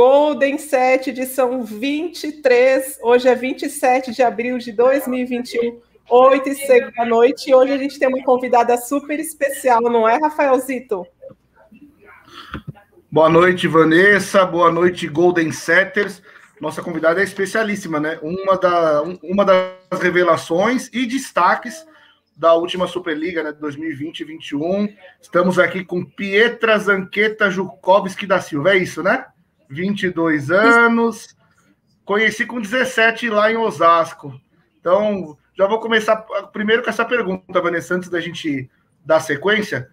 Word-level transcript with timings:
Golden 0.00 0.56
7, 0.56 1.10
edição 1.10 1.62
23. 1.62 2.98
Hoje 3.02 3.28
é 3.28 3.34
27 3.34 4.10
de 4.12 4.22
abril 4.22 4.56
de 4.56 4.72
2021, 4.72 5.82
8 6.08 6.48
e 6.48 6.54
6 6.54 6.94
da 6.94 7.04
noite. 7.04 7.50
E 7.50 7.54
hoje 7.54 7.72
a 7.74 7.76
gente 7.76 7.98
tem 7.98 8.08
uma 8.08 8.24
convidada 8.24 8.74
super 8.78 9.20
especial, 9.20 9.82
não 9.82 10.08
é, 10.08 10.16
Rafaelzito? 10.16 11.06
Boa 13.10 13.28
noite, 13.28 13.68
Vanessa. 13.68 14.46
Boa 14.46 14.72
noite, 14.72 15.06
Golden 15.06 15.52
Setters. 15.52 16.22
Nossa 16.58 16.80
convidada 16.80 17.20
é 17.20 17.24
especialíssima, 17.24 18.00
né? 18.00 18.18
Uma, 18.22 18.56
da, 18.56 19.02
uma 19.22 19.44
das 19.44 20.00
revelações 20.00 20.88
e 20.90 21.04
destaques 21.04 21.86
da 22.34 22.54
última 22.54 22.86
Superliga 22.86 23.42
né, 23.42 23.52
de 23.52 23.58
2020-21. 23.58 24.96
Estamos 25.20 25.58
aqui 25.58 25.84
com 25.84 26.02
Pietra 26.02 26.78
Zanqueta 26.78 27.50
Jukovski 27.50 28.26
da 28.26 28.40
Silva, 28.40 28.70
é 28.70 28.78
isso, 28.78 29.02
né? 29.02 29.26
22 29.72 30.50
anos. 30.50 31.34
Conheci 32.04 32.44
com 32.44 32.60
17 32.60 33.28
lá 33.30 33.50
em 33.50 33.56
Osasco. 33.56 34.38
Então, 34.80 35.36
já 35.56 35.66
vou 35.66 35.80
começar 35.80 36.16
primeiro 36.52 36.82
com 36.82 36.90
essa 36.90 37.04
pergunta, 37.04 37.60
Vanessa, 37.60 37.94
antes 37.94 38.08
da 38.08 38.20
gente 38.20 38.70
dar 39.04 39.20
sequência. 39.20 39.88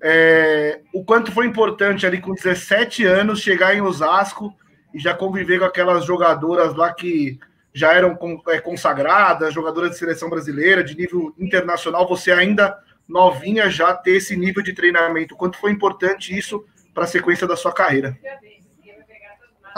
É, 0.00 0.80
o 0.94 1.04
quanto 1.04 1.32
foi 1.32 1.46
importante 1.46 2.06
ali 2.06 2.20
com 2.20 2.32
17 2.32 3.04
anos 3.04 3.40
chegar 3.40 3.74
em 3.74 3.80
Osasco 3.80 4.54
e 4.94 4.98
já 4.98 5.12
conviver 5.12 5.58
com 5.58 5.64
aquelas 5.64 6.04
jogadoras 6.04 6.74
lá 6.74 6.92
que 6.92 7.38
já 7.72 7.92
eram 7.92 8.18
é, 8.48 8.60
consagradas, 8.60 9.52
jogadoras 9.52 9.90
de 9.90 9.98
seleção 9.98 10.30
brasileira, 10.30 10.82
de 10.82 10.96
nível 10.96 11.34
internacional, 11.38 12.08
você 12.08 12.30
ainda 12.30 12.78
novinha 13.08 13.70
já 13.70 13.94
ter 13.94 14.16
esse 14.16 14.36
nível 14.36 14.62
de 14.62 14.72
treinamento. 14.72 15.36
Quanto 15.36 15.58
foi 15.58 15.70
importante 15.70 16.36
isso 16.36 16.64
para 16.94 17.04
a 17.04 17.08
sequência 17.08 17.46
da 17.46 17.56
sua 17.56 17.72
carreira? 17.72 18.18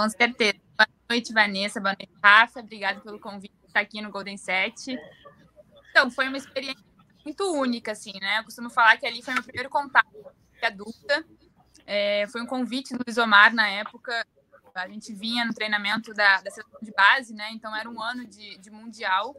Com 0.00 0.08
certeza. 0.08 0.58
Boa 0.78 0.88
noite, 1.10 1.30
Vanessa. 1.30 1.78
Boa 1.78 1.94
noite, 1.94 2.10
Rafa. 2.24 2.60
Obrigada 2.60 3.00
pelo 3.00 3.20
convite 3.20 3.52
de 3.60 3.66
estar 3.66 3.80
aqui 3.80 4.00
no 4.00 4.10
Golden 4.10 4.38
7. 4.38 4.98
Então, 5.90 6.10
foi 6.10 6.26
uma 6.26 6.38
experiência 6.38 6.82
muito 7.22 7.44
única, 7.52 7.92
assim, 7.92 8.18
né? 8.18 8.38
Eu 8.38 8.44
costumo 8.44 8.70
falar 8.70 8.96
que 8.96 9.04
ali 9.04 9.22
foi 9.22 9.34
meu 9.34 9.42
primeiro 9.42 9.68
contato 9.68 10.08
adulta. 10.62 11.22
É, 11.86 12.26
foi 12.28 12.40
um 12.40 12.46
convite 12.46 12.94
do 12.94 13.04
Isomar 13.06 13.52
na 13.54 13.68
época 13.68 14.26
a 14.74 14.88
gente 14.88 15.12
vinha 15.12 15.44
no 15.44 15.52
treinamento 15.52 16.14
da, 16.14 16.40
da 16.40 16.50
seleção 16.50 16.80
de 16.80 16.92
base, 16.92 17.34
né? 17.34 17.50
Então 17.52 17.76
era 17.76 17.90
um 17.90 18.00
ano 18.00 18.24
de, 18.24 18.56
de 18.56 18.70
mundial, 18.70 19.36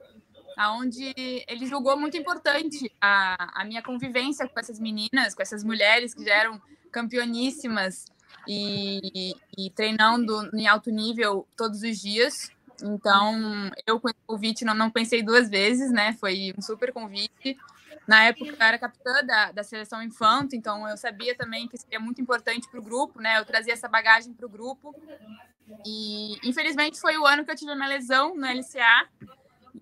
aonde 0.56 1.12
ele 1.48 1.66
julgou 1.66 1.98
muito 1.98 2.18
importante 2.18 2.94
a, 3.02 3.62
a 3.62 3.66
minha 3.66 3.81
convivência 3.81 4.48
com 4.48 4.59
essas 4.59 4.80
meninas, 4.80 5.34
com 5.34 5.42
essas 5.42 5.64
mulheres 5.64 6.14
que 6.14 6.23
já 6.23 6.36
eram 6.36 6.62
campeoníssimas 6.92 8.11
e, 8.48 9.36
e, 9.58 9.70
treinando 9.72 10.50
em 10.56 10.68
alto 10.68 10.90
nível 10.90 11.48
todos 11.56 11.82
os 11.82 12.00
dias. 12.00 12.52
Então, 12.84 13.72
eu 13.86 14.00
com 14.00 14.10
esse 14.10 14.20
convite 14.26 14.66
não, 14.66 14.74
não 14.74 14.90
pensei 14.90 15.22
duas 15.22 15.50
vezes, 15.50 15.92
né? 15.92 16.14
Foi 16.14 16.54
um 16.58 16.62
super 16.62 16.92
convite. 16.92 17.58
Na 18.08 18.24
época, 18.24 18.52
eu 18.52 18.56
era 18.59 18.80
capitã 18.80 19.24
da, 19.24 19.52
da 19.52 19.64
seleção 19.64 20.02
infanto, 20.02 20.56
então 20.56 20.88
eu 20.88 20.98
sabia 20.98 21.36
também 21.36 21.68
que 21.68 21.78
seria 21.78 22.00
muito 22.00 22.20
importante 22.20 22.68
para 22.70 22.80
o 22.80 22.84
grupo, 22.84 23.22
né? 23.22 23.40
Eu 23.40 23.46
trazia 23.46 23.74
essa 23.74 23.88
bagagem 23.88 24.34
para 24.34 24.46
o 24.46 24.50
grupo. 24.50 24.96
E, 25.86 26.38
infelizmente, 26.44 27.00
foi 27.00 27.18
o 27.18 27.26
ano 27.26 27.46
que 27.46 27.52
eu 27.52 27.56
tive 27.56 27.72
uma 27.72 27.88
lesão 27.88 28.36
no 28.36 28.46
LCA. 28.46 29.08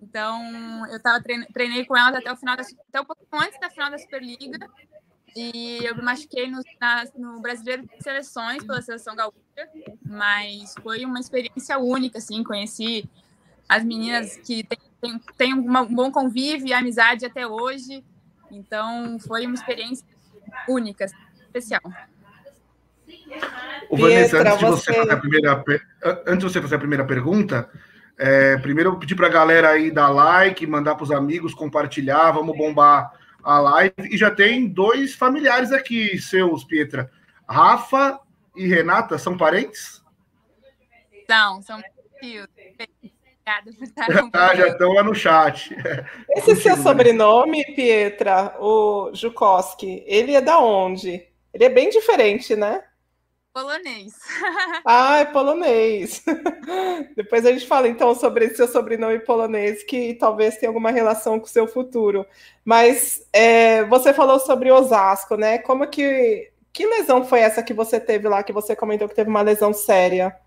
Então, 0.02 0.86
eu 0.86 1.00
tava 1.00 1.22
treine, 1.22 1.46
treinei 1.46 1.84
com 1.84 1.96
elas 1.96 2.14
até 2.14 2.32
o 2.32 2.36
final, 2.36 2.56
da, 2.56 2.62
até 2.62 3.00
um 3.00 3.04
pouco 3.04 3.26
antes 3.32 3.58
da 3.58 3.70
final 3.70 3.90
da 3.90 3.98
Superliga. 3.98 4.58
E 5.36 5.84
eu 5.84 5.94
me 5.96 6.02
machuquei 6.02 6.50
no, 6.50 6.60
na, 6.80 7.04
no 7.16 7.40
Brasileiro 7.40 7.82
de 7.82 8.02
Seleções 8.02 8.62
pela 8.64 8.82
Seleção 8.82 9.14
Gaúcha. 9.14 9.36
Mas 10.04 10.74
foi 10.82 11.04
uma 11.04 11.20
experiência 11.20 11.78
única, 11.78 12.18
assim. 12.18 12.42
Conheci 12.42 13.08
as 13.68 13.84
meninas 13.84 14.36
que 14.36 14.64
têm, 15.00 15.20
têm, 15.36 15.54
um 15.54 15.86
bom 15.86 16.10
convívio 16.10 16.68
e 16.68 16.72
amizade 16.72 17.24
até 17.24 17.46
hoje. 17.46 18.04
Então, 18.50 19.18
foi 19.20 19.46
uma 19.46 19.54
experiência 19.54 20.04
única, 20.68 21.06
especial. 21.40 21.82
O 23.88 23.96
Vanessa, 23.96 24.40
antes 24.40 24.58
de 24.58 24.64
você, 24.64 24.92
fazer 24.92 25.12
a 25.12 25.16
primeira, 25.16 25.64
antes 26.26 26.38
de 26.38 26.44
você 26.44 26.62
fazer 26.62 26.74
a 26.74 26.78
primeira 26.78 27.04
pergunta, 27.04 27.70
é, 28.18 28.56
primeiro 28.58 28.90
eu 28.90 28.98
pedi 28.98 29.14
para 29.14 29.26
a 29.26 29.30
galera 29.30 29.70
aí 29.70 29.90
dar 29.90 30.08
like, 30.10 30.66
mandar 30.66 30.94
para 30.94 31.04
os 31.04 31.10
amigos, 31.10 31.54
compartilhar, 31.54 32.32
vamos 32.32 32.56
bombar 32.56 33.19
a 33.42 33.60
live. 33.60 33.94
E 34.10 34.16
já 34.16 34.30
tem 34.30 34.68
dois 34.68 35.14
familiares 35.14 35.72
aqui, 35.72 36.18
seus, 36.18 36.64
Pietra. 36.64 37.10
Rafa 37.48 38.20
e 38.56 38.66
Renata 38.66 39.18
são 39.18 39.36
parentes? 39.36 40.02
São, 41.26 41.62
são 41.62 41.82
tios. 42.20 42.46
Obrigada 43.50 43.72
por 43.76 43.84
estar 43.84 44.06
Ah, 44.32 44.54
já 44.54 44.68
estão 44.68 44.92
lá 44.92 45.02
no 45.02 45.14
chat. 45.14 45.76
Esse 46.30 46.56
seu 46.56 46.76
sobrenome, 46.76 47.64
Pietra, 47.74 48.54
o 48.60 49.10
Jukoski, 49.14 50.04
ele 50.06 50.34
é 50.34 50.40
da 50.40 50.58
onde? 50.58 51.26
Ele 51.52 51.64
é 51.64 51.68
bem 51.68 51.90
diferente, 51.90 52.54
né? 52.54 52.82
Polonês. 53.52 54.14
Ah, 54.84 55.18
é 55.18 55.24
polonês. 55.24 56.22
Depois 57.16 57.44
a 57.44 57.52
gente 57.52 57.66
fala 57.66 57.88
então 57.88 58.14
sobre 58.14 58.44
esse 58.44 58.56
seu 58.56 58.68
sobrenome 58.68 59.18
polonês, 59.20 59.82
que 59.82 60.14
talvez 60.14 60.56
tenha 60.56 60.70
alguma 60.70 60.90
relação 60.90 61.38
com 61.38 61.46
o 61.46 61.48
seu 61.48 61.66
futuro. 61.66 62.24
Mas 62.64 63.26
é, 63.32 63.84
você 63.84 64.14
falou 64.14 64.38
sobre 64.38 64.70
Osasco, 64.70 65.36
né? 65.36 65.58
Como 65.58 65.86
que. 65.88 66.52
Que 66.72 66.86
lesão 66.86 67.24
foi 67.24 67.40
essa 67.40 67.64
que 67.64 67.74
você 67.74 67.98
teve 67.98 68.28
lá, 68.28 68.44
que 68.44 68.52
você 68.52 68.76
comentou 68.76 69.08
que 69.08 69.14
teve 69.14 69.28
uma 69.28 69.42
lesão 69.42 69.72
séria? 69.72 70.38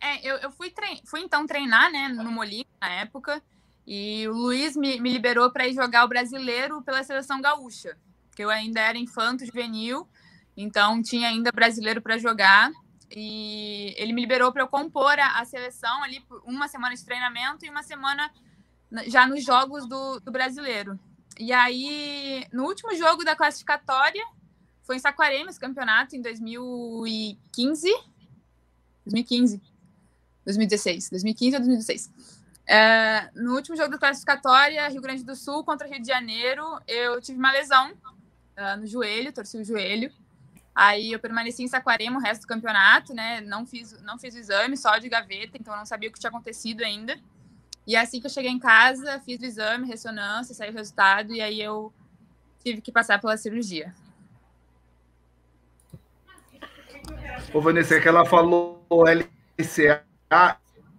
É, 0.00 0.28
eu, 0.28 0.36
eu 0.38 0.50
fui, 0.50 0.70
trein... 0.70 1.00
fui 1.04 1.20
então 1.20 1.46
treinar, 1.46 1.92
né, 1.92 2.08
no 2.08 2.32
Molico 2.32 2.70
na 2.80 2.90
época, 2.94 3.40
e 3.86 4.26
o 4.26 4.32
Luiz 4.32 4.74
me, 4.76 4.98
me 4.98 5.12
liberou 5.12 5.52
para 5.52 5.68
ir 5.68 5.74
jogar 5.74 6.04
o 6.04 6.08
brasileiro 6.08 6.82
pela 6.82 7.04
seleção 7.04 7.40
gaúcha, 7.40 7.96
que 8.34 8.42
eu 8.42 8.50
ainda 8.50 8.80
era 8.80 8.98
infanto 8.98 9.46
juvenil, 9.46 10.08
então 10.56 11.02
tinha 11.02 11.28
ainda 11.28 11.52
brasileiro 11.52 12.02
para 12.02 12.18
jogar. 12.18 12.70
E 13.10 13.92
ele 13.96 14.12
me 14.12 14.20
liberou 14.20 14.52
para 14.52 14.62
eu 14.62 14.68
compor 14.68 15.18
a, 15.18 15.40
a, 15.40 15.44
seleção 15.44 16.02
ali 16.04 16.20
por 16.20 16.40
uma 16.44 16.68
semana 16.68 16.94
de 16.94 17.04
treinamento 17.04 17.66
e 17.66 17.68
uma 17.68 17.82
semana 17.82 18.30
já 19.06 19.26
nos 19.26 19.44
jogos 19.44 19.88
do, 19.88 20.20
do 20.20 20.30
brasileiro. 20.30 20.98
E 21.38 21.52
aí, 21.52 22.46
no 22.52 22.64
último 22.64 22.94
jogo 22.94 23.24
da 23.24 23.34
classificatória, 23.34 24.24
foi 24.82 24.96
em 24.96 24.98
Saquarema 25.00 25.50
esse 25.50 25.58
campeonato, 25.58 26.14
em 26.14 26.22
2015. 26.22 27.90
2015. 29.06 29.60
2016, 30.44 31.10
2015 31.10 31.56
ou 31.56 31.60
2016. 31.60 32.10
É, 32.66 33.30
no 33.34 33.54
último 33.54 33.76
jogo 33.76 33.90
da 33.90 33.98
classificatória, 33.98 34.88
Rio 34.88 35.00
Grande 35.00 35.24
do 35.24 35.34
Sul 35.34 35.64
contra 35.64 35.88
Rio 35.88 36.00
de 36.00 36.06
Janeiro, 36.06 36.62
eu 36.86 37.20
tive 37.20 37.38
uma 37.38 37.50
lesão 37.50 37.92
uh, 37.92 38.78
no 38.78 38.86
joelho, 38.86 39.32
torci 39.32 39.58
o 39.58 39.64
joelho. 39.64 40.12
Aí 40.82 41.12
eu 41.12 41.18
permaneci 41.18 41.62
em 41.62 41.68
Saquarema 41.68 42.16
o 42.16 42.22
resto 42.22 42.40
do 42.40 42.46
campeonato, 42.46 43.12
né? 43.12 43.42
Não 43.42 43.66
fiz, 43.66 44.00
não 44.00 44.18
fiz 44.18 44.34
o 44.34 44.38
exame, 44.38 44.78
só 44.78 44.96
de 44.96 45.10
gaveta, 45.10 45.58
então 45.60 45.76
não 45.76 45.84
sabia 45.84 46.08
o 46.08 46.12
que 46.12 46.18
tinha 46.18 46.30
acontecido 46.30 46.82
ainda. 46.82 47.18
E 47.86 47.94
assim 47.94 48.18
que 48.18 48.26
eu 48.26 48.30
cheguei 48.30 48.50
em 48.50 48.58
casa, 48.58 49.20
fiz 49.20 49.38
o 49.42 49.44
exame, 49.44 49.86
ressonância, 49.86 50.54
saiu 50.54 50.72
o 50.72 50.74
resultado, 50.74 51.34
e 51.34 51.42
aí 51.42 51.60
eu 51.60 51.92
tive 52.64 52.80
que 52.80 52.90
passar 52.90 53.20
pela 53.20 53.36
cirurgia. 53.36 53.92
Ô, 57.52 57.60
Vanessa, 57.60 57.96
é 57.96 58.00
que 58.00 58.08
ela 58.08 58.24
falou 58.24 58.82
LCA 58.90 60.02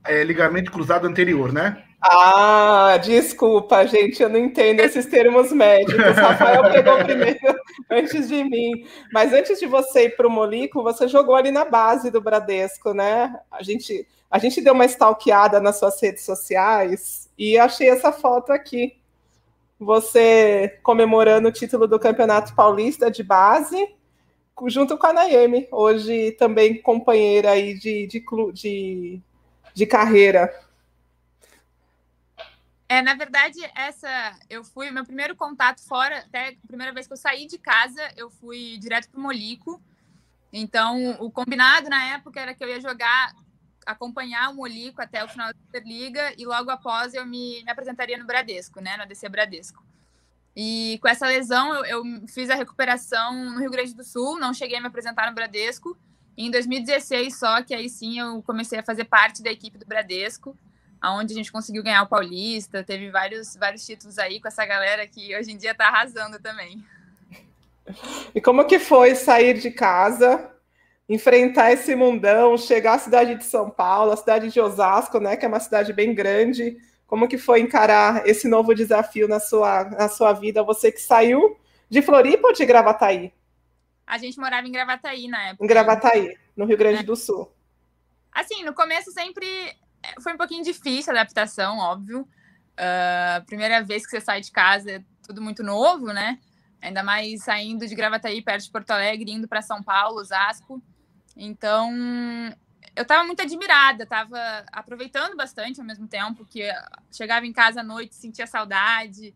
é, 0.06 0.24
ligamento 0.24 0.72
cruzado 0.72 1.08
anterior, 1.08 1.52
né? 1.52 1.84
Ah, 2.00 3.00
desculpa, 3.02 3.86
gente, 3.88 4.22
eu 4.22 4.30
não 4.30 4.38
entendo 4.38 4.80
esses 4.82 5.08
termos 5.08 5.52
médicos. 5.52 6.16
Rafael 6.16 6.72
pegou 6.72 7.04
primeiro 7.04 7.61
antes 7.90 8.28
de 8.28 8.44
mim. 8.44 8.86
Mas 9.12 9.34
antes 9.34 9.60
de 9.60 9.66
você 9.66 10.06
ir 10.06 10.16
para 10.16 10.28
o 10.28 10.32
Molico, 10.32 10.84
você 10.84 11.08
jogou 11.08 11.36
ali 11.36 11.52
na 11.52 11.66
base 11.66 12.12
do 12.12 12.22
Bradesco, 12.22 12.94
né? 12.94 13.40
A 13.50 13.64
gente, 13.64 14.08
a 14.30 14.38
gente 14.38 14.62
deu 14.62 14.74
uma 14.74 14.86
stalkeada 14.86 15.60
nas 15.60 15.78
suas 15.78 16.02
redes 16.02 16.24
sociais 16.24 17.30
e 17.38 17.58
achei 17.58 17.90
essa 17.90 18.12
foto 18.12 18.52
aqui. 18.52 18.98
Você 19.80 20.80
comemorando 20.84 21.48
o 21.48 21.52
título 21.52 21.88
do 21.88 22.00
Campeonato 22.00 22.54
Paulista 22.54 23.10
de 23.10 23.24
base, 23.24 23.88
junto 24.68 24.98
com 24.98 25.08
a 25.08 25.14
Naemi, 25.14 25.68
hoje 25.72 26.34
também 26.34 26.80
companheira 26.82 27.52
aí 27.52 27.74
de, 27.74 28.06
de, 28.06 28.24
de, 28.54 29.22
de 29.74 29.86
carreira. 29.88 30.54
É, 32.92 33.02
na 33.02 33.14
verdade, 33.14 33.58
essa 33.74 34.38
eu 34.50 34.66
fui 34.66 34.92
meu 34.92 35.06
primeiro 35.06 35.34
contato 35.34 35.82
fora, 35.88 36.18
até 36.18 36.50
a 36.50 36.68
primeira 36.68 36.92
vez 36.92 37.08
que 37.08 37.14
eu 37.14 37.18
saí 37.18 37.48
de 37.48 37.58
casa, 37.58 38.02
eu 38.18 38.30
fui 38.30 38.78
direto 38.78 39.10
para 39.10 39.18
o 39.18 39.24
Molico. 39.24 39.82
Então, 40.52 41.12
o 41.12 41.32
combinado 41.32 41.90
na 41.90 42.16
época 42.16 42.42
era 42.42 42.54
que 42.54 42.62
eu 42.62 42.68
ia 42.68 42.82
jogar, 42.82 43.34
acompanhar 43.86 44.50
o 44.50 44.56
Molico 44.56 45.02
até 45.02 45.24
o 45.24 45.30
final 45.30 45.54
da 45.54 45.60
Superliga 45.62 46.34
e 46.38 46.46
logo 46.46 46.70
após 46.70 47.14
eu 47.14 47.26
me, 47.26 47.64
me 47.64 47.72
apresentaria 47.72 48.18
no 48.18 48.26
Bradesco, 48.26 48.82
né, 48.82 48.98
no 48.98 49.04
ADC 49.04 49.30
Bradesco. 49.30 49.82
E 50.54 51.00
com 51.02 51.08
essa 51.08 51.26
lesão, 51.26 51.74
eu, 51.74 52.04
eu, 52.04 52.28
fiz 52.28 52.50
a 52.50 52.56
recuperação 52.56 53.52
no 53.52 53.60
Rio 53.62 53.72
Grande 53.72 53.96
do 53.96 54.04
Sul, 54.04 54.38
não 54.38 54.54
cheguei 54.54 54.78
a 54.78 54.82
me 54.82 54.88
apresentar 54.88 55.30
no 55.30 55.34
Bradesco. 55.34 55.98
Em 56.38 56.52
2016 56.52 57.40
só 57.40 57.64
que 57.64 57.74
aí 57.74 57.88
sim 57.88 58.20
eu 58.20 58.44
comecei 58.44 58.80
a 58.80 58.84
fazer 58.84 59.06
parte 59.06 59.42
da 59.42 59.50
equipe 59.50 59.78
do 59.78 59.86
Bradesco, 59.86 60.58
aonde 61.02 61.34
a 61.34 61.36
gente 61.36 61.52
conseguiu 61.52 61.82
ganhar 61.82 62.04
o 62.04 62.08
Paulista, 62.08 62.84
teve 62.84 63.10
vários 63.10 63.56
vários 63.56 63.86
títulos 63.86 64.20
aí 64.20 64.40
com 64.40 64.48
essa 64.48 64.66
galera 64.66 65.08
que 65.08 65.36
hoje 65.36 65.52
em 65.52 65.58
dia 65.58 65.72
está 65.72 65.88
arrasando 65.88 66.40
também. 66.40 66.86
E 68.34 68.40
como 68.40 68.66
que 68.66 68.78
foi 68.78 69.16
sair 69.16 69.60
de 69.60 69.72
casa, 69.72 70.52
enfrentar 71.10 71.72
esse 71.72 71.96
mundão, 71.96 72.58
chegar 72.58 72.94
à 72.94 73.00
cidade 73.00 73.36
de 73.36 73.44
São 73.44 73.70
Paulo, 73.70 74.12
a 74.12 74.18
cidade 74.18 74.50
de 74.50 74.62
Osasco, 74.62 75.20
né, 75.20 75.36
que 75.36 75.44
é 75.44 75.48
uma 75.48 75.60
cidade 75.60 75.92
bem 75.92 76.14
grande. 76.14 76.78
Como 77.08 77.28
que 77.28 77.38
foi 77.38 77.60
encarar 77.60 78.26
esse 78.26 78.48
novo 78.48 78.74
desafio 78.74 79.28
na 79.28 79.40
sua, 79.40 79.84
na 79.84 80.08
sua 80.08 80.32
vida? 80.32 80.64
Você 80.64 80.92
que 80.92 81.02
saiu 81.02 81.60
de 81.90 82.02
Floripa 82.02 82.48
ou 82.48 82.54
de 82.54 82.66
Gravataí? 82.66 83.34
A 84.08 84.18
gente 84.18 84.40
morava 84.40 84.66
em 84.66 84.72
Gravataí 84.72 85.28
na 85.28 85.50
época. 85.50 85.64
Em 85.64 85.68
Gravataí, 85.68 86.38
no 86.56 86.66
Rio 86.66 86.78
Grande 86.78 87.00
é. 87.00 87.04
do 87.04 87.16
Sul. 87.16 87.52
Assim, 88.32 88.64
no 88.64 88.74
começo 88.74 89.12
sempre 89.12 89.76
foi 90.20 90.34
um 90.34 90.38
pouquinho 90.38 90.64
difícil 90.64 91.12
a 91.14 91.20
adaptação, 91.20 91.78
óbvio. 91.78 92.22
Uh, 92.72 93.46
primeira 93.46 93.84
vez 93.84 94.06
que 94.06 94.12
você 94.12 94.22
sai 94.22 94.42
de 94.42 94.52
casa 94.52 94.92
é 94.92 95.04
tudo 95.24 95.42
muito 95.42 95.64
novo, 95.64 96.08
né? 96.08 96.40
Ainda 96.82 97.04
mais 97.04 97.44
saindo 97.44 97.88
de 97.88 97.94
Gravataí, 97.94 98.42
perto 98.42 98.64
de 98.64 98.72
Porto 98.72 98.92
Alegre, 98.92 99.32
indo 99.32 99.48
para 99.48 99.62
São 99.62 99.84
Paulo, 99.84 100.20
Osasco. 100.20 100.82
Então, 101.38 101.92
eu 102.96 103.04
estava 103.04 103.24
muito 103.24 103.42
admirada, 103.42 104.04
estava 104.04 104.66
aproveitando 104.72 105.36
bastante 105.36 105.80
ao 105.80 105.86
mesmo 105.86 106.08
tempo, 106.08 106.46
que 106.46 106.68
chegava 107.12 107.46
em 107.46 107.54
casa 107.54 107.82
à 107.82 107.84
noite, 107.84 108.16
sentia 108.16 108.48
saudade, 108.48 109.34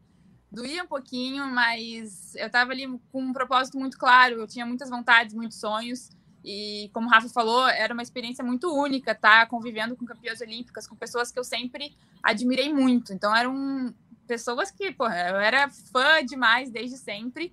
doía 0.51 0.83
um 0.83 0.87
pouquinho, 0.87 1.45
mas 1.47 2.35
eu 2.35 2.47
estava 2.47 2.71
ali 2.71 2.87
com 3.11 3.21
um 3.21 3.33
propósito 3.33 3.77
muito 3.77 3.97
claro, 3.97 4.35
eu 4.35 4.47
tinha 4.47 4.65
muitas 4.65 4.89
vontades, 4.89 5.33
muitos 5.33 5.59
sonhos, 5.59 6.09
e 6.45 6.91
como 6.93 7.07
o 7.07 7.09
Rafa 7.09 7.27
falou, 7.29 7.67
era 7.67 7.91
uma 7.91 8.03
experiência 8.03 8.43
muito 8.43 8.71
única 8.71 9.15
tá? 9.15 9.47
convivendo 9.47 9.95
com 9.95 10.05
campeãs 10.05 10.39
olímpicas, 10.41 10.85
com 10.85 10.95
pessoas 10.95 11.31
que 11.31 11.39
eu 11.39 11.43
sempre 11.43 11.97
admirei 12.21 12.71
muito. 12.71 13.11
Então, 13.11 13.35
eram 13.35 13.91
pessoas 14.27 14.69
que, 14.69 14.91
porra, 14.91 15.29
eu 15.29 15.37
era 15.37 15.67
fã 15.69 16.23
demais 16.23 16.69
desde 16.69 16.97
sempre. 16.97 17.51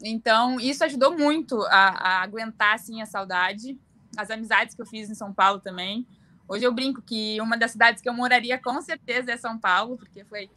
Então, 0.00 0.60
isso 0.60 0.84
ajudou 0.84 1.18
muito 1.18 1.60
a, 1.62 1.88
a, 1.88 2.22
aguentar, 2.22 2.74
assim, 2.74 3.02
a 3.02 3.06
saudade. 3.06 3.76
As 4.16 4.30
amizades 4.30 4.76
que 4.76 4.82
eu 4.82 4.86
fiz 4.86 5.10
em 5.10 5.14
São 5.14 5.32
Paulo 5.32 5.58
também. 5.58 6.06
Hoje 6.46 6.64
eu 6.64 6.72
brinco 6.72 7.02
que 7.02 7.40
uma 7.40 7.56
das 7.56 7.72
cidades 7.72 8.00
que 8.00 8.08
eu 8.08 8.14
moraria 8.14 8.58
com 8.58 8.80
certeza 8.80 9.32
é 9.32 9.36
São 9.36 9.58
Paulo, 9.58 9.96
porque 9.96 10.24
foi 10.24 10.48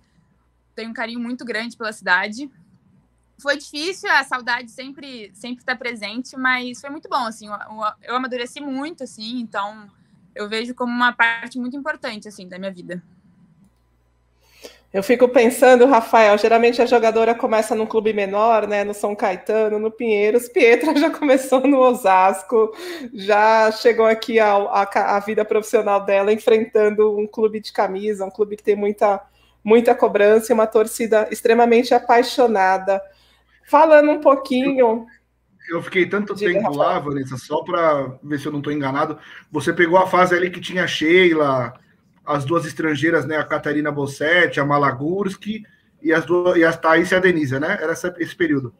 tenho 0.75 0.92
um 0.92 0.94
carinho 0.94 1.20
muito 1.20 1.44
grande 1.44 1.75
pela 1.75 1.92
cidade. 1.92 2.50
Foi 3.38 3.57
difícil, 3.57 4.09
a 4.09 4.24
saudade 4.24 4.71
sempre 4.71 5.31
sempre 5.33 5.62
está 5.62 5.75
presente, 5.75 6.38
mas 6.38 6.80
foi 6.80 6.89
muito 6.89 7.09
bom, 7.09 7.25
assim, 7.25 7.47
eu, 7.47 7.56
eu 8.03 8.15
amadureci 8.15 8.62
muito, 8.62 9.03
assim, 9.03 9.39
então 9.39 9.89
eu 10.35 10.47
vejo 10.47 10.74
como 10.74 10.91
uma 10.91 11.12
parte 11.13 11.59
muito 11.59 11.75
importante, 11.75 12.27
assim, 12.27 12.47
da 12.47 12.57
minha 12.57 12.71
vida. 12.71 13.01
Eu 14.94 15.01
fico 15.01 15.27
pensando, 15.27 15.88
Rafael, 15.88 16.38
geralmente 16.38 16.80
a 16.80 16.85
jogadora 16.85 17.33
começa 17.33 17.74
num 17.74 17.88
clube 17.88 18.13
menor, 18.13 18.68
né? 18.68 18.83
No 18.83 18.94
São 18.94 19.15
Caetano, 19.15 19.79
no 19.79 19.89
Pinheiros. 19.89 20.47
Pietra 20.47 20.94
já 20.95 21.09
começou 21.09 21.62
no 21.62 21.79
Osasco, 21.79 22.71
já 23.12 23.71
chegou 23.71 24.06
aqui 24.06 24.39
a, 24.39 24.53
a, 24.53 25.15
a, 25.18 25.19
vida 25.19 25.44
profissional 25.44 26.06
dela 26.06 26.31
enfrentando 26.31 27.18
um 27.18 27.25
clube 27.25 27.59
de 27.59 27.74
camisa, 27.74 28.24
um 28.24 28.29
clube 28.29 28.56
que 28.56 28.62
tem 28.62 28.75
muita, 28.75 29.19
muita 29.63 29.95
cobrança 29.95 30.51
e 30.51 30.53
uma 30.53 30.68
torcida 30.68 31.27
extremamente 31.31 31.91
apaixonada. 31.95 33.01
Falando 33.74 34.12
um 34.12 34.22
pouquinho. 34.22 34.80
Eu, 34.80 35.08
eu 35.72 35.81
fiquei 35.81 36.06
tanto 36.06 36.36
Diga, 36.36 36.54
tempo 36.54 36.68
Rafael. 36.68 36.78
lá, 36.78 37.00
Vanessa, 37.00 37.38
só 37.38 37.64
para 37.64 38.20
ver 38.22 38.40
se 38.40 38.46
eu 38.46 38.52
não 38.52 38.60
estou 38.60 38.72
enganado. 38.72 39.18
Você 39.52 39.74
pegou 39.74 39.98
a 39.98 40.06
fase 40.06 40.36
ali 40.36 40.52
que 40.52 40.62
tinha 40.62 40.86
Sheila 40.86 41.74
as 42.24 42.46
duas 42.46 42.68
estrangeiras, 42.68 43.25
né, 43.25 43.36
a 43.36 43.44
Catarina 43.44 43.92
Bossetti, 43.92 44.60
a 44.60 44.66
Malagurski 44.66 45.66
e 46.04 46.14
as 46.14 46.24
duas 46.24 46.56
e 46.56 46.64
a 46.64 46.72
Thaís 46.72 47.10
e 47.10 47.16
a 47.16 47.20
Denise, 47.20 47.60
né? 47.60 47.74
Era 47.81 47.94
essa, 47.94 48.14
esse 48.20 48.36
período. 48.36 48.75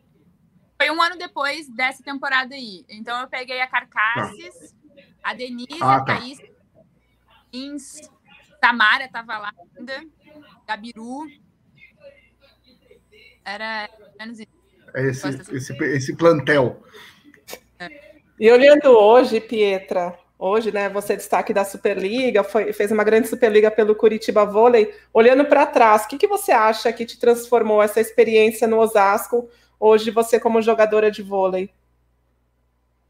Foi 0.80 0.92
um 0.92 1.02
ano 1.02 1.18
depois 1.18 1.68
dessa 1.70 2.04
temporada 2.04 2.54
aí. 2.54 2.86
Então 2.88 3.20
eu 3.20 3.28
peguei 3.28 3.62
a 3.62 3.68
Carcasses, 3.68 4.76
tá. 4.94 5.02
a 5.24 5.34
Denise, 5.34 5.80
ah, 5.82 5.96
a 5.96 6.00
tá. 6.02 6.18
Thaís, 6.18 6.38
Ins, 7.52 8.12
Tamara 8.62 9.06
estava 9.06 9.40
lá 9.40 9.52
ainda, 9.76 10.06
Gabiru. 10.68 11.26
Era 13.44 13.90
menos 14.20 14.40
esse, 14.96 15.28
esse, 15.56 15.74
esse 15.84 16.16
plantel. 16.16 16.84
É. 17.80 17.90
E 18.40 18.52
olhando 18.52 18.90
hoje, 18.90 19.40
Pietra, 19.40 20.18
Hoje, 20.46 20.74
né, 20.74 20.90
você 20.90 21.14
é 21.14 21.16
destaque 21.16 21.54
da 21.54 21.64
Superliga, 21.64 22.44
foi, 22.44 22.74
fez 22.74 22.92
uma 22.92 23.06
grande 23.06 23.30
Superliga 23.30 23.72
pelo 23.72 23.96
Curitiba 23.96 24.46
Vôlei. 24.46 24.94
Olhando 25.14 25.46
para 25.46 25.66
trás, 25.66 26.04
o 26.04 26.08
que, 26.10 26.18
que 26.18 26.28
você 26.28 26.52
acha 26.52 26.92
que 26.92 27.06
te 27.06 27.18
transformou 27.18 27.82
essa 27.82 28.02
experiência 28.02 28.68
no 28.68 28.78
Osasco, 28.78 29.50
hoje 29.80 30.12
você 30.12 30.38
como 30.38 30.62
jogadora 30.62 31.10
de 31.10 31.24
vôlei? 31.24 31.70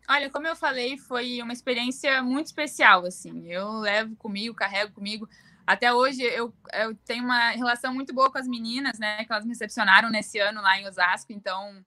Olha, 0.08 0.30
como 0.30 0.46
eu 0.46 0.56
falei, 0.56 0.96
foi 0.96 1.42
uma 1.42 1.54
experiência 1.54 2.22
muito 2.22 2.46
especial, 2.46 3.04
assim. 3.04 3.52
Eu 3.52 3.80
levo 3.80 4.16
comigo, 4.18 4.54
carrego 4.54 4.92
comigo. 4.92 5.28
Até 5.66 5.94
hoje 5.94 6.22
eu, 6.22 6.54
eu 6.74 6.96
tenho 7.06 7.24
uma 7.24 7.52
relação 7.52 7.94
muito 7.94 8.14
boa 8.14 8.32
com 8.32 8.38
as 8.38 8.48
meninas, 8.48 9.00
né? 9.00 9.24
Que 9.26 9.32
elas 9.32 9.46
me 9.46 9.52
recepcionaram 9.52 10.10
nesse 10.10 10.40
ano 10.40 10.62
lá 10.62 10.78
em 10.80 10.88
Osasco, 10.88 11.32
então 11.32 11.84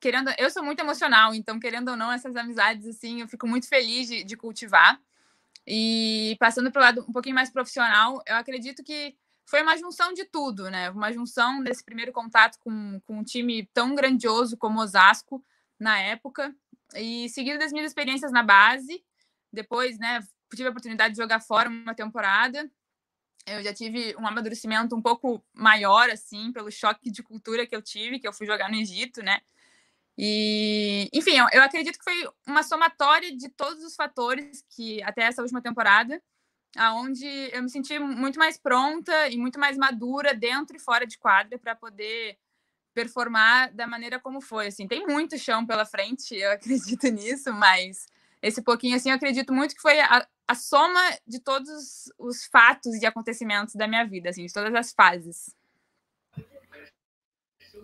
querendo, 0.00 0.30
eu 0.38 0.50
sou 0.50 0.62
muito 0.62 0.80
emocional, 0.80 1.34
então 1.34 1.58
querendo 1.58 1.88
ou 1.88 1.96
não, 1.96 2.12
essas 2.12 2.36
amizades 2.36 2.86
assim, 2.86 3.22
eu 3.22 3.28
fico 3.28 3.46
muito 3.46 3.68
feliz 3.68 4.08
de, 4.08 4.24
de 4.24 4.36
cultivar. 4.36 5.00
E 5.66 6.36
passando 6.38 6.70
para 6.70 6.80
o 6.80 6.84
lado 6.84 7.04
um 7.08 7.12
pouquinho 7.12 7.34
mais 7.34 7.50
profissional, 7.50 8.22
eu 8.26 8.36
acredito 8.36 8.84
que 8.84 9.16
foi 9.44 9.62
uma 9.62 9.76
junção 9.76 10.12
de 10.12 10.24
tudo, 10.24 10.70
né? 10.70 10.90
Uma 10.90 11.12
junção 11.12 11.62
desse 11.62 11.84
primeiro 11.84 12.12
contato 12.12 12.58
com, 12.60 13.00
com 13.04 13.18
um 13.18 13.24
time 13.24 13.68
tão 13.72 13.94
grandioso 13.94 14.56
como 14.56 14.80
Osasco 14.80 15.44
na 15.78 15.98
época, 15.98 16.54
e 16.94 17.28
seguido 17.28 17.58
das 17.58 17.72
minhas 17.72 17.88
experiências 17.88 18.32
na 18.32 18.42
base, 18.42 19.04
depois, 19.52 19.98
né, 19.98 20.20
tive 20.54 20.68
a 20.68 20.70
oportunidade 20.70 21.14
de 21.14 21.20
jogar 21.20 21.40
fora 21.40 21.68
uma 21.68 21.94
temporada. 21.94 22.70
Eu 23.46 23.62
já 23.62 23.72
tive 23.72 24.14
um 24.18 24.26
amadurecimento 24.26 24.96
um 24.96 25.00
pouco 25.00 25.42
maior, 25.54 26.10
assim, 26.10 26.52
pelo 26.52 26.70
choque 26.70 27.10
de 27.10 27.22
cultura 27.22 27.66
que 27.66 27.76
eu 27.76 27.80
tive, 27.80 28.18
que 28.18 28.26
eu 28.26 28.32
fui 28.32 28.46
jogar 28.46 28.68
no 28.68 28.76
Egito, 28.76 29.22
né? 29.22 29.40
E, 30.18 31.08
enfim, 31.12 31.36
eu 31.52 31.62
acredito 31.62 31.98
que 31.98 32.04
foi 32.04 32.28
uma 32.46 32.62
somatória 32.62 33.36
de 33.36 33.48
todos 33.50 33.84
os 33.84 33.94
fatores 33.94 34.64
que 34.70 35.02
até 35.02 35.22
essa 35.22 35.42
última 35.42 35.60
temporada, 35.60 36.20
aonde 36.76 37.26
eu 37.52 37.62
me 37.62 37.70
senti 37.70 37.98
muito 37.98 38.38
mais 38.38 38.56
pronta 38.56 39.28
e 39.28 39.36
muito 39.36 39.60
mais 39.60 39.76
madura 39.76 40.34
dentro 40.34 40.76
e 40.76 40.80
fora 40.80 41.06
de 41.06 41.18
quadra 41.18 41.58
para 41.58 41.76
poder 41.76 42.38
performar 42.94 43.72
da 43.74 43.86
maneira 43.86 44.18
como 44.18 44.40
foi. 44.40 44.68
Assim, 44.68 44.88
tem 44.88 45.06
muito 45.06 45.38
chão 45.38 45.66
pela 45.66 45.84
frente, 45.84 46.34
eu 46.34 46.50
acredito 46.52 47.06
nisso, 47.08 47.52
mas 47.52 48.06
esse 48.40 48.62
pouquinho 48.62 48.96
assim, 48.96 49.10
eu 49.10 49.16
acredito 49.16 49.52
muito 49.52 49.74
que 49.74 49.82
foi 49.82 50.00
a, 50.00 50.26
a 50.46 50.54
soma 50.54 51.00
de 51.26 51.40
todos 51.40 52.12
os 52.18 52.46
fatos 52.46 52.94
e 52.94 53.06
acontecimentos 53.06 53.74
da 53.74 53.88
minha 53.88 54.04
vida, 54.04 54.30
assim, 54.30 54.46
de 54.46 54.52
todas 54.52 54.74
as 54.74 54.92
fases. 54.92 55.54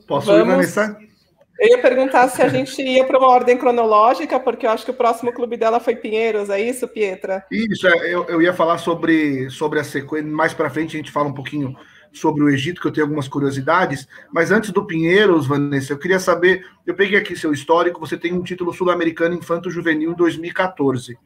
Posso 0.07 0.26
Vamos... 0.26 0.42
ir, 0.42 0.50
Vanessa? 0.50 0.99
Eu 1.59 1.69
ia 1.69 1.83
perguntar 1.83 2.28
se 2.28 2.42
a 2.42 2.49
gente 2.49 2.81
ia 2.83 3.07
para 3.07 3.19
uma 3.19 3.28
ordem 3.28 3.57
cronológica, 3.57 4.40
porque 4.40 4.66
eu 4.66 4.71
acho 4.71 4.85
que 4.85 4.90
o 4.90 4.95
próximo 4.95 5.33
clube 5.33 5.57
dela 5.57 5.78
foi 5.78 5.95
Pinheiros, 5.95 6.50
é 6.50 6.61
isso, 6.61 6.88
Pietra? 6.88 7.45
Isso, 7.50 7.87
é, 7.87 8.12
eu, 8.12 8.25
eu 8.25 8.42
ia 8.42 8.52
falar 8.52 8.78
sobre, 8.78 9.49
sobre 9.50 9.78
a 9.78 9.85
sequência, 9.85 10.28
mais 10.28 10.54
para 10.54 10.71
frente 10.71 10.97
a 10.97 10.99
gente 10.99 11.12
fala 11.12 11.28
um 11.28 11.35
pouquinho 11.35 11.76
sobre 12.12 12.42
o 12.42 12.49
Egito, 12.49 12.81
que 12.81 12.87
eu 12.87 12.92
tenho 12.92 13.07
algumas 13.07 13.28
curiosidades, 13.28 14.09
mas 14.33 14.50
antes 14.50 14.71
do 14.71 14.85
Pinheiros, 14.85 15.47
Vanessa, 15.47 15.92
eu 15.92 15.99
queria 15.99 16.19
saber, 16.19 16.66
eu 16.87 16.95
peguei 16.95 17.19
aqui 17.19 17.37
seu 17.37 17.52
histórico, 17.52 18.00
você 18.00 18.16
tem 18.16 18.33
um 18.33 18.42
título 18.42 18.73
sul-americano 18.73 19.35
infanto-juvenil 19.35 20.12
em 20.12 20.16
2014. 20.16 21.16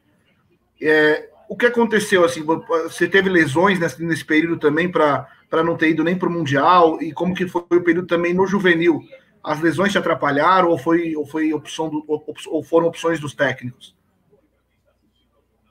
É, 0.80 1.28
o 1.48 1.56
que 1.56 1.66
aconteceu, 1.66 2.24
assim, 2.24 2.42
você 2.42 3.08
teve 3.08 3.28
lesões 3.28 3.78
nesse, 3.78 4.02
nesse 4.02 4.24
período 4.24 4.58
também 4.58 4.90
para 4.90 5.28
não 5.64 5.76
ter 5.76 5.90
ido 5.90 6.02
nem 6.02 6.18
para 6.18 6.28
o 6.28 6.32
Mundial, 6.32 7.00
e 7.00 7.12
como 7.12 7.34
que 7.34 7.46
foi 7.46 7.62
o 7.70 7.84
período 7.84 8.06
também 8.06 8.34
no 8.34 8.46
juvenil? 8.46 9.02
as 9.46 9.60
lesões 9.60 9.92
te 9.92 9.98
atrapalharam 9.98 10.68
ou 10.68 10.76
foi, 10.76 11.14
ou 11.14 11.24
foi 11.24 11.52
opção 11.52 11.88
do, 11.88 12.04
ou 12.48 12.64
foram 12.64 12.88
opções 12.88 13.20
dos 13.20 13.32
técnicos? 13.32 13.94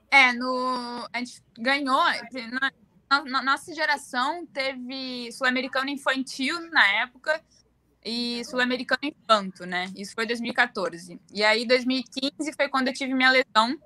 É, 0.09 0.31
no, 0.31 1.05
a 1.11 1.19
gente 1.19 1.43
ganhou. 1.59 2.01
Na, 3.09 3.21
na 3.25 3.43
nossa 3.43 3.75
geração 3.75 4.45
teve 4.45 5.29
Sul-Americano 5.33 5.89
Infantil 5.89 6.57
na 6.71 6.87
época 7.01 7.43
e 8.03 8.45
Sul-Americano 8.45 9.01
Infanto, 9.03 9.65
né? 9.65 9.91
Isso 9.93 10.15
foi 10.15 10.25
2014. 10.25 11.19
E 11.33 11.43
aí, 11.43 11.67
2015 11.67 12.53
foi 12.55 12.69
quando 12.69 12.87
eu 12.87 12.93
tive 12.93 13.13
minha 13.13 13.29
lesão. 13.29 13.77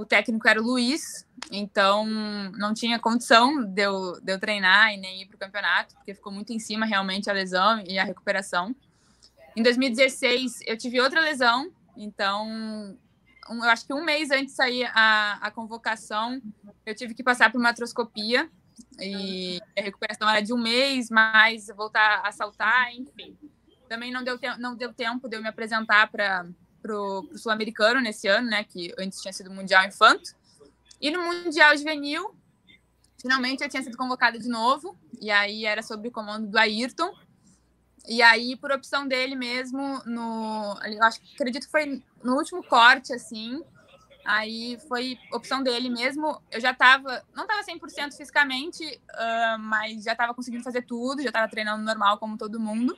O 0.00 0.06
técnico 0.06 0.48
era 0.48 0.58
o 0.58 0.64
Luiz, 0.64 1.26
então 1.52 2.06
não 2.56 2.72
tinha 2.72 2.98
condição 2.98 3.62
de 3.62 3.82
eu, 3.82 4.18
de 4.22 4.32
eu 4.32 4.40
treinar 4.40 4.94
e 4.94 4.96
nem 4.96 5.20
ir 5.20 5.26
para 5.26 5.36
o 5.36 5.38
campeonato, 5.38 5.94
porque 5.94 6.14
ficou 6.14 6.32
muito 6.32 6.54
em 6.54 6.58
cima 6.58 6.86
realmente 6.86 7.28
a 7.28 7.34
lesão 7.34 7.84
e 7.86 7.98
a 7.98 8.04
recuperação. 8.04 8.74
Em 9.54 9.62
2016, 9.62 10.60
eu 10.66 10.78
tive 10.78 11.02
outra 11.02 11.20
lesão, 11.20 11.70
então 11.94 12.48
um, 12.48 13.62
eu 13.62 13.68
acho 13.68 13.86
que 13.86 13.92
um 13.92 14.02
mês 14.02 14.30
antes 14.30 14.46
de 14.46 14.52
sair 14.52 14.90
a, 14.94 15.38
a 15.42 15.50
convocação, 15.50 16.40
eu 16.86 16.94
tive 16.94 17.12
que 17.12 17.22
passar 17.22 17.52
por 17.52 17.58
uma 17.58 17.68
atroscopia 17.68 18.48
e 18.98 19.60
a 19.78 19.82
recuperação 19.82 20.30
era 20.30 20.40
de 20.40 20.54
um 20.54 20.58
mês, 20.58 21.10
mas 21.10 21.66
voltar 21.76 22.22
a 22.24 22.32
saltar, 22.32 22.90
enfim. 22.94 23.36
Também 23.86 24.10
não 24.10 24.24
deu, 24.24 24.38
te 24.38 24.48
não 24.56 24.74
deu 24.74 24.94
tempo 24.94 25.28
de 25.28 25.36
eu 25.36 25.42
me 25.42 25.48
apresentar 25.48 26.10
para 26.10 26.48
o 26.88 27.38
Sul-Americano 27.38 28.00
nesse 28.00 28.28
ano, 28.28 28.48
né? 28.48 28.64
Que 28.64 28.92
antes 28.98 29.20
tinha 29.20 29.32
sido 29.32 29.50
Mundial 29.50 29.84
Infanto. 29.86 30.34
E 31.00 31.10
no 31.10 31.22
Mundial 31.22 31.76
Juvenil, 31.76 32.34
finalmente 33.20 33.62
eu 33.62 33.68
tinha 33.68 33.82
sido 33.82 33.96
convocada 33.96 34.38
de 34.38 34.48
novo, 34.48 34.96
e 35.20 35.30
aí 35.30 35.64
era 35.64 35.82
sob 35.82 36.08
o 36.08 36.12
comando 36.12 36.48
do 36.48 36.58
Ayrton. 36.58 37.12
E 38.08 38.22
aí, 38.22 38.56
por 38.56 38.72
opção 38.72 39.06
dele 39.06 39.36
mesmo, 39.36 40.02
no, 40.06 40.78
eu 40.84 41.02
acho, 41.04 41.20
acredito 41.34 41.66
que 41.66 41.70
foi 41.70 42.02
no 42.22 42.34
último 42.34 42.62
corte, 42.62 43.12
assim, 43.12 43.62
aí 44.24 44.78
foi 44.88 45.18
opção 45.32 45.62
dele 45.62 45.88
mesmo. 45.88 46.40
Eu 46.50 46.60
já 46.60 46.70
estava, 46.70 47.22
não 47.34 47.44
estava 47.44 47.62
100% 47.62 48.16
fisicamente, 48.16 48.84
uh, 48.84 49.58
mas 49.58 50.02
já 50.02 50.12
estava 50.12 50.34
conseguindo 50.34 50.64
fazer 50.64 50.82
tudo, 50.82 51.22
já 51.22 51.28
estava 51.28 51.48
treinando 51.48 51.84
normal 51.84 52.18
como 52.18 52.38
todo 52.38 52.58
mundo. 52.58 52.96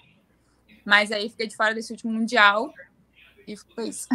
Mas 0.84 1.12
aí 1.12 1.28
fiquei 1.28 1.46
de 1.46 1.56
fora 1.56 1.74
desse 1.74 1.92
último 1.92 2.12
Mundial 2.12 2.72
e 3.46 3.56
foi 3.56 3.88
isso. 3.88 4.08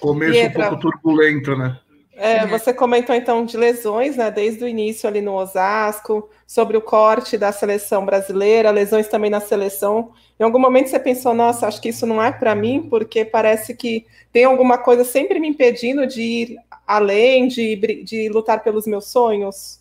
Começo 0.00 0.46
um 0.46 0.52
pouco 0.52 0.80
turbulento, 0.80 1.56
né? 1.56 1.80
É, 2.16 2.46
você 2.46 2.72
comentou 2.72 3.14
então 3.14 3.44
de 3.44 3.56
lesões, 3.56 4.16
né? 4.16 4.30
Desde 4.30 4.62
o 4.62 4.68
início 4.68 5.08
ali 5.08 5.20
no 5.20 5.32
Osasco, 5.32 6.30
sobre 6.46 6.76
o 6.76 6.80
corte 6.80 7.36
da 7.36 7.50
seleção 7.50 8.04
brasileira, 8.04 8.70
lesões 8.70 9.08
também 9.08 9.30
na 9.30 9.40
seleção. 9.40 10.12
Em 10.38 10.44
algum 10.44 10.58
momento 10.58 10.88
você 10.88 10.98
pensou, 10.98 11.34
nossa, 11.34 11.66
acho 11.66 11.80
que 11.80 11.88
isso 11.88 12.06
não 12.06 12.22
é 12.22 12.30
para 12.30 12.54
mim, 12.54 12.86
porque 12.88 13.24
parece 13.24 13.74
que 13.74 14.06
tem 14.32 14.44
alguma 14.44 14.78
coisa 14.78 15.04
sempre 15.04 15.40
me 15.40 15.48
impedindo 15.48 16.06
de 16.06 16.22
ir 16.22 16.58
além, 16.86 17.48
de, 17.48 18.04
de 18.04 18.28
lutar 18.28 18.62
pelos 18.62 18.86
meus 18.86 19.06
sonhos? 19.06 19.80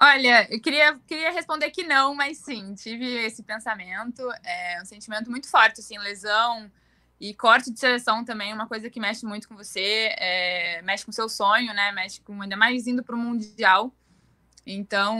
Olha, 0.00 0.46
eu 0.52 0.60
queria, 0.60 0.96
queria 1.06 1.32
responder 1.32 1.70
que 1.70 1.82
não, 1.82 2.14
mas 2.14 2.38
sim, 2.38 2.74
tive 2.74 3.04
esse 3.24 3.42
pensamento. 3.42 4.22
É 4.44 4.80
um 4.80 4.84
sentimento 4.84 5.28
muito 5.28 5.48
forte, 5.50 5.80
assim, 5.80 5.98
lesão 5.98 6.70
e 7.20 7.34
corte 7.34 7.72
de 7.72 7.80
seleção 7.80 8.24
também, 8.24 8.54
uma 8.54 8.68
coisa 8.68 8.88
que 8.88 9.00
mexe 9.00 9.26
muito 9.26 9.48
com 9.48 9.56
você, 9.56 10.14
é, 10.16 10.80
mexe 10.82 11.04
com 11.04 11.10
seu 11.10 11.28
sonho, 11.28 11.74
né? 11.74 11.90
Mexe 11.90 12.20
com 12.20 12.40
ainda 12.40 12.56
mais 12.56 12.86
indo 12.86 13.02
para 13.02 13.16
o 13.16 13.18
Mundial. 13.18 13.92
Então, 14.64 15.18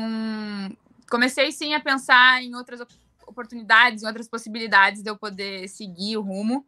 comecei 1.10 1.50
sim 1.50 1.74
a 1.74 1.80
pensar 1.80 2.40
em 2.40 2.54
outras 2.54 2.80
oportunidades, 3.26 4.04
em 4.04 4.06
outras 4.06 4.28
possibilidades 4.28 5.02
de 5.02 5.10
eu 5.10 5.16
poder 5.16 5.68
seguir 5.68 6.16
o 6.18 6.22
rumo. 6.22 6.64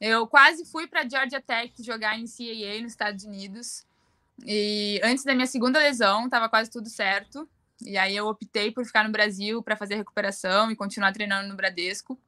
Eu 0.00 0.26
quase 0.26 0.64
fui 0.64 0.86
para 0.86 1.08
Georgia 1.08 1.40
Tech 1.40 1.72
jogar 1.82 2.16
em 2.16 2.26
CAA 2.26 2.82
nos 2.82 2.92
Estados 2.92 3.24
Unidos. 3.24 3.84
E 4.46 5.00
antes 5.02 5.24
da 5.24 5.34
minha 5.34 5.46
segunda 5.46 5.78
lesão, 5.78 6.24
estava 6.24 6.48
quase 6.48 6.70
tudo 6.70 6.88
certo. 6.88 7.48
E 7.82 7.96
aí 7.96 8.14
eu 8.16 8.26
optei 8.26 8.70
por 8.70 8.84
ficar 8.84 9.04
no 9.04 9.12
Brasil 9.12 9.62
para 9.62 9.76
fazer 9.76 9.96
recuperação 9.96 10.70
e 10.70 10.76
continuar 10.76 11.12
treinando 11.12 11.48
no 11.48 11.56
Bradesco. 11.56 12.18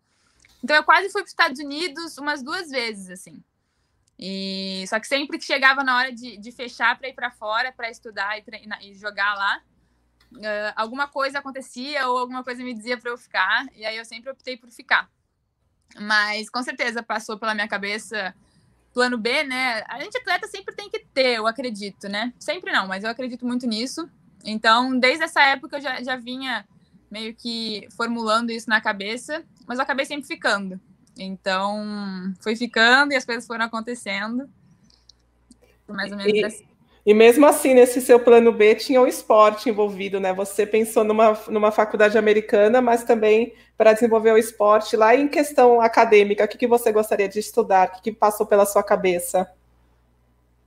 Então 0.62 0.76
eu 0.76 0.84
quase 0.84 1.10
fui 1.10 1.22
para 1.22 1.26
os 1.26 1.30
Estados 1.30 1.60
Unidos 1.60 2.16
umas 2.18 2.42
duas 2.42 2.70
vezes, 2.70 3.10
assim. 3.10 3.42
E 4.18 4.84
só 4.86 5.00
que 5.00 5.06
sempre 5.06 5.38
que 5.38 5.44
chegava 5.44 5.82
na 5.82 5.96
hora 5.96 6.12
de, 6.12 6.36
de 6.36 6.52
fechar 6.52 6.96
para 6.96 7.08
ir 7.08 7.14
para 7.14 7.30
fora 7.30 7.72
para 7.72 7.90
estudar 7.90 8.38
e, 8.38 8.42
treinar, 8.42 8.82
e 8.82 8.94
jogar 8.94 9.34
lá, 9.34 9.60
uh, 10.34 10.72
alguma 10.76 11.08
coisa 11.08 11.40
acontecia 11.40 12.06
ou 12.08 12.18
alguma 12.18 12.44
coisa 12.44 12.62
me 12.62 12.72
dizia 12.72 12.96
para 12.96 13.10
eu 13.10 13.18
ficar. 13.18 13.66
E 13.74 13.84
aí 13.84 13.96
eu 13.96 14.04
sempre 14.04 14.30
optei 14.30 14.56
por 14.56 14.70
ficar. 14.70 15.10
Mas 15.98 16.48
com 16.48 16.62
certeza 16.62 17.02
passou 17.02 17.38
pela 17.38 17.54
minha 17.54 17.68
cabeça 17.68 18.34
plano 18.92 19.16
B, 19.18 19.44
né? 19.44 19.82
A 19.88 20.00
gente 20.00 20.16
atleta 20.16 20.46
sempre 20.46 20.74
tem 20.74 20.90
que 20.90 21.00
ter, 21.12 21.36
eu 21.36 21.46
acredito, 21.46 22.08
né? 22.08 22.32
Sempre 22.38 22.72
não, 22.72 22.86
mas 22.86 23.04
eu 23.04 23.10
acredito 23.10 23.46
muito 23.46 23.66
nisso. 23.66 24.08
Então, 24.44 24.98
desde 24.98 25.24
essa 25.24 25.42
época 25.42 25.76
eu 25.76 25.80
já, 25.80 26.02
já 26.02 26.16
vinha 26.16 26.66
meio 27.10 27.34
que 27.34 27.86
formulando 27.96 28.50
isso 28.50 28.68
na 28.68 28.80
cabeça, 28.80 29.44
mas 29.66 29.78
eu 29.78 29.82
acabei 29.82 30.04
sempre 30.04 30.26
ficando. 30.26 30.80
Então, 31.18 32.34
foi 32.40 32.56
ficando 32.56 33.12
e 33.12 33.16
as 33.16 33.24
coisas 33.24 33.46
foram 33.46 33.64
acontecendo. 33.64 34.48
Mais 35.86 36.10
ou 36.10 36.16
menos 36.16 36.32
e, 36.32 36.44
assim. 36.44 36.71
E 37.04 37.12
mesmo 37.12 37.44
assim, 37.46 37.74
nesse 37.74 38.00
seu 38.00 38.20
plano 38.20 38.52
B, 38.52 38.76
tinha 38.76 39.00
o 39.00 39.08
esporte 39.08 39.68
envolvido, 39.68 40.20
né? 40.20 40.32
Você 40.32 40.64
pensou 40.64 41.02
numa, 41.02 41.32
numa 41.48 41.72
faculdade 41.72 42.16
americana, 42.16 42.80
mas 42.80 43.02
também 43.02 43.54
para 43.76 43.92
desenvolver 43.92 44.30
o 44.30 44.38
esporte. 44.38 44.96
Lá 44.96 45.14
em 45.14 45.26
questão 45.26 45.80
acadêmica, 45.80 46.44
o 46.44 46.48
que, 46.48 46.56
que 46.56 46.68
você 46.68 46.92
gostaria 46.92 47.28
de 47.28 47.40
estudar? 47.40 47.88
O 47.88 47.92
que, 47.92 48.02
que 48.02 48.12
passou 48.12 48.46
pela 48.46 48.64
sua 48.64 48.84
cabeça? 48.84 49.52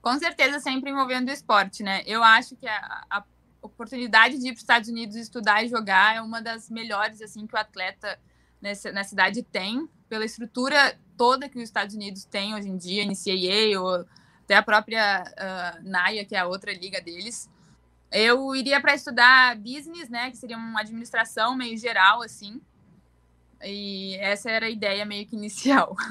Com 0.02 0.18
certeza, 0.18 0.60
sempre 0.60 0.90
envolvendo 0.90 1.30
o 1.30 1.32
esporte, 1.32 1.82
né? 1.82 2.02
Eu 2.06 2.22
acho 2.22 2.54
que 2.54 2.68
a, 2.68 3.02
a 3.08 3.24
oportunidade 3.62 4.38
de 4.38 4.48
ir 4.48 4.50
para 4.50 4.56
os 4.56 4.60
Estados 4.60 4.88
Unidos 4.90 5.16
estudar 5.16 5.64
e 5.64 5.68
jogar 5.68 6.16
é 6.16 6.20
uma 6.20 6.42
das 6.42 6.68
melhores 6.68 7.22
assim 7.22 7.46
que 7.46 7.54
o 7.54 7.58
atleta 7.58 8.18
nessa, 8.60 8.92
na 8.92 9.04
cidade 9.04 9.42
tem, 9.42 9.88
pela 10.08 10.24
estrutura 10.24 10.98
toda 11.16 11.48
que 11.48 11.56
os 11.56 11.64
Estados 11.64 11.94
Unidos 11.94 12.24
têm 12.24 12.54
hoje 12.54 12.68
em 12.68 12.76
dia, 12.76 13.04
NCAA 13.04 13.80
ou 13.80 14.04
até 14.46 14.54
a 14.54 14.62
própria 14.62 15.24
uh, 15.24 15.82
NAIA, 15.82 16.24
que 16.24 16.36
é 16.36 16.38
a 16.38 16.46
outra 16.46 16.72
liga 16.72 17.00
deles. 17.00 17.50
Eu 18.10 18.54
iria 18.54 18.80
para 18.80 18.94
estudar 18.94 19.56
business, 19.56 20.08
né, 20.08 20.30
que 20.30 20.36
seria 20.36 20.56
uma 20.56 20.80
administração 20.80 21.56
meio 21.56 21.76
geral 21.76 22.22
assim. 22.22 22.60
E 23.62 24.16
essa 24.16 24.48
era 24.48 24.66
a 24.66 24.70
ideia 24.70 25.04
meio 25.04 25.26
que 25.26 25.36
inicial. 25.36 25.94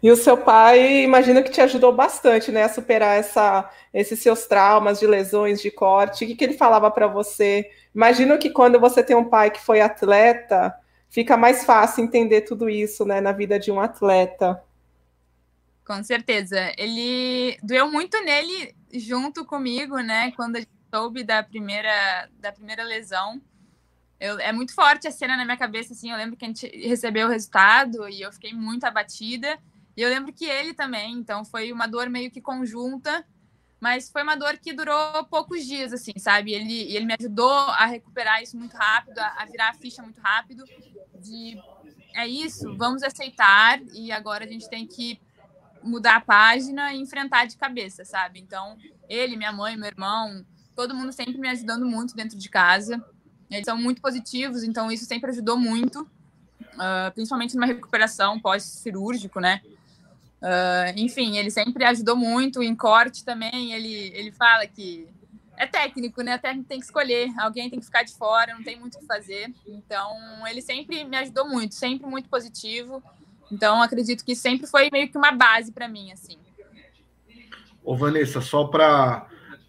E 0.00 0.08
o 0.12 0.16
seu 0.16 0.36
pai, 0.38 1.02
imagino 1.02 1.42
que 1.42 1.50
te 1.50 1.60
ajudou 1.60 1.92
bastante, 1.92 2.52
né, 2.52 2.62
a 2.62 2.68
superar 2.68 3.18
essa, 3.18 3.68
esses 3.92 4.20
seus 4.20 4.46
traumas 4.46 5.00
de 5.00 5.08
lesões, 5.08 5.60
de 5.60 5.72
corte. 5.72 6.24
O 6.24 6.28
que, 6.28 6.36
que 6.36 6.44
ele 6.44 6.56
falava 6.56 6.88
para 6.88 7.08
você? 7.08 7.68
Imagino 7.92 8.38
que 8.38 8.50
quando 8.50 8.78
você 8.78 9.02
tem 9.02 9.16
um 9.16 9.28
pai 9.28 9.50
que 9.50 9.60
foi 9.60 9.80
atleta, 9.80 10.72
fica 11.10 11.36
mais 11.36 11.64
fácil 11.64 12.04
entender 12.04 12.42
tudo 12.42 12.70
isso, 12.70 13.04
né, 13.04 13.20
na 13.20 13.32
vida 13.32 13.58
de 13.58 13.72
um 13.72 13.80
atleta. 13.80 14.62
Com 15.86 16.02
certeza. 16.02 16.74
Ele 16.76 17.56
doeu 17.62 17.90
muito 17.90 18.20
nele 18.24 18.74
junto 18.92 19.44
comigo, 19.44 19.98
né, 19.98 20.32
quando 20.32 20.56
a 20.56 20.60
gente 20.60 20.70
soube 20.92 21.22
da 21.22 21.42
primeira, 21.42 22.28
da 22.40 22.50
primeira 22.50 22.82
lesão. 22.82 23.40
Eu, 24.18 24.38
é 24.40 24.50
muito 24.50 24.74
forte 24.74 25.06
a 25.06 25.12
cena 25.12 25.36
na 25.36 25.44
minha 25.44 25.56
cabeça, 25.56 25.92
assim. 25.92 26.10
Eu 26.10 26.16
lembro 26.16 26.36
que 26.36 26.44
a 26.44 26.48
gente 26.48 26.66
recebeu 26.66 27.28
o 27.28 27.30
resultado 27.30 28.08
e 28.08 28.22
eu 28.22 28.32
fiquei 28.32 28.52
muito 28.52 28.84
abatida. 28.84 29.58
E 29.96 30.02
eu 30.02 30.08
lembro 30.08 30.32
que 30.32 30.44
ele 30.44 30.74
também, 30.74 31.14
então 31.14 31.44
foi 31.44 31.72
uma 31.72 31.86
dor 31.86 32.10
meio 32.10 32.30
que 32.30 32.40
conjunta, 32.40 33.24
mas 33.80 34.10
foi 34.10 34.22
uma 34.22 34.36
dor 34.36 34.58
que 34.58 34.72
durou 34.72 35.24
poucos 35.24 35.64
dias, 35.64 35.92
assim, 35.92 36.12
sabe? 36.18 36.52
Ele, 36.52 36.94
ele 36.94 37.06
me 37.06 37.14
ajudou 37.18 37.50
a 37.50 37.86
recuperar 37.86 38.42
isso 38.42 38.58
muito 38.58 38.76
rápido, 38.76 39.18
a, 39.18 39.42
a 39.42 39.44
virar 39.46 39.70
a 39.70 39.74
ficha 39.74 40.02
muito 40.02 40.20
rápido. 40.20 40.64
De 41.14 41.58
é 42.14 42.26
isso, 42.26 42.74
vamos 42.76 43.02
aceitar 43.02 43.80
e 43.94 44.10
agora 44.10 44.44
a 44.44 44.48
gente 44.48 44.68
tem 44.68 44.86
que 44.86 45.20
mudar 45.86 46.16
a 46.16 46.20
página 46.20 46.92
e 46.92 47.00
enfrentar 47.00 47.46
de 47.46 47.56
cabeça, 47.56 48.04
sabe? 48.04 48.40
Então, 48.40 48.76
ele, 49.08 49.36
minha 49.36 49.52
mãe, 49.52 49.76
meu 49.76 49.86
irmão, 49.86 50.44
todo 50.74 50.94
mundo 50.94 51.12
sempre 51.12 51.38
me 51.38 51.48
ajudando 51.48 51.86
muito 51.86 52.14
dentro 52.14 52.36
de 52.36 52.48
casa. 52.48 53.02
Eles 53.50 53.64
são 53.64 53.78
muito 53.78 54.00
positivos, 54.02 54.62
então 54.62 54.90
isso 54.90 55.04
sempre 55.04 55.30
ajudou 55.30 55.56
muito, 55.56 56.02
uh, 56.02 57.12
principalmente 57.14 57.54
numa 57.54 57.66
recuperação 57.66 58.40
pós-cirúrgico, 58.40 59.40
né? 59.40 59.60
Uh, 60.42 60.92
enfim, 60.96 61.38
ele 61.38 61.50
sempre 61.50 61.84
ajudou 61.84 62.16
muito 62.16 62.62
em 62.62 62.74
corte 62.74 63.24
também. 63.24 63.72
Ele, 63.72 64.12
ele 64.14 64.32
fala 64.32 64.66
que 64.66 65.08
é 65.56 65.66
técnico, 65.66 66.22
né? 66.22 66.34
Até 66.34 66.52
tem 66.52 66.78
que 66.78 66.84
escolher, 66.84 67.32
alguém 67.38 67.70
tem 67.70 67.78
que 67.78 67.86
ficar 67.86 68.02
de 68.02 68.14
fora, 68.14 68.54
não 68.54 68.62
tem 68.62 68.78
muito 68.78 68.96
o 68.96 69.00
que 69.00 69.06
fazer. 69.06 69.52
Então, 69.66 70.46
ele 70.46 70.60
sempre 70.60 71.04
me 71.04 71.16
ajudou 71.16 71.48
muito, 71.48 71.74
sempre 71.74 72.06
muito 72.06 72.28
positivo. 72.28 73.02
Então, 73.50 73.82
acredito 73.82 74.24
que 74.24 74.34
sempre 74.34 74.66
foi 74.66 74.88
meio 74.92 75.08
que 75.08 75.16
uma 75.16 75.32
base 75.32 75.72
para 75.72 75.88
mim, 75.88 76.12
assim. 76.12 76.36
Ô, 77.84 77.96
Vanessa, 77.96 78.40
só 78.40 78.64
para 78.64 79.26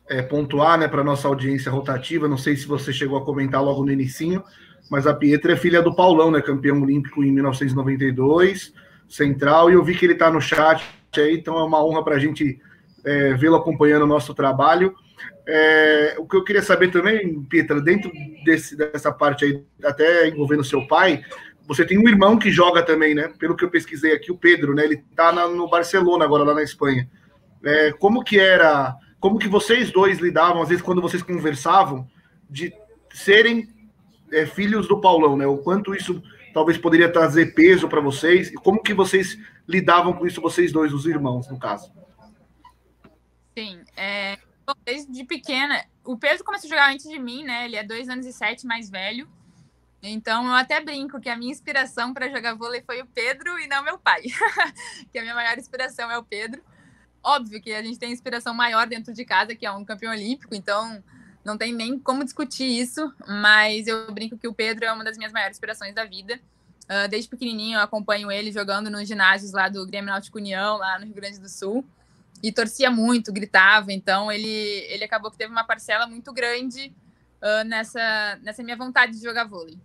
é, 0.10 0.22
pontuar, 0.22 0.78
né, 0.80 0.88
para 0.88 1.04
nossa 1.04 1.28
audiência 1.28 1.72
rotativa, 1.72 2.28
não 2.28 2.38
sei 2.38 2.56
se 2.56 2.68
você 2.68 2.92
chegou 2.92 3.18
a 3.18 3.26
comentar 3.26 3.64
logo 3.64 3.86
no 3.86 3.92
inicinho, 3.92 4.44
mas 4.90 5.06
a 5.06 5.14
Pietra 5.14 5.54
é 5.54 5.56
filha 5.56 5.82
do 5.82 5.96
Paulão, 5.96 6.32
né, 6.32 6.42
campeão 6.42 6.82
olímpico 6.82 7.24
em 7.24 7.32
1992, 7.32 8.74
central, 9.08 9.70
e 9.70 9.74
eu 9.74 9.84
vi 9.84 9.96
que 9.96 10.06
ele 10.06 10.14
está 10.14 10.32
no 10.32 10.42
chat 10.42 10.84
aí, 11.16 11.36
então 11.36 11.58
é 11.58 11.64
uma 11.64 11.84
honra 11.84 12.04
para 12.04 12.16
a 12.16 12.20
gente 12.20 12.60
é, 13.04 13.34
vê-lo 13.34 13.56
acompanhando 13.56 14.04
o 14.04 14.08
nosso 14.08 14.34
trabalho. 14.34 14.94
É, 15.48 16.16
o 16.20 16.28
que 16.28 16.36
eu 16.36 16.44
queria 16.44 16.62
saber 16.62 16.92
também, 16.92 17.42
Pietra, 17.44 17.82
dentro 17.82 18.12
desse, 18.44 18.76
dessa 18.76 19.12
parte 19.12 19.46
aí, 19.46 19.64
até 19.84 20.28
envolvendo 20.28 20.64
seu 20.64 20.86
pai, 20.88 21.24
você 21.68 21.86
tem 21.86 22.00
um 22.00 22.08
irmão 22.08 22.40
que 22.40 22.50
joga 22.50 22.82
também, 22.82 23.14
né? 23.14 23.28
Pelo 23.38 23.56
que 23.56 23.66
eu 23.66 23.70
pesquisei 23.70 24.14
aqui, 24.14 24.32
o 24.32 24.38
Pedro, 24.38 24.74
né? 24.74 24.86
Ele 24.86 25.04
está 25.12 25.34
no 25.50 25.70
Barcelona 25.70 26.24
agora, 26.24 26.46
lá 26.46 26.54
na 26.54 26.64
Espanha. 26.64 27.10
É, 27.62 27.92
como 27.92 28.24
que 28.24 28.40
era, 28.40 28.96
como 29.20 29.38
que 29.38 29.50
vocês 29.50 29.92
dois 29.92 30.20
lidavam, 30.20 30.62
às 30.62 30.70
vezes, 30.70 30.82
quando 30.82 31.02
vocês 31.02 31.22
conversavam, 31.22 32.10
de 32.50 32.74
serem 33.14 33.68
é, 34.32 34.46
filhos 34.46 34.88
do 34.88 35.02
Paulão, 35.02 35.36
né? 35.36 35.46
O 35.46 35.58
quanto 35.58 35.94
isso 35.94 36.24
talvez 36.54 36.78
poderia 36.78 37.12
trazer 37.12 37.54
peso 37.54 37.90
para 37.90 38.00
vocês? 38.00 38.48
E 38.48 38.56
como 38.56 38.82
que 38.82 38.94
vocês 38.94 39.38
lidavam 39.68 40.14
com 40.14 40.26
isso, 40.26 40.42
vocês 40.42 40.72
dois, 40.72 40.94
os 40.94 41.06
irmãos, 41.06 41.50
no 41.50 41.60
caso? 41.60 41.92
Sim, 43.58 43.82
é, 43.98 44.38
desde 44.86 45.26
pequena, 45.26 45.84
o 46.06 46.18
Pedro 46.18 46.46
começou 46.46 46.68
a 46.68 46.70
jogar 46.70 46.94
antes 46.94 47.10
de 47.10 47.20
mim, 47.20 47.44
né? 47.44 47.66
Ele 47.66 47.76
é 47.76 47.84
dois 47.84 48.08
anos 48.08 48.26
e 48.26 48.32
sete 48.32 48.66
mais 48.66 48.90
velho. 48.90 49.28
Então 50.02 50.46
eu 50.46 50.54
até 50.54 50.80
brinco 50.80 51.20
que 51.20 51.30
a 51.30 51.36
minha 51.36 51.52
inspiração 51.52 52.14
para 52.14 52.30
jogar 52.30 52.56
vôlei 52.56 52.84
foi 52.86 53.02
o 53.02 53.08
Pedro 53.08 53.58
e 53.60 53.68
não 53.68 53.84
meu 53.84 53.98
pai. 53.98 54.24
que 55.12 55.18
a 55.18 55.22
minha 55.22 55.34
maior 55.34 55.58
inspiração 55.58 56.10
é 56.12 56.18
o 56.18 56.24
Pedro. 56.24 56.62
Óbvio 57.24 57.62
que 57.62 57.74
a 57.74 57.82
gente 57.82 58.00
tem 58.00 58.12
inspiração 58.12 58.54
maior 58.54 58.88
dentro 58.88 59.14
de 59.14 59.26
casa, 59.26 59.56
que 59.56 59.66
é 59.66 59.72
um 59.72 59.84
campeão 59.84 60.12
olímpico, 60.12 60.56
então 60.56 61.04
não 61.44 61.58
tem 61.58 61.74
nem 61.74 61.98
como 62.00 62.24
discutir 62.24 62.66
isso, 62.66 63.12
mas 63.28 63.88
eu 63.88 64.12
brinco 64.12 64.38
que 64.38 64.48
o 64.48 64.54
Pedro 64.54 64.86
é 64.86 64.92
uma 64.92 65.04
das 65.04 65.18
minhas 65.18 65.34
maiores 65.34 65.58
inspirações 65.58 65.94
da 65.94 66.06
vida. 66.06 66.40
Uh, 66.84 67.08
desde 67.10 67.30
pequenininho 67.30 67.78
eu 67.78 67.82
acompanho 67.82 68.32
ele 68.32 68.50
jogando 68.50 68.90
nos 68.90 69.06
ginásios 69.06 69.52
lá 69.52 69.68
do 69.68 69.86
Grêmio 69.86 70.10
Náutico 70.10 70.38
União, 70.38 70.78
lá 70.78 70.98
no 71.00 71.06
Rio 71.06 71.16
Grande 71.16 71.40
do 71.40 71.50
Sul, 71.50 71.86
e 72.42 72.52
torcia 72.52 72.90
muito, 72.90 73.34
gritava, 73.34 73.92
então 73.92 74.32
ele, 74.32 74.48
ele 74.48 75.04
acabou 75.04 75.32
que 75.32 75.38
teve 75.38 75.52
uma 75.52 75.66
parcela 75.66 76.08
muito 76.08 76.32
grande 76.32 76.94
uh, 77.42 77.64
nessa, 77.66 78.40
nessa 78.42 78.64
minha 78.64 78.78
vontade 78.78 79.14
de 79.14 79.24
jogar 79.24 79.46
vôlei. 79.46 79.78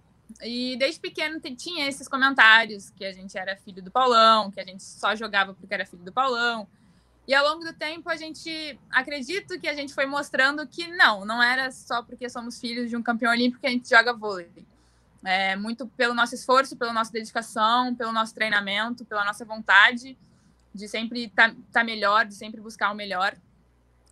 E 0.42 0.76
desde 0.78 1.00
pequeno 1.00 1.40
tinha 1.40 1.86
esses 1.88 2.08
comentários 2.08 2.90
que 2.90 3.04
a 3.04 3.12
gente 3.12 3.36
era 3.36 3.56
filho 3.56 3.82
do 3.82 3.90
Paulão, 3.90 4.50
que 4.50 4.60
a 4.60 4.64
gente 4.64 4.82
só 4.82 5.14
jogava 5.14 5.54
porque 5.54 5.72
era 5.72 5.86
filho 5.86 6.02
do 6.02 6.12
Paulão, 6.12 6.66
e 7.26 7.34
ao 7.34 7.46
longo 7.46 7.64
do 7.64 7.72
tempo 7.72 8.10
a 8.10 8.16
gente 8.16 8.78
acredito 8.90 9.58
que 9.60 9.68
a 9.68 9.74
gente 9.74 9.94
foi 9.94 10.06
mostrando 10.06 10.66
que 10.66 10.88
não, 10.88 11.24
não 11.24 11.42
era 11.42 11.70
só 11.70 12.02
porque 12.02 12.28
somos 12.28 12.58
filhos 12.58 12.90
de 12.90 12.96
um 12.96 13.02
campeão 13.02 13.30
olímpico 13.30 13.60
que 13.60 13.66
a 13.66 13.70
gente 13.70 13.88
joga 13.88 14.12
vôlei. 14.12 14.50
É 15.24 15.54
muito 15.54 15.86
pelo 15.86 16.14
nosso 16.14 16.34
esforço, 16.34 16.76
pela 16.76 16.92
nossa 16.92 17.12
dedicação, 17.12 17.94
pelo 17.94 18.10
nosso 18.10 18.34
treinamento, 18.34 19.04
pela 19.04 19.24
nossa 19.24 19.44
vontade 19.44 20.18
de 20.74 20.88
sempre 20.88 21.26
estar 21.26 21.50
tá, 21.50 21.56
tá 21.72 21.84
melhor, 21.84 22.26
de 22.26 22.34
sempre 22.34 22.60
buscar 22.60 22.90
o 22.90 22.94
melhor. 22.94 23.36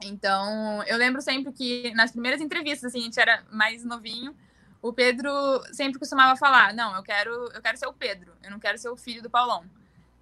Então, 0.03 0.83
eu 0.85 0.97
lembro 0.97 1.21
sempre 1.21 1.53
que 1.53 1.93
nas 1.95 2.11
primeiras 2.11 2.41
entrevistas, 2.41 2.85
assim, 2.85 3.01
a 3.01 3.05
gente 3.05 3.21
era 3.21 3.45
mais 3.51 3.85
novinho, 3.85 4.35
o 4.81 4.93
Pedro 4.93 5.31
sempre 5.73 5.99
costumava 5.99 6.37
falar: 6.37 6.73
"Não, 6.73 6.97
eu 6.97 7.03
quero, 7.03 7.31
eu 7.53 7.61
quero 7.61 7.77
ser 7.77 7.87
o 7.87 7.93
Pedro, 7.93 8.33
eu 8.43 8.51
não 8.51 8.59
quero 8.59 8.79
ser 8.79 8.89
o 8.89 8.97
filho 8.97 9.23
do 9.23 9.29
Paulão". 9.31 9.65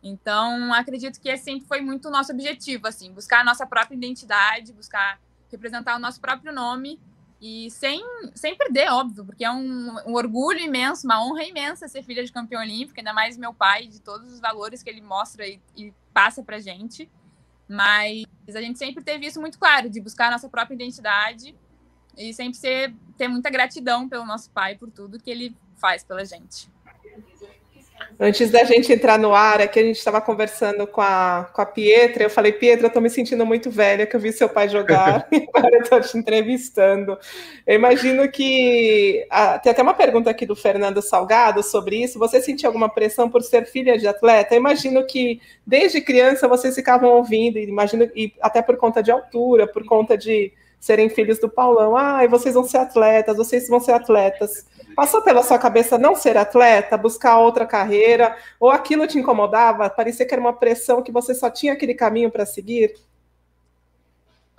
Então, 0.02 0.72
acredito 0.72 1.20
que 1.20 1.28
esse 1.28 1.44
sempre 1.44 1.66
foi 1.66 1.80
muito 1.80 2.08
o 2.08 2.10
nosso 2.10 2.32
objetivo, 2.32 2.86
assim, 2.86 3.12
buscar 3.12 3.40
a 3.40 3.44
nossa 3.44 3.66
própria 3.66 3.96
identidade, 3.96 4.72
buscar 4.72 5.20
representar 5.50 5.96
o 5.96 5.98
nosso 5.98 6.20
próprio 6.20 6.52
nome 6.52 7.00
e 7.40 7.70
sem, 7.70 8.02
sem 8.34 8.56
perder, 8.56 8.90
óbvio, 8.90 9.24
porque 9.24 9.44
é 9.44 9.50
um, 9.50 9.96
um 10.06 10.14
orgulho 10.14 10.58
imenso, 10.58 11.06
uma 11.06 11.24
honra 11.24 11.44
imensa 11.44 11.86
ser 11.86 12.02
filha 12.02 12.24
de 12.24 12.32
campeão 12.32 12.60
olímpico, 12.60 12.98
ainda 12.98 13.12
mais 13.12 13.36
meu 13.36 13.54
pai, 13.54 13.86
de 13.86 14.00
todos 14.00 14.32
os 14.32 14.40
valores 14.40 14.82
que 14.82 14.90
ele 14.90 15.00
mostra 15.00 15.46
e, 15.46 15.60
e 15.76 15.92
passa 16.12 16.42
pra 16.42 16.58
gente. 16.58 17.08
Mas 17.68 18.24
a 18.54 18.60
gente 18.60 18.78
sempre 18.78 19.04
teve 19.04 19.26
isso 19.26 19.40
muito 19.40 19.58
claro, 19.58 19.90
de 19.90 20.00
buscar 20.00 20.28
a 20.28 20.30
nossa 20.32 20.48
própria 20.48 20.74
identidade 20.74 21.54
e 22.16 22.32
sempre 22.32 22.58
ser, 22.58 22.94
ter 23.16 23.28
muita 23.28 23.50
gratidão 23.50 24.08
pelo 24.08 24.24
nosso 24.24 24.50
pai, 24.50 24.74
por 24.74 24.90
tudo 24.90 25.20
que 25.20 25.30
ele 25.30 25.54
faz 25.76 26.02
pela 26.02 26.24
gente. 26.24 26.68
Antes 28.20 28.50
da 28.50 28.64
gente 28.64 28.92
entrar 28.92 29.16
no 29.16 29.32
ar, 29.32 29.60
aqui 29.60 29.78
a 29.78 29.82
gente 29.82 29.96
estava 29.96 30.20
conversando 30.20 30.86
com 30.88 31.00
a, 31.00 31.48
com 31.52 31.62
a 31.62 31.66
Pietra. 31.66 32.24
Eu 32.24 32.30
falei, 32.30 32.50
Pietra, 32.50 32.86
eu 32.86 32.88
estou 32.88 33.00
me 33.00 33.08
sentindo 33.08 33.46
muito 33.46 33.70
velha, 33.70 34.06
que 34.06 34.16
eu 34.16 34.20
vi 34.20 34.32
seu 34.32 34.48
pai 34.48 34.68
jogar 34.68 35.28
e 35.30 35.46
agora 35.54 35.76
eu 35.76 35.82
estou 35.82 36.00
te 36.00 36.18
entrevistando. 36.18 37.16
Eu 37.66 37.76
imagino 37.76 38.28
que. 38.30 39.24
Ah, 39.30 39.58
tem 39.58 39.70
até 39.70 39.82
uma 39.82 39.94
pergunta 39.94 40.30
aqui 40.30 40.44
do 40.44 40.56
Fernando 40.56 41.00
Salgado 41.00 41.62
sobre 41.62 42.02
isso. 42.02 42.18
Você 42.18 42.40
sentiu 42.40 42.68
alguma 42.68 42.88
pressão 42.88 43.30
por 43.30 43.42
ser 43.42 43.66
filha 43.66 43.96
de 43.96 44.08
atleta? 44.08 44.54
Eu 44.54 44.58
imagino 44.58 45.06
que 45.06 45.40
desde 45.66 46.00
criança 46.00 46.48
vocês 46.48 46.74
ficavam 46.74 47.10
ouvindo, 47.10 47.58
imagino, 47.58 48.10
e 48.16 48.32
até 48.40 48.60
por 48.62 48.76
conta 48.76 49.02
de 49.02 49.10
altura, 49.10 49.66
por 49.66 49.84
conta 49.84 50.18
de 50.18 50.52
serem 50.80 51.08
filhos 51.08 51.38
do 51.38 51.48
Paulão. 51.48 51.96
Ah, 51.96 52.26
vocês 52.26 52.54
vão 52.54 52.64
ser 52.64 52.78
atletas, 52.78 53.36
vocês 53.36 53.68
vão 53.68 53.80
ser 53.80 53.92
atletas. 53.92 54.66
Passou 54.94 55.22
pela 55.22 55.42
sua 55.42 55.58
cabeça 55.58 55.96
não 55.96 56.14
ser 56.14 56.36
atleta, 56.36 56.96
buscar 56.96 57.38
outra 57.38 57.66
carreira, 57.66 58.36
ou 58.58 58.70
aquilo 58.70 59.06
te 59.06 59.18
incomodava? 59.18 59.88
Parecia 59.88 60.26
que 60.26 60.34
era 60.34 60.40
uma 60.40 60.52
pressão 60.52 61.02
que 61.02 61.12
você 61.12 61.34
só 61.34 61.48
tinha 61.48 61.72
aquele 61.72 61.94
caminho 61.94 62.30
para 62.30 62.44
seguir? 62.44 62.94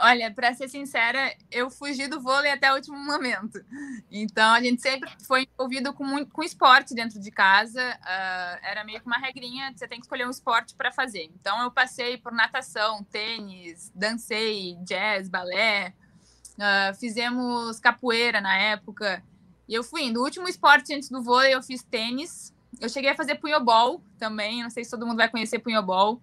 Olha, 0.01 0.31
para 0.31 0.53
ser 0.53 0.69
sincera, 0.69 1.35
eu 1.51 1.69
fugi 1.69 2.07
do 2.07 2.21
vôlei 2.21 2.49
até 2.49 2.71
o 2.71 2.75
último 2.75 2.97
momento. 2.97 3.59
Então, 4.09 4.53
a 4.53 4.61
gente 4.61 4.81
sempre 4.81 5.09
foi 5.27 5.45
envolvido 5.53 5.93
com, 5.93 6.05
muito, 6.05 6.31
com 6.31 6.41
esporte 6.41 6.95
dentro 6.95 7.19
de 7.19 7.29
casa. 7.29 7.81
Uh, 7.81 8.65
era 8.65 8.85
meio 8.85 9.01
que 9.01 9.05
uma 9.05 9.17
regrinha, 9.17 9.73
você 9.75 9.89
tem 9.89 9.99
que 9.99 10.05
escolher 10.05 10.25
um 10.25 10.29
esporte 10.29 10.73
para 10.73 10.89
fazer. 10.89 11.29
Então, 11.37 11.61
eu 11.63 11.69
passei 11.69 12.17
por 12.17 12.31
natação, 12.31 13.03
tênis, 13.03 13.91
dancei, 13.93 14.77
jazz, 14.85 15.27
balé, 15.27 15.93
uh, 16.59 16.95
fizemos 16.95 17.79
capoeira 17.79 18.41
na 18.41 18.55
época. 18.55 19.23
E 19.67 19.73
eu 19.73 19.83
fui 19.83 20.03
indo. 20.03 20.19
O 20.19 20.23
último 20.23 20.47
esporte 20.47 20.93
antes 20.93 21.09
do 21.09 21.23
vôlei 21.23 21.53
eu 21.53 21.63
fiz 21.63 21.83
tênis. 21.83 22.53
Eu 22.79 22.89
cheguei 22.89 23.09
a 23.09 23.15
fazer 23.15 23.35
punhobol 23.35 24.01
também. 24.17 24.61
Não 24.61 24.69
sei 24.69 24.83
se 24.83 24.91
todo 24.91 25.05
mundo 25.05 25.17
vai 25.17 25.29
conhecer 25.29 25.59
punhobol, 25.59 26.21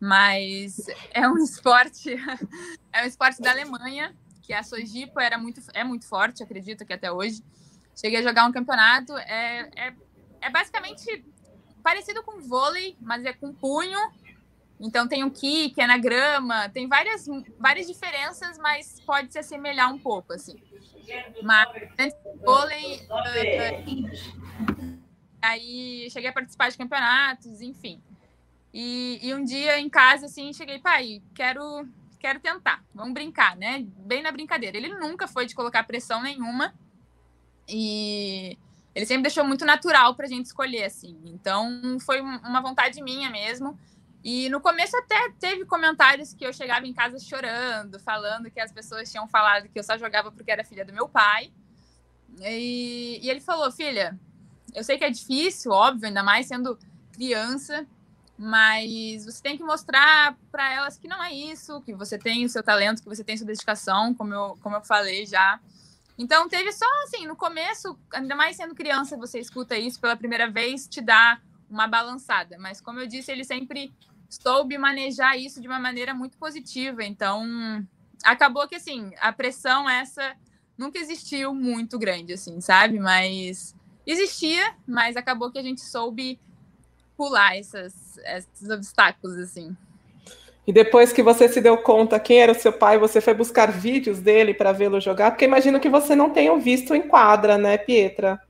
mas 0.00 0.86
é 1.12 1.28
um 1.28 1.38
esporte 1.38 2.14
é 2.92 3.02
um 3.02 3.06
esporte 3.06 3.40
da 3.42 3.50
Alemanha, 3.50 4.14
que 4.42 4.52
a 4.52 4.62
Sojipo 4.62 5.20
era 5.20 5.38
muito 5.38 5.60
é 5.74 5.84
muito 5.84 6.06
forte, 6.06 6.42
acredito 6.42 6.84
que 6.84 6.92
até 6.92 7.10
hoje. 7.10 7.42
Cheguei 7.94 8.20
a 8.20 8.22
jogar 8.22 8.46
um 8.46 8.52
campeonato. 8.52 9.16
É, 9.18 9.70
é, 9.76 9.94
é 10.40 10.50
basicamente 10.50 11.24
parecido 11.82 12.22
com 12.22 12.40
vôlei, 12.40 12.96
mas 13.00 13.24
é 13.24 13.32
com 13.32 13.52
punho. 13.52 13.98
Então 14.82 15.06
tem 15.06 15.22
o 15.22 15.30
kick, 15.30 15.80
é 15.80 15.86
na 15.86 15.96
grama, 15.96 16.68
tem 16.68 16.88
várias, 16.88 17.26
várias 17.56 17.86
diferenças, 17.86 18.58
mas 18.58 19.00
pode 19.06 19.32
se 19.32 19.38
assemelhar 19.38 19.94
um 19.94 19.98
pouco, 19.98 20.32
assim. 20.32 20.56
Mas 21.40 21.68
antes 21.96 22.16
do 22.24 22.36
vôlei, 22.44 22.96
uh, 22.96 24.10
aí 25.40 26.08
cheguei 26.10 26.30
a 26.30 26.32
participar 26.32 26.68
de 26.68 26.76
campeonatos, 26.76 27.60
enfim. 27.60 28.02
E, 28.74 29.20
e, 29.22 29.32
um 29.32 29.44
dia 29.44 29.78
em 29.78 29.88
casa, 29.88 30.26
assim, 30.26 30.52
cheguei, 30.52 30.80
pai, 30.80 31.22
quero, 31.32 31.86
quero 32.18 32.40
tentar, 32.40 32.82
vamos 32.92 33.14
brincar, 33.14 33.54
né? 33.54 33.86
Bem 33.98 34.20
na 34.20 34.32
brincadeira. 34.32 34.76
Ele 34.76 34.88
nunca 34.88 35.28
foi 35.28 35.46
de 35.46 35.54
colocar 35.54 35.84
pressão 35.84 36.22
nenhuma 36.22 36.74
e 37.68 38.58
ele 38.94 39.06
sempre 39.06 39.22
deixou 39.22 39.44
muito 39.44 39.64
natural 39.64 40.16
para 40.16 40.26
a 40.26 40.28
gente 40.28 40.46
escolher, 40.46 40.84
assim. 40.84 41.16
Então 41.26 41.98
foi 42.00 42.20
uma 42.20 42.60
vontade 42.60 43.00
minha 43.00 43.30
mesmo. 43.30 43.78
E 44.24 44.48
no 44.48 44.60
começo 44.60 44.96
até 44.96 45.30
teve 45.40 45.64
comentários 45.64 46.32
que 46.32 46.46
eu 46.46 46.52
chegava 46.52 46.86
em 46.86 46.92
casa 46.92 47.18
chorando, 47.18 47.98
falando 47.98 48.50
que 48.50 48.60
as 48.60 48.70
pessoas 48.70 49.10
tinham 49.10 49.26
falado 49.26 49.68
que 49.68 49.78
eu 49.78 49.82
só 49.82 49.98
jogava 49.98 50.30
porque 50.30 50.50
era 50.50 50.64
filha 50.64 50.84
do 50.84 50.92
meu 50.92 51.08
pai. 51.08 51.52
E, 52.40 53.18
e 53.20 53.28
ele 53.28 53.40
falou: 53.40 53.70
Filha, 53.72 54.18
eu 54.72 54.84
sei 54.84 54.96
que 54.96 55.04
é 55.04 55.10
difícil, 55.10 55.72
óbvio, 55.72 56.06
ainda 56.06 56.22
mais 56.22 56.46
sendo 56.46 56.78
criança, 57.12 57.86
mas 58.38 59.24
você 59.24 59.42
tem 59.42 59.56
que 59.56 59.64
mostrar 59.64 60.36
para 60.50 60.72
elas 60.72 60.96
que 60.96 61.08
não 61.08 61.22
é 61.22 61.32
isso, 61.32 61.80
que 61.82 61.92
você 61.92 62.16
tem 62.16 62.44
o 62.44 62.48
seu 62.48 62.62
talento, 62.62 63.02
que 63.02 63.08
você 63.08 63.24
tem 63.24 63.36
sua 63.36 63.46
dedicação, 63.46 64.14
como 64.14 64.32
eu, 64.32 64.58
como 64.62 64.76
eu 64.76 64.82
falei 64.82 65.26
já. 65.26 65.60
Então 66.16 66.48
teve 66.48 66.70
só 66.72 66.86
assim, 67.04 67.26
no 67.26 67.34
começo, 67.34 67.98
ainda 68.12 68.36
mais 68.36 68.56
sendo 68.56 68.74
criança, 68.74 69.16
você 69.16 69.40
escuta 69.40 69.76
isso 69.76 70.00
pela 70.00 70.16
primeira 70.16 70.48
vez, 70.48 70.86
te 70.86 71.00
dá 71.00 71.40
uma 71.68 71.86
balançada. 71.86 72.56
Mas 72.58 72.80
como 72.80 73.00
eu 73.00 73.06
disse, 73.06 73.32
ele 73.32 73.44
sempre 73.44 73.92
soube 74.40 74.78
manejar 74.78 75.36
isso 75.36 75.60
de 75.60 75.68
uma 75.68 75.78
maneira 75.78 76.14
muito 76.14 76.38
positiva. 76.38 77.04
Então, 77.04 77.44
acabou 78.24 78.66
que, 78.66 78.76
assim, 78.76 79.10
a 79.20 79.32
pressão 79.32 79.88
essa 79.88 80.34
nunca 80.76 80.98
existiu 80.98 81.54
muito 81.54 81.98
grande, 81.98 82.32
assim, 82.32 82.60
sabe? 82.60 82.98
Mas 82.98 83.74
existia, 84.06 84.74
mas 84.86 85.16
acabou 85.16 85.50
que 85.50 85.58
a 85.58 85.62
gente 85.62 85.80
soube 85.80 86.40
pular 87.16 87.56
essas, 87.56 88.18
esses 88.24 88.70
obstáculos, 88.70 89.36
assim. 89.38 89.76
E 90.66 90.72
depois 90.72 91.12
que 91.12 91.22
você 91.22 91.48
se 91.48 91.60
deu 91.60 91.76
conta 91.76 92.20
quem 92.20 92.40
era 92.40 92.52
o 92.52 92.54
seu 92.54 92.72
pai, 92.72 92.96
você 92.96 93.20
foi 93.20 93.34
buscar 93.34 93.70
vídeos 93.70 94.20
dele 94.20 94.54
para 94.54 94.72
vê-lo 94.72 95.00
jogar? 95.00 95.32
Porque 95.32 95.44
imagino 95.44 95.80
que 95.80 95.88
você 95.88 96.14
não 96.14 96.30
tenha 96.30 96.56
visto 96.56 96.94
em 96.94 97.02
quadra, 97.02 97.58
né, 97.58 97.76
Pietra? 97.76 98.40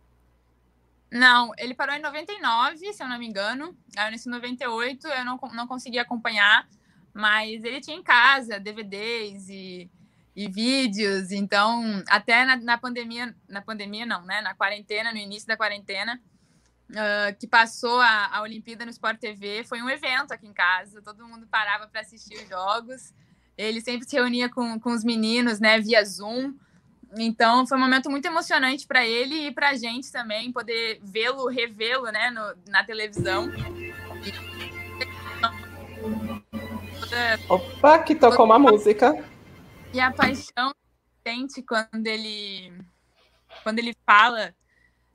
Não, 1.12 1.53
ele 1.59 1.75
parou 1.75 1.94
em 1.94 2.01
99, 2.01 2.90
se 2.90 3.03
eu 3.03 3.07
não 3.07 3.18
me 3.18 3.27
engano. 3.27 3.77
Aí 3.94 4.11
nesse 4.11 4.31
98 4.31 5.07
eu 5.07 5.25
não, 5.27 5.38
não 5.53 5.66
consegui 5.66 5.98
acompanhar, 5.98 6.66
mas 7.12 7.62
ele 7.62 7.83
tinha 7.83 7.98
em 7.98 8.03
casa 8.03 8.59
DVDs 8.59 9.46
e, 9.51 9.90
e 10.35 10.48
vídeos. 10.48 11.31
Então, 11.31 12.03
até 12.09 12.46
na, 12.46 12.57
na, 12.57 12.79
pandemia, 12.79 13.37
na 13.46 13.61
pandemia 13.61 14.07
não, 14.07 14.25
né? 14.25 14.40
Na 14.40 14.55
quarentena, 14.55 15.12
no 15.12 15.18
início 15.18 15.46
da 15.46 15.55
quarentena, 15.55 16.18
uh, 16.88 17.38
que 17.38 17.46
passou 17.46 18.01
a, 18.01 18.38
a 18.38 18.40
Olimpíada 18.40 18.87
no 18.87 18.90
Sport 18.90 19.20
TV, 19.20 19.64
foi 19.64 19.83
um 19.83 19.90
evento 19.90 20.33
aqui 20.33 20.46
em 20.46 20.55
casa. 20.55 21.03
Todo 21.03 21.29
mundo 21.29 21.46
parava 21.46 21.87
para 21.88 22.01
assistir 22.01 22.37
os 22.37 22.48
jogos. 22.48 23.12
Ele 23.55 23.83
sempre 23.83 24.09
se 24.09 24.16
reunia 24.16 24.48
com, 24.48 24.81
com 24.81 24.92
os 24.92 25.05
meninos, 25.05 25.61
né? 25.61 25.79
Via 25.79 26.03
Zoom. 26.07 26.55
Então 27.18 27.66
foi 27.66 27.77
um 27.77 27.81
momento 27.81 28.11
muito 28.11 28.27
emocionante 28.27 28.87
para 28.87 29.07
ele 29.07 29.48
e 29.48 29.53
para 29.53 29.70
a 29.70 29.75
gente 29.75 30.11
também 30.11 30.51
poder 30.51 30.98
vê-lo, 31.03 31.46
revê-lo, 31.46 32.11
né, 32.11 32.31
no, 32.31 32.55
na 32.70 32.85
televisão. 32.85 33.51
Opa, 37.48 37.98
que 37.98 38.14
tocou 38.14 38.46
uma 38.46 38.59
música. 38.59 39.22
E 39.92 40.01
a 40.01 40.11
paixão 40.11 40.72
sente 41.27 41.62
quando 41.62 42.07
ele 42.07 42.72
quando 43.62 43.79
ele 43.79 43.94
fala 44.07 44.55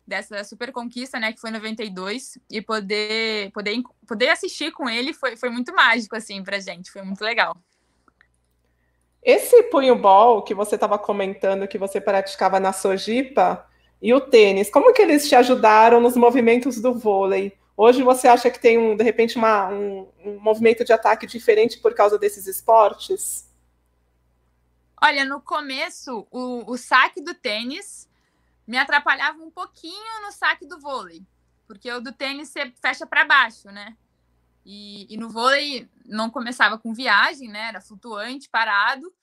dessa 0.06 0.44
super 0.44 0.72
conquista, 0.72 1.20
né, 1.20 1.34
que 1.34 1.42
foi 1.42 1.50
em 1.50 1.54
92, 1.54 2.38
e 2.50 2.62
poder 2.62 3.52
poder 3.52 3.82
poder 4.08 4.30
assistir 4.30 4.72
com 4.72 4.88
ele 4.88 5.14
foi, 5.14 5.36
foi 5.36 5.50
muito 5.50 5.74
mágico 5.74 6.16
assim 6.16 6.44
pra 6.44 6.60
gente, 6.60 6.92
foi 6.92 7.02
muito 7.02 7.22
legal. 7.22 7.58
Esse 9.28 9.64
punho-ball 9.64 10.42
que 10.42 10.54
você 10.54 10.76
estava 10.76 10.98
comentando 10.98 11.68
que 11.68 11.78
você 11.78 12.00
praticava 12.00 12.62
na 12.62 12.72
Sojipa 12.72 13.70
e 14.02 14.14
o 14.14 14.22
tênis, 14.22 14.70
como 14.70 14.94
que 14.94 15.02
eles 15.02 15.28
te 15.28 15.36
ajudaram 15.36 16.00
nos 16.00 16.16
movimentos 16.16 16.80
do 16.80 16.94
vôlei? 16.94 17.52
Hoje 17.76 18.04
você 18.04 18.30
acha 18.30 18.50
que 18.50 18.58
tem, 18.58 18.78
um, 18.78 18.96
de 18.96 19.04
repente, 19.04 19.36
uma, 19.36 19.68
um, 19.68 20.08
um 20.24 20.40
movimento 20.40 20.86
de 20.86 20.94
ataque 20.94 21.28
diferente 21.28 21.78
por 21.80 21.94
causa 21.94 22.18
desses 22.18 22.48
esportes? 22.48 23.54
Olha, 25.04 25.26
no 25.26 25.42
começo, 25.42 26.26
o, 26.32 26.72
o 26.72 26.78
saque 26.78 27.20
do 27.22 27.34
tênis 27.34 28.10
me 28.66 28.78
atrapalhava 28.78 29.44
um 29.44 29.52
pouquinho 29.52 30.22
no 30.22 30.32
saque 30.32 30.66
do 30.66 30.80
vôlei, 30.80 31.22
porque 31.68 31.92
o 31.92 32.00
do 32.00 32.14
tênis 32.14 32.48
você 32.48 32.72
fecha 32.82 33.06
para 33.06 33.26
baixo, 33.26 33.68
né? 33.72 33.94
E, 34.66 35.14
e, 35.14 35.18
no 35.18 35.30
vôlei 35.30 35.90
não 36.06 36.30
começava 36.30 36.78
com 36.78 36.94
viagem, 36.94 37.50
né? 37.50 37.70
Era 37.70 37.82
flutuante, 37.82 38.50
parado. 38.50 39.14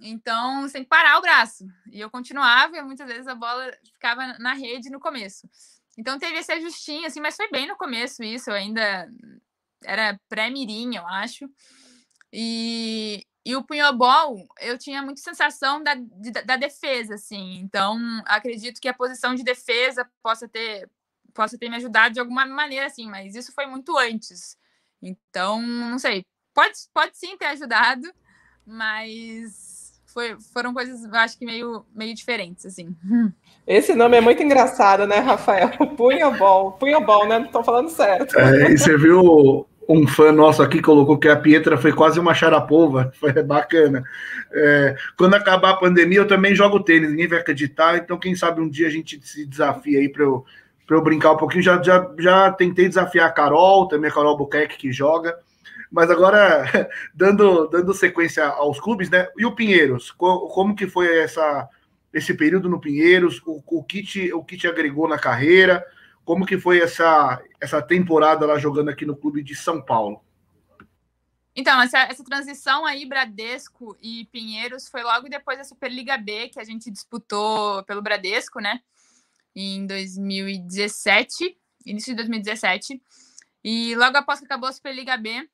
Então, 0.00 0.68
sem 0.68 0.84
parar 0.84 1.18
o 1.18 1.22
braço. 1.22 1.66
E 1.90 2.00
eu 2.00 2.10
continuava 2.10 2.76
e 2.76 2.82
muitas 2.82 3.06
vezes 3.06 3.26
a 3.26 3.34
bola 3.34 3.70
ficava 3.92 4.38
na 4.38 4.54
rede 4.54 4.90
no 4.90 5.00
começo. 5.00 5.48
Então 5.96 6.18
teve 6.18 6.38
esse 6.38 6.52
ajustinho, 6.52 7.06
assim, 7.06 7.20
mas 7.20 7.36
foi 7.36 7.50
bem 7.50 7.66
no 7.66 7.76
começo 7.76 8.22
isso. 8.22 8.50
Eu 8.50 8.54
ainda 8.54 9.08
era 9.84 10.18
pré-mirim, 10.28 10.96
eu 10.96 11.06
acho. 11.06 11.48
E, 12.32 13.26
e 13.44 13.54
o 13.54 13.62
punhobol, 13.62 14.46
eu 14.60 14.78
tinha 14.78 15.02
muita 15.02 15.20
sensação 15.20 15.82
da, 15.82 15.94
da 16.44 16.56
defesa, 16.56 17.14
assim. 17.14 17.58
Então, 17.58 17.98
acredito 18.24 18.80
que 18.80 18.88
a 18.88 18.94
posição 18.94 19.34
de 19.34 19.44
defesa 19.44 20.08
possa 20.22 20.48
ter, 20.48 20.88
possa 21.34 21.58
ter 21.58 21.68
me 21.68 21.76
ajudado 21.76 22.14
de 22.14 22.20
alguma 22.20 22.46
maneira, 22.46 22.86
assim, 22.86 23.08
mas 23.08 23.34
isso 23.34 23.52
foi 23.52 23.66
muito 23.66 23.96
antes. 23.98 24.56
Então, 25.02 25.60
não 25.60 25.98
sei. 25.98 26.24
Pode, 26.54 26.74
pode 26.92 27.16
sim 27.18 27.36
ter 27.36 27.46
ajudado, 27.46 28.12
mas 28.64 29.81
foi, 30.12 30.36
foram 30.52 30.72
coisas, 30.74 31.04
acho 31.12 31.38
que 31.38 31.44
meio, 31.44 31.84
meio 31.94 32.14
diferentes, 32.14 32.66
assim. 32.66 32.94
Esse 33.66 33.94
nome 33.94 34.16
é 34.16 34.20
muito 34.20 34.42
engraçado, 34.42 35.06
né, 35.06 35.18
Rafael? 35.18 35.70
Punhobol. 35.96 36.72
Punhobol, 36.72 37.28
né? 37.28 37.38
Não 37.38 37.46
estou 37.46 37.64
falando 37.64 37.88
certo. 37.88 38.38
É, 38.38 38.70
e 38.70 38.78
você 38.78 38.96
viu 38.96 39.66
um 39.88 40.06
fã 40.06 40.30
nosso 40.30 40.62
aqui 40.62 40.80
colocou 40.80 41.18
que 41.18 41.28
a 41.28 41.36
Pietra 41.36 41.76
foi 41.76 41.92
quase 41.92 42.18
uma 42.20 42.34
charapova, 42.34 43.12
foi 43.18 43.32
bacana. 43.42 44.04
É, 44.52 44.96
quando 45.16 45.34
acabar 45.34 45.70
a 45.70 45.76
pandemia, 45.76 46.18
eu 46.18 46.26
também 46.26 46.54
jogo 46.54 46.80
tênis, 46.80 47.10
ninguém 47.10 47.28
vai 47.28 47.38
acreditar, 47.38 47.96
então 47.96 48.18
quem 48.18 48.34
sabe 48.34 48.60
um 48.60 48.68
dia 48.68 48.86
a 48.86 48.90
gente 48.90 49.20
se 49.26 49.46
desafia 49.46 49.98
aí 49.98 50.08
para 50.08 50.22
eu 50.22 50.44
para 50.84 50.96
eu 50.96 51.02
brincar 51.02 51.32
um 51.32 51.36
pouquinho. 51.36 51.62
Já, 51.62 51.80
já, 51.82 52.10
já 52.18 52.52
tentei 52.52 52.88
desafiar 52.88 53.28
a 53.28 53.32
Carol, 53.32 53.88
também 53.88 54.10
a 54.10 54.14
Carol 54.14 54.36
Buquerque 54.36 54.76
que 54.76 54.92
joga. 54.92 55.38
Mas 55.92 56.10
agora, 56.10 56.64
dando, 57.14 57.68
dando 57.68 57.92
sequência 57.92 58.46
aos 58.46 58.80
clubes, 58.80 59.10
né? 59.10 59.28
E 59.36 59.44
o 59.44 59.54
Pinheiros, 59.54 60.10
como 60.10 60.74
que 60.74 60.86
foi 60.86 61.18
essa, 61.18 61.68
esse 62.12 62.34
período 62.34 62.68
no 62.68 62.80
Pinheiros? 62.80 63.40
O, 63.46 63.62
o, 63.64 63.84
que 63.84 64.02
te, 64.02 64.32
o 64.32 64.42
que 64.42 64.56
te 64.56 64.66
agregou 64.66 65.06
na 65.06 65.18
carreira? 65.18 65.84
Como 66.24 66.46
que 66.46 66.58
foi 66.58 66.80
essa, 66.80 67.42
essa 67.60 67.82
temporada 67.82 68.46
lá 68.46 68.58
jogando 68.58 68.88
aqui 68.88 69.04
no 69.04 69.16
clube 69.16 69.42
de 69.42 69.54
São 69.54 69.82
Paulo? 69.82 70.24
Então, 71.54 71.82
essa, 71.82 71.98
essa 72.04 72.24
transição 72.24 72.86
aí, 72.86 73.04
Bradesco 73.04 73.94
e 74.00 74.26
Pinheiros, 74.32 74.88
foi 74.88 75.02
logo 75.02 75.28
depois 75.28 75.58
da 75.58 75.64
Superliga 75.64 76.16
B, 76.16 76.48
que 76.48 76.58
a 76.58 76.64
gente 76.64 76.90
disputou 76.90 77.84
pelo 77.84 78.00
Bradesco, 78.00 78.58
né? 78.58 78.80
em 79.54 79.86
2017, 79.86 81.56
início 81.86 82.12
de 82.12 82.16
2017. 82.16 83.00
E 83.64 83.94
logo 83.96 84.16
após 84.16 84.38
que 84.40 84.46
acabou 84.46 84.68
a 84.68 84.72
Superliga 84.72 85.16
B, 85.16 85.48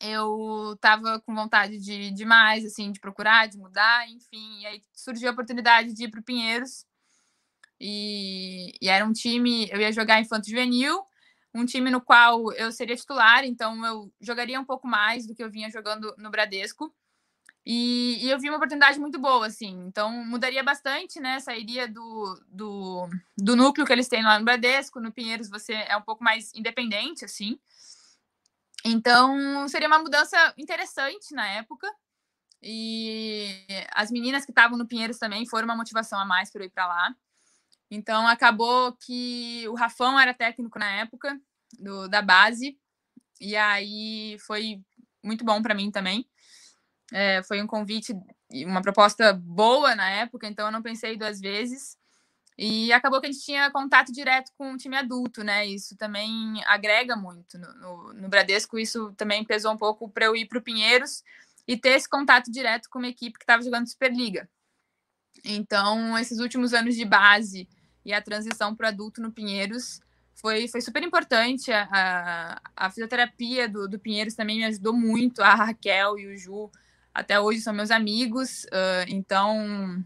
eu 0.00 0.76
tava 0.80 1.20
com 1.20 1.34
vontade 1.34 1.78
de, 1.78 2.10
de 2.10 2.24
mais, 2.24 2.64
assim, 2.64 2.92
de 2.92 3.00
procurar, 3.00 3.48
de 3.48 3.58
mudar, 3.58 4.08
enfim. 4.08 4.60
E 4.60 4.66
aí 4.66 4.84
surgiu 4.94 5.28
a 5.28 5.32
oportunidade 5.32 5.92
de 5.92 6.04
ir 6.04 6.10
para 6.10 6.20
o 6.20 6.24
Pinheiros. 6.24 6.84
E, 7.80 8.74
e, 8.80 8.88
era 8.88 9.04
um 9.04 9.12
time, 9.12 9.68
eu 9.70 9.80
ia 9.80 9.90
jogar 9.90 10.20
Infanto 10.20 10.48
Juvenil, 10.48 11.02
um 11.54 11.64
time 11.64 11.90
no 11.90 12.00
qual 12.00 12.52
eu 12.52 12.70
seria 12.70 12.94
titular, 12.94 13.44
então 13.44 13.84
eu 13.86 14.12
jogaria 14.20 14.60
um 14.60 14.64
pouco 14.64 14.86
mais 14.86 15.26
do 15.26 15.34
que 15.34 15.42
eu 15.42 15.50
vinha 15.50 15.70
jogando 15.70 16.14
no 16.18 16.30
Bradesco. 16.30 16.94
E, 17.64 18.18
e, 18.24 18.30
eu 18.30 18.38
vi 18.38 18.48
uma 18.48 18.56
oportunidade 18.56 18.98
muito 18.98 19.18
boa, 19.18 19.46
assim. 19.46 19.84
Então, 19.86 20.24
mudaria 20.24 20.62
bastante, 20.62 21.20
né? 21.20 21.40
Sairia 21.40 21.86
do, 21.86 22.40
do, 22.48 23.08
do 23.36 23.54
núcleo 23.54 23.86
que 23.86 23.92
eles 23.92 24.08
têm 24.08 24.22
lá 24.22 24.38
no 24.38 24.44
Bradesco. 24.44 25.00
No 25.00 25.12
Pinheiros, 25.12 25.48
você 25.48 25.74
é 25.74 25.96
um 25.96 26.02
pouco 26.02 26.24
mais 26.24 26.52
independente, 26.54 27.24
assim. 27.24 27.58
Então, 28.84 29.68
seria 29.68 29.88
uma 29.88 29.98
mudança 29.98 30.54
interessante 30.56 31.34
na 31.34 31.46
época. 31.46 31.86
E 32.62 33.66
as 33.92 34.10
meninas 34.10 34.44
que 34.44 34.50
estavam 34.50 34.76
no 34.76 34.86
Pinheiros 34.86 35.18
também 35.18 35.46
foram 35.46 35.66
uma 35.66 35.76
motivação 35.76 36.18
a 36.18 36.24
mais 36.24 36.50
para 36.50 36.62
eu 36.62 36.66
ir 36.66 36.70
para 36.70 36.86
lá. 36.86 37.14
Então, 37.90 38.26
acabou 38.26 38.96
que 39.04 39.66
o 39.68 39.74
Rafão 39.74 40.18
era 40.18 40.34
técnico 40.34 40.78
na 40.78 40.90
época 40.90 41.38
do, 41.78 42.08
da 42.08 42.22
base. 42.22 42.78
E 43.40 43.56
aí 43.56 44.36
foi 44.40 44.82
muito 45.22 45.44
bom 45.44 45.62
para 45.62 45.74
mim 45.74 45.90
também. 45.90 46.28
É, 47.12 47.42
foi 47.42 47.60
um 47.60 47.66
convite, 47.66 48.14
uma 48.52 48.82
proposta 48.82 49.32
boa 49.32 49.94
na 49.96 50.08
época, 50.10 50.46
então 50.46 50.66
eu 50.66 50.72
não 50.72 50.82
pensei 50.82 51.16
duas 51.16 51.40
vezes. 51.40 51.96
E 52.62 52.92
acabou 52.92 53.22
que 53.22 53.26
a 53.26 53.32
gente 53.32 53.42
tinha 53.42 53.70
contato 53.70 54.12
direto 54.12 54.52
com 54.58 54.74
o 54.74 54.76
time 54.76 54.94
adulto, 54.94 55.42
né? 55.42 55.64
Isso 55.64 55.96
também 55.96 56.62
agrega 56.66 57.16
muito. 57.16 57.56
No, 57.58 57.72
no, 57.72 58.12
no 58.12 58.28
Bradesco, 58.28 58.78
isso 58.78 59.14
também 59.16 59.42
pesou 59.42 59.72
um 59.72 59.78
pouco 59.78 60.10
para 60.10 60.26
eu 60.26 60.36
ir 60.36 60.44
para 60.44 60.58
o 60.58 60.62
Pinheiros 60.62 61.24
e 61.66 61.74
ter 61.74 61.92
esse 61.92 62.06
contato 62.06 62.52
direto 62.52 62.90
com 62.90 62.98
uma 62.98 63.08
equipe 63.08 63.38
que 63.38 63.44
estava 63.44 63.62
jogando 63.62 63.88
Superliga. 63.88 64.46
Então, 65.42 66.18
esses 66.18 66.38
últimos 66.38 66.74
anos 66.74 66.94
de 66.96 67.04
base 67.06 67.66
e 68.04 68.12
a 68.12 68.20
transição 68.20 68.76
para 68.76 68.84
o 68.84 68.88
adulto 68.88 69.22
no 69.22 69.32
Pinheiros 69.32 69.98
foi, 70.34 70.68
foi 70.68 70.82
super 70.82 71.02
importante. 71.02 71.72
A, 71.72 71.88
a, 71.90 72.60
a 72.76 72.90
fisioterapia 72.90 73.70
do, 73.70 73.88
do 73.88 73.98
Pinheiros 73.98 74.34
também 74.34 74.58
me 74.58 74.66
ajudou 74.66 74.92
muito, 74.92 75.40
a 75.40 75.54
Raquel 75.54 76.18
e 76.18 76.26
o 76.26 76.36
Ju 76.36 76.70
até 77.14 77.40
hoje 77.40 77.62
são 77.62 77.72
meus 77.72 77.90
amigos, 77.90 78.64
uh, 78.64 79.08
então 79.08 80.04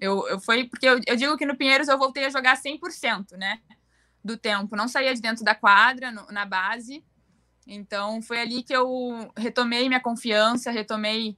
eu, 0.00 0.26
eu 0.28 0.40
foi 0.40 0.64
porque 0.64 0.86
eu, 0.86 1.00
eu, 1.06 1.16
digo 1.16 1.36
que 1.36 1.46
no 1.46 1.56
Pinheiros 1.56 1.88
eu 1.88 1.98
voltei 1.98 2.24
a 2.24 2.30
jogar 2.30 2.56
100%, 2.56 3.36
né, 3.36 3.60
do 4.24 4.36
tempo, 4.36 4.76
não 4.76 4.88
saía 4.88 5.14
de 5.14 5.20
dentro 5.20 5.44
da 5.44 5.54
quadra, 5.54 6.10
no, 6.10 6.26
na 6.26 6.44
base, 6.44 7.04
então 7.66 8.20
foi 8.22 8.40
ali 8.40 8.62
que 8.62 8.72
eu 8.72 9.32
retomei 9.36 9.88
minha 9.88 10.00
confiança, 10.00 10.70
retomei 10.70 11.36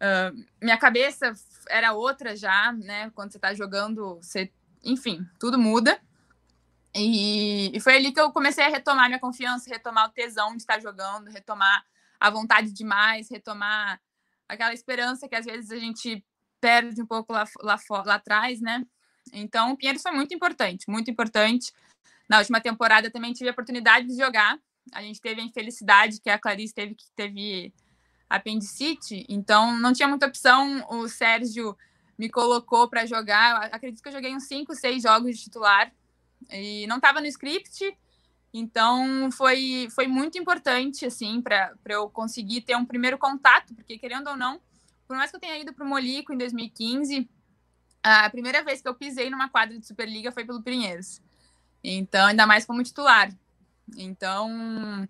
uh, 0.00 0.44
minha 0.62 0.76
cabeça 0.76 1.32
era 1.68 1.92
outra 1.92 2.36
já, 2.36 2.72
né, 2.72 3.10
quando 3.14 3.32
você 3.32 3.38
está 3.38 3.54
jogando, 3.54 4.16
você, 4.16 4.52
enfim, 4.84 5.26
tudo 5.38 5.58
muda, 5.58 6.00
e, 6.94 7.76
e 7.76 7.80
foi 7.80 7.96
ali 7.96 8.12
que 8.12 8.20
eu 8.20 8.32
comecei 8.32 8.64
a 8.64 8.68
retomar 8.68 9.06
minha 9.06 9.20
confiança, 9.20 9.68
retomar 9.68 10.08
o 10.08 10.12
tesão 10.12 10.52
de 10.52 10.62
estar 10.62 10.80
jogando, 10.80 11.30
retomar 11.30 11.84
a 12.18 12.30
vontade 12.30 12.72
de 12.72 12.84
mais, 12.84 13.28
retomar 13.30 14.00
aquela 14.48 14.72
esperança 14.72 15.28
que 15.28 15.34
às 15.34 15.44
vezes 15.44 15.70
a 15.70 15.78
gente 15.78 16.24
perde 16.60 17.02
um 17.02 17.06
pouco 17.06 17.32
lá, 17.32 17.44
lá, 17.60 17.78
lá 18.04 18.14
atrás, 18.14 18.60
né? 18.60 18.84
Então, 19.32 19.72
o 19.72 19.76
Pinheiros 19.76 20.02
foi 20.02 20.12
muito 20.12 20.34
importante, 20.34 20.88
muito 20.88 21.10
importante. 21.10 21.72
Na 22.28 22.38
última 22.38 22.60
temporada 22.60 23.10
também 23.10 23.32
tive 23.32 23.48
a 23.48 23.52
oportunidade 23.52 24.06
de 24.06 24.16
jogar. 24.16 24.58
A 24.92 25.02
gente 25.02 25.20
teve 25.20 25.40
a 25.40 25.44
infelicidade 25.44 26.20
que 26.20 26.30
a 26.30 26.38
Clarice 26.38 26.74
teve 26.74 26.94
que 26.94 27.04
teve 27.14 27.72
apendicite, 28.28 29.24
então 29.28 29.76
não 29.78 29.92
tinha 29.92 30.08
muita 30.08 30.26
opção. 30.26 30.84
O 30.90 31.08
Sérgio 31.08 31.76
me 32.18 32.28
colocou 32.28 32.88
para 32.88 33.06
jogar. 33.06 33.68
Eu 33.68 33.74
acredito 33.74 34.02
que 34.02 34.08
eu 34.08 34.12
joguei 34.12 34.34
uns 34.34 34.44
5, 34.44 34.74
6 34.74 35.02
jogos 35.02 35.36
de 35.36 35.44
titular 35.44 35.92
e 36.50 36.86
não 36.86 36.96
estava 36.96 37.20
no 37.20 37.26
script. 37.26 37.96
Então 38.52 39.30
foi, 39.32 39.88
foi 39.94 40.06
muito 40.06 40.38
importante 40.38 41.04
assim 41.04 41.42
para 41.42 41.74
eu 41.88 42.08
conseguir 42.08 42.62
ter 42.62 42.76
um 42.76 42.86
primeiro 42.86 43.18
contato, 43.18 43.74
porque 43.74 43.98
querendo 43.98 44.28
ou 44.28 44.36
não, 44.36 44.60
por 45.06 45.16
mais 45.16 45.30
que 45.30 45.36
eu 45.36 45.40
tenha 45.40 45.58
ido 45.58 45.72
para 45.72 45.84
o 45.84 45.88
Molico 45.88 46.32
em 46.32 46.38
2015, 46.38 47.28
a 48.02 48.30
primeira 48.30 48.62
vez 48.62 48.80
que 48.80 48.88
eu 48.88 48.94
pisei 48.94 49.30
numa 49.30 49.48
quadra 49.48 49.78
de 49.78 49.86
Superliga 49.86 50.30
foi 50.30 50.44
pelo 50.44 50.62
Pinheiros. 50.62 51.20
Então, 51.82 52.26
ainda 52.26 52.46
mais 52.46 52.64
como 52.64 52.82
titular. 52.82 53.30
Então, 53.96 55.08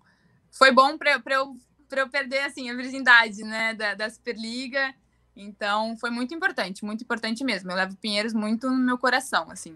foi 0.51 0.71
bom 0.71 0.97
para 0.97 1.21
eu, 1.35 1.57
eu 1.91 2.09
perder 2.09 2.41
assim, 2.41 2.69
a 2.69 2.75
virgindade 2.75 3.43
né, 3.43 3.73
da, 3.73 3.93
da 3.93 4.09
Superliga 4.09 4.93
Então, 5.35 5.95
foi 5.97 6.09
muito 6.09 6.33
importante, 6.33 6.83
muito 6.83 7.03
importante 7.03 7.43
mesmo. 7.43 7.71
Eu 7.71 7.75
levo 7.75 7.95
Pinheiros 7.97 8.33
muito 8.33 8.69
no 8.69 8.77
meu 8.77 8.97
coração, 8.97 9.49
assim. 9.51 9.75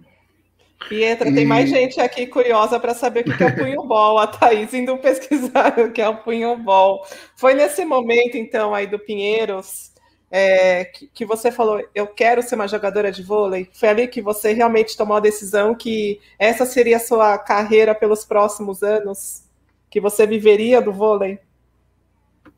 Pietra, 0.89 1.29
e... 1.29 1.33
tem 1.33 1.45
mais 1.45 1.69
gente 1.69 1.99
aqui 1.99 2.25
curiosa 2.25 2.79
para 2.79 2.93
saber 2.93 3.21
o 3.21 3.37
que 3.37 3.43
é 3.43 3.47
o 3.47 3.55
punho-ball. 3.55 4.17
A 4.17 4.27
Thaís 4.27 4.73
indo 4.73 4.97
pesquisar 4.99 5.79
o 5.79 5.91
que 5.91 6.01
é 6.01 6.09
o 6.09 6.17
punho-ball. 6.23 7.05
Foi 7.35 7.53
nesse 7.53 7.85
momento, 7.85 8.35
então, 8.35 8.73
aí 8.73 8.87
do 8.87 8.97
Pinheiros, 8.97 9.91
é, 10.31 10.85
que, 10.85 11.07
que, 11.07 11.25
você 11.25 11.51
falou, 11.51 11.85
eu 11.93 12.07
quero 12.07 12.41
ser 12.41 12.55
uma 12.55 12.67
jogadora 12.67 13.11
de 13.11 13.21
vôlei? 13.21 13.69
Foi 13.73 13.89
ali 13.89 14.07
que 14.07 14.21
você 14.21 14.53
realmente 14.53 14.95
tomou 14.95 15.17
a 15.17 15.19
decisão 15.19 15.75
que 15.75 16.21
essa 16.39 16.65
seria 16.65 16.95
a 16.95 17.01
sua 17.01 17.37
carreira 17.37 17.93
pelos 17.93 18.23
próximos 18.23 18.81
anos? 18.81 19.43
Que 19.89 19.99
você 19.99 20.25
viveria 20.25 20.81
do 20.81 20.93
vôlei? 20.93 21.37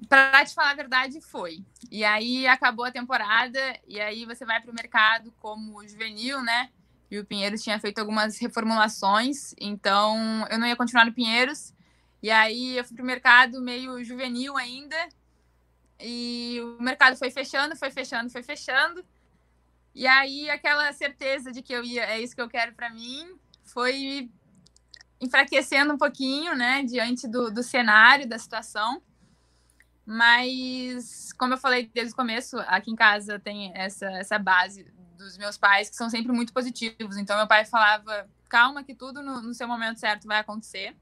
Para 0.08 0.46
te 0.46 0.54
falar 0.54 0.72
a 0.72 0.76
verdade, 0.76 1.20
foi. 1.20 1.64
E 1.92 2.04
aí 2.04 2.46
acabou 2.46 2.86
a 2.86 2.92
temporada, 2.92 3.60
e 3.88 4.00
aí 4.00 4.24
você 4.26 4.46
vai 4.46 4.62
para 4.62 4.72
o 4.72 4.76
mercado 4.76 5.34
como 5.40 5.88
juvenil, 5.88 6.44
né? 6.44 6.70
E 7.10 7.18
o 7.18 7.26
Pinheiros 7.26 7.64
tinha 7.64 7.80
feito 7.80 7.98
algumas 7.98 8.38
reformulações, 8.38 9.56
então 9.60 10.46
eu 10.52 10.60
não 10.60 10.68
ia 10.68 10.76
continuar 10.76 11.06
no 11.06 11.14
Pinheiros. 11.14 11.74
E 12.22 12.30
aí 12.30 12.78
eu 12.78 12.86
fui 12.86 12.96
para 12.96 13.04
o 13.04 13.08
mercado 13.08 13.62
meio 13.62 14.04
juvenil 14.04 14.56
ainda. 14.58 14.96
E 16.04 16.60
o 16.62 16.84
mercado 16.84 17.16
foi 17.16 17.32
fechando, 17.32 17.76
foi 17.76 17.90
fechando, 17.90 18.30
foi 18.30 18.44
fechando. 18.44 19.06
E 19.96 20.06
aí 20.06 20.50
aquela 20.50 20.92
certeza 20.92 21.52
de 21.52 21.62
que 21.62 21.74
eu 21.74 21.84
ia, 21.84 22.04
é 22.04 22.20
isso 22.20 22.36
que 22.36 22.42
eu 22.42 22.50
quero 22.50 22.74
para 22.74 22.90
mim, 22.90 23.40
foi 23.64 24.30
enfraquecendo 25.22 25.94
um 25.94 25.98
pouquinho, 25.98 26.56
né, 26.56 26.84
diante 26.84 27.28
do, 27.28 27.50
do 27.50 27.64
cenário, 27.64 28.28
da 28.28 28.38
situação. 28.38 29.02
Mas, 30.06 31.32
como 31.34 31.54
eu 31.54 31.58
falei 31.58 31.90
desde 31.94 32.12
o 32.12 32.16
começo, 32.18 32.60
aqui 32.68 32.92
em 32.92 32.96
casa 32.96 33.40
tem 33.40 33.72
essa, 33.74 34.06
essa 34.12 34.38
base 34.38 34.86
dos 35.18 35.38
meus 35.38 35.58
pais 35.58 35.90
que 35.90 35.96
são 35.96 36.10
sempre 36.10 36.34
muito 36.34 36.52
positivos. 36.52 37.16
Então, 37.16 37.38
meu 37.38 37.48
pai 37.48 37.64
falava: 37.64 38.30
calma, 38.50 38.84
que 38.84 38.94
tudo 38.94 39.24
no, 39.24 39.42
no 39.42 39.54
seu 39.54 39.68
momento 39.68 40.00
certo 40.00 40.28
vai 40.28 40.40
acontecer. 40.40 40.94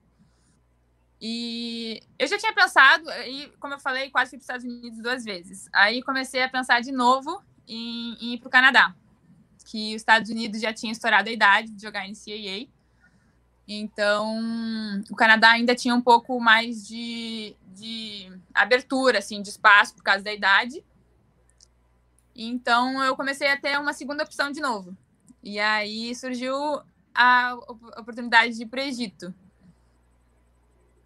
E 1.21 2.01
eu 2.17 2.27
já 2.27 2.36
tinha 2.36 2.51
pensado, 2.51 3.07
e 3.27 3.53
como 3.60 3.75
eu 3.75 3.79
falei, 3.79 4.10
quase 4.10 4.31
fui 4.31 4.39
para 4.39 4.41
os 4.41 4.60
Estados 4.60 4.65
Unidos 4.65 4.99
duas 4.99 5.23
vezes. 5.23 5.69
Aí 5.71 6.01
comecei 6.01 6.41
a 6.41 6.49
pensar 6.49 6.81
de 6.81 6.91
novo 6.91 7.43
em, 7.67 8.17
em 8.19 8.34
ir 8.34 8.39
para 8.39 8.47
o 8.47 8.51
Canadá, 8.51 8.95
que 9.65 9.95
os 9.95 10.01
Estados 10.01 10.31
Unidos 10.31 10.60
já 10.60 10.73
tinha 10.73 10.91
estourado 10.91 11.29
a 11.29 11.31
idade 11.31 11.69
de 11.69 11.79
jogar 11.79 12.07
em 12.07 12.15
CAA. 12.15 12.67
Então, 13.67 14.41
o 15.12 15.15
Canadá 15.15 15.51
ainda 15.51 15.75
tinha 15.75 15.93
um 15.93 16.01
pouco 16.01 16.39
mais 16.39 16.88
de, 16.88 17.55
de 17.67 18.31
abertura, 18.51 19.19
assim, 19.19 19.43
de 19.43 19.49
espaço 19.49 19.93
por 19.93 20.03
causa 20.03 20.23
da 20.23 20.34
idade. 20.34 20.84
Então, 22.36 23.03
eu 23.03 23.15
comecei 23.15 23.47
a 23.47 23.57
ter 23.57 23.79
uma 23.79 23.93
segunda 23.93 24.23
opção 24.23 24.51
de 24.51 24.60
novo. 24.60 24.97
E 25.43 25.60
aí 25.60 26.15
surgiu 26.15 26.81
a 27.13 27.55
oportunidade 27.97 28.55
de 28.55 28.63
ir 28.63 28.65
para 28.65 28.81
o 28.81 28.84
Egito. 28.84 29.34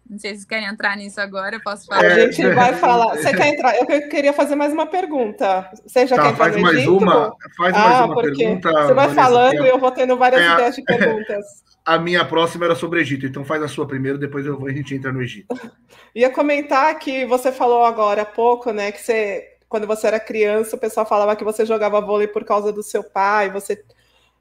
Não 0.08 0.18
sei 0.18 0.30
se 0.30 0.36
vocês 0.36 0.44
querem 0.44 0.68
entrar 0.68 0.96
nisso 0.96 1.20
agora, 1.20 1.56
eu 1.56 1.62
posso 1.62 1.86
falar. 1.86 2.04
A 2.04 2.20
gente 2.20 2.48
vai 2.50 2.74
falar. 2.74 3.16
Você 3.16 3.34
quer 3.34 3.48
entrar? 3.48 3.76
Eu 3.76 3.86
queria 4.08 4.32
fazer 4.32 4.54
mais 4.54 4.72
uma 4.72 4.86
pergunta. 4.86 5.68
Você 5.84 6.06
já 6.06 6.16
tá, 6.16 6.22
quer 6.22 6.28
entrar 6.30 6.44
faz 6.44 6.56
mais 6.56 6.76
Egito? 6.76 6.96
uma, 6.96 7.36
faz 7.56 7.74
ah, 7.74 7.78
mais 7.78 8.04
uma 8.04 8.22
pergunta. 8.22 8.70
Você 8.70 8.94
vai 8.94 9.08
Vanessa, 9.08 9.14
falando 9.14 9.64
e 9.64 9.68
eu 9.68 9.78
vou 9.78 9.90
tendo 9.90 10.16
várias 10.16 10.40
é, 10.40 10.52
ideias 10.52 10.76
de 10.76 10.82
perguntas. 10.86 11.44
A 11.84 11.98
minha 11.98 12.24
próxima 12.24 12.64
era 12.66 12.74
sobre 12.76 13.00
o 13.00 13.02
Egito, 13.02 13.26
então 13.26 13.44
faz 13.44 13.62
a 13.62 13.68
sua 13.68 13.86
primeiro, 13.86 14.18
depois 14.18 14.46
eu 14.46 14.58
vou, 14.58 14.68
a 14.68 14.72
gente 14.72 14.94
entra 14.94 15.12
no 15.12 15.22
Egito. 15.22 15.48
Ia 16.14 16.30
comentar 16.30 16.96
que 16.98 17.24
você 17.26 17.50
falou 17.50 17.84
agora 17.84 18.22
há 18.22 18.26
pouco, 18.26 18.72
né, 18.72 18.90
que 18.90 19.00
você, 19.00 19.44
quando 19.68 19.86
você 19.86 20.06
era 20.06 20.18
criança, 20.18 20.76
o 20.76 20.80
pessoal 20.80 21.06
falava 21.06 21.36
que 21.36 21.44
você 21.44 21.64
jogava 21.64 22.00
vôlei 22.00 22.26
por 22.26 22.44
causa 22.44 22.72
do 22.72 22.82
seu 22.82 23.04
pai, 23.04 23.50
você, 23.50 23.84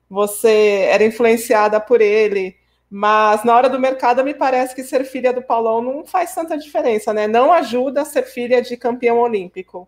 você 0.10 0.88
era 0.89 1.04
influenciada 1.04 1.80
por 1.80 2.01
ele. 2.01 2.56
Mas 2.97 3.43
na 3.43 3.53
hora 3.53 3.69
do 3.69 3.77
mercado, 3.77 4.23
me 4.23 4.34
parece 4.34 4.73
que 4.73 4.81
ser 4.81 5.03
filha 5.03 5.34
do 5.34 5.41
Paulão 5.41 5.81
não 5.81 6.05
faz 6.05 6.34
tanta 6.34 6.58
diferença, 6.58 7.13
né? 7.13 7.27
Não 7.27 7.51
ajuda 7.51 8.03
a 8.03 8.05
ser 8.05 8.23
filha 8.23 8.62
de 8.62 8.77
campeão 8.77 9.17
olímpico. 9.17 9.86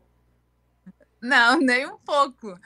Não, 1.21 1.57
nem 1.57 1.87
um 1.87 1.97
pouco. 1.99 2.59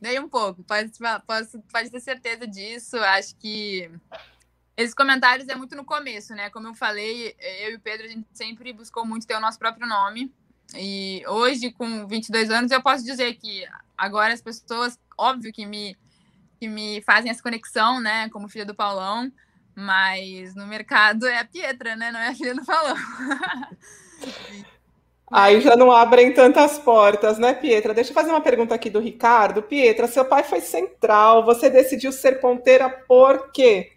Nem 0.00 0.18
um 0.18 0.28
pouco. 0.28 0.64
Pode, 0.64 0.90
pode, 1.24 1.48
pode 1.70 1.90
ter 1.90 2.00
certeza 2.00 2.48
disso. 2.48 2.96
Acho 2.96 3.36
que 3.36 3.88
esses 4.76 4.92
comentários 4.92 5.48
é 5.48 5.54
muito 5.54 5.76
no 5.76 5.84
começo, 5.84 6.34
né? 6.34 6.50
Como 6.50 6.66
eu 6.66 6.74
falei, 6.74 7.36
eu 7.60 7.70
e 7.70 7.76
o 7.76 7.80
Pedro, 7.80 8.06
a 8.06 8.08
gente 8.08 8.26
sempre 8.34 8.72
buscou 8.72 9.06
muito 9.06 9.24
ter 9.24 9.36
o 9.36 9.40
nosso 9.40 9.56
próprio 9.56 9.86
nome. 9.86 10.34
E 10.74 11.22
hoje, 11.28 11.70
com 11.70 12.08
22 12.08 12.50
anos, 12.50 12.72
eu 12.72 12.82
posso 12.82 13.04
dizer 13.04 13.34
que 13.34 13.64
agora 13.96 14.34
as 14.34 14.42
pessoas, 14.42 14.98
óbvio 15.16 15.52
que 15.52 15.64
me, 15.64 15.96
que 16.58 16.66
me 16.66 17.00
fazem 17.02 17.30
essa 17.30 17.40
conexão, 17.40 18.00
né? 18.00 18.28
Como 18.30 18.48
filha 18.48 18.66
do 18.66 18.74
Paulão, 18.74 19.30
mas 19.76 20.54
no 20.54 20.66
mercado 20.66 21.26
é 21.26 21.38
a 21.38 21.44
Pietra, 21.44 21.94
né? 21.94 22.10
Não 22.10 22.18
é 22.18 22.28
a 22.28 22.34
filha 22.34 22.54
do 22.54 22.64
Paulão. 22.64 22.96
Aí 25.30 25.60
já 25.60 25.76
não 25.76 25.90
abrem 25.90 26.32
tantas 26.32 26.78
portas, 26.78 27.36
né, 27.36 27.52
Pietra? 27.52 27.92
Deixa 27.92 28.10
eu 28.10 28.14
fazer 28.14 28.30
uma 28.30 28.40
pergunta 28.40 28.74
aqui 28.74 28.88
do 28.88 29.00
Ricardo. 29.00 29.62
Pietra, 29.62 30.06
seu 30.06 30.24
pai 30.24 30.44
foi 30.44 30.60
central, 30.60 31.44
você 31.44 31.68
decidiu 31.68 32.12
ser 32.12 32.40
ponteira 32.40 32.88
por 32.88 33.50
quê? 33.50 33.92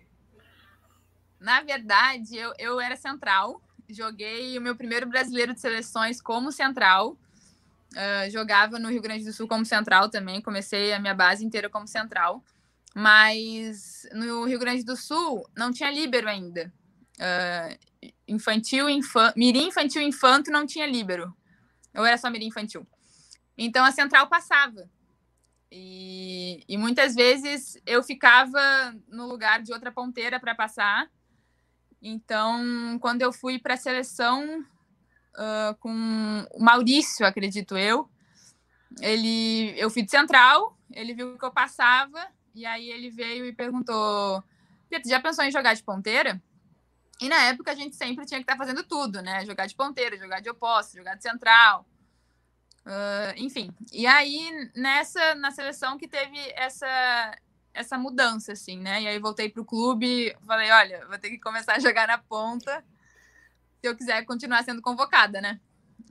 Na 1.39 1.61
verdade, 1.61 2.35
eu, 2.35 2.51
eu 2.57 2.81
era 2.81 2.97
central, 2.97 3.61
joguei 3.87 4.57
o 4.57 4.61
meu 4.61 4.75
primeiro 4.75 5.07
brasileiro 5.07 5.53
de 5.53 5.61
seleções 5.61 6.19
como 6.19 6.51
central, 6.51 7.11
uh, 7.11 8.29
jogava 8.29 8.79
no 8.79 8.89
Rio 8.89 9.01
Grande 9.01 9.23
do 9.23 9.31
Sul 9.31 9.47
como 9.47 9.63
central 9.63 10.09
também, 10.09 10.41
comecei 10.41 10.91
a 10.93 10.99
minha 10.99 11.13
base 11.13 11.45
inteira 11.45 11.69
como 11.69 11.87
central, 11.87 12.43
mas 12.95 14.07
no 14.13 14.45
Rio 14.45 14.59
Grande 14.59 14.83
do 14.83 14.95
Sul 14.95 15.47
não 15.55 15.71
tinha 15.71 15.91
líbero 15.91 16.27
ainda. 16.27 16.71
Uh, 17.17 18.09
infantil, 18.27 18.89
infan... 18.89 19.33
mirim 19.35 19.67
infantil 19.67 20.01
infanto 20.01 20.51
não 20.51 20.65
tinha 20.65 20.85
líbero. 20.85 21.35
Ou 21.95 22.05
era 22.05 22.17
só 22.17 22.29
mirim 22.29 22.47
infantil. 22.47 22.87
Então 23.57 23.83
a 23.83 23.91
central 23.91 24.27
passava. 24.27 24.89
E, 25.71 26.63
e 26.67 26.77
muitas 26.77 27.13
vezes 27.13 27.77
eu 27.85 28.01
ficava 28.01 28.59
no 29.07 29.27
lugar 29.27 29.61
de 29.61 29.71
outra 29.71 29.91
ponteira 29.91 30.39
para 30.39 30.55
passar. 30.55 31.09
Então, 32.01 32.97
quando 32.99 33.21
eu 33.21 33.31
fui 33.31 33.59
para 33.59 33.73
a 33.73 33.77
seleção 33.77 34.61
uh, 34.61 35.75
com 35.79 36.47
o 36.51 36.63
Maurício, 36.63 37.25
acredito 37.25 37.77
eu, 37.77 38.09
ele, 39.01 39.73
eu 39.77 39.89
fui 39.89 40.01
de 40.01 40.09
central, 40.09 40.77
ele 40.91 41.13
viu 41.13 41.37
que 41.37 41.45
eu 41.45 41.51
passava, 41.51 42.25
e 42.53 42.65
aí 42.65 42.89
ele 42.89 43.09
veio 43.09 43.45
e 43.45 43.53
perguntou: 43.53 44.43
Pedro, 44.89 45.09
já 45.09 45.19
pensou 45.19 45.43
em 45.43 45.51
jogar 45.51 45.73
de 45.73 45.83
ponteira? 45.83 46.41
E 47.21 47.27
na 47.27 47.43
época 47.43 47.71
a 47.71 47.75
gente 47.75 47.95
sempre 47.95 48.25
tinha 48.25 48.39
que 48.39 48.43
estar 48.43 48.53
tá 48.53 48.57
fazendo 48.57 48.83
tudo, 48.83 49.21
né? 49.21 49.45
Jogar 49.45 49.65
de 49.65 49.75
ponteira, 49.75 50.17
jogar 50.17 50.39
de 50.39 50.49
oposto, 50.49 50.97
jogar 50.97 51.15
de 51.15 51.23
central. 51.23 51.85
Uh, 52.85 53.33
enfim. 53.37 53.71
E 53.91 54.07
aí, 54.07 54.71
nessa, 54.75 55.35
na 55.35 55.51
seleção 55.51 55.97
que 55.97 56.07
teve 56.07 56.37
essa, 56.55 57.37
essa 57.73 57.97
mudança, 57.97 58.53
assim, 58.53 58.79
né? 58.79 59.01
E 59.01 59.07
aí 59.07 59.19
voltei 59.19 59.49
para 59.49 59.61
o 59.61 59.65
clube, 59.65 60.35
falei, 60.45 60.71
olha, 60.71 61.05
vou 61.07 61.19
ter 61.19 61.29
que 61.29 61.39
começar 61.39 61.75
a 61.75 61.79
jogar 61.79 62.07
na 62.07 62.17
ponta 62.17 62.83
se 63.81 63.87
eu 63.87 63.95
quiser 63.95 64.25
continuar 64.25 64.63
sendo 64.63 64.81
convocada, 64.81 65.39
né? 65.41 65.59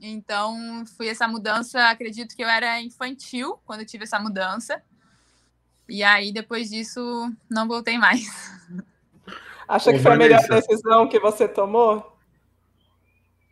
Então, 0.01 0.85
fui 0.97 1.07
essa 1.07 1.27
mudança, 1.27 1.89
acredito 1.89 2.35
que 2.35 2.43
eu 2.43 2.47
era 2.47 2.79
infantil 2.81 3.59
quando 3.65 3.85
tive 3.85 4.05
essa 4.05 4.19
mudança. 4.19 4.81
E 5.89 6.03
aí, 6.03 6.31
depois 6.31 6.69
disso, 6.69 7.31
não 7.49 7.67
voltei 7.67 7.97
mais. 7.97 8.27
Acha 9.67 9.91
que 9.91 9.99
foi 9.99 10.13
a 10.13 10.15
melhor 10.15 10.41
decisão 10.47 11.07
que 11.07 11.19
você 11.19 11.47
tomou? 11.47 12.15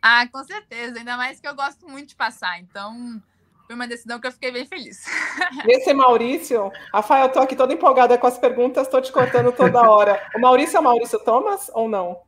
Ah, 0.00 0.26
com 0.32 0.42
certeza. 0.44 0.98
Ainda 0.98 1.16
mais 1.16 1.40
que 1.40 1.48
eu 1.48 1.54
gosto 1.54 1.88
muito 1.88 2.10
de 2.10 2.16
passar. 2.16 2.60
Então, 2.60 3.20
foi 3.66 3.74
uma 3.74 3.86
decisão 3.86 4.20
que 4.20 4.26
eu 4.26 4.32
fiquei 4.32 4.50
bem 4.50 4.66
feliz. 4.66 5.04
Esse 5.68 5.92
Maurício, 5.92 6.72
Rafael, 6.92 7.26
eu 7.26 7.32
tô 7.32 7.40
aqui 7.40 7.54
toda 7.54 7.74
empolgada 7.74 8.16
com 8.16 8.26
as 8.26 8.38
perguntas, 8.38 8.86
estou 8.86 9.02
te 9.02 9.12
cortando 9.12 9.52
toda 9.52 9.90
hora. 9.90 10.20
O 10.34 10.40
Maurício 10.40 10.76
é 10.76 10.80
o 10.80 10.84
Maurício 10.84 11.18
Thomas 11.20 11.70
ou 11.74 11.88
não? 11.88 12.20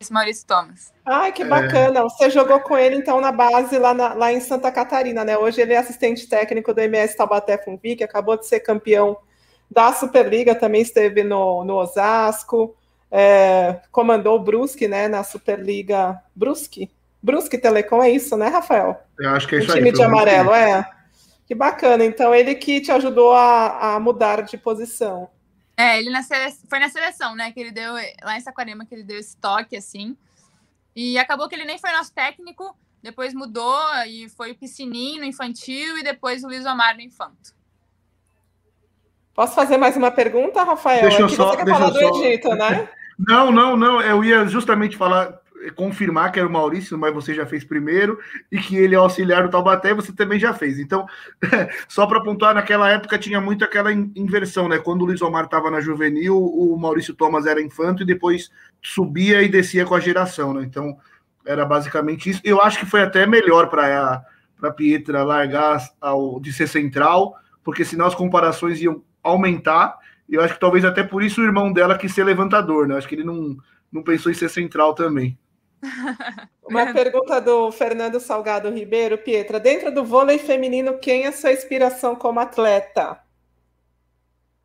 Esse 0.00 0.12
Maurício 0.12 0.46
Thomas. 0.46 0.92
Ai, 1.04 1.32
que 1.32 1.44
bacana. 1.44 2.00
É. 2.00 2.02
Você 2.02 2.30
jogou 2.30 2.60
com 2.60 2.76
ele, 2.76 2.96
então, 2.96 3.20
na 3.20 3.32
base 3.32 3.78
lá, 3.78 3.94
na, 3.94 4.14
lá 4.14 4.32
em 4.32 4.40
Santa 4.40 4.70
Catarina, 4.70 5.24
né? 5.24 5.36
Hoje 5.36 5.60
ele 5.60 5.72
é 5.72 5.78
assistente 5.78 6.28
técnico 6.28 6.74
do 6.74 6.80
MS 6.80 7.16
Taubaté 7.16 7.58
Funvic, 7.58 8.04
acabou 8.04 8.36
de 8.36 8.46
ser 8.46 8.60
campeão 8.60 9.18
da 9.70 9.92
Superliga, 9.92 10.54
também 10.54 10.82
esteve 10.82 11.22
no, 11.22 11.64
no 11.64 11.74
Osasco 11.76 12.74
é, 13.10 13.80
comandou 13.90 14.36
o 14.36 14.42
Brusque, 14.42 14.86
né, 14.86 15.08
na 15.08 15.24
Superliga 15.24 16.22
Brusque. 16.34 16.90
Brusque 17.22 17.58
Telecom 17.58 18.02
é 18.02 18.10
isso, 18.10 18.36
né, 18.36 18.48
Rafael? 18.48 19.02
Eu 19.18 19.30
acho 19.30 19.48
que 19.48 19.56
é 19.56 19.58
isso 19.58 19.70
o 19.70 19.74
time 19.74 19.88
aí. 19.88 19.94
de 19.94 20.02
amarelo, 20.02 20.52
é. 20.52 20.88
Que 21.46 21.54
bacana. 21.54 22.04
Então, 22.04 22.34
ele 22.34 22.54
que 22.54 22.80
te 22.80 22.92
ajudou 22.92 23.32
a, 23.32 23.94
a 23.94 24.00
mudar 24.00 24.42
de 24.42 24.56
posição. 24.56 25.28
É, 25.76 25.98
ele 25.98 26.10
na 26.10 26.22
sele... 26.22 26.54
foi 26.68 26.78
na 26.78 26.88
seleção, 26.88 27.34
né, 27.34 27.50
que 27.50 27.60
ele 27.60 27.70
deu, 27.70 27.94
lá 28.22 28.36
em 28.36 28.40
Saquarema, 28.40 28.84
que 28.84 28.94
ele 28.94 29.02
deu 29.02 29.18
esse 29.18 29.36
toque, 29.36 29.76
assim. 29.76 30.16
E 30.94 31.18
acabou 31.18 31.48
que 31.48 31.54
ele 31.54 31.64
nem 31.64 31.78
foi 31.78 31.90
nosso 31.92 32.12
técnico, 32.12 32.76
depois 33.02 33.32
mudou 33.32 33.80
e 34.06 34.28
foi 34.28 34.50
o 34.52 34.56
Piscininho 34.56 35.20
no 35.20 35.24
infantil 35.24 35.96
e 35.98 36.02
depois 36.02 36.42
o 36.42 36.48
Luiz 36.48 36.66
Omar 36.66 36.96
no 36.96 37.00
infanto. 37.00 37.54
Posso 39.38 39.54
fazer 39.54 39.76
mais 39.76 39.96
uma 39.96 40.10
pergunta, 40.10 40.64
Rafael? 40.64 41.02
Deixa 41.02 41.20
eu 41.20 41.26
Aqui 41.26 41.36
só, 41.36 41.50
você 41.50 41.58
quer 41.58 41.64
deixa 41.64 41.78
falar 41.78 41.90
eu 41.90 42.10
do 42.10 42.16
só... 42.16 42.24
Egito, 42.24 42.48
né? 42.56 42.88
Não, 43.16 43.52
não, 43.52 43.76
não. 43.76 44.00
Eu 44.00 44.24
ia 44.24 44.46
justamente 44.46 44.96
falar, 44.96 45.40
confirmar 45.76 46.30
que 46.32 46.38
era 46.40 46.48
o 46.48 46.52
Maurício, 46.52 46.98
mas 46.98 47.14
você 47.14 47.34
já 47.34 47.46
fez 47.46 47.64
primeiro, 47.64 48.18
e 48.50 48.58
que 48.58 48.76
ele 48.76 48.94
é 48.94 48.98
auxiliar 48.98 49.42
do 49.44 49.50
Taubaté, 49.50 49.92
você 49.94 50.12
também 50.12 50.38
já 50.40 50.52
fez. 50.54 50.78
Então, 50.78 51.06
só 51.88 52.06
para 52.06 52.20
pontuar, 52.20 52.54
naquela 52.54 52.88
época 52.90 53.18
tinha 53.18 53.40
muito 53.40 53.64
aquela 53.64 53.92
inversão, 53.92 54.68
né? 54.68 54.78
Quando 54.78 55.02
o 55.02 55.04
Luiz 55.04 55.22
Omar 55.22 55.44
estava 55.44 55.70
na 55.70 55.80
juvenil, 55.80 56.36
o 56.36 56.76
Maurício 56.76 57.14
Thomas 57.14 57.46
era 57.46 57.62
infanto 57.62 58.02
e 58.02 58.06
depois 58.06 58.50
subia 58.82 59.42
e 59.42 59.48
descia 59.48 59.84
com 59.84 59.94
a 59.94 60.00
geração, 60.00 60.52
né? 60.52 60.62
Então, 60.64 60.96
era 61.44 61.64
basicamente 61.64 62.30
isso. 62.30 62.40
Eu 62.44 62.60
acho 62.60 62.78
que 62.78 62.86
foi 62.86 63.02
até 63.02 63.24
melhor 63.24 63.68
para 63.68 64.24
a 64.62 64.70
Pietra 64.70 65.22
largar 65.22 65.80
ao, 66.00 66.40
de 66.40 66.52
ser 66.52 66.68
central, 66.68 67.36
porque 67.64 67.84
senão 67.84 68.06
as 68.06 68.14
comparações 68.14 68.80
iam 68.80 69.02
aumentar 69.22 69.98
e 70.28 70.34
eu 70.34 70.42
acho 70.42 70.54
que 70.54 70.60
talvez 70.60 70.84
até 70.84 71.02
por 71.02 71.22
isso 71.22 71.40
o 71.40 71.44
irmão 71.44 71.72
dela 71.72 71.96
quis 71.96 72.12
ser 72.12 72.22
levantador, 72.22 72.86
né? 72.86 72.96
Acho 72.96 73.08
que 73.08 73.14
ele 73.14 73.24
não, 73.24 73.56
não 73.90 74.02
pensou 74.02 74.30
em 74.30 74.34
ser 74.34 74.50
central 74.50 74.94
também. 74.94 75.38
Uma 76.62 76.92
pergunta 76.92 77.40
do 77.40 77.72
Fernando 77.72 78.20
Salgado 78.20 78.68
Ribeiro, 78.68 79.16
Pietra. 79.16 79.58
Dentro 79.58 79.92
do 79.92 80.04
vôlei 80.04 80.38
feminino, 80.38 80.98
quem 80.98 81.24
é 81.24 81.32
sua 81.32 81.52
inspiração 81.52 82.14
como 82.14 82.40
atleta? 82.40 83.18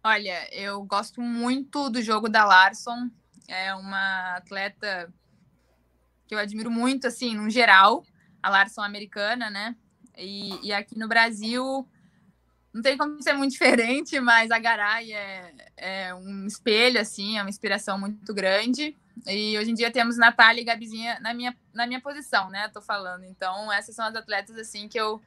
Olha, 0.04 0.54
eu 0.54 0.84
gosto 0.84 1.22
muito 1.22 1.90
do 1.90 2.02
jogo 2.02 2.28
da 2.28 2.44
Larson. 2.44 3.10
É 3.48 3.74
uma 3.74 4.36
atleta 4.36 5.14
que 6.28 6.36
eu 6.36 6.40
admiro 6.40 6.70
muito, 6.70 7.08
assim, 7.08 7.36
no 7.36 7.50
geral. 7.50 8.04
A 8.42 8.50
Larson 8.50 8.82
americana, 8.82 9.50
né? 9.50 9.78
E, 10.18 10.68
e 10.68 10.74
aqui 10.74 11.00
no 11.00 11.08
Brasil, 11.08 11.88
não 12.74 12.82
tem 12.82 12.98
como 12.98 13.22
ser 13.22 13.34
muito 13.34 13.52
diferente, 13.54 14.20
mas 14.20 14.50
a 14.52 14.58
Garay 14.58 15.14
é, 15.14 15.54
é, 15.78 16.14
um 16.14 16.48
espelho, 16.48 17.00
assim, 17.00 17.38
é 17.38 17.42
uma 17.42 17.50
inspiração 17.50 18.00
muito 18.00 18.34
grande. 18.34 18.96
E 19.28 19.58
hoje 19.58 19.72
em 19.72 19.76
dia 19.76 19.92
temos 19.92 20.18
Natália 20.18 20.62
e 20.62 20.66
Gabizinha 20.66 21.20
na 21.22 21.34
minha, 21.34 21.56
na 21.74 21.86
minha 21.86 22.02
posição, 22.02 22.50
né? 22.50 22.68
Tô 22.74 22.82
falando. 22.82 23.26
Então, 23.26 23.72
essas 23.72 23.96
são 23.96 24.06
as 24.06 24.16
atletas, 24.16 24.58
assim, 24.58 24.88
que 24.88 25.00
eu, 25.00 25.22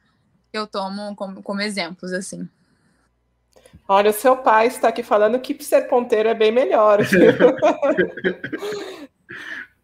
que 0.51 0.57
eu 0.57 0.67
tomo 0.67 1.15
como, 1.15 1.41
como 1.41 1.61
exemplos, 1.61 2.11
assim. 2.11 2.47
Olha, 3.87 4.09
o 4.11 4.13
seu 4.13 4.35
pai 4.35 4.67
está 4.67 4.89
aqui 4.89 5.01
falando 5.01 5.39
que 5.39 5.63
ser 5.63 5.87
ponteiro 5.87 6.27
é 6.27 6.33
bem 6.33 6.51
melhor. 6.51 6.99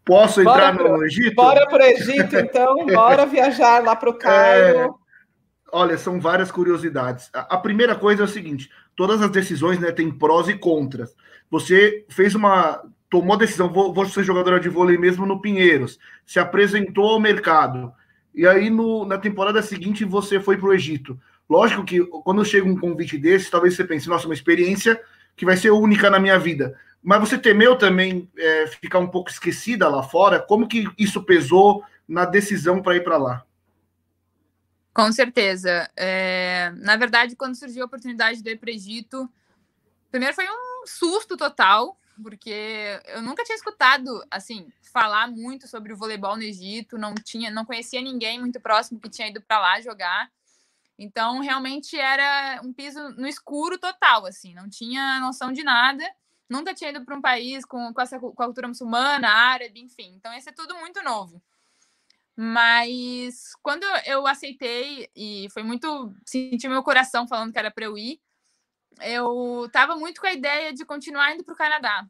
Posso 0.04 0.42
entrar 0.42 0.74
bora 0.74 0.90
no 0.90 0.96
pro, 0.96 1.06
Egito? 1.06 1.34
Bora 1.34 1.66
para 1.66 1.82
o 1.82 1.86
Egito, 1.86 2.36
então. 2.36 2.84
Bora 2.86 3.24
viajar 3.24 3.82
lá 3.82 3.96
para 3.96 4.10
o 4.10 4.14
Cairo. 4.14 5.00
É... 5.00 5.03
Olha, 5.76 5.98
são 5.98 6.20
várias 6.20 6.52
curiosidades. 6.52 7.28
A, 7.34 7.56
a, 7.56 7.58
primeira 7.58 7.96
coisa 7.96 8.22
é 8.22 8.24
o 8.24 8.28
seguinte: 8.28 8.70
todas 8.94 9.20
as 9.20 9.28
decisões 9.28 9.76
né, 9.80 9.90
têm 9.90 10.08
prós 10.08 10.46
e 10.46 10.54
contras. 10.54 11.12
Você 11.50 12.04
fez 12.08 12.32
uma. 12.36 12.80
tomou 13.10 13.34
a 13.34 13.38
decisão, 13.38 13.72
vou, 13.72 13.92
vou 13.92 14.06
ser 14.06 14.22
jogadora 14.22 14.60
de 14.60 14.68
vôlei 14.68 14.96
mesmo 14.96 15.26
no 15.26 15.40
Pinheiros, 15.40 15.98
se 16.24 16.38
apresentou 16.38 17.08
ao 17.08 17.18
mercado. 17.18 17.92
E 18.32 18.46
aí, 18.46 18.70
no, 18.70 19.04
na 19.04 19.18
temporada 19.18 19.60
seguinte, 19.62 20.04
você 20.04 20.38
foi 20.38 20.56
para 20.56 20.68
o 20.68 20.72
Egito. 20.72 21.18
Lógico 21.50 21.84
que 21.84 22.04
quando 22.22 22.44
chega 22.44 22.68
um 22.68 22.78
convite 22.78 23.18
desse, 23.18 23.50
talvez 23.50 23.74
você 23.74 23.82
pense, 23.82 24.08
nossa, 24.08 24.28
uma 24.28 24.34
experiência 24.34 25.00
que 25.34 25.44
vai 25.44 25.56
ser 25.56 25.72
única 25.72 26.08
na 26.08 26.20
minha 26.20 26.38
vida. 26.38 26.78
Mas 27.02 27.18
você 27.18 27.36
temeu 27.36 27.74
também 27.74 28.30
é, 28.38 28.68
ficar 28.68 29.00
um 29.00 29.08
pouco 29.08 29.28
esquecida 29.28 29.88
lá 29.88 30.04
fora? 30.04 30.38
Como 30.38 30.68
que 30.68 30.88
isso 30.96 31.20
pesou 31.24 31.82
na 32.06 32.24
decisão 32.24 32.80
para 32.80 32.94
ir 32.94 33.02
para 33.02 33.16
lá? 33.16 33.42
Com 34.94 35.10
certeza. 35.10 35.90
É, 35.96 36.72
na 36.76 36.96
verdade, 36.96 37.34
quando 37.34 37.56
surgiu 37.56 37.82
a 37.82 37.86
oportunidade 37.86 38.40
de 38.40 38.50
ir 38.50 38.56
para 38.56 38.68
o 38.70 38.72
Egito, 38.72 39.28
primeiro 40.08 40.34
foi 40.34 40.48
um 40.48 40.86
susto 40.86 41.36
total, 41.36 41.98
porque 42.22 43.00
eu 43.06 43.20
nunca 43.20 43.42
tinha 43.42 43.56
escutado 43.56 44.24
assim 44.30 44.72
falar 44.92 45.26
muito 45.26 45.66
sobre 45.66 45.92
o 45.92 45.96
voleibol 45.96 46.36
no 46.36 46.44
Egito, 46.44 46.96
não 46.96 47.12
tinha, 47.12 47.50
não 47.50 47.64
conhecia 47.64 48.00
ninguém 48.00 48.38
muito 48.38 48.60
próximo 48.60 49.00
que 49.00 49.10
tinha 49.10 49.26
ido 49.26 49.40
para 49.42 49.58
lá 49.58 49.80
jogar. 49.80 50.30
Então, 50.96 51.40
realmente 51.40 51.98
era 51.98 52.60
um 52.62 52.72
piso 52.72 53.00
no 53.10 53.26
escuro 53.26 53.76
total, 53.76 54.26
assim, 54.26 54.54
não 54.54 54.70
tinha 54.70 55.18
noção 55.18 55.52
de 55.52 55.64
nada. 55.64 56.04
Nunca 56.48 56.72
tinha 56.72 56.90
ido 56.90 57.04
para 57.04 57.16
um 57.16 57.20
país 57.20 57.64
com, 57.64 57.92
com 57.92 58.00
essa 58.00 58.16
com 58.20 58.28
a 58.28 58.46
cultura 58.46 58.68
muçulmana, 58.68 59.28
árabe, 59.28 59.80
enfim. 59.80 60.14
Então, 60.14 60.32
esse 60.32 60.50
é 60.50 60.52
tudo 60.52 60.76
muito 60.76 61.02
novo. 61.02 61.42
Mas 62.36 63.52
quando 63.62 63.84
eu 64.06 64.26
aceitei, 64.26 65.08
e 65.14 65.48
foi 65.52 65.62
muito. 65.62 66.12
senti 66.26 66.68
meu 66.68 66.82
coração 66.82 67.28
falando 67.28 67.52
que 67.52 67.58
era 67.58 67.70
para 67.70 67.84
eu 67.84 67.96
ir, 67.96 68.20
eu 69.02 69.64
estava 69.66 69.96
muito 69.96 70.20
com 70.20 70.26
a 70.26 70.32
ideia 70.32 70.72
de 70.72 70.84
continuar 70.84 71.32
indo 71.34 71.44
para 71.44 71.54
o 71.54 71.56
Canadá. 71.56 72.06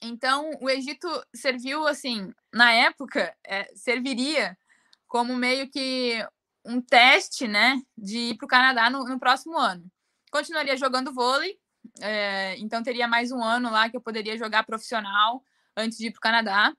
Então, 0.00 0.50
o 0.60 0.70
Egito 0.70 1.08
serviu, 1.34 1.86
assim, 1.86 2.32
na 2.52 2.72
época, 2.72 3.34
é, 3.44 3.68
serviria 3.74 4.56
como 5.08 5.34
meio 5.36 5.68
que 5.68 6.24
um 6.64 6.80
teste, 6.80 7.48
né, 7.48 7.80
de 7.96 8.18
ir 8.18 8.36
para 8.36 8.44
o 8.44 8.48
Canadá 8.48 8.90
no, 8.90 9.04
no, 9.04 9.18
próximo 9.18 9.58
ano. 9.58 9.90
Continuaria 10.30 10.76
jogando 10.76 11.12
vôlei, 11.12 11.58
é, 12.00 12.56
então 12.58 12.82
teria 12.82 13.08
mais 13.08 13.32
um 13.32 13.42
ano 13.42 13.70
lá 13.70 13.88
que 13.88 13.96
eu 13.96 14.00
poderia 14.00 14.36
jogar 14.36 14.64
profissional 14.64 15.42
antes 15.76 15.98
de 15.98 16.08
ir 16.08 16.10
para 16.12 16.18
o 16.18 16.20
Canadá. 16.20 16.74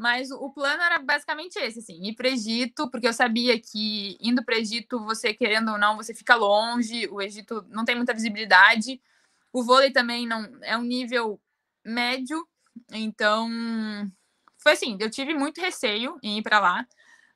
Mas 0.00 0.30
o 0.30 0.48
plano 0.48 0.82
era 0.82 0.98
basicamente 0.98 1.58
esse, 1.58 1.80
assim, 1.80 2.02
ir 2.02 2.14
para 2.14 2.30
Egito, 2.30 2.90
porque 2.90 3.06
eu 3.06 3.12
sabia 3.12 3.60
que 3.60 4.16
indo 4.18 4.42
para 4.42 4.56
Egito, 4.56 4.98
você 5.04 5.34
querendo 5.34 5.72
ou 5.72 5.78
não, 5.78 5.94
você 5.94 6.14
fica 6.14 6.34
longe, 6.34 7.06
o 7.08 7.20
Egito 7.20 7.66
não 7.68 7.84
tem 7.84 7.94
muita 7.94 8.14
visibilidade. 8.14 8.98
O 9.52 9.62
vôlei 9.62 9.92
também 9.92 10.26
não 10.26 10.50
é 10.62 10.74
um 10.74 10.82
nível 10.82 11.38
médio, 11.84 12.48
então 12.90 13.46
foi 14.56 14.72
assim, 14.72 14.96
eu 14.98 15.10
tive 15.10 15.34
muito 15.34 15.60
receio 15.60 16.18
em 16.22 16.38
ir 16.38 16.42
para 16.42 16.60
lá, 16.60 16.88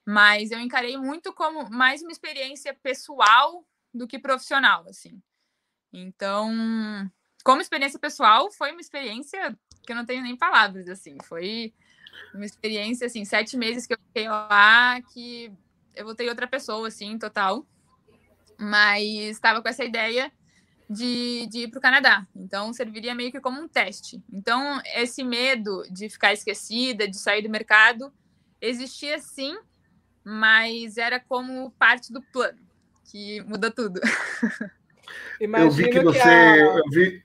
mas 0.07 0.51
eu 0.51 0.59
encarei 0.59 0.97
muito 0.97 1.35
como 1.35 1.69
mais 1.69 2.01
uma 2.01 2.13
experiência 2.13 2.73
pessoal 2.83 3.63
do 3.93 4.07
que 4.07 4.19
profissional, 4.19 4.87
assim. 4.89 5.21
Então, 5.93 6.51
como 7.45 7.61
experiência 7.61 7.99
pessoal, 7.99 8.51
foi 8.51 8.73
uma 8.73 8.81
experiência 8.81 9.55
que 9.87 9.93
eu 9.93 9.97
não 9.97 10.07
tenho 10.07 10.23
nem 10.23 10.35
palavras, 10.35 10.89
assim, 10.89 11.19
foi 11.25 11.75
uma 12.35 12.45
experiência, 12.45 13.07
assim, 13.07 13.25
sete 13.25 13.57
meses 13.57 13.87
que 13.87 13.95
eu 13.95 13.99
fiquei 14.09 14.29
lá, 14.29 15.01
que 15.13 15.53
eu 15.95 16.05
voltei 16.05 16.29
outra 16.29 16.47
pessoa, 16.47 16.89
assim, 16.89 17.19
total. 17.19 17.67
Mas 18.59 19.03
estava 19.05 19.61
com 19.61 19.69
essa 19.69 19.85
ideia 19.85 20.31
de, 20.89 21.47
de 21.47 21.61
ir 21.61 21.69
para 21.69 21.79
o 21.79 21.83
Canadá. 21.83 22.27
Então, 22.35 22.73
serviria 22.73 23.15
meio 23.15 23.33
que 23.33 23.41
como 23.41 23.61
um 23.61 23.69
teste. 23.69 24.23
Então, 24.33 24.81
esse 24.95 25.23
medo 25.23 25.83
de 25.91 26.09
ficar 26.09 26.33
esquecida, 26.33 27.09
de 27.09 27.19
sair 27.19 27.43
do 27.43 27.51
mercado, 27.51 28.13
existia 28.61 29.19
sim, 29.19 29.57
mas 30.23 30.97
era 30.97 31.21
como 31.21 31.71
parte 31.73 32.13
do 32.13 32.23
plano, 32.23 32.59
que 33.11 33.41
muda 33.43 33.71
tudo. 33.71 34.01
eu 35.41 35.71
vi 35.71 35.91
que 35.91 36.01
você. 36.01 36.19
Que 36.19 36.29
a... 36.29 36.57
eu 36.57 36.91
vi, 36.91 37.23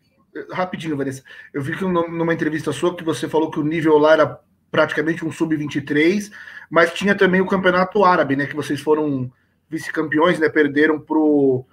rapidinho, 0.51 0.97
Vanessa. 0.97 1.23
Eu 1.53 1.61
vi 1.61 1.77
que 1.77 1.83
numa 1.83 2.33
entrevista 2.33 2.71
sua 2.71 2.95
que 2.95 3.03
você 3.03 3.27
falou 3.27 3.51
que 3.51 3.59
o 3.59 3.63
nível 3.63 3.97
lá 3.97 4.13
era 4.13 4.41
praticamente 4.71 5.25
um 5.25 5.31
sub-23, 5.31 6.31
mas 6.69 6.93
tinha 6.93 7.15
também 7.15 7.41
o 7.41 7.47
campeonato 7.47 8.03
árabe, 8.03 8.35
né? 8.35 8.45
Que 8.45 8.55
vocês 8.55 8.79
foram 8.79 9.31
vice-campeões, 9.69 10.39
né? 10.39 10.49
Perderam 10.49 10.99
para 10.99 11.17
o 11.17 11.65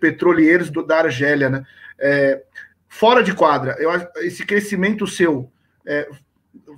Petrolieiros 0.00 0.70
do, 0.70 0.84
da 0.84 0.98
Argélia, 0.98 1.50
né? 1.50 1.66
É, 1.98 2.42
fora 2.88 3.22
de 3.22 3.34
quadra, 3.34 3.76
eu, 3.78 3.90
esse 4.16 4.44
crescimento 4.44 5.06
seu, 5.06 5.50
é, 5.86 6.08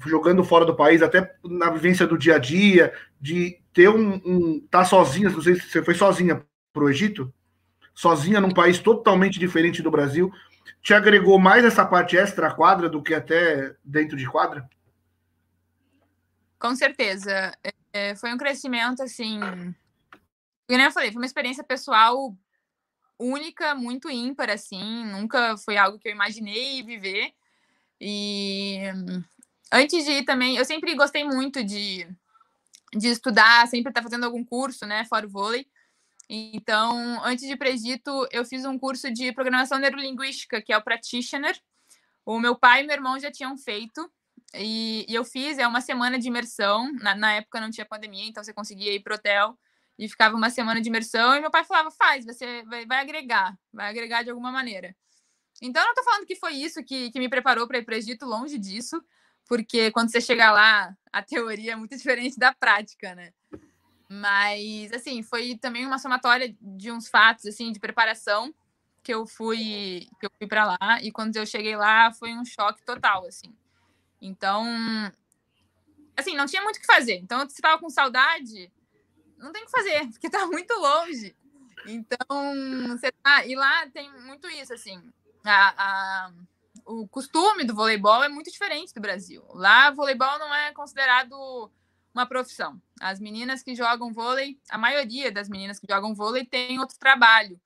jogando 0.05 0.45
fora 0.45 0.65
do 0.65 0.77
país, 0.77 1.03
até 1.03 1.35
na 1.45 1.71
vivência 1.71 2.07
do 2.07 2.19
dia 2.19 2.37
a 2.37 2.39
dia, 2.39 2.93
de 3.21 3.59
ter 3.73 3.89
um. 3.89 4.21
um 4.25 4.67
tá 4.71 4.85
sozinha, 4.85 5.31
não 5.31 5.41
sei 5.41 5.55
se 5.55 5.69
você 5.69 5.83
foi 5.83 5.95
sozinha 5.95 6.43
para 6.73 6.85
o 6.85 6.91
Egito, 6.91 7.33
sozinha 7.95 8.41
num 8.41 8.51
país 8.51 8.79
totalmente 8.79 9.39
diferente 9.39 9.83
do 9.83 9.91
Brasil, 9.91 10.33
te 10.83 10.95
agregou 10.95 11.39
mais 11.39 11.65
essa 11.65 11.85
parte 11.85 12.17
extra 12.17 12.53
quadra 12.53 12.89
do 12.89 13.03
que 13.03 13.15
até 13.15 13.75
dentro 13.85 14.17
de 14.17 14.27
quadra? 14.27 14.69
Com 16.63 16.77
certeza. 16.77 17.53
É, 17.93 18.15
foi 18.15 18.33
um 18.33 18.39
crescimento, 18.39 19.03
assim. 19.03 19.41
Como 20.69 20.81
eu 20.81 20.93
falei, 20.93 21.11
foi 21.11 21.21
uma 21.21 21.27
experiência 21.27 21.65
pessoal 21.65 22.37
única, 23.19 23.75
muito 23.75 24.09
ímpar, 24.09 24.49
assim. 24.49 25.05
Nunca 25.07 25.57
foi 25.57 25.77
algo 25.77 25.99
que 25.99 26.07
eu 26.09 26.13
imaginei 26.13 26.81
viver. 26.85 27.33
E 28.01 28.79
antes 29.73 30.05
de 30.05 30.13
ir 30.13 30.25
também, 30.25 30.57
eu 30.57 30.65
sempre 30.65 30.95
gostei 30.95 31.25
muito 31.25 31.65
de, 31.65 32.07
de 32.95 33.09
estudar, 33.09 33.67
sempre 33.67 33.91
estar 33.91 34.01
tá 34.01 34.05
fazendo 34.05 34.25
algum 34.25 34.45
curso, 34.45 34.87
né, 34.87 35.05
fora 35.07 35.27
o 35.27 35.31
vôlei. 35.31 35.67
Então, 36.29 37.25
antes 37.25 37.45
de 37.45 37.55
ir 37.55 37.57
para 37.57 37.71
Egito, 37.71 38.29
eu 38.31 38.45
fiz 38.45 38.65
um 38.65 38.79
curso 38.79 39.13
de 39.13 39.33
programação 39.33 39.81
neurolinguística, 39.81 40.63
que 40.63 40.73
é 40.73 40.79
o 40.79 40.83
Practitioner. 40.83 41.61
O 42.25 42.39
meu 42.39 42.55
pai 42.55 42.85
e 42.85 42.87
meu 42.87 42.95
irmão 42.95 43.19
já 43.19 43.33
tinham 43.33 43.59
feito, 43.59 44.09
E, 44.55 45.07
e, 45.09 45.15
eu 45.15 45.25
fiz, 45.25 45.59
é 45.59 45.67
uma 45.67 45.81
semana 45.81 46.19
de 46.19 46.29
imersão. 46.29 46.93
Na, 46.95 47.15
na, 47.15 47.33
época 47.35 47.61
não 47.61 47.71
tinha 47.71 47.87
pandemia, 47.87 48.27
então 48.27 48.43
você 48.43 48.53
conseguia 48.53 48.95
ir 48.95 49.01
pro 49.01 49.15
hotel 49.15 49.59
e 49.99 50.09
ficava 50.09 50.37
uma 50.37 50.51
semana 50.51 50.81
de 50.81 50.89
imersão. 50.89 51.35
E 51.35 51.41
meu 51.41 51.51
pai 51.51 51.65
falava: 51.65 51.91
faz, 51.91 52.25
você 52.25 52.63
vai, 52.65 52.87
vai 52.87 52.99
agregar, 52.99 53.57
vai 53.73 53.89
agregar 53.89 54.23
de 54.23 54.31
alguma 54.31 54.53
maneira. 54.53 54.95
Então, 55.61 55.83
eu 55.83 55.89
não 55.89 55.95
tô 55.95 56.03
falando 56.03 56.27
que 56.27 56.37
foi 56.37 56.55
isso 56.55 56.83
que, 56.83 57.11
que 57.11 57.21
me 57.21 57.29
preparou 57.29 57.69
para 57.69 57.79
ir 57.79 57.85
para 57.85 57.95
o 57.95 57.97
Egito, 57.97 58.27
longe 58.27 58.59
disso, 58.59 59.03
porque 59.47 59.91
quando 59.93 60.11
você 60.11 60.21
chega 60.21 60.51
lá, 60.51 60.95
a 61.13 61.23
teoria 61.23 61.73
é 61.73 61.77
muito 61.77 61.97
diferente 61.97 62.39
da 62.39 62.53
prática, 62.53 63.15
né? 63.15 63.33
Mas, 64.09 64.93
assim, 64.93 65.23
foi 65.23 65.57
também 65.57 65.87
uma 65.87 65.99
somatória 65.99 66.55
de 66.61 66.91
uns 66.91 67.09
fatos, 67.09 67.47
assim, 67.47 67.73
de 67.73 67.81
preparação 67.81 68.53
que 69.03 69.13
eu 69.13 69.27
fui 69.27 70.07
que 70.21 70.27
eu 70.27 70.31
fui 70.39 70.47
para 70.47 70.65
lá 70.65 71.01
e 71.03 71.11
quando 71.11 71.37
eu 71.37 71.45
cheguei 71.45 71.75
lá 71.75 72.13
foi 72.13 72.33
um 72.33 72.45
choque 72.45 72.85
total, 72.85 73.27
assim. 73.27 73.53
Então, 74.23 74.65
assim, 76.17 76.37
não 76.37 76.47
tinha 76.47 76.63
muito 76.63 76.77
o 76.77 76.81
que 76.81 76.87
fazer. 76.87 77.17
Então, 77.17 77.41
se 77.41 77.57
estava 77.57 77.81
com 77.81 77.91
saudade, 77.91 78.73
não 79.37 79.53
tem 79.53 79.63
o 79.63 79.67
que 79.67 79.73
fazer, 79.73 80.07
porque 80.13 80.31
tá 80.31 80.47
muito 80.47 80.73
longe. 80.75 81.35
Então, 81.87 82.89
você 82.91 83.11
tá, 83.11 83.45
e 83.45 83.57
lá 83.57 83.89
tem 83.91 84.09
muito 84.23 84.49
isso, 84.49 84.73
assim, 84.73 85.03
a, 85.45 85.75
a, 85.77 86.33
o 86.87 87.09
costume 87.09 87.65
do 87.65 87.75
voleibol 87.75 88.23
é 88.23 88.29
muito 88.29 88.53
diferente 88.53 88.95
do 88.95 89.01
Brasil. 89.01 89.45
Lá, 89.51 89.91
voleibol 89.91 90.39
não 90.39 90.55
é 90.55 90.73
considerado 90.73 91.69
uma 92.15 92.25
profissão. 92.25 92.81
As 93.01 93.19
meninas 93.19 93.65
que 93.65 93.75
jogam 93.75 94.13
vôlei, 94.13 94.61
a 94.71 94.79
maioria 94.79 95.33
das 95.33 95.49
meninas 95.49 95.81
que 95.81 95.87
jogam 95.91 96.15
vôlei 96.15 96.47
tem 96.47 96.79
outro 96.79 96.97
trabalho. 96.97 97.61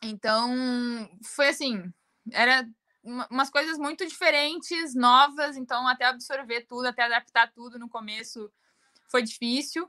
Então, 0.00 1.10
foi 1.24 1.48
assim, 1.48 1.92
era 2.30 2.64
umas 3.30 3.50
coisas 3.50 3.78
muito 3.78 4.06
diferentes, 4.06 4.94
novas, 4.94 5.56
então 5.56 5.86
até 5.86 6.04
absorver 6.04 6.62
tudo, 6.62 6.86
até 6.86 7.02
adaptar 7.02 7.50
tudo 7.52 7.78
no 7.78 7.88
começo 7.88 8.50
foi 9.08 9.22
difícil. 9.22 9.84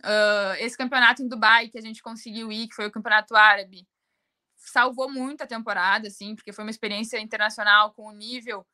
Uh, 0.00 0.54
esse 0.58 0.76
campeonato 0.76 1.22
em 1.22 1.28
Dubai 1.28 1.68
que 1.68 1.78
a 1.78 1.80
gente 1.80 2.02
conseguiu 2.02 2.50
ir, 2.50 2.68
que 2.68 2.74
foi 2.74 2.86
o 2.86 2.90
campeonato 2.90 3.34
árabe, 3.34 3.86
salvou 4.56 5.10
muito 5.10 5.42
a 5.42 5.46
temporada, 5.46 6.08
assim, 6.08 6.34
porque 6.34 6.52
foi 6.52 6.64
uma 6.64 6.70
experiência 6.70 7.18
internacional 7.20 7.92
com 7.92 8.08
um 8.08 8.12
nível 8.12 8.66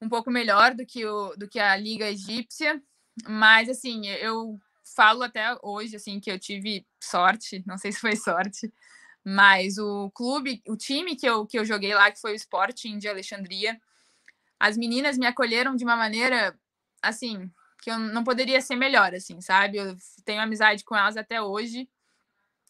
um 0.00 0.08
pouco 0.08 0.30
melhor 0.30 0.74
do 0.74 0.84
que, 0.84 1.04
o, 1.04 1.34
do 1.36 1.48
que 1.48 1.58
a 1.58 1.76
Liga 1.76 2.10
Egípcia. 2.10 2.82
Mas, 3.28 3.68
assim, 3.68 4.06
eu 4.06 4.58
falo 4.94 5.22
até 5.22 5.56
hoje, 5.62 5.96
assim, 5.96 6.20
que 6.20 6.30
eu 6.30 6.38
tive 6.38 6.86
sorte, 7.00 7.62
não 7.66 7.78
sei 7.78 7.92
se 7.92 8.00
foi 8.00 8.16
sorte, 8.16 8.72
mas 9.24 9.78
o 9.78 10.10
clube, 10.10 10.62
o 10.68 10.76
time 10.76 11.16
que 11.16 11.26
eu, 11.26 11.46
que 11.46 11.58
eu 11.58 11.64
joguei 11.64 11.94
lá, 11.94 12.10
que 12.10 12.20
foi 12.20 12.32
o 12.32 12.36
Sporting 12.36 12.98
de 12.98 13.08
Alexandria, 13.08 13.80
as 14.60 14.76
meninas 14.76 15.16
me 15.16 15.26
acolheram 15.26 15.74
de 15.74 15.84
uma 15.84 15.96
maneira, 15.96 16.58
assim, 17.02 17.50
que 17.82 17.90
eu 17.90 17.98
não 17.98 18.22
poderia 18.22 18.60
ser 18.60 18.76
melhor, 18.76 19.14
assim, 19.14 19.40
sabe? 19.40 19.78
Eu 19.78 19.96
tenho 20.24 20.40
amizade 20.40 20.84
com 20.84 20.96
elas 20.96 21.16
até 21.16 21.40
hoje. 21.40 21.88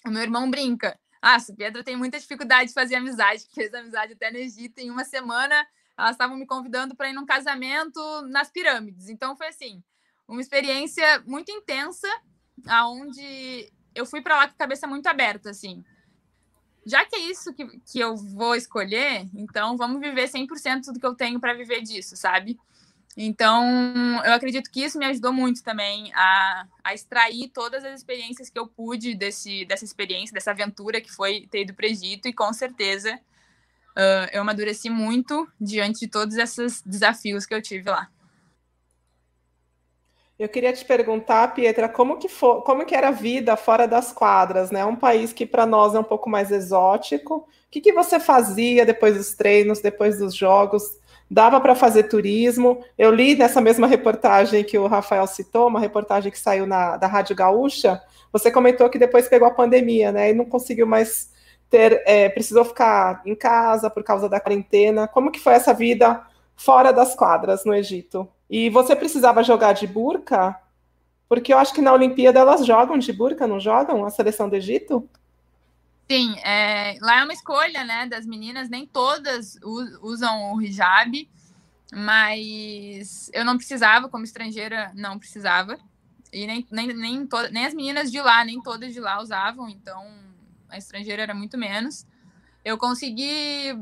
O 0.07 0.11
meu 0.11 0.23
irmão 0.23 0.51
brinca. 0.51 0.99
Ah, 1.21 1.37
a 1.37 1.55
Pedra 1.57 1.83
tem 1.83 1.97
muita 1.97 2.21
dificuldade 2.21 2.69
de 2.69 2.75
fazer 2.75 2.97
amizade, 2.97 3.47
fez 3.53 3.73
amizade 3.73 4.13
até 4.13 4.31
no 4.31 4.39
Egito. 4.39 4.79
Em 4.79 4.91
uma 4.91 5.05
semana, 5.05 5.67
elas 5.97 6.13
estavam 6.13 6.37
me 6.37 6.47
convidando 6.47 6.95
para 6.95 7.09
ir 7.09 7.13
num 7.13 7.25
casamento 7.25 8.01
nas 8.29 8.51
pirâmides. 8.51 9.09
Então, 9.09 9.37
foi 9.37 9.49
assim, 9.49 9.83
uma 10.29 10.41
experiência 10.41 11.21
muito 11.27 11.51
intensa, 11.51 12.09
aonde 12.67 13.73
eu 13.95 14.05
fui 14.05 14.21
para 14.21 14.37
lá 14.37 14.49
com 14.49 14.55
a 14.55 14.59
cabeça 14.59 14.87
muito 14.87 15.07
aberta, 15.07 15.51
assim. 15.51 15.85
Já 16.87 17.05
que 17.05 17.17
é 17.17 17.21
isso 17.21 17.53
que, 17.55 17.67
que 17.81 17.99
eu 17.99 18.17
vou 18.17 18.55
escolher, 18.55 19.29
então 19.35 19.77
vamos 19.77 20.01
viver 20.01 20.29
100% 20.29 20.93
do 20.93 21.01
que 21.01 21.07
eu 21.07 21.15
tenho 21.15 21.41
para 21.41 21.55
viver 21.55 21.81
disso, 21.83 22.17
sabe? 22.17 22.59
Então, 23.17 24.23
eu 24.25 24.33
acredito 24.33 24.71
que 24.71 24.85
isso 24.85 24.99
me 24.99 25.07
ajudou 25.07 25.33
muito 25.33 25.63
também 25.63 26.13
a, 26.15 26.67
a 26.83 26.95
extrair 26.95 27.49
todas 27.49 27.85
as 27.85 27.95
experiências 28.01 28.51
que 28.51 28.59
eu 28.59 28.67
pude 28.67 29.15
desse, 29.15 29.65
dessa 29.67 29.85
experiência, 29.85 30.35
dessa 30.35 30.51
aventura 30.51 31.01
que 31.01 31.13
foi 31.13 31.47
ter 31.49 31.63
ido 31.63 31.75
para 31.75 31.87
o 31.87 31.89
Egito, 31.89 32.27
e 32.27 32.33
com 32.33 32.53
certeza 32.53 33.15
uh, 33.15 34.29
eu 34.33 34.43
amadureci 34.43 34.91
muito 34.91 35.49
diante 35.61 36.01
de 36.01 36.09
todos 36.09 36.37
esses 36.37 36.83
desafios 36.83 37.47
que 37.47 37.55
eu 37.55 37.63
tive 37.63 37.89
lá. 37.89 38.11
Eu 40.37 40.49
queria 40.49 40.73
te 40.73 40.85
perguntar, 40.85 41.55
Pietra, 41.55 41.89
como 41.89 42.17
que, 42.19 42.29
for, 42.29 42.63
como 42.63 42.85
que 42.85 42.95
era 42.95 43.09
a 43.09 43.13
vida 43.13 43.57
fora 43.57 43.87
das 43.87 44.13
quadras, 44.13 44.73
né? 44.73 44.85
Um 44.85 44.97
país 44.97 45.33
que 45.33 45.47
para 45.47 45.65
nós 45.65 45.95
é 45.95 45.99
um 45.99 46.05
pouco 46.05 46.29
mais 46.29 46.51
exótico. 46.51 47.37
O 47.37 47.47
que, 47.71 47.81
que 47.81 47.93
você 47.93 48.19
fazia 48.19 48.85
depois 48.85 49.17
dos 49.17 49.35
treinos, 49.35 49.81
depois 49.81 50.19
dos 50.19 50.35
jogos? 50.35 50.83
Dava 51.31 51.61
para 51.61 51.77
fazer 51.77 52.05
turismo? 52.05 52.85
Eu 52.99 53.13
li 53.15 53.37
nessa 53.37 53.61
mesma 53.61 53.87
reportagem 53.87 54.65
que 54.65 54.77
o 54.77 54.89
Rafael 54.89 55.27
citou, 55.29 55.69
uma 55.69 55.79
reportagem 55.79 56.33
que 56.33 56.39
saiu 56.39 56.67
na, 56.67 56.97
da 56.97 57.07
Rádio 57.07 57.37
Gaúcha. 57.37 58.03
Você 58.33 58.51
comentou 58.51 58.91
que 58.91 58.99
depois 58.99 59.29
pegou 59.29 59.47
a 59.47 59.53
pandemia, 59.53 60.11
né? 60.11 60.31
E 60.31 60.35
não 60.35 60.45
conseguiu 60.45 60.87
mais 60.87 61.31
ter, 61.71 62.03
é, 62.07 62.29
precisou 62.29 62.65
ficar 62.65 63.23
em 63.25 63.37
casa 63.37 63.89
por 63.89 64.03
causa 64.03 64.29
da 64.29 64.41
quarentena. 64.41 65.07
Como 65.07 65.31
que 65.31 65.39
foi 65.39 65.53
essa 65.55 65.73
vida 65.73 66.27
fora 66.57 66.93
das 66.93 67.15
quadras 67.15 67.65
no 67.65 67.73
Egito? 67.73 68.29
E 68.49 68.71
você 68.71 68.95
precisava 68.95 69.43
jogar 69.43 69.73
de 69.73 69.87
burca? 69.87 70.59
Porque 71.29 71.53
eu 71.53 71.59
acho 71.59 71.73
que 71.75 71.81
na 71.81 71.93
Olimpíada 71.93 72.39
elas 72.39 72.65
jogam 72.65 72.99
de 72.99 73.13
burca, 73.13 73.47
não 73.47 73.59
jogam? 73.59 74.05
A 74.05 74.11
seleção 74.11 74.49
do 74.49 74.57
Egito? 74.57 75.09
Sim, 76.11 76.39
é, 76.41 76.99
lá 77.01 77.21
é 77.21 77.25
uma 77.25 77.33
escolha, 77.33 77.83
né, 77.83 78.07
das 78.07 78.27
meninas. 78.27 78.69
Nem 78.69 78.87
todas 78.87 79.59
usam 80.03 80.53
o 80.55 80.61
hijab, 80.61 81.29
mas 81.93 83.31
eu 83.33 83.45
não 83.45 83.57
precisava, 83.57 84.09
como 84.09 84.25
estrangeira, 84.25 84.93
não 84.95 85.19
precisava. 85.19 85.79
E 86.33 86.47
nem, 86.47 86.67
nem, 86.71 86.89
nem, 86.89 87.29
nem 87.51 87.65
as 87.65 87.75
meninas 87.75 88.11
de 88.11 88.21
lá, 88.21 88.45
nem 88.45 88.61
todas 88.61 88.93
de 88.93 89.01
lá 89.01 89.21
usavam, 89.21 89.69
então 89.69 90.05
a 90.69 90.77
estrangeira 90.77 91.23
era 91.23 91.35
muito 91.35 91.57
menos. 91.57 92.07
Eu 92.65 92.77
consegui 92.77 93.79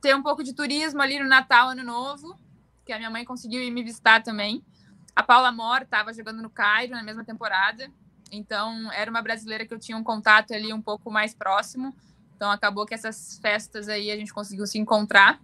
ter 0.00 0.14
um 0.14 0.22
pouco 0.22 0.42
de 0.42 0.54
turismo 0.54 1.02
ali 1.02 1.18
no 1.18 1.28
Natal, 1.28 1.70
Ano 1.70 1.82
Novo, 1.82 2.38
que 2.84 2.92
a 2.92 2.98
minha 2.98 3.10
mãe 3.10 3.24
conseguiu 3.24 3.62
ir 3.62 3.70
me 3.70 3.82
visitar 3.82 4.22
também. 4.22 4.64
A 5.14 5.22
Paula 5.22 5.52
Mor 5.52 5.82
estava 5.82 6.12
jogando 6.12 6.42
no 6.42 6.50
Cairo 6.50 6.92
na 6.92 7.02
mesma 7.02 7.24
temporada, 7.24 7.90
então 8.30 8.90
era 8.92 9.10
uma 9.10 9.22
brasileira 9.22 9.66
que 9.66 9.74
eu 9.74 9.78
tinha 9.78 9.96
um 9.96 10.04
contato 10.04 10.54
ali 10.54 10.72
um 10.72 10.80
pouco 10.80 11.10
mais 11.10 11.34
próximo. 11.34 11.94
Então 12.36 12.50
acabou 12.50 12.86
que 12.86 12.94
essas 12.94 13.38
festas 13.38 13.88
aí 13.88 14.10
a 14.10 14.16
gente 14.16 14.32
conseguiu 14.32 14.66
se 14.66 14.78
encontrar. 14.78 15.40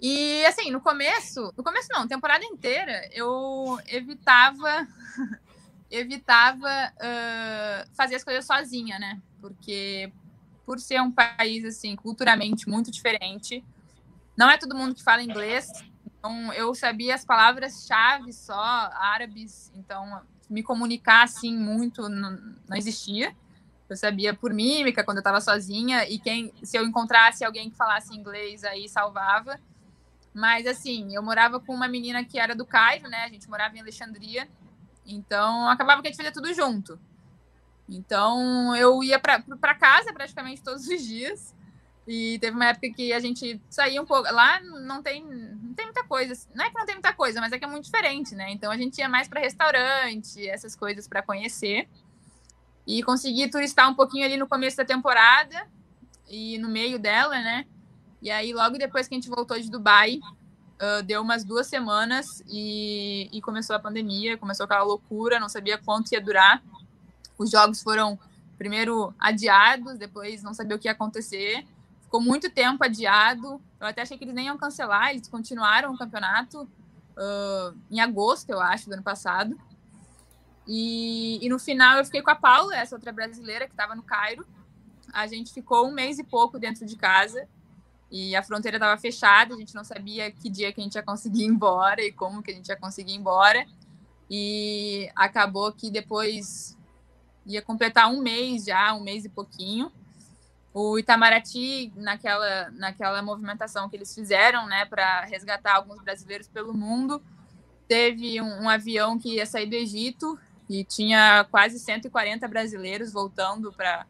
E 0.00 0.44
assim, 0.46 0.70
no 0.70 0.80
começo, 0.80 1.52
no 1.56 1.62
começo 1.62 1.88
não, 1.92 2.08
temporada 2.08 2.44
inteira, 2.44 3.08
eu 3.12 3.78
evitava 3.86 4.88
evitava 5.90 6.68
uh, 6.96 7.94
fazer 7.94 8.14
as 8.16 8.24
coisas 8.24 8.44
sozinha, 8.44 8.98
né? 8.98 9.20
Porque 9.40 10.10
por 10.64 10.78
ser 10.78 11.00
um 11.00 11.10
país 11.10 11.64
assim 11.64 11.96
culturalmente 11.96 12.68
muito 12.68 12.90
diferente, 12.90 13.64
não 14.36 14.48
é 14.48 14.56
todo 14.56 14.74
mundo 14.74 14.94
que 14.94 15.02
fala 15.02 15.22
inglês, 15.22 15.68
então, 16.20 16.52
eu 16.52 16.74
sabia 16.74 17.14
as 17.14 17.24
palavras-chave 17.24 18.30
só, 18.34 18.54
árabes, 18.54 19.72
então 19.74 20.20
me 20.50 20.62
comunicar 20.62 21.22
assim 21.24 21.56
muito 21.56 22.10
não, 22.10 22.32
não 22.68 22.76
existia. 22.76 23.34
Eu 23.88 23.96
sabia 23.96 24.34
por 24.34 24.52
mímica 24.52 25.02
quando 25.02 25.16
eu 25.16 25.20
estava 25.22 25.40
sozinha 25.40 26.08
e 26.08 26.18
quem, 26.18 26.52
se 26.62 26.76
eu 26.76 26.84
encontrasse 26.84 27.44
alguém 27.44 27.70
que 27.70 27.76
falasse 27.76 28.14
inglês 28.14 28.62
aí 28.64 28.86
salvava. 28.88 29.58
Mas 30.34 30.66
assim, 30.66 31.14
eu 31.14 31.22
morava 31.22 31.58
com 31.58 31.74
uma 31.74 31.88
menina 31.88 32.22
que 32.22 32.38
era 32.38 32.54
do 32.54 32.66
Cairo, 32.66 33.08
né? 33.08 33.24
A 33.24 33.28
gente 33.28 33.48
morava 33.48 33.74
em 33.76 33.80
Alexandria. 33.80 34.46
Então, 35.06 35.68
acabava 35.68 36.02
que 36.02 36.08
a 36.08 36.10
gente 36.10 36.18
fazia 36.18 36.32
tudo 36.32 36.52
junto. 36.52 37.00
Então, 37.88 38.76
eu 38.76 39.02
ia 39.02 39.18
para 39.18 39.74
casa 39.74 40.12
praticamente 40.12 40.62
todos 40.62 40.86
os 40.86 41.02
dias. 41.02 41.54
E 42.12 42.40
teve 42.40 42.56
uma 42.56 42.66
época 42.66 42.90
que 42.90 43.12
a 43.12 43.20
gente 43.20 43.62
saía 43.70 44.02
um 44.02 44.04
pouco. 44.04 44.24
Lá 44.32 44.60
não 44.60 45.00
tem, 45.00 45.24
não 45.24 45.72
tem 45.74 45.84
muita 45.84 46.02
coisa. 46.02 46.34
Não 46.52 46.64
é 46.64 46.68
que 46.68 46.76
não 46.76 46.84
tem 46.84 46.96
muita 46.96 47.12
coisa, 47.12 47.40
mas 47.40 47.52
é 47.52 47.58
que 47.58 47.64
é 47.64 47.68
muito 47.68 47.84
diferente, 47.84 48.34
né? 48.34 48.50
Então 48.50 48.72
a 48.72 48.76
gente 48.76 48.98
ia 48.98 49.08
mais 49.08 49.28
para 49.28 49.38
restaurante, 49.40 50.44
essas 50.48 50.74
coisas 50.74 51.06
para 51.06 51.22
conhecer. 51.22 51.88
E 52.84 53.00
consegui 53.04 53.48
turistar 53.48 53.88
um 53.88 53.94
pouquinho 53.94 54.24
ali 54.24 54.36
no 54.36 54.48
começo 54.48 54.76
da 54.76 54.84
temporada 54.84 55.68
e 56.28 56.58
no 56.58 56.68
meio 56.68 56.98
dela, 56.98 57.36
né? 57.36 57.64
E 58.20 58.28
aí, 58.28 58.52
logo 58.52 58.76
depois 58.76 59.06
que 59.06 59.14
a 59.14 59.16
gente 59.16 59.30
voltou 59.30 59.56
de 59.60 59.70
Dubai, 59.70 60.18
uh, 60.82 61.04
deu 61.04 61.22
umas 61.22 61.44
duas 61.44 61.68
semanas 61.68 62.42
e, 62.48 63.30
e 63.32 63.40
começou 63.40 63.76
a 63.76 63.78
pandemia, 63.78 64.36
começou 64.36 64.64
aquela 64.64 64.82
loucura, 64.82 65.38
não 65.38 65.48
sabia 65.48 65.78
quanto 65.78 66.10
ia 66.10 66.20
durar. 66.20 66.60
Os 67.38 67.52
jogos 67.52 67.80
foram 67.80 68.18
primeiro 68.58 69.14
adiados, 69.16 69.96
depois 69.96 70.42
não 70.42 70.52
sabia 70.52 70.74
o 70.74 70.78
que 70.78 70.88
ia 70.88 70.92
acontecer 70.92 71.64
ficou 72.10 72.20
muito 72.20 72.50
tempo 72.50 72.82
adiado. 72.82 73.62
Eu 73.78 73.86
até 73.86 74.02
achei 74.02 74.18
que 74.18 74.24
eles 74.24 74.34
nem 74.34 74.46
iam 74.46 74.58
cancelar, 74.58 75.10
eles 75.10 75.28
continuaram 75.28 75.94
o 75.94 75.96
campeonato 75.96 76.62
uh, 76.62 77.78
em 77.88 78.00
agosto, 78.00 78.50
eu 78.50 78.60
acho, 78.60 78.88
do 78.88 78.94
ano 78.94 79.02
passado. 79.04 79.56
E, 80.66 81.38
e, 81.40 81.48
no 81.48 81.58
final 81.58 81.98
eu 81.98 82.04
fiquei 82.04 82.20
com 82.20 82.30
a 82.30 82.34
Paula, 82.34 82.76
essa 82.76 82.96
outra 82.96 83.12
brasileira 83.12 83.66
que 83.66 83.72
estava 83.72 83.94
no 83.94 84.02
Cairo. 84.02 84.44
A 85.12 85.28
gente 85.28 85.52
ficou 85.52 85.86
um 85.86 85.92
mês 85.92 86.18
e 86.18 86.24
pouco 86.24 86.58
dentro 86.58 86.84
de 86.84 86.96
casa. 86.96 87.48
e 88.10 88.34
a 88.34 88.42
fronteira 88.42 88.76
estava 88.76 89.00
fechada, 89.00 89.54
a 89.54 89.56
gente 89.56 89.74
não 89.74 89.84
sabia 89.84 90.32
que 90.32 90.50
dia 90.50 90.72
que 90.72 90.80
a 90.80 90.84
gente 90.84 90.96
ia 90.96 91.02
conseguir 91.04 91.44
ir 91.44 91.46
embora 91.46 92.02
e 92.02 92.10
como 92.10 92.42
que 92.42 92.50
a 92.50 92.54
gente 92.54 92.68
ia 92.68 92.76
conseguir 92.76 93.12
ir 93.12 93.18
embora. 93.18 93.64
E 94.28 95.08
acabou 95.14 95.72
que 95.72 95.92
depois 95.92 96.76
ia 97.46 97.62
completar 97.62 98.10
um 98.10 98.20
mês 98.20 98.64
já, 98.64 98.94
um 98.94 99.00
mês 99.00 99.24
e 99.24 99.28
pouquinho. 99.28 99.92
O 100.72 100.98
Itamaraty, 100.98 101.92
naquela, 101.96 102.70
naquela 102.70 103.22
movimentação 103.22 103.88
que 103.88 103.96
eles 103.96 104.14
fizeram, 104.14 104.66
né, 104.66 104.84
para 104.84 105.22
resgatar 105.22 105.74
alguns 105.74 106.00
brasileiros 106.00 106.46
pelo 106.46 106.72
mundo, 106.72 107.20
teve 107.88 108.40
um, 108.40 108.62
um, 108.62 108.68
avião 108.68 109.18
que 109.18 109.34
ia 109.34 109.46
sair 109.46 109.66
do 109.66 109.74
Egito 109.74 110.38
e 110.68 110.84
tinha 110.84 111.44
quase 111.50 111.80
140 111.80 112.46
brasileiros 112.46 113.12
voltando 113.12 113.72
para 113.72 114.06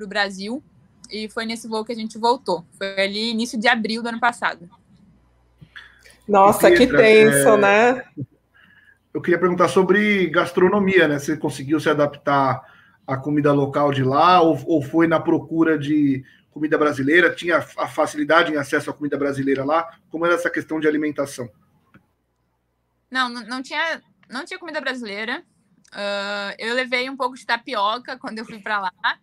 o 0.00 0.06
Brasil. 0.06 0.62
E 1.08 1.28
foi 1.28 1.46
nesse 1.46 1.68
voo 1.68 1.84
que 1.84 1.92
a 1.92 1.96
gente 1.96 2.18
voltou. 2.18 2.64
Foi 2.76 3.00
ali 3.00 3.30
início 3.30 3.58
de 3.58 3.68
abril 3.68 4.02
do 4.02 4.08
ano 4.08 4.18
passado. 4.18 4.68
Nossa, 6.26 6.70
que 6.70 6.86
tenso, 6.88 7.48
é... 7.48 7.56
né? 7.56 8.04
Eu 9.12 9.20
queria 9.20 9.38
perguntar 9.38 9.68
sobre 9.68 10.28
gastronomia, 10.28 11.06
né? 11.06 11.18
Você 11.18 11.36
conseguiu 11.36 11.78
se 11.80 11.88
adaptar 11.88 12.62
à 13.10 13.16
comida 13.16 13.52
local 13.52 13.92
de 13.92 14.04
lá 14.04 14.40
ou, 14.40 14.56
ou 14.66 14.80
foi 14.80 15.08
na 15.08 15.18
procura 15.18 15.76
de 15.76 16.24
comida 16.50 16.78
brasileira? 16.78 17.34
Tinha 17.34 17.58
a 17.58 17.88
facilidade 17.88 18.52
em 18.52 18.56
acesso 18.56 18.88
à 18.88 18.92
comida 18.92 19.18
brasileira 19.18 19.64
lá? 19.64 19.98
Como 20.08 20.24
era 20.24 20.36
essa 20.36 20.48
questão 20.48 20.78
de 20.78 20.86
alimentação? 20.86 21.50
Não, 23.10 23.28
não 23.28 23.60
tinha, 23.60 24.00
não 24.28 24.44
tinha 24.44 24.60
comida 24.60 24.80
brasileira. 24.80 25.42
Uh, 25.92 26.54
eu 26.56 26.72
levei 26.74 27.10
um 27.10 27.16
pouco 27.16 27.36
de 27.36 27.44
tapioca 27.44 28.16
quando 28.16 28.38
eu 28.38 28.44
fui 28.44 28.60
para 28.60 28.80
lá. 28.80 29.18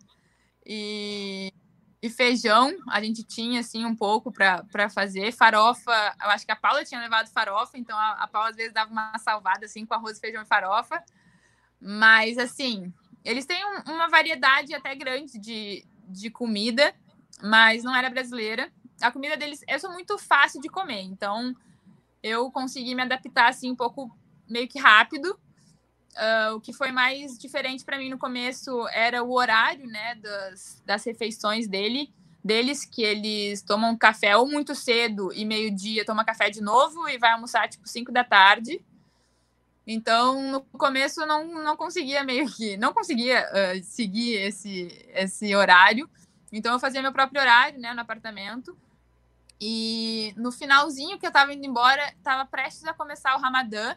E, 0.66 1.54
e, 2.02 2.10
feijão, 2.10 2.76
a 2.90 3.02
gente 3.02 3.24
tinha 3.24 3.62
assim 3.62 3.86
um 3.86 3.96
pouco 3.96 4.34
para 4.34 4.90
fazer. 4.90 5.32
Farofa, 5.32 6.14
eu 6.22 6.30
acho 6.30 6.46
que 6.46 6.52
a 6.52 6.58
Paula 6.58 6.84
tinha 6.84 7.00
levado 7.00 7.30
farofa, 7.30 7.78
então 7.78 7.98
a, 7.98 8.24
a 8.24 8.28
Paula 8.28 8.50
às 8.50 8.56
vezes 8.58 8.74
dava 8.74 8.92
uma 8.92 9.18
salvada 9.18 9.66
assim 9.66 9.86
com 9.86 9.94
arroz, 9.94 10.20
feijão 10.20 10.42
e 10.42 10.46
farofa. 10.46 11.02
Mas 11.80 12.38
assim, 12.38 12.92
eles 13.28 13.46
têm 13.46 13.62
um, 13.66 13.92
uma 13.92 14.08
variedade 14.08 14.74
até 14.74 14.96
grande 14.96 15.38
de, 15.38 15.86
de 16.08 16.30
comida, 16.30 16.96
mas 17.44 17.84
não 17.84 17.94
era 17.94 18.10
brasileira. 18.10 18.72
A 19.02 19.12
comida 19.12 19.36
deles 19.36 19.62
é 19.68 19.78
muito 19.90 20.18
fácil 20.18 20.62
de 20.62 20.70
comer, 20.70 21.02
então 21.02 21.54
eu 22.24 22.50
consegui 22.50 22.96
me 22.96 23.02
adaptar 23.02 23.50
assim 23.50 23.70
um 23.70 23.76
pouco 23.76 24.10
meio 24.48 24.68
que 24.68 24.80
rápido. 24.80 25.38
Uh, 26.16 26.56
o 26.56 26.62
que 26.62 26.72
foi 26.72 26.90
mais 26.90 27.38
diferente 27.38 27.84
para 27.84 27.98
mim 27.98 28.10
no 28.10 28.18
começo 28.18 28.88
era 28.88 29.22
o 29.22 29.34
horário, 29.34 29.86
né, 29.86 30.16
das, 30.16 30.82
das 30.86 31.06
refeições 31.06 31.68
dele, 31.68 32.12
deles, 32.44 32.86
que 32.86 33.04
eles 33.04 33.62
tomam 33.62 33.96
café 33.98 34.38
ou 34.38 34.48
muito 34.48 34.74
cedo 34.74 35.34
e 35.34 35.44
meio-dia 35.46 36.06
toma 36.06 36.24
café 36.24 36.50
de 36.50 36.62
novo 36.62 37.08
e 37.10 37.18
vai 37.18 37.34
almoçar 37.34 37.68
tipo 37.68 37.88
5 37.88 38.10
da 38.10 38.24
tarde. 38.24 38.82
Então, 39.90 40.52
no 40.52 40.62
começo 40.78 41.26
não, 41.26 41.64
não 41.64 41.78
conseguia 41.78 42.22
meio 42.22 42.52
que, 42.52 42.76
não 42.76 42.94
conseguia 42.94 43.48
uh, 43.50 43.84
seguir 43.86 44.34
esse, 44.34 44.90
esse 45.14 45.56
horário. 45.56 46.10
Então, 46.52 46.74
eu 46.74 46.80
fazia 46.80 47.02
meu 47.02 47.14
próprio 47.14 47.40
horário, 47.40 47.80
né, 47.80 47.94
no 47.94 48.02
apartamento. 48.02 48.78
E 49.62 50.34
no 50.36 50.52
finalzinho 50.52 51.18
que 51.18 51.26
eu 51.26 51.32
tava 51.32 51.54
indo 51.54 51.66
embora, 51.66 52.14
tava 52.22 52.46
prestes 52.46 52.84
a 52.84 52.94
começar 52.94 53.34
o 53.38 53.40
Ramadã, 53.40 53.96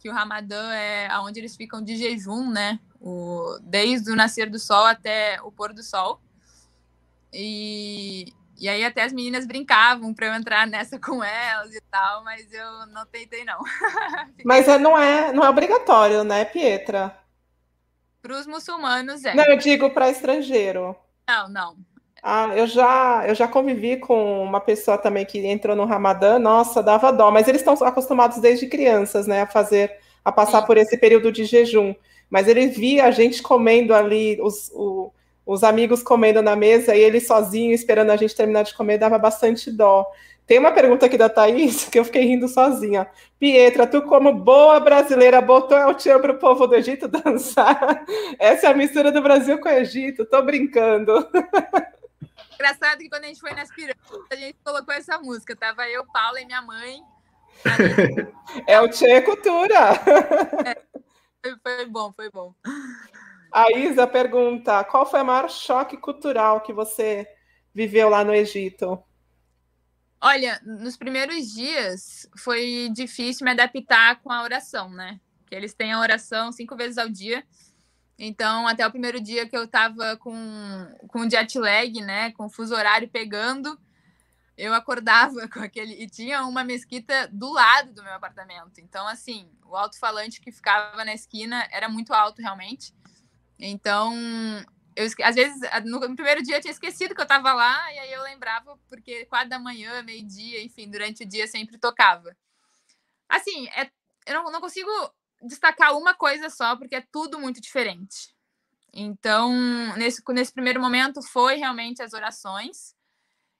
que 0.00 0.10
o 0.10 0.12
Ramadã 0.12 0.72
é 0.72 1.08
onde 1.20 1.38
eles 1.38 1.56
ficam 1.56 1.80
de 1.80 1.96
jejum, 1.96 2.50
né? 2.50 2.80
O, 3.00 3.56
desde 3.62 4.10
o 4.10 4.16
nascer 4.16 4.50
do 4.50 4.58
sol 4.58 4.84
até 4.84 5.40
o 5.42 5.52
pôr 5.52 5.72
do 5.72 5.82
sol. 5.82 6.20
E, 7.32 8.34
e 8.58 8.68
aí 8.68 8.84
até 8.84 9.02
as 9.02 9.12
meninas 9.12 9.46
brincavam 9.46 10.14
para 10.14 10.26
eu 10.26 10.34
entrar 10.34 10.66
nessa 10.66 10.98
com 10.98 11.22
elas 11.22 11.74
e 11.74 11.80
tal, 11.90 12.22
mas 12.24 12.52
eu 12.52 12.86
não 12.86 13.04
tentei 13.06 13.44
não. 13.44 13.58
mas 14.44 14.68
é, 14.68 14.78
não 14.78 14.98
é, 14.98 15.32
não 15.32 15.44
é 15.44 15.48
obrigatório, 15.48 16.24
né, 16.24 16.44
Pietra? 16.44 17.16
Para 18.22 18.38
os 18.38 18.46
muçulmanos 18.46 19.24
é. 19.24 19.34
Não, 19.34 19.44
eu 19.44 19.58
digo 19.58 19.90
para 19.90 20.10
estrangeiro. 20.10 20.96
Não, 21.28 21.48
não. 21.48 21.76
Ah, 22.22 22.48
eu 22.56 22.66
já, 22.66 23.24
eu 23.28 23.34
já 23.34 23.46
convivi 23.46 23.98
com 23.98 24.42
uma 24.42 24.58
pessoa 24.58 24.96
também 24.96 25.26
que 25.26 25.46
entrou 25.46 25.76
no 25.76 25.84
Ramadã, 25.84 26.38
nossa, 26.38 26.82
dava 26.82 27.12
dó, 27.12 27.30
mas 27.30 27.46
eles 27.46 27.60
estão 27.60 27.74
acostumados 27.86 28.38
desde 28.38 28.66
crianças, 28.66 29.26
né, 29.26 29.42
a 29.42 29.46
fazer, 29.46 29.98
a 30.24 30.32
passar 30.32 30.62
Sim. 30.62 30.66
por 30.66 30.78
esse 30.78 30.96
período 30.96 31.30
de 31.30 31.44
jejum. 31.44 31.94
Mas 32.30 32.48
ele 32.48 32.66
via 32.68 33.04
a 33.04 33.10
gente 33.10 33.42
comendo 33.42 33.94
ali, 33.94 34.38
os, 34.40 34.70
o, 34.72 35.12
os 35.46 35.62
amigos 35.62 36.02
comendo 36.02 36.40
na 36.42 36.56
mesa 36.56 36.94
e 36.94 37.00
ele 37.00 37.20
sozinho 37.20 37.72
esperando 37.72 38.10
a 38.10 38.16
gente 38.16 38.34
terminar 38.34 38.62
de 38.62 38.74
comer, 38.74 38.98
dava 38.98 39.18
bastante 39.18 39.70
dó. 39.70 40.06
Tem 40.46 40.58
uma 40.58 40.72
pergunta 40.72 41.06
aqui 41.06 41.16
da 41.16 41.28
Thaís 41.28 41.84
que 41.88 41.98
eu 41.98 42.04
fiquei 42.04 42.24
rindo 42.24 42.48
sozinha. 42.48 43.08
Pietra, 43.38 43.86
tu, 43.86 44.02
como 44.02 44.32
boa 44.32 44.78
brasileira, 44.80 45.40
botou 45.40 45.76
El 45.76 45.94
Tchan 45.94 46.20
para 46.20 46.32
o 46.32 46.38
povo 46.38 46.66
do 46.66 46.74
Egito 46.74 47.08
dançar? 47.08 48.04
Essa 48.38 48.68
é 48.68 48.70
a 48.70 48.74
mistura 48.74 49.10
do 49.10 49.22
Brasil 49.22 49.58
com 49.58 49.68
o 49.68 49.72
Egito, 49.72 50.24
tô 50.24 50.42
brincando. 50.42 51.12
Engraçado 52.54 52.98
que 52.98 53.08
quando 53.08 53.24
a 53.24 53.26
gente 53.26 53.40
foi 53.40 53.52
nas 53.52 53.68
pirâmides, 53.68 54.10
a 54.30 54.36
gente 54.36 54.56
colocou 54.64 54.94
essa 54.94 55.18
música. 55.18 55.56
Tava 55.56 55.88
eu, 55.88 56.04
Paula 56.06 56.40
e 56.40 56.46
minha 56.46 56.62
mãe. 56.62 57.02
É 58.66 58.80
o 58.80 58.88
Tchê 58.88 59.20
Cultura. 59.22 59.92
É, 60.64 61.52
foi 61.62 61.86
bom, 61.86 62.12
foi 62.12 62.30
bom. 62.30 62.54
A 63.54 63.70
Isa 63.70 64.04
pergunta: 64.04 64.82
qual 64.82 65.06
foi 65.06 65.22
o 65.22 65.24
maior 65.24 65.48
choque 65.48 65.96
cultural 65.96 66.60
que 66.60 66.72
você 66.72 67.24
viveu 67.72 68.08
lá 68.08 68.24
no 68.24 68.34
Egito? 68.34 69.00
Olha, 70.20 70.60
nos 70.64 70.96
primeiros 70.96 71.52
dias 71.52 72.28
foi 72.36 72.90
difícil 72.92 73.44
me 73.44 73.52
adaptar 73.52 74.20
com 74.22 74.32
a 74.32 74.42
oração, 74.42 74.90
né? 74.90 75.20
Que 75.46 75.54
eles 75.54 75.72
têm 75.72 75.92
a 75.92 76.00
oração 76.00 76.50
cinco 76.50 76.74
vezes 76.74 76.98
ao 76.98 77.08
dia. 77.08 77.44
Então, 78.18 78.66
até 78.66 78.84
o 78.84 78.90
primeiro 78.90 79.20
dia 79.20 79.48
que 79.48 79.56
eu 79.56 79.68
tava 79.68 80.16
com, 80.16 80.34
com 81.06 81.30
jet 81.30 81.56
lag, 81.56 82.00
né, 82.00 82.32
com 82.32 82.48
fuso 82.48 82.74
horário 82.74 83.08
pegando, 83.08 83.78
eu 84.56 84.74
acordava 84.74 85.46
com 85.48 85.60
aquele. 85.60 85.94
E 85.94 86.08
tinha 86.08 86.44
uma 86.44 86.64
mesquita 86.64 87.28
do 87.30 87.52
lado 87.52 87.92
do 87.92 88.02
meu 88.02 88.14
apartamento. 88.14 88.80
Então, 88.80 89.06
assim, 89.06 89.48
o 89.64 89.76
alto-falante 89.76 90.40
que 90.40 90.50
ficava 90.50 91.04
na 91.04 91.14
esquina 91.14 91.68
era 91.70 91.88
muito 91.88 92.12
alto, 92.12 92.42
realmente. 92.42 92.92
Então, 93.58 94.14
eu, 94.96 95.06
às 95.22 95.34
vezes, 95.34 95.60
no, 95.84 96.00
no 96.00 96.16
primeiro 96.16 96.42
dia 96.42 96.56
eu 96.56 96.60
tinha 96.60 96.72
esquecido 96.72 97.14
que 97.14 97.20
eu 97.20 97.24
estava 97.24 97.52
lá, 97.52 97.92
e 97.92 97.98
aí 97.98 98.12
eu 98.12 98.22
lembrava, 98.22 98.78
porque 98.88 99.24
quatro 99.26 99.48
da 99.48 99.58
manhã, 99.58 100.02
meio-dia, 100.02 100.62
enfim, 100.62 100.90
durante 100.90 101.24
o 101.24 101.28
dia 101.28 101.46
sempre 101.46 101.78
tocava. 101.78 102.36
Assim, 103.28 103.68
é, 103.68 103.90
eu 104.26 104.34
não, 104.34 104.52
não 104.52 104.60
consigo 104.60 104.90
destacar 105.42 105.96
uma 105.96 106.14
coisa 106.14 106.48
só, 106.50 106.76
porque 106.76 106.96
é 106.96 107.04
tudo 107.12 107.38
muito 107.38 107.60
diferente. 107.60 108.34
Então, 108.92 109.52
nesse, 109.96 110.22
nesse 110.28 110.52
primeiro 110.52 110.80
momento, 110.80 111.20
foi 111.22 111.56
realmente 111.56 112.02
as 112.02 112.12
orações. 112.12 112.94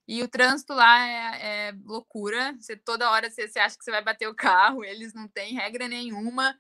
E 0.07 0.23
o 0.23 0.29
trânsito 0.29 0.75
lá 0.75 1.07
é, 1.07 1.69
é 1.69 1.75
loucura. 1.85 2.55
Você, 2.61 2.77
toda 2.77 3.11
hora 3.11 3.31
você, 3.31 3.49
você, 3.49 3.59
acha 3.59 3.77
que 3.77 3.85
você 3.85 3.91
vai 3.91 4.03
bater 4.03 4.29
o 4.29 4.35
carro, 4.35 4.85
eles 4.85 5.13
não 5.13 5.27
têm 5.27 5.55
regra 5.55 5.89
nenhuma. 5.89 6.57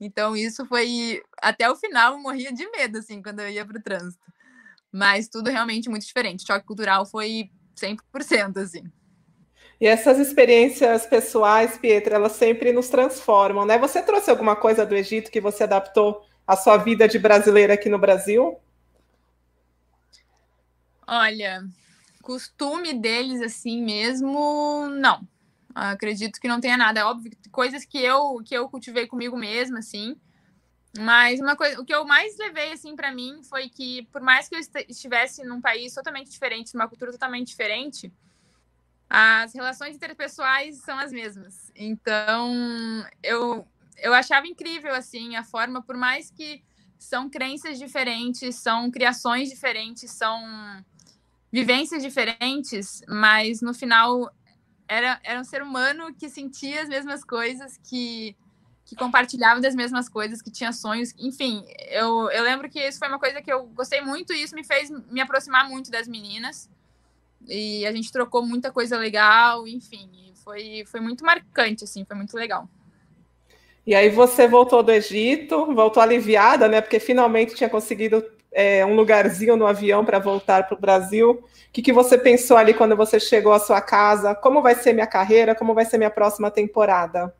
Então, 0.00 0.36
isso 0.36 0.66
foi. 0.66 1.22
Até 1.40 1.70
o 1.70 1.76
final, 1.76 2.12
eu 2.12 2.18
morria 2.18 2.52
de 2.52 2.68
medo, 2.70 2.98
assim, 2.98 3.22
quando 3.22 3.40
eu 3.40 3.48
ia 3.48 3.64
para 3.64 3.78
o 3.78 3.82
trânsito. 3.82 4.24
Mas 4.92 5.28
tudo 5.28 5.50
realmente 5.50 5.88
muito 5.88 6.06
diferente. 6.06 6.44
O 6.44 6.46
choque 6.46 6.66
cultural 6.66 7.06
foi 7.06 7.50
100%, 7.76 8.58
assim. 8.58 8.84
E 9.80 9.86
essas 9.86 10.18
experiências 10.18 11.04
pessoais, 11.04 11.76
Pietra, 11.76 12.14
elas 12.14 12.32
sempre 12.32 12.72
nos 12.72 12.88
transformam, 12.88 13.66
né? 13.66 13.76
Você 13.78 14.02
trouxe 14.02 14.30
alguma 14.30 14.54
coisa 14.54 14.86
do 14.86 14.94
Egito 14.94 15.30
que 15.30 15.40
você 15.40 15.64
adaptou 15.64 16.24
à 16.46 16.56
sua 16.56 16.76
vida 16.76 17.08
de 17.08 17.18
brasileira 17.18 17.74
aqui 17.74 17.88
no 17.88 17.98
Brasil? 17.98 18.56
Olha, 21.06 21.62
costume 22.22 22.94
deles 22.94 23.42
assim 23.42 23.82
mesmo, 23.82 24.88
não. 24.88 25.26
Acredito 25.74 26.40
que 26.40 26.48
não 26.48 26.60
tenha 26.60 26.76
nada. 26.76 27.00
É 27.00 27.04
óbvio, 27.04 27.32
coisas 27.50 27.84
que 27.84 27.98
eu 27.98 28.40
que 28.44 28.54
eu 28.54 28.68
cultivei 28.68 29.06
comigo 29.06 29.36
mesma, 29.36 29.80
assim. 29.80 30.16
Mas 30.96 31.40
uma 31.40 31.56
coisa, 31.56 31.80
o 31.80 31.84
que 31.84 31.92
eu 31.92 32.04
mais 32.06 32.36
levei 32.38 32.72
assim 32.72 32.94
para 32.94 33.12
mim 33.12 33.42
foi 33.42 33.68
que 33.68 34.04
por 34.12 34.22
mais 34.22 34.48
que 34.48 34.54
eu 34.54 34.60
estivesse 34.88 35.42
num 35.44 35.60
país 35.60 35.92
totalmente 35.92 36.30
diferente, 36.30 36.72
numa 36.74 36.86
cultura 36.86 37.10
totalmente 37.10 37.48
diferente, 37.48 38.12
as 39.10 39.52
relações 39.52 39.96
interpessoais 39.96 40.78
são 40.78 40.98
as 40.98 41.12
mesmas. 41.12 41.72
Então, 41.74 42.54
eu, 43.22 43.66
eu 43.98 44.14
achava 44.14 44.46
incrível, 44.46 44.94
assim, 44.94 45.36
a 45.36 45.42
forma, 45.42 45.82
por 45.82 45.96
mais 45.96 46.30
que 46.30 46.62
são 46.98 47.28
crenças 47.28 47.78
diferentes, 47.78 48.56
são 48.56 48.90
criações 48.90 49.48
diferentes, 49.50 50.10
são 50.12 50.84
vivências 51.52 52.02
diferentes, 52.02 53.02
mas 53.08 53.60
no 53.60 53.74
final 53.74 54.32
era, 54.88 55.20
era 55.22 55.40
um 55.40 55.44
ser 55.44 55.62
humano 55.62 56.14
que 56.14 56.28
sentia 56.28 56.82
as 56.82 56.88
mesmas 56.88 57.24
coisas, 57.24 57.78
que, 57.88 58.36
que 58.84 58.94
compartilhava 58.96 59.60
das 59.60 59.74
mesmas 59.74 60.08
coisas, 60.08 60.42
que 60.42 60.50
tinha 60.50 60.72
sonhos. 60.72 61.14
Enfim, 61.18 61.64
eu, 61.88 62.30
eu 62.30 62.42
lembro 62.42 62.68
que 62.68 62.80
isso 62.80 62.98
foi 62.98 63.08
uma 63.08 63.18
coisa 63.18 63.40
que 63.42 63.52
eu 63.52 63.66
gostei 63.68 64.00
muito 64.00 64.32
e 64.32 64.42
isso 64.42 64.54
me 64.54 64.64
fez 64.64 64.90
me 65.10 65.20
aproximar 65.20 65.68
muito 65.68 65.90
das 65.90 66.06
meninas 66.06 66.68
e 67.46 67.84
a 67.86 67.92
gente 67.92 68.10
trocou 68.10 68.44
muita 68.44 68.72
coisa 68.72 68.96
legal, 68.96 69.66
enfim, 69.66 70.08
foi, 70.42 70.84
foi 70.86 71.00
muito 71.00 71.24
marcante, 71.24 71.84
assim, 71.84 72.04
foi 72.04 72.16
muito 72.16 72.34
legal. 72.34 72.68
E 73.86 73.94
aí 73.94 74.08
você 74.08 74.48
voltou 74.48 74.82
do 74.82 74.90
Egito, 74.90 75.74
voltou 75.74 76.02
aliviada, 76.02 76.68
né? 76.68 76.80
Porque 76.80 76.98
finalmente 76.98 77.54
tinha 77.54 77.68
conseguido 77.68 78.24
é, 78.54 78.86
um 78.86 78.94
lugarzinho 78.94 79.56
no 79.56 79.66
avião 79.66 80.04
para 80.04 80.20
voltar 80.20 80.66
para 80.66 80.76
o 80.76 80.80
Brasil. 80.80 81.32
O 81.32 81.72
que, 81.72 81.82
que 81.82 81.92
você 81.92 82.16
pensou 82.16 82.56
ali 82.56 82.72
quando 82.72 82.96
você 82.96 83.18
chegou 83.18 83.52
à 83.52 83.58
sua 83.58 83.82
casa? 83.82 84.34
Como 84.34 84.62
vai 84.62 84.76
ser 84.76 84.92
minha 84.92 85.08
carreira? 85.08 85.54
Como 85.54 85.74
vai 85.74 85.84
ser 85.84 85.98
minha 85.98 86.10
próxima 86.10 86.50
temporada? 86.50 87.34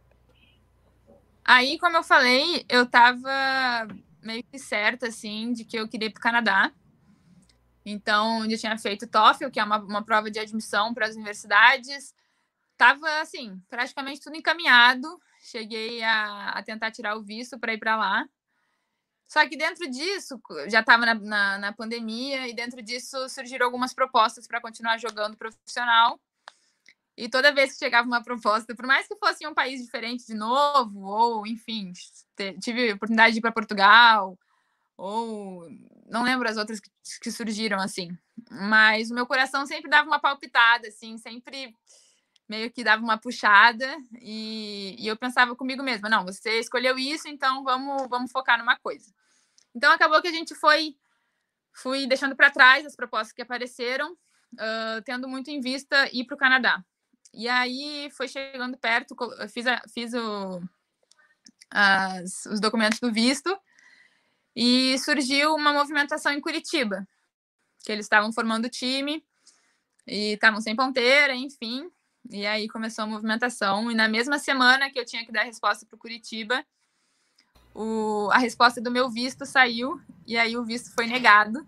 Aí, 1.44 1.78
como 1.78 1.96
eu 1.96 2.02
falei, 2.02 2.64
eu 2.68 2.82
estava 2.82 3.86
meio 4.20 4.42
que 4.50 4.58
certa, 4.58 5.06
assim, 5.06 5.52
de 5.52 5.64
que 5.64 5.78
eu 5.78 5.86
queria 5.86 6.08
ir 6.08 6.10
para 6.10 6.18
o 6.18 6.22
Canadá. 6.22 6.72
Então, 7.86 8.44
eu 8.50 8.58
tinha 8.58 8.76
feito 8.76 9.06
TOEFL, 9.06 9.50
que 9.50 9.60
é 9.60 9.64
uma, 9.64 9.78
uma 9.78 10.02
prova 10.02 10.30
de 10.30 10.40
admissão 10.40 10.92
para 10.92 11.06
as 11.06 11.14
universidades. 11.14 12.12
Tava, 12.76 13.20
assim, 13.20 13.60
praticamente 13.68 14.20
tudo 14.20 14.36
encaminhado. 14.36 15.06
Cheguei 15.38 16.02
a, 16.02 16.50
a 16.50 16.62
tentar 16.62 16.90
tirar 16.90 17.16
o 17.16 17.22
visto 17.22 17.58
para 17.58 17.74
ir 17.74 17.78
para 17.78 17.96
lá. 17.96 18.26
Só 19.34 19.44
que 19.48 19.56
dentro 19.56 19.90
disso, 19.90 20.40
já 20.68 20.78
estava 20.78 21.04
na, 21.04 21.14
na, 21.14 21.58
na, 21.58 21.72
pandemia, 21.72 22.46
e 22.46 22.54
dentro 22.54 22.80
disso 22.80 23.28
surgiram 23.28 23.66
algumas 23.66 23.92
propostas 23.92 24.46
para 24.46 24.60
continuar 24.60 24.96
jogando 24.96 25.36
profissional. 25.36 26.20
E 27.16 27.28
toda 27.28 27.52
vez 27.52 27.72
que 27.72 27.80
chegava 27.80 28.06
uma 28.06 28.22
proposta, 28.22 28.76
por 28.76 28.86
mais 28.86 29.08
que 29.08 29.16
fosse 29.16 29.42
em 29.42 29.48
um 29.48 29.54
país 29.54 29.82
diferente 29.82 30.24
de 30.24 30.34
novo, 30.34 31.00
ou 31.00 31.44
enfim, 31.48 31.92
tive 32.62 32.92
oportunidade 32.92 33.32
de 33.32 33.40
ir 33.40 33.42
para 33.42 33.50
Portugal, 33.50 34.38
ou 34.96 35.68
não 36.06 36.22
lembro 36.22 36.48
as 36.48 36.56
outras 36.56 36.78
que, 36.78 36.88
que 37.20 37.32
surgiram 37.32 37.80
assim, 37.80 38.16
mas 38.48 39.10
o 39.10 39.14
meu 39.16 39.26
coração 39.26 39.66
sempre 39.66 39.90
dava 39.90 40.06
uma 40.06 40.20
palpitada, 40.20 40.86
assim, 40.86 41.18
sempre 41.18 41.74
meio 42.48 42.70
que 42.70 42.84
dava 42.84 43.02
uma 43.02 43.18
puxada 43.18 43.96
e, 44.20 44.96
e, 44.98 45.06
eu 45.06 45.16
pensava 45.16 45.56
comigo 45.56 45.82
mesma, 45.82 46.08
não, 46.08 46.24
você 46.24 46.58
escolheu 46.60 46.98
isso, 46.98 47.26
então 47.26 47.64
vamos, 47.64 48.08
vamos 48.08 48.30
focar 48.30 48.58
numa 48.58 48.76
coisa. 48.76 49.12
Então 49.74 49.90
acabou 49.92 50.20
que 50.20 50.28
a 50.28 50.32
gente 50.32 50.54
foi 50.54 50.96
fui 51.72 52.06
deixando 52.06 52.36
para 52.36 52.50
trás 52.50 52.86
as 52.86 52.94
propostas 52.94 53.32
que 53.32 53.42
apareceram, 53.42 54.12
uh, 54.12 55.02
tendo 55.04 55.28
muito 55.28 55.50
em 55.50 55.60
vista 55.60 56.08
ir 56.12 56.24
para 56.24 56.34
o 56.34 56.38
Canadá. 56.38 56.84
E 57.32 57.48
aí 57.48 58.08
foi 58.12 58.28
chegando 58.28 58.78
perto, 58.78 59.16
fiz, 59.48 59.66
a, 59.66 59.82
fiz 59.92 60.14
o, 60.14 60.62
as, 61.68 62.46
os 62.46 62.60
documentos 62.60 63.00
do 63.00 63.12
visto 63.12 63.58
e 64.54 64.96
surgiu 65.00 65.52
uma 65.54 65.72
movimentação 65.72 66.32
em 66.32 66.40
Curitiba, 66.40 67.06
que 67.84 67.90
eles 67.90 68.04
estavam 68.04 68.32
formando 68.32 68.70
time 68.70 69.24
e 70.06 70.34
estavam 70.34 70.60
sem 70.60 70.76
ponteira, 70.76 71.34
enfim. 71.34 71.90
E 72.30 72.46
aí 72.46 72.68
começou 72.68 73.04
a 73.04 73.06
movimentação. 73.06 73.90
E 73.90 73.94
na 73.94 74.08
mesma 74.08 74.38
semana 74.38 74.90
que 74.90 74.98
eu 74.98 75.04
tinha 75.04 75.24
que 75.24 75.32
dar 75.32 75.42
a 75.42 75.44
resposta 75.44 75.86
para 75.86 75.96
o 75.96 75.98
Curitiba, 75.98 76.64
a 78.32 78.38
resposta 78.38 78.80
do 78.80 78.90
meu 78.90 79.10
visto 79.10 79.44
saiu 79.44 80.00
e 80.26 80.36
aí 80.36 80.56
o 80.56 80.64
visto 80.64 80.94
foi 80.94 81.06
negado. 81.06 81.66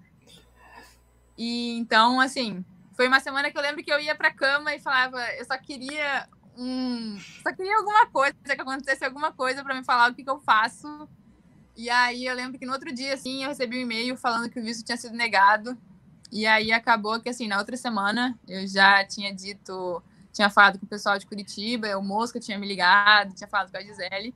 E 1.37 1.77
então, 1.77 2.21
assim, 2.21 2.65
foi 2.95 3.09
uma 3.09 3.21
semana 3.21 3.51
que 3.51 3.59
eu 3.59 3.63
lembro 3.63 3.85
que 3.85 3.93
eu 3.93 4.01
ia 4.01 4.15
para 4.15 4.33
cama 4.33 4.75
e 4.75 4.81
falava, 4.81 5.21
eu 5.35 5.45
só 5.45 5.59
queria 5.59 6.29
um, 6.57 7.19
só 7.43 7.53
queria 7.53 7.77
alguma 7.77 8.07
coisa, 8.07 8.35
que 8.43 8.53
acontecesse 8.53 9.05
alguma 9.05 9.31
coisa 9.31 9.63
para 9.63 9.75
me 9.75 9.85
falar 9.85 10.11
o 10.11 10.15
que, 10.15 10.25
que 10.25 10.31
eu 10.31 10.41
faço. 10.41 11.09
E 11.77 11.91
aí 11.91 12.25
eu 12.25 12.35
lembro 12.35 12.59
que 12.59 12.65
no 12.65 12.73
outro 12.73 12.93
dia, 12.93 13.13
assim, 13.13 13.43
eu 13.43 13.51
recebi 13.51 13.77
um 13.77 13.83
e-mail 13.83 14.17
falando 14.17 14.49
que 14.49 14.59
o 14.59 14.63
visto 14.63 14.85
tinha 14.85 14.97
sido 14.97 15.15
negado. 15.15 15.77
E 16.33 16.47
aí 16.47 16.73
acabou 16.73 17.21
que, 17.21 17.29
assim, 17.29 17.47
na 17.47 17.59
outra 17.59 17.77
semana 17.77 18.39
eu 18.49 18.67
já 18.67 19.05
tinha 19.05 19.35
dito, 19.35 20.03
tinha 20.37 20.51
falado 20.51 20.78
com 20.78 20.84
o 20.84 20.89
pessoal 20.89 21.18
de 21.18 21.24
Curitiba, 21.24 21.97
o 21.97 22.03
Mosca 22.03 22.39
tinha 22.39 22.59
me 22.59 22.68
ligado, 22.68 23.34
tinha 23.34 23.49
falado 23.49 23.70
com 23.70 23.78
a 23.78 23.80
Gisele. 23.80 24.34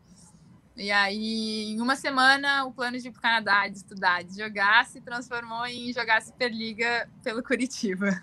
E 0.74 0.90
aí, 0.90 1.72
em 1.72 1.80
uma 1.80 1.94
semana, 1.94 2.64
o 2.64 2.72
plano 2.72 2.98
de 2.98 3.08
ir 3.08 3.10
para 3.10 3.18
o 3.18 3.22
Canadá, 3.22 3.68
de 3.68 3.76
estudar, 3.76 4.24
de 4.24 4.38
jogar, 4.38 4.86
se 4.86 4.98
transformou 5.02 5.66
em 5.66 5.92
jogar 5.92 6.22
Superliga 6.22 7.06
pelo 7.22 7.42
Curitiba. 7.42 8.18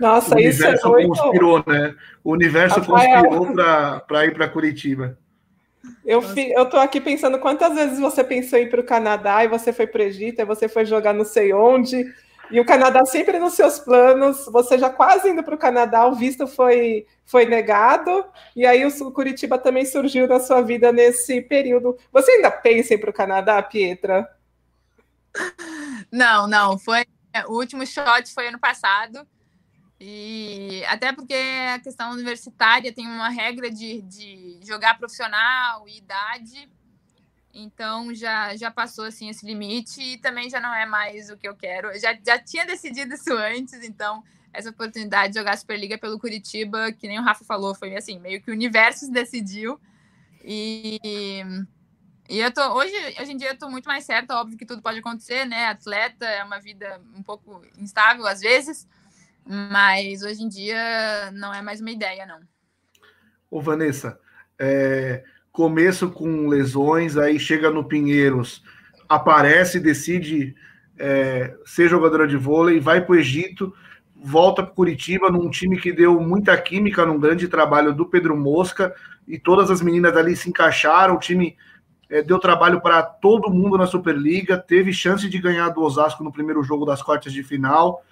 Nossa, 0.00 0.34
o 0.34 0.40
isso 0.40 0.60
universo 0.60 0.86
é 0.88 0.90
muito... 0.90 1.22
conspirou, 1.22 1.64
né? 1.64 1.94
O 2.24 2.32
universo 2.32 2.80
Rafael... 2.80 3.24
conspirou 3.28 4.00
para 4.00 4.26
ir 4.26 4.34
para 4.34 4.48
Curitiba. 4.48 5.16
Eu, 6.04 6.20
fi, 6.20 6.50
eu 6.50 6.68
tô 6.68 6.78
aqui 6.78 7.00
pensando 7.00 7.38
quantas 7.38 7.74
vezes 7.74 8.00
você 8.00 8.24
pensou 8.24 8.58
em 8.58 8.62
ir 8.62 8.70
para 8.70 8.80
o 8.80 8.84
Canadá 8.84 9.44
e 9.44 9.48
você 9.48 9.72
foi 9.72 9.86
para 9.86 10.00
o 10.00 10.04
Egito, 10.04 10.40
e 10.40 10.44
você 10.44 10.68
foi 10.68 10.84
jogar 10.84 11.14
não 11.14 11.24
sei 11.24 11.52
onde, 11.52 12.12
e 12.50 12.60
o 12.60 12.64
Canadá 12.64 13.04
sempre 13.04 13.38
nos 13.38 13.54
seus 13.54 13.78
planos, 13.78 14.46
você 14.46 14.78
já 14.78 14.90
quase 14.90 15.28
indo 15.28 15.42
para 15.42 15.54
o 15.54 15.58
Canadá, 15.58 16.06
o 16.06 16.14
visto 16.14 16.46
foi, 16.46 17.06
foi 17.24 17.44
negado, 17.44 18.24
e 18.56 18.66
aí 18.66 18.84
o 18.84 19.12
Curitiba 19.12 19.58
também 19.58 19.84
surgiu 19.84 20.26
na 20.26 20.40
sua 20.40 20.62
vida 20.62 20.92
nesse 20.92 21.40
período. 21.42 21.96
Você 22.12 22.32
ainda 22.32 22.50
pensa 22.50 22.94
em 22.94 22.98
para 22.98 23.10
o 23.10 23.14
Canadá, 23.14 23.62
Pietra? 23.62 24.28
Não, 26.10 26.46
não, 26.46 26.78
foi. 26.78 27.04
O 27.46 27.58
último 27.58 27.86
shot 27.86 28.32
foi 28.32 28.48
ano 28.48 28.58
passado. 28.58 29.26
E 30.00 30.84
até 30.86 31.12
porque 31.12 31.34
a 31.74 31.78
questão 31.80 32.12
universitária 32.12 32.92
tem 32.92 33.06
uma 33.06 33.28
regra 33.28 33.70
de, 33.70 34.00
de 34.02 34.60
jogar 34.64 34.96
profissional 34.96 35.88
e 35.88 35.98
idade. 35.98 36.68
Então 37.52 38.14
já, 38.14 38.54
já 38.56 38.70
passou 38.70 39.04
assim 39.04 39.28
esse 39.28 39.44
limite 39.44 40.00
e 40.00 40.18
também 40.18 40.50
já 40.50 40.60
não 40.60 40.74
é 40.74 40.86
mais 40.86 41.30
o 41.30 41.36
que 41.36 41.48
eu 41.48 41.56
quero. 41.56 41.88
Eu 41.88 42.00
já, 42.00 42.16
já 42.24 42.38
tinha 42.38 42.66
decidido 42.66 43.14
isso 43.14 43.32
antes, 43.32 43.82
então 43.82 44.22
essa 44.52 44.70
oportunidade 44.70 45.32
de 45.32 45.38
jogar 45.38 45.56
Superliga 45.56 45.98
pelo 45.98 46.18
Curitiba, 46.18 46.92
que 46.92 47.06
nem 47.06 47.18
o 47.18 47.22
Rafa 47.22 47.44
falou, 47.44 47.74
foi 47.74 47.96
assim, 47.96 48.18
meio 48.18 48.40
que 48.42 48.50
o 48.50 48.54
universo 48.54 49.10
decidiu. 49.12 49.80
E, 50.44 51.42
e 52.28 52.38
eu 52.38 52.52
tô 52.52 52.62
hoje, 52.74 52.94
hoje 53.20 53.32
em 53.32 53.36
dia 53.36 53.50
eu 53.50 53.58
tô 53.58 53.68
muito 53.68 53.86
mais 53.86 54.04
certa, 54.04 54.36
óbvio 54.36 54.56
que 54.56 54.66
tudo 54.66 54.82
pode 54.82 54.98
acontecer, 54.98 55.44
né? 55.44 55.66
Atleta 55.66 56.26
é 56.26 56.44
uma 56.44 56.58
vida 56.58 57.00
um 57.14 57.22
pouco 57.22 57.62
instável 57.76 58.26
às 58.26 58.40
vezes, 58.40 58.86
mas 59.44 60.22
hoje 60.22 60.42
em 60.42 60.48
dia 60.48 61.30
não 61.32 61.52
é 61.52 61.62
mais 61.62 61.80
uma 61.80 61.90
ideia, 61.90 62.26
não. 62.26 62.40
Ô, 63.50 63.60
Vanessa, 63.60 64.20
é, 64.58 65.24
começo 65.58 66.08
com 66.08 66.46
lesões, 66.46 67.16
aí 67.16 67.36
chega 67.36 67.68
no 67.68 67.82
Pinheiros, 67.82 68.62
aparece, 69.08 69.80
decide 69.80 70.54
é, 70.96 71.52
ser 71.66 71.88
jogadora 71.88 72.28
de 72.28 72.36
vôlei, 72.36 72.78
vai 72.78 73.00
para 73.00 73.12
o 73.12 73.16
Egito, 73.16 73.74
volta 74.14 74.62
para 74.62 74.72
Curitiba, 74.72 75.28
num 75.32 75.50
time 75.50 75.76
que 75.76 75.90
deu 75.90 76.20
muita 76.20 76.56
química, 76.56 77.04
num 77.04 77.18
grande 77.18 77.48
trabalho 77.48 77.92
do 77.92 78.06
Pedro 78.06 78.36
Mosca, 78.36 78.94
e 79.26 79.36
todas 79.36 79.68
as 79.68 79.82
meninas 79.82 80.16
ali 80.16 80.36
se 80.36 80.48
encaixaram, 80.48 81.16
o 81.16 81.18
time 81.18 81.56
é, 82.08 82.22
deu 82.22 82.38
trabalho 82.38 82.80
para 82.80 83.02
todo 83.02 83.50
mundo 83.50 83.76
na 83.76 83.88
Superliga, 83.88 84.56
teve 84.56 84.92
chance 84.92 85.28
de 85.28 85.40
ganhar 85.40 85.70
do 85.70 85.82
Osasco 85.82 86.22
no 86.22 86.30
primeiro 86.30 86.62
jogo 86.62 86.86
das 86.86 87.02
quartas 87.02 87.32
de 87.32 87.42
final, 87.42 88.04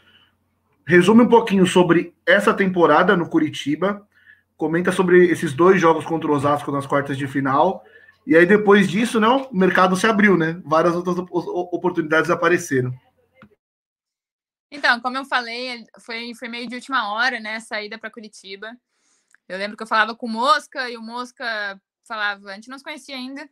Resume 0.88 1.22
um 1.22 1.28
pouquinho 1.28 1.66
sobre 1.66 2.14
essa 2.24 2.54
temporada 2.54 3.16
no 3.16 3.28
Curitiba. 3.28 4.05
Comenta 4.56 4.90
sobre 4.90 5.26
esses 5.26 5.52
dois 5.52 5.80
jogos 5.80 6.04
contra 6.04 6.30
o 6.30 6.34
Osasco 6.34 6.72
nas 6.72 6.86
quartas 6.86 7.18
de 7.18 7.26
final. 7.26 7.84
E 8.26 8.36
aí, 8.36 8.46
depois 8.46 8.88
disso, 8.88 9.20
não, 9.20 9.42
o 9.44 9.56
mercado 9.56 9.96
se 9.96 10.06
abriu, 10.06 10.36
né? 10.36 10.60
Várias 10.64 10.94
outras 10.94 11.16
oportunidades 11.18 12.30
apareceram. 12.30 12.92
Então, 14.70 15.00
como 15.00 15.16
eu 15.16 15.24
falei, 15.24 15.84
foi, 16.00 16.34
foi 16.34 16.48
meio 16.48 16.68
de 16.68 16.74
última 16.74 17.12
hora, 17.12 17.38
né? 17.38 17.60
Saída 17.60 17.98
para 17.98 18.10
Curitiba. 18.10 18.76
Eu 19.48 19.58
lembro 19.58 19.76
que 19.76 19.82
eu 19.82 19.86
falava 19.86 20.14
com 20.14 20.26
o 20.26 20.30
Mosca 20.30 20.90
e 20.90 20.96
o 20.96 21.02
Mosca 21.02 21.80
falava, 22.04 22.50
a 22.50 22.54
gente 22.54 22.68
não 22.68 22.78
se 22.78 22.84
conhecia 22.84 23.14
ainda. 23.14 23.48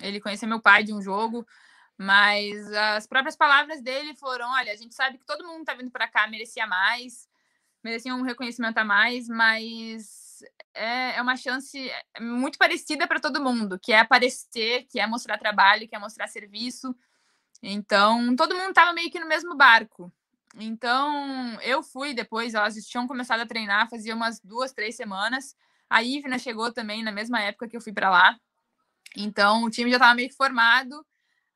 Ele 0.00 0.20
conhecia 0.20 0.48
meu 0.48 0.60
pai 0.60 0.82
de 0.84 0.92
um 0.92 1.02
jogo. 1.02 1.46
Mas 1.96 2.72
as 2.72 3.06
próprias 3.06 3.36
palavras 3.36 3.80
dele 3.80 4.14
foram: 4.16 4.50
olha, 4.52 4.72
a 4.72 4.76
gente 4.76 4.94
sabe 4.94 5.18
que 5.18 5.26
todo 5.26 5.46
mundo 5.46 5.60
está 5.60 5.74
vindo 5.74 5.90
para 5.90 6.08
cá 6.08 6.26
merecia 6.26 6.66
mais, 6.66 7.28
merecia 7.82 8.14
um 8.14 8.22
reconhecimento 8.22 8.78
a 8.78 8.84
mais, 8.84 9.28
mas 9.28 10.23
é, 10.74 11.16
é 11.16 11.22
uma 11.22 11.36
chance 11.36 11.78
é, 11.88 12.20
muito 12.20 12.58
parecida 12.58 13.06
para 13.06 13.20
todo 13.20 13.42
mundo, 13.42 13.78
que 13.78 13.92
é 13.92 13.98
aparecer, 14.00 14.86
que 14.90 15.00
é 15.00 15.06
mostrar 15.06 15.38
trabalho, 15.38 15.88
que 15.88 15.94
é 15.94 15.98
mostrar 15.98 16.28
serviço. 16.28 16.94
Então, 17.62 18.34
todo 18.36 18.54
mundo 18.54 18.70
estava 18.70 18.92
meio 18.92 19.10
que 19.10 19.20
no 19.20 19.28
mesmo 19.28 19.56
barco. 19.56 20.12
Então, 20.56 21.60
eu 21.62 21.82
fui 21.82 22.14
depois, 22.14 22.54
elas 22.54 22.74
tinham 22.86 23.06
começado 23.06 23.40
a 23.40 23.46
treinar, 23.46 23.88
fazia 23.88 24.14
umas 24.14 24.40
duas, 24.40 24.72
três 24.72 24.96
semanas. 24.96 25.56
A 25.88 26.02
Ivna 26.02 26.38
chegou 26.38 26.72
também 26.72 27.02
na 27.02 27.10
mesma 27.12 27.40
época 27.40 27.68
que 27.68 27.76
eu 27.76 27.80
fui 27.80 27.92
para 27.92 28.10
lá. 28.10 28.38
Então, 29.16 29.64
o 29.64 29.70
time 29.70 29.90
já 29.90 29.96
estava 29.96 30.14
meio 30.14 30.28
que 30.28 30.36
formado. 30.36 31.04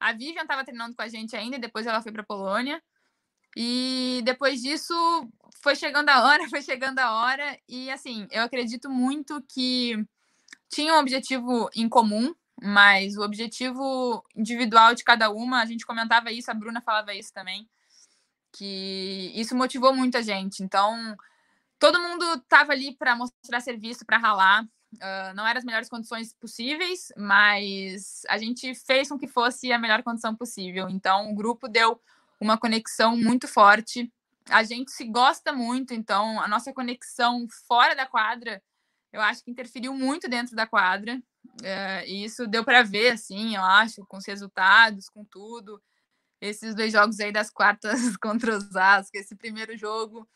A 0.00 0.12
Vivian 0.12 0.42
estava 0.42 0.64
treinando 0.64 0.94
com 0.94 1.02
a 1.02 1.08
gente 1.08 1.34
ainda, 1.36 1.58
depois 1.58 1.86
ela 1.86 2.00
foi 2.00 2.12
para 2.12 2.22
Polônia. 2.22 2.82
E 3.60 4.22
depois 4.24 4.62
disso 4.62 4.94
foi 5.60 5.74
chegando 5.74 6.08
a 6.10 6.22
hora, 6.22 6.46
foi 6.48 6.62
chegando 6.62 7.00
a 7.00 7.12
hora. 7.12 7.58
E 7.68 7.90
assim, 7.90 8.28
eu 8.30 8.44
acredito 8.44 8.88
muito 8.88 9.42
que 9.48 9.96
tinha 10.68 10.94
um 10.94 10.98
objetivo 10.98 11.68
em 11.74 11.88
comum, 11.88 12.32
mas 12.62 13.16
o 13.16 13.22
objetivo 13.22 14.24
individual 14.36 14.94
de 14.94 15.02
cada 15.02 15.28
uma, 15.30 15.60
a 15.60 15.66
gente 15.66 15.84
comentava 15.84 16.30
isso, 16.30 16.48
a 16.48 16.54
Bruna 16.54 16.80
falava 16.80 17.12
isso 17.12 17.32
também. 17.32 17.68
que 18.52 19.32
isso 19.34 19.56
motivou 19.56 19.92
muito 19.92 20.16
a 20.16 20.22
gente. 20.22 20.62
Então, 20.62 21.16
todo 21.80 22.00
mundo 22.00 22.24
estava 22.34 22.72
ali 22.72 22.94
para 22.96 23.16
mostrar 23.16 23.60
serviço, 23.60 24.06
para 24.06 24.18
ralar. 24.18 24.64
Uh, 24.94 25.34
não 25.34 25.46
eram 25.46 25.58
as 25.58 25.64
melhores 25.64 25.88
condições 25.88 26.32
possíveis, 26.32 27.12
mas 27.16 28.22
a 28.28 28.38
gente 28.38 28.72
fez 28.74 29.08
com 29.08 29.18
que 29.18 29.26
fosse 29.26 29.72
a 29.72 29.78
melhor 29.78 30.02
condição 30.04 30.34
possível. 30.34 30.88
Então, 30.88 31.30
o 31.30 31.34
grupo 31.34 31.68
deu 31.68 32.00
uma 32.40 32.58
conexão 32.58 33.16
muito 33.16 33.48
forte. 33.48 34.12
A 34.48 34.62
gente 34.62 34.90
se 34.90 35.04
gosta 35.04 35.52
muito, 35.52 35.92
então 35.92 36.40
a 36.40 36.48
nossa 36.48 36.72
conexão 36.72 37.46
fora 37.66 37.94
da 37.94 38.06
quadra, 38.06 38.62
eu 39.12 39.20
acho 39.20 39.44
que 39.44 39.50
interferiu 39.50 39.92
muito 39.94 40.28
dentro 40.28 40.56
da 40.56 40.66
quadra. 40.66 41.20
Uh, 41.60 42.04
e 42.06 42.24
isso 42.24 42.46
deu 42.46 42.64
para 42.64 42.82
ver, 42.82 43.12
assim, 43.12 43.56
eu 43.56 43.62
acho, 43.62 44.04
com 44.06 44.16
os 44.16 44.26
resultados, 44.26 45.08
com 45.08 45.24
tudo. 45.24 45.82
Esses 46.40 46.74
dois 46.74 46.92
jogos 46.92 47.18
aí 47.20 47.32
das 47.32 47.50
quartas 47.50 48.16
contra 48.18 48.56
os 48.56 48.76
Asco, 48.76 49.16
esse 49.16 49.34
primeiro 49.34 49.76
jogo 49.76 50.28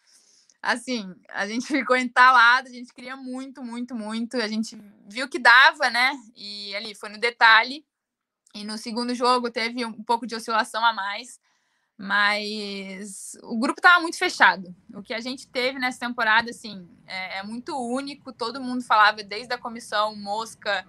assim, 0.63 1.13
a 1.29 1.47
gente 1.47 1.67
ficou 1.67 1.97
entalado, 1.97 2.69
a 2.69 2.73
gente 2.73 2.95
queria 2.95 3.17
muito, 3.17 3.63
muito, 3.65 3.95
muito. 3.97 4.37
A 4.37 4.47
gente 4.47 4.79
viu 5.09 5.29
que 5.29 5.39
dava, 5.41 5.91
né? 5.91 6.13
E 6.37 6.75
ali 6.77 6.95
foi 6.95 7.09
no 7.09 7.19
detalhe. 7.19 7.85
E 8.55 8.65
no 8.65 8.79
segundo 8.79 9.15
jogo 9.15 9.51
teve 9.51 9.85
um 9.85 10.05
pouco 10.05 10.27
de 10.27 10.37
oscilação 10.37 10.85
a 10.85 10.93
mais, 10.93 11.41
mas 11.97 13.36
o 13.43 13.59
grupo 13.59 13.78
estava 13.78 14.01
muito 14.01 14.18
fechado. 14.18 14.74
O 14.93 15.03
que 15.03 15.14
a 15.14 15.20
gente 15.20 15.47
teve 15.47 15.78
nessa 15.78 16.01
temporada, 16.01 16.51
assim, 16.51 16.88
é, 17.07 17.38
é 17.38 17.43
muito 17.43 17.76
único. 17.76 18.32
Todo 18.32 18.61
mundo 18.61 18.82
falava, 18.82 19.22
desde 19.22 19.53
a 19.55 19.59
comissão, 19.59 20.16
Mosca, 20.16 20.86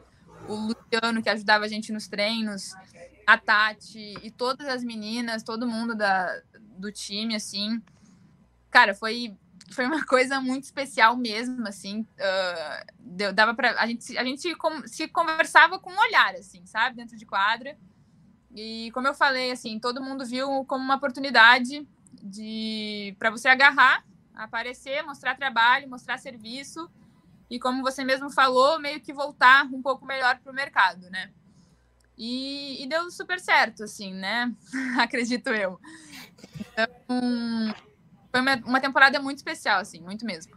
o 0.47 0.55
Luciano, 0.55 1.21
que 1.21 1.29
ajudava 1.29 1.65
a 1.65 1.67
gente 1.67 1.91
nos 1.91 2.07
treinos, 2.07 2.73
a 3.27 3.37
Tati 3.37 4.15
e 4.21 4.31
todas 4.31 4.67
as 4.67 4.83
meninas, 4.83 5.43
todo 5.43 5.67
mundo 5.67 5.95
da, 5.95 6.41
do 6.77 6.91
time, 6.91 7.35
assim. 7.35 7.81
Cara, 8.69 8.93
foi 8.95 9.35
foi 9.71 9.85
uma 9.85 10.03
coisa 10.05 10.39
muito 10.39 10.63
especial 10.63 11.15
mesmo, 11.15 11.67
assim. 11.67 12.01
Uh, 12.01 13.33
dava 13.33 13.53
para 13.53 13.79
a 13.79 13.87
gente, 13.87 14.17
a 14.17 14.23
gente 14.23 14.41
se 14.85 15.07
conversava 15.07 15.79
com 15.79 15.91
um 15.91 15.99
olhar, 15.99 16.35
assim, 16.35 16.65
sabe, 16.65 16.95
dentro 16.95 17.17
de 17.17 17.25
quadra. 17.25 17.77
E 18.55 18.91
como 18.91 19.07
eu 19.07 19.13
falei, 19.13 19.51
assim, 19.51 19.79
todo 19.79 20.01
mundo 20.01 20.25
viu 20.25 20.63
como 20.65 20.83
uma 20.83 20.95
oportunidade 20.95 21.87
de 22.21 23.15
para 23.17 23.31
você 23.31 23.47
agarrar, 23.47 24.05
aparecer, 24.35 25.03
mostrar 25.03 25.35
trabalho, 25.35 25.89
mostrar 25.89 26.17
serviço 26.17 26.89
e 27.49 27.59
como 27.59 27.81
você 27.81 28.03
mesmo 28.03 28.29
falou, 28.29 28.79
meio 28.79 28.99
que 28.99 29.13
voltar 29.13 29.65
um 29.65 29.81
pouco 29.81 30.05
melhor 30.05 30.39
para 30.39 30.51
o 30.51 30.55
mercado, 30.55 31.09
né? 31.09 31.29
E, 32.17 32.83
e, 32.83 32.87
deu 32.87 33.09
super 33.09 33.39
certo, 33.39 33.83
assim, 33.83 34.13
né? 34.13 34.51
Acredito 34.99 35.49
eu. 35.49 35.79
Então, 36.59 37.75
foi 38.31 38.41
uma, 38.41 38.55
uma 38.65 38.79
temporada 38.79 39.19
muito 39.19 39.37
especial, 39.37 39.79
assim, 39.79 39.99
muito 39.99 40.25
mesmo. 40.25 40.53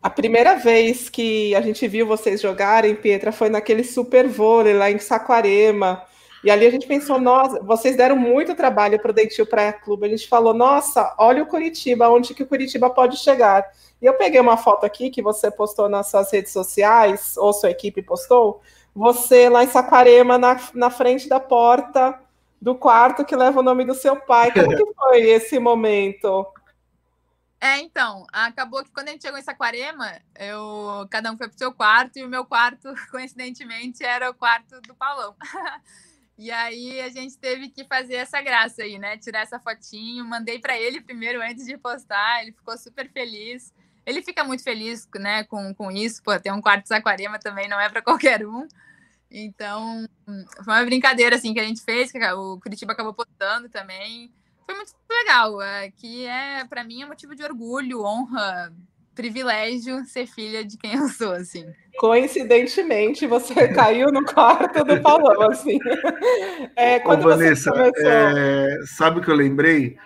A 0.00 0.10
primeira 0.10 0.56
vez 0.56 1.08
que 1.08 1.54
a 1.54 1.60
gente 1.60 1.86
viu 1.88 2.06
vocês 2.06 2.40
jogarem, 2.40 2.94
Pietra, 2.94 3.32
foi 3.32 3.48
naquele 3.48 3.82
super 3.82 4.28
vôlei 4.28 4.74
lá 4.74 4.90
em 4.90 4.98
Saquarema. 4.98 6.04
E 6.44 6.50
ali 6.50 6.66
a 6.66 6.70
gente 6.70 6.86
pensou, 6.86 7.18
nossa, 7.18 7.58
vocês 7.60 7.96
deram 7.96 8.16
muito 8.16 8.54
trabalho 8.54 9.00
para 9.00 9.10
o 9.10 9.14
Dentil 9.14 9.46
Praia 9.46 9.72
Clube. 9.72 10.04
A 10.04 10.10
gente 10.10 10.28
falou, 10.28 10.52
nossa, 10.52 11.14
olha 11.18 11.42
o 11.42 11.46
Curitiba, 11.46 12.10
onde 12.10 12.34
que 12.34 12.42
o 12.42 12.46
Curitiba 12.46 12.90
pode 12.90 13.16
chegar. 13.16 13.64
E 14.00 14.04
eu 14.04 14.12
peguei 14.12 14.38
uma 14.38 14.58
foto 14.58 14.84
aqui 14.84 15.08
que 15.08 15.22
você 15.22 15.50
postou 15.50 15.88
nas 15.88 16.10
suas 16.10 16.30
redes 16.30 16.52
sociais, 16.52 17.38
ou 17.38 17.50
sua 17.54 17.70
equipe 17.70 18.02
postou, 18.02 18.60
você 18.94 19.48
lá 19.48 19.64
em 19.64 19.68
Saquarema, 19.68 20.36
na, 20.36 20.60
na 20.74 20.90
frente 20.90 21.30
da 21.30 21.40
porta 21.40 22.20
do 22.60 22.74
quarto 22.74 23.24
que 23.24 23.34
leva 23.34 23.60
o 23.60 23.62
nome 23.62 23.86
do 23.86 23.94
seu 23.94 24.14
pai. 24.14 24.52
Como 24.52 24.68
que 24.68 24.84
foi 24.94 25.22
esse 25.22 25.58
momento? 25.58 26.46
É, 27.58 27.78
então, 27.78 28.26
acabou 28.30 28.84
que 28.84 28.90
quando 28.90 29.08
a 29.08 29.12
gente 29.12 29.22
chegou 29.22 29.38
em 29.38 29.42
Saquarema, 29.42 30.20
eu, 30.38 31.06
cada 31.08 31.32
um 31.32 31.38
foi 31.38 31.48
pro 31.48 31.56
seu 31.56 31.72
quarto, 31.72 32.18
e 32.18 32.24
o 32.24 32.28
meu 32.28 32.44
quarto, 32.44 32.92
coincidentemente, 33.10 34.04
era 34.04 34.28
o 34.28 34.34
quarto 34.34 34.78
do 34.82 34.94
Paulão. 34.94 35.34
e 36.36 36.50
aí 36.50 37.00
a 37.00 37.08
gente 37.08 37.38
teve 37.38 37.68
que 37.70 37.84
fazer 37.84 38.14
essa 38.14 38.40
graça 38.40 38.82
aí, 38.82 38.98
né? 38.98 39.16
Tirar 39.16 39.40
essa 39.40 39.58
fotinho, 39.58 40.24
mandei 40.24 40.58
para 40.58 40.78
ele 40.78 41.00
primeiro 41.00 41.40
antes 41.42 41.66
de 41.66 41.76
postar, 41.76 42.42
ele 42.42 42.52
ficou 42.52 42.76
super 42.76 43.10
feliz. 43.10 43.72
Ele 44.06 44.22
fica 44.22 44.44
muito 44.44 44.62
feliz, 44.62 45.08
né, 45.16 45.44
com, 45.44 45.74
com 45.74 45.90
isso, 45.90 46.22
pô, 46.22 46.38
ter 46.38 46.52
um 46.52 46.60
quarto 46.60 46.82
de 46.82 46.88
Saquarema 46.88 47.38
também 47.38 47.68
não 47.68 47.80
é 47.80 47.88
para 47.88 48.02
qualquer 48.02 48.46
um. 48.46 48.68
Então, 49.30 50.06
foi 50.62 50.74
uma 50.74 50.84
brincadeira 50.84 51.36
assim 51.36 51.54
que 51.54 51.60
a 51.60 51.64
gente 51.64 51.82
fez, 51.82 52.12
que 52.12 52.18
o 52.18 52.60
Curitiba 52.60 52.92
acabou 52.92 53.14
postando 53.14 53.68
também 53.68 54.30
foi 54.64 54.74
muito 54.74 54.92
legal. 55.10 55.62
É, 55.62 55.90
que 55.90 56.26
é, 56.26 56.64
para 56.64 56.84
mim, 56.84 57.02
é 57.02 57.06
motivo 57.06 57.34
de 57.34 57.42
orgulho, 57.42 58.02
honra, 58.02 58.72
privilégio 59.14 60.04
ser 60.04 60.26
filha 60.26 60.64
de 60.64 60.76
quem 60.76 60.94
eu 60.94 61.08
sou, 61.08 61.32
assim. 61.32 61.66
Coincidentemente, 61.98 63.26
você 63.26 63.68
caiu 63.72 64.10
no 64.10 64.24
quarto 64.24 64.84
do 64.84 65.00
Paulão, 65.00 65.50
assim. 65.50 65.78
É, 66.76 66.98
quando 66.98 67.26
Ô, 67.26 67.28
Vanessa, 67.28 67.70
começou... 67.70 67.92
é, 68.04 68.78
sabe 68.86 69.18
o 69.18 69.22
que 69.22 69.30
eu 69.30 69.34
lembrei? 69.34 69.96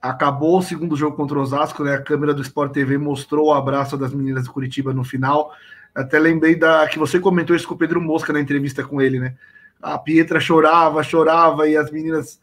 Acabou 0.00 0.58
o 0.58 0.62
segundo 0.62 0.96
jogo 0.96 1.16
contra 1.16 1.36
o 1.36 1.42
Osasco, 1.42 1.82
né? 1.82 1.94
A 1.94 2.02
câmera 2.02 2.32
do 2.32 2.42
Sport 2.42 2.72
TV 2.72 2.96
mostrou 2.96 3.48
o 3.48 3.52
abraço 3.52 3.96
das 3.96 4.14
meninas 4.14 4.44
de 4.44 4.50
Curitiba 4.50 4.94
no 4.94 5.02
final. 5.02 5.52
Até 5.94 6.18
lembrei 6.18 6.54
da 6.54 6.86
que 6.86 6.98
você 6.98 7.18
comentou 7.18 7.56
isso 7.56 7.66
com 7.66 7.74
o 7.74 7.78
Pedro 7.78 8.00
Mosca 8.00 8.32
na 8.32 8.40
entrevista 8.40 8.84
com 8.84 9.02
ele, 9.02 9.18
né? 9.18 9.34
A 9.82 9.98
Pietra 9.98 10.38
chorava, 10.38 11.02
chorava 11.02 11.68
e 11.68 11.76
as 11.76 11.90
meninas 11.90 12.40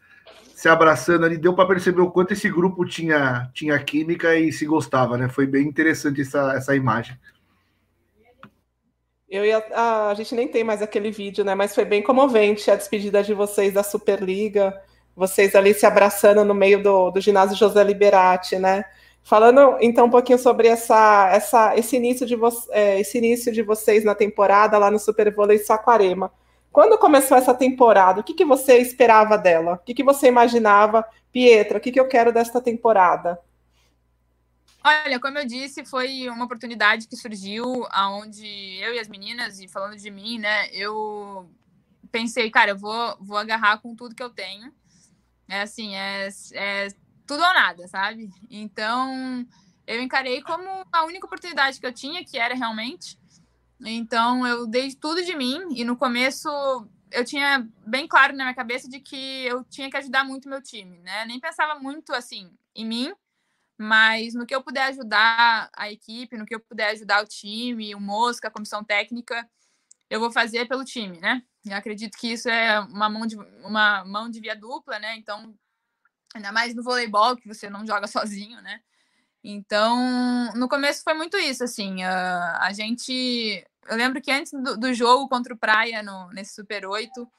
se 0.57 0.67
abraçando 0.67 1.23
ali, 1.23 1.37
deu 1.37 1.53
para 1.53 1.67
perceber 1.67 2.01
o 2.01 2.09
quanto 2.09 2.33
esse 2.33 2.49
grupo 2.49 2.83
tinha, 2.83 3.47
tinha 3.53 3.77
química 3.77 4.35
e 4.35 4.51
se 4.51 4.65
gostava, 4.65 5.15
né? 5.15 5.29
Foi 5.29 5.45
bem 5.45 5.67
interessante 5.67 6.21
essa, 6.21 6.55
essa 6.55 6.75
imagem. 6.75 7.15
Eu 9.29 9.43
a, 9.75 10.09
a 10.09 10.13
gente 10.15 10.33
nem 10.33 10.47
tem 10.47 10.63
mais 10.63 10.81
aquele 10.81 11.11
vídeo, 11.11 11.45
né? 11.45 11.53
Mas 11.53 11.75
foi 11.75 11.85
bem 11.85 12.01
comovente 12.01 12.71
a 12.71 12.75
despedida 12.75 13.21
de 13.21 13.35
vocês 13.35 13.71
da 13.71 13.83
Superliga, 13.83 14.73
vocês 15.15 15.53
ali 15.53 15.75
se 15.75 15.85
abraçando 15.85 16.43
no 16.43 16.55
meio 16.55 16.81
do, 16.81 17.11
do 17.11 17.21
ginásio 17.21 17.55
José 17.55 17.83
Liberati, 17.83 18.57
né? 18.57 18.83
Falando 19.21 19.77
então 19.79 20.07
um 20.07 20.09
pouquinho 20.09 20.39
sobre 20.39 20.69
essa, 20.69 21.29
essa, 21.31 21.77
esse, 21.77 21.95
início 21.97 22.25
de 22.25 22.35
vo, 22.35 22.49
é, 22.71 22.99
esse 22.99 23.19
início 23.19 23.53
de 23.53 23.61
vocês 23.61 24.03
na 24.03 24.15
temporada 24.15 24.79
lá 24.79 24.89
no 24.89 24.97
Super 24.97 25.31
Vôlei 25.31 25.59
Saquarema. 25.59 26.31
Quando 26.72 26.97
começou 26.97 27.38
essa 27.38 27.53
temporada, 27.53 28.22
o 28.22 28.24
que, 28.24 28.34
que 28.34 28.45
você 28.45 28.78
esperava 28.78 29.38
dela? 29.38 29.74
O 29.74 29.78
que, 29.80 29.93
que 29.93 30.03
você 30.03 30.28
imaginava? 30.28 31.07
Pietra, 31.32 31.78
o 31.78 31.82
que, 31.82 31.91
que 31.91 31.99
eu 31.99 32.07
quero 32.07 32.32
desta 32.32 32.61
temporada? 32.61 33.39
Olha, 34.84 35.20
como 35.20 35.38
eu 35.38 35.45
disse, 35.45 35.84
foi 35.84 36.30
uma 36.30 36.45
oportunidade 36.45 37.07
que 37.07 37.15
surgiu 37.15 37.86
aonde 37.89 38.45
eu 38.80 38.93
e 38.93 38.99
as 38.99 39.07
meninas, 39.07 39.59
e 39.59 39.68
falando 39.68 39.97
de 39.97 40.09
mim, 40.09 40.39
né, 40.39 40.70
eu 40.72 41.49
pensei, 42.11 42.49
cara, 42.49 42.72
eu 42.72 42.78
vou, 42.78 43.18
vou 43.20 43.38
agarrar 43.38 43.80
com 43.80 43.95
tudo 43.95 44.15
que 44.15 44.24
eu 44.24 44.30
tenho. 44.30 44.72
É 45.49 45.61
assim, 45.61 45.95
é, 45.95 46.30
é 46.53 46.88
tudo 47.26 47.43
ou 47.43 47.53
nada, 47.53 47.88
sabe? 47.88 48.30
Então, 48.49 49.45
eu 49.86 50.01
encarei 50.01 50.41
como 50.41 50.68
a 50.91 51.05
única 51.05 51.26
oportunidade 51.26 51.80
que 51.80 51.86
eu 51.86 51.93
tinha, 51.93 52.24
que 52.24 52.38
era 52.38 52.55
realmente 52.55 53.18
então 53.82 54.45
eu 54.45 54.67
dei 54.67 54.93
tudo 54.95 55.23
de 55.23 55.36
mim 55.36 55.67
e 55.75 55.84
no 55.84 55.95
começo 55.95 56.49
eu 57.11 57.23
tinha 57.23 57.67
bem 57.86 58.07
claro 58.07 58.36
na 58.36 58.45
minha 58.45 58.55
cabeça 58.55 58.89
de 58.89 58.99
que 58.99 59.45
eu 59.45 59.63
tinha 59.65 59.89
que 59.89 59.97
ajudar 59.97 60.23
muito 60.23 60.49
meu 60.49 60.61
time, 60.61 60.99
né? 60.99 61.25
Nem 61.25 61.39
pensava 61.39 61.80
muito 61.80 62.13
assim 62.13 62.51
em 62.75 62.86
mim, 62.86 63.13
mas 63.78 64.34
no 64.34 64.45
que 64.45 64.55
eu 64.55 64.63
puder 64.63 64.84
ajudar 64.88 65.69
a 65.75 65.91
equipe, 65.91 66.38
no 66.38 66.45
que 66.45 66.55
eu 66.55 66.59
puder 66.59 66.89
ajudar 66.91 67.23
o 67.23 67.28
time, 67.28 67.95
o 67.95 67.99
Mosca, 67.99 68.47
a 68.47 68.51
comissão 68.51 68.84
técnica, 68.84 69.47
eu 70.09 70.19
vou 70.19 70.32
fazer 70.32 70.67
pelo 70.67 70.84
time, 70.84 71.19
né? 71.19 71.43
Eu 71.65 71.75
acredito 71.75 72.17
que 72.17 72.32
isso 72.34 72.49
é 72.49 72.80
uma 72.80 73.09
mão 73.09 73.28
de 73.28 73.38
uma 73.63 74.05
mão 74.05 74.30
de 74.30 74.39
via 74.39 74.55
dupla, 74.55 74.99
né? 74.99 75.15
Então, 75.17 75.53
ainda 76.36 76.51
mais 76.51 76.73
no 76.75 76.84
voleibol 76.84 77.36
que 77.38 77.47
você 77.47 77.69
não 77.69 77.86
joga 77.86 78.07
sozinho, 78.07 78.61
né? 78.61 78.82
Então, 79.43 80.51
no 80.55 80.67
começo 80.67 81.03
foi 81.03 81.13
muito 81.13 81.38
isso, 81.38 81.63
assim, 81.63 82.03
uh, 82.03 82.57
a 82.59 82.71
gente, 82.73 83.65
eu 83.88 83.95
lembro 83.95 84.21
que 84.21 84.31
antes 84.31 84.51
do, 84.51 84.77
do, 84.77 84.93
jogo 84.93 85.29
contra 85.29 85.53
o 85.53 85.57
Praia, 85.57 86.03
no, 86.03 86.29
nesse 86.31 86.53
Super 86.53 86.85
8, 86.85 87.31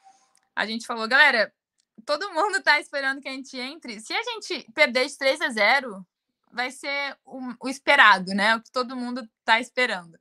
a 0.55 0.65
gente 0.65 0.87
falou, 0.87 1.07
galera, 1.07 1.53
todo 2.05 2.33
mundo 2.33 2.63
tá 2.63 2.79
esperando 2.79 3.21
que 3.21 3.27
a 3.27 3.31
gente 3.31 3.57
entre, 3.57 3.99
se 3.99 4.13
a 4.13 4.23
gente 4.23 4.65
perder 4.73 5.07
de 5.07 5.17
3 5.17 5.41
a 5.41 5.49
0, 5.49 6.07
vai 6.51 6.71
ser 6.71 7.17
o, 7.25 7.39
o 7.61 7.69
esperado, 7.69 8.33
né, 8.33 8.55
o 8.55 8.61
que 8.61 8.71
todo 8.71 8.95
mundo 8.95 9.27
tá 9.45 9.59
esperando. 9.59 10.17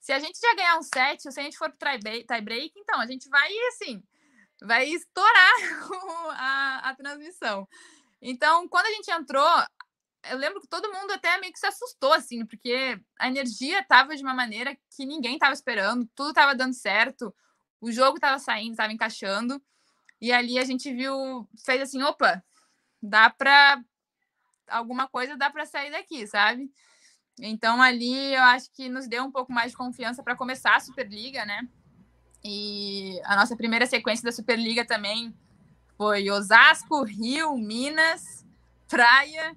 Se 0.00 0.12
a 0.12 0.18
gente 0.18 0.38
já 0.38 0.54
ganhar 0.54 0.78
um 0.78 0.82
set, 0.82 1.22
se 1.22 1.40
a 1.40 1.42
gente 1.42 1.56
for 1.56 1.72
pro 1.72 1.88
tie 1.88 2.40
break, 2.42 2.72
então 2.76 3.00
a 3.00 3.06
gente 3.06 3.28
vai, 3.28 3.50
assim, 3.68 4.02
vai 4.62 4.86
estourar 4.86 5.52
a, 6.36 6.90
a 6.90 6.94
transmissão. 6.94 7.66
Então, 8.20 8.68
quando 8.68 8.86
a 8.86 8.90
gente 8.90 9.10
entrou, 9.10 9.48
eu 10.30 10.38
lembro 10.38 10.60
que 10.60 10.68
todo 10.68 10.92
mundo 10.92 11.12
até 11.12 11.38
meio 11.38 11.52
que 11.52 11.58
se 11.58 11.66
assustou, 11.66 12.12
assim, 12.12 12.44
porque 12.46 12.98
a 13.18 13.28
energia 13.28 13.82
tava 13.84 14.16
de 14.16 14.22
uma 14.22 14.34
maneira 14.34 14.76
que 14.96 15.04
ninguém 15.04 15.38
tava 15.38 15.52
esperando, 15.52 16.08
tudo 16.14 16.32
tava 16.32 16.54
dando 16.54 16.74
certo, 16.74 17.34
o 17.80 17.92
jogo 17.92 18.18
tava 18.18 18.38
saindo, 18.38 18.76
tava 18.76 18.92
encaixando, 18.92 19.62
e 20.20 20.32
ali 20.32 20.58
a 20.58 20.64
gente 20.64 20.92
viu, 20.92 21.48
fez 21.64 21.82
assim, 21.82 22.02
opa, 22.02 22.42
dá 23.02 23.28
pra, 23.30 23.82
alguma 24.68 25.08
coisa 25.08 25.36
dá 25.36 25.50
para 25.50 25.66
sair 25.66 25.90
daqui, 25.90 26.26
sabe? 26.26 26.70
Então 27.40 27.82
ali 27.82 28.34
eu 28.34 28.42
acho 28.42 28.70
que 28.72 28.88
nos 28.88 29.08
deu 29.08 29.24
um 29.24 29.30
pouco 29.30 29.52
mais 29.52 29.72
de 29.72 29.76
confiança 29.76 30.22
para 30.22 30.36
começar 30.36 30.76
a 30.76 30.80
Superliga, 30.80 31.44
né? 31.44 31.68
E 32.42 33.20
a 33.24 33.36
nossa 33.36 33.56
primeira 33.56 33.86
sequência 33.86 34.24
da 34.24 34.32
Superliga 34.32 34.84
também 34.86 35.34
foi 35.96 36.30
Osasco, 36.30 37.02
Rio, 37.02 37.56
Minas, 37.56 38.44
Praia. 38.88 39.56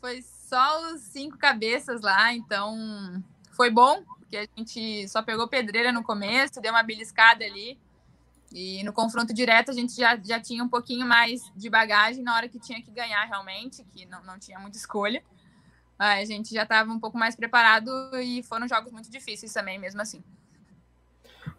Foi 0.00 0.22
só 0.22 0.92
os 0.92 1.00
cinco 1.02 1.36
cabeças 1.36 2.00
lá, 2.00 2.32
então 2.32 3.22
foi 3.52 3.70
bom, 3.70 4.02
porque 4.18 4.36
a 4.36 4.46
gente 4.56 5.06
só 5.08 5.22
pegou 5.22 5.46
pedreira 5.46 5.92
no 5.92 6.02
começo, 6.02 6.60
deu 6.60 6.72
uma 6.72 6.82
beliscada 6.82 7.44
ali. 7.44 7.78
E 8.52 8.82
no 8.82 8.92
confronto 8.92 9.32
direto 9.32 9.70
a 9.70 9.74
gente 9.74 9.94
já, 9.94 10.16
já 10.16 10.40
tinha 10.40 10.64
um 10.64 10.68
pouquinho 10.68 11.06
mais 11.06 11.52
de 11.54 11.70
bagagem 11.70 12.24
na 12.24 12.34
hora 12.34 12.48
que 12.48 12.58
tinha 12.58 12.82
que 12.82 12.90
ganhar 12.90 13.24
realmente, 13.26 13.84
que 13.84 14.06
não, 14.06 14.22
não 14.24 14.38
tinha 14.38 14.58
muita 14.58 14.76
escolha. 14.76 15.22
A 15.98 16.24
gente 16.24 16.54
já 16.54 16.62
estava 16.62 16.90
um 16.90 16.98
pouco 16.98 17.18
mais 17.18 17.36
preparado 17.36 17.90
e 18.18 18.42
foram 18.42 18.66
jogos 18.66 18.90
muito 18.90 19.10
difíceis 19.10 19.52
também, 19.52 19.78
mesmo 19.78 20.00
assim. 20.00 20.24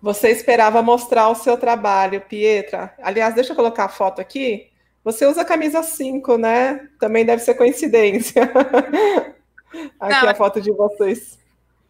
Você 0.02 0.30
esperava 0.32 0.82
mostrar 0.82 1.30
o 1.30 1.36
seu 1.36 1.58
trabalho, 1.58 2.22
Pietra. 2.22 2.96
Aliás, 3.02 3.36
deixa 3.36 3.52
eu 3.52 3.56
colocar 3.56 3.86
a 3.86 3.90
foto 3.90 4.20
aqui. 4.20 4.71
Você 5.04 5.26
usa 5.26 5.44
camisa 5.44 5.82
5, 5.82 6.38
né? 6.38 6.88
Também 7.00 7.26
deve 7.26 7.42
ser 7.42 7.56
coincidência. 7.56 8.44
aqui 10.00 10.26
Não, 10.26 10.30
a 10.30 10.36
foto 10.36 10.62
de 10.62 10.72
vocês. 10.72 11.42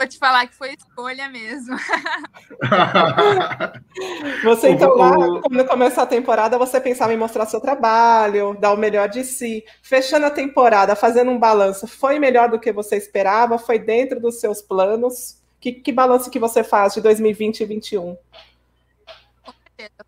Vou 0.01 0.07
te 0.07 0.17
falar 0.17 0.47
que 0.47 0.55
foi 0.55 0.73
escolha 0.73 1.29
mesmo. 1.29 1.77
você, 4.43 4.69
então, 4.69 4.95
lá, 4.95 5.13
quando 5.41 5.63
começou 5.67 6.01
a 6.01 6.07
temporada, 6.07 6.57
você 6.57 6.81
pensava 6.81 7.13
em 7.13 7.17
mostrar 7.17 7.45
seu 7.45 7.61
trabalho, 7.61 8.57
dar 8.59 8.73
o 8.73 8.77
melhor 8.77 9.07
de 9.09 9.23
si. 9.23 9.63
Fechando 9.83 10.25
a 10.25 10.31
temporada, 10.31 10.95
fazendo 10.95 11.29
um 11.29 11.37
balanço, 11.37 11.85
foi 11.85 12.17
melhor 12.17 12.49
do 12.49 12.59
que 12.59 12.71
você 12.71 12.95
esperava? 12.95 13.59
Foi 13.59 13.77
dentro 13.77 14.19
dos 14.19 14.39
seus 14.39 14.59
planos? 14.59 15.39
Que, 15.59 15.71
que 15.71 15.91
balanço 15.91 16.31
que 16.31 16.39
você 16.39 16.63
faz 16.63 16.95
de 16.95 17.01
2020 17.01 17.57
e 17.57 17.65
2021? 17.67 18.17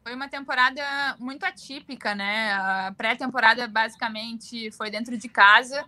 Foi 0.03 0.13
uma 0.13 0.27
temporada 0.27 0.83
muito 1.19 1.43
atípica, 1.45 2.13
né? 2.13 2.53
A 2.53 2.93
pré-temporada 2.95 3.67
basicamente 3.67 4.71
foi 4.71 4.91
dentro 4.91 5.17
de 5.17 5.29
casa 5.29 5.85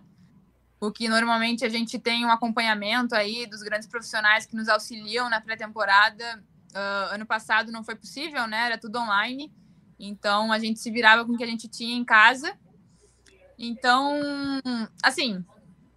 o 0.80 0.92
que 0.92 1.08
normalmente 1.08 1.64
a 1.64 1.68
gente 1.68 1.98
tem 1.98 2.24
um 2.24 2.30
acompanhamento 2.30 3.14
aí 3.14 3.46
dos 3.46 3.62
grandes 3.62 3.88
profissionais 3.88 4.46
que 4.46 4.54
nos 4.54 4.68
auxiliam 4.68 5.28
na 5.28 5.40
pré-temporada. 5.40 6.42
Uh, 6.72 7.14
ano 7.14 7.24
passado 7.24 7.72
não 7.72 7.82
foi 7.82 7.96
possível, 7.96 8.46
né? 8.46 8.66
Era 8.66 8.78
tudo 8.78 8.98
online. 8.98 9.52
Então 9.98 10.52
a 10.52 10.58
gente 10.58 10.78
se 10.78 10.90
virava 10.90 11.24
com 11.24 11.32
o 11.32 11.36
que 11.36 11.44
a 11.44 11.46
gente 11.46 11.68
tinha 11.68 11.96
em 11.96 12.04
casa. 12.04 12.56
Então, 13.58 14.20
assim, 15.02 15.42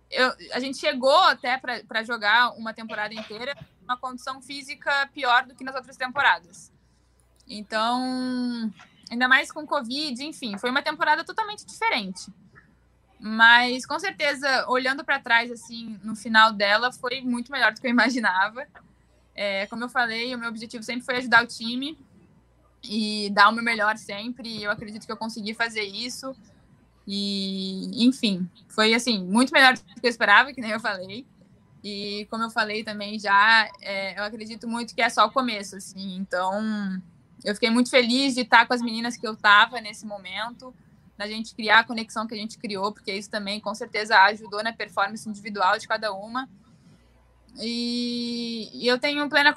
eu, 0.09 0.33
a 0.53 0.59
gente 0.61 0.77
chegou 0.77 1.23
até 1.23 1.57
para 1.57 2.03
jogar 2.03 2.53
uma 2.53 2.73
temporada 2.73 3.13
inteira 3.13 3.53
uma 3.83 3.97
condição 3.97 4.41
física 4.41 5.09
pior 5.13 5.45
do 5.45 5.55
que 5.55 5.63
nas 5.63 5.75
outras 5.75 5.97
temporadas. 5.97 6.71
Então, 7.49 8.71
ainda 9.09 9.27
mais 9.27 9.51
com 9.51 9.65
Covid, 9.65 10.23
enfim, 10.23 10.57
foi 10.57 10.69
uma 10.69 10.83
temporada 10.83 11.23
totalmente 11.23 11.65
diferente. 11.65 12.31
Mas 13.19 13.85
com 13.85 13.99
certeza, 13.99 14.65
olhando 14.69 15.03
para 15.03 15.19
trás, 15.19 15.51
assim, 15.51 15.99
no 16.03 16.15
final 16.15 16.53
dela, 16.53 16.91
foi 16.91 17.21
muito 17.21 17.51
melhor 17.51 17.73
do 17.73 17.81
que 17.81 17.87
eu 17.87 17.91
imaginava. 17.91 18.65
É, 19.35 19.65
como 19.67 19.83
eu 19.83 19.89
falei, 19.89 20.33
o 20.33 20.37
meu 20.37 20.49
objetivo 20.49 20.83
sempre 20.83 21.03
foi 21.03 21.17
ajudar 21.17 21.43
o 21.43 21.47
time 21.47 21.97
e 22.83 23.29
dar 23.31 23.49
o 23.49 23.51
meu 23.51 23.63
melhor 23.63 23.97
sempre. 23.97 24.63
Eu 24.63 24.71
acredito 24.71 25.05
que 25.05 25.11
eu 25.11 25.17
consegui 25.17 25.53
fazer 25.53 25.83
isso. 25.83 26.35
E, 27.05 28.05
enfim, 28.05 28.47
foi 28.69 28.93
assim, 28.93 29.23
muito 29.25 29.51
melhor 29.51 29.73
do 29.73 29.81
que 29.81 30.05
eu 30.05 30.09
esperava, 30.09 30.53
que 30.53 30.61
nem 30.61 30.71
eu 30.71 30.79
falei. 30.79 31.25
E 31.83 32.27
como 32.29 32.43
eu 32.43 32.49
falei 32.49 32.83
também 32.83 33.17
já, 33.17 33.69
é, 33.81 34.19
eu 34.19 34.23
acredito 34.23 34.67
muito 34.67 34.93
que 34.93 35.01
é 35.01 35.09
só 35.09 35.25
o 35.25 35.31
começo, 35.31 35.75
assim. 35.75 36.15
Então, 36.17 37.01
eu 37.43 37.53
fiquei 37.53 37.69
muito 37.69 37.89
feliz 37.89 38.35
de 38.35 38.41
estar 38.41 38.65
com 38.65 38.73
as 38.73 38.81
meninas 38.81 39.17
que 39.17 39.27
eu 39.27 39.33
estava 39.33 39.79
nesse 39.79 40.05
momento 40.05 40.73
da 41.17 41.27
gente 41.27 41.53
criar 41.53 41.79
a 41.79 41.83
conexão 41.83 42.25
que 42.25 42.33
a 42.33 42.37
gente 42.37 42.57
criou, 42.57 42.93
porque 42.93 43.11
isso 43.11 43.29
também 43.29 43.59
com 43.59 43.75
certeza 43.75 44.17
ajudou 44.23 44.63
na 44.63 44.71
performance 44.71 45.27
individual 45.27 45.77
de 45.77 45.87
cada 45.87 46.13
uma. 46.13 46.47
E, 47.57 48.69
e 48.73 48.87
eu 48.87 48.97
tenho 48.97 49.27
plena 49.27 49.53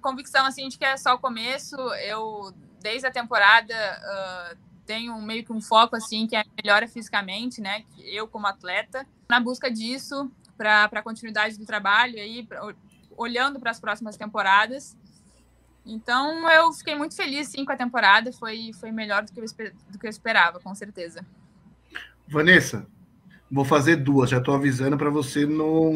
convicção 0.00 0.46
assim 0.46 0.68
de 0.68 0.78
que 0.78 0.84
é 0.84 0.96
só 0.96 1.14
o 1.14 1.18
começo. 1.18 1.76
Eu 1.76 2.54
desde 2.80 3.06
a 3.06 3.10
temporada 3.10 3.74
uh, 3.74 4.58
tenho 4.86 5.20
meio 5.20 5.44
que 5.44 5.52
um 5.52 5.60
foco 5.60 5.96
assim 5.96 6.26
que 6.26 6.34
é 6.34 6.44
melhora 6.62 6.88
fisicamente, 6.88 7.60
né? 7.60 7.84
Eu 7.98 8.26
como 8.26 8.46
atleta 8.46 9.06
na 9.28 9.38
busca 9.38 9.70
disso 9.70 10.30
para 10.56 10.84
a 10.84 11.02
continuidade 11.02 11.58
do 11.58 11.66
trabalho 11.66 12.16
aí, 12.16 12.42
pra, 12.42 12.74
olhando 13.16 13.60
para 13.60 13.70
as 13.70 13.80
próximas 13.80 14.16
temporadas. 14.16 14.96
Então 15.84 16.48
eu 16.50 16.72
fiquei 16.72 16.94
muito 16.94 17.16
feliz 17.16 17.48
sim 17.48 17.64
com 17.64 17.72
a 17.72 17.76
temporada, 17.76 18.32
foi, 18.32 18.70
foi 18.78 18.92
melhor 18.92 19.24
do 19.24 19.32
que, 19.32 19.40
eu, 19.40 19.44
do 19.90 19.98
que 19.98 20.06
eu 20.06 20.10
esperava, 20.10 20.60
com 20.60 20.74
certeza. 20.74 21.24
Vanessa, 22.28 22.86
vou 23.50 23.64
fazer 23.64 23.96
duas, 23.96 24.30
já 24.30 24.38
estou 24.38 24.54
avisando 24.54 24.96
para 24.96 25.10
você 25.10 25.44
não, 25.44 25.92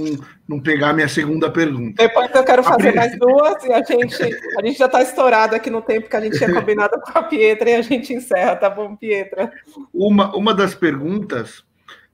não 0.47 0.61
pegar 0.61 0.91
a 0.91 0.93
minha 0.93 1.09
segunda 1.09 1.51
pergunta. 1.51 2.03
Depois 2.03 2.31
eu 2.35 2.45
quero 2.45 2.63
fazer 2.63 2.95
mais 2.95 3.19
duas 3.19 3.65
e 3.65 3.73
a 3.73 3.83
gente, 3.83 4.23
a 4.23 4.67
gente 4.67 4.79
já 4.79 4.87
está 4.87 5.01
estourado 5.01 5.55
aqui 5.55 5.71
no 5.71 5.81
tempo 5.81 6.11
que 6.11 6.17
a 6.17 6.21
gente 6.21 6.37
tinha 6.37 6.53
combinado 6.53 7.01
com 7.01 7.19
a 7.19 7.23
Pietra 7.23 7.71
e 7.71 7.75
a 7.77 7.83
gente 7.83 8.13
encerra, 8.13 8.57
tá 8.57 8.69
bom, 8.69 8.95
Pietra? 8.95 9.51
Uma, 9.95 10.37
uma 10.37 10.53
das 10.53 10.75
perguntas 10.75 11.65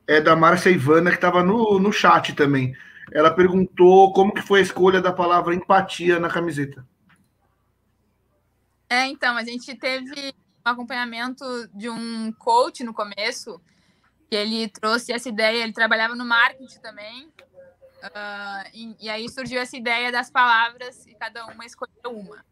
é 0.07 0.21
da 0.21 0.37
Márcia 0.37 0.71
Ivana, 0.71 1.11
que 1.11 1.17
estava 1.17 1.43
no, 1.43 1.81
no 1.81 1.93
chat 1.93 2.35
também. 2.35 2.75
Ela 3.13 3.31
perguntou 3.31 4.13
como 4.13 4.33
que 4.33 4.43
foi 4.43 4.61
a 4.61 4.63
escolha 4.63 5.01
da 5.01 5.13
palavra 5.13 5.55
empatia 5.55 6.21
na 6.21 6.29
camiseta. 6.29 6.87
É, 8.93 9.07
então, 9.07 9.39
a 9.39 9.43
gente 9.43 9.75
teve 9.75 10.35
um 10.67 10.69
acompanhamento 10.69 11.45
de 11.73 11.89
um 11.89 12.31
coach 12.33 12.85
no 12.85 12.93
começo, 12.93 13.59
que 14.29 14.37
ele 14.37 14.69
trouxe 14.69 15.15
essa 15.15 15.31
ideia, 15.31 15.63
ele 15.63 15.73
trabalhava 15.73 16.15
no 16.15 16.27
marketing 16.27 16.79
também, 16.81 17.25
uh, 17.25 18.69
e, 18.75 18.95
e, 19.01 19.09
aí 19.09 19.27
surgiu 19.31 19.63
essa 19.63 19.79
ideia 19.79 20.13
das 20.13 20.31
palavras 20.31 21.07
e 21.07 21.15
cada 21.15 21.47
uma 21.47 21.65
escolheu 21.65 22.11
uma. 22.11 22.45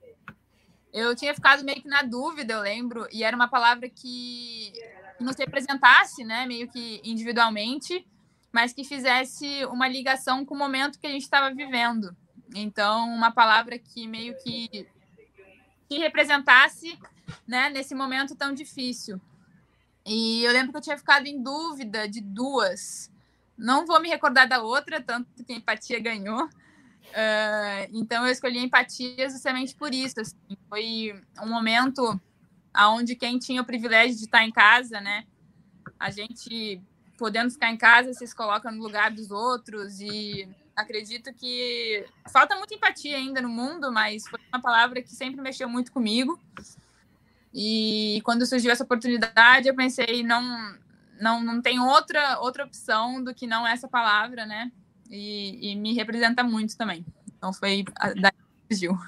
Eu 0.91 1.15
tinha 1.15 1.35
ficado 1.35 1.63
meio 1.63 1.83
que 1.83 1.89
na 1.89 2.01
dúvida, 2.01 2.55
eu 2.55 2.63
lembro, 2.63 3.07
e 3.13 3.23
era 3.23 3.37
uma 3.37 3.49
palavra 3.49 3.91
que 3.91 4.73
nos 5.21 5.37
representasse, 5.37 6.25
né, 6.25 6.47
meio 6.47 6.71
que 6.71 7.03
individualmente, 7.05 8.09
mas 8.51 8.73
que 8.73 8.83
fizesse 8.83 9.67
uma 9.67 9.87
ligação 9.87 10.43
com 10.47 10.55
o 10.55 10.59
momento 10.59 10.99
que 10.99 11.07
a 11.07 11.11
gente 11.11 11.25
estava 11.25 11.55
vivendo. 11.55 12.17
Então, 12.55 13.11
uma 13.11 13.31
palavra 13.31 13.79
que 13.79 14.09
meio 14.09 14.35
que 14.43 14.89
que 15.91 15.99
representasse 15.99 16.97
né, 17.49 17.69
nesse 17.69 17.97
momento 17.97 18.37
tão 18.37 18.55
difícil. 18.55 19.21
E 20.07 20.45
eu 20.45 20.53
lembro 20.53 20.71
que 20.71 20.79
eu 20.79 20.83
tinha 20.83 20.97
ficado 20.97 21.27
em 21.27 21.43
dúvida 21.43 22.09
de 22.09 22.21
duas. 22.21 23.11
Não 23.59 23.85
vou 23.85 24.01
me 24.01 24.09
recordar 24.09 24.49
da 24.49 24.63
outra, 24.63 25.03
tanto 25.03 25.27
que 25.45 25.53
a 25.53 25.57
empatia 25.57 25.99
ganhou. 25.99 26.45
Uh, 26.45 27.91
então 27.93 28.25
eu 28.25 28.31
escolhi 28.31 28.59
a 28.59 28.63
empatia 28.63 29.29
justamente 29.29 29.75
por 29.75 29.93
isso. 29.93 30.21
Assim. 30.21 30.37
Foi 30.69 31.21
um 31.43 31.49
momento 31.49 32.21
onde 32.93 33.17
quem 33.17 33.41
tinha 33.41 33.61
o 33.61 33.67
privilégio 33.67 34.17
de 34.17 34.27
estar 34.27 34.45
em 34.45 34.53
casa, 34.53 35.01
né? 35.01 35.25
A 35.99 36.09
gente 36.13 36.81
podendo 37.19 37.51
ficar 37.51 37.69
em 37.69 37.77
casa, 37.77 38.15
se 38.15 38.33
coloca 38.35 38.71
no 38.71 38.81
lugar 38.81 39.11
dos 39.11 39.33
outros 39.33 40.01
e 40.01 40.49
acredito 40.81 41.33
que 41.35 42.05
falta 42.33 42.57
muita 42.57 42.75
empatia 42.75 43.17
ainda 43.17 43.41
no 43.41 43.49
mundo, 43.49 43.93
mas 43.93 44.27
foi 44.29 44.41
uma 44.53 44.61
palavra 44.61 45.03
que 45.03 45.11
sempre 45.11 45.41
mexeu 45.41 45.69
muito 45.69 45.93
comigo. 45.93 46.39
E 47.53 48.21
quando 48.25 48.47
surgiu 48.47 48.71
essa 48.71 48.85
oportunidade, 48.85 49.69
eu 49.69 49.75
pensei, 49.75 50.23
não, 50.23 50.77
não, 51.21 51.43
não 51.43 51.61
tem 51.61 51.81
outra, 51.81 52.39
outra 52.41 52.65
opção 52.65 53.23
do 53.23 53.35
que 53.35 53.47
não 53.47 53.67
essa 53.67 53.89
palavra, 53.89 54.47
né? 54.47 54.71
E, 55.11 55.73
e 55.73 55.77
me 55.77 55.95
representa 55.95 56.43
muito 56.43 56.77
também. 56.77 57.05
Então 57.37 57.53
foi 57.53 57.85
daí 58.17 58.33
que 58.69 58.75
surgiu. 58.75 58.99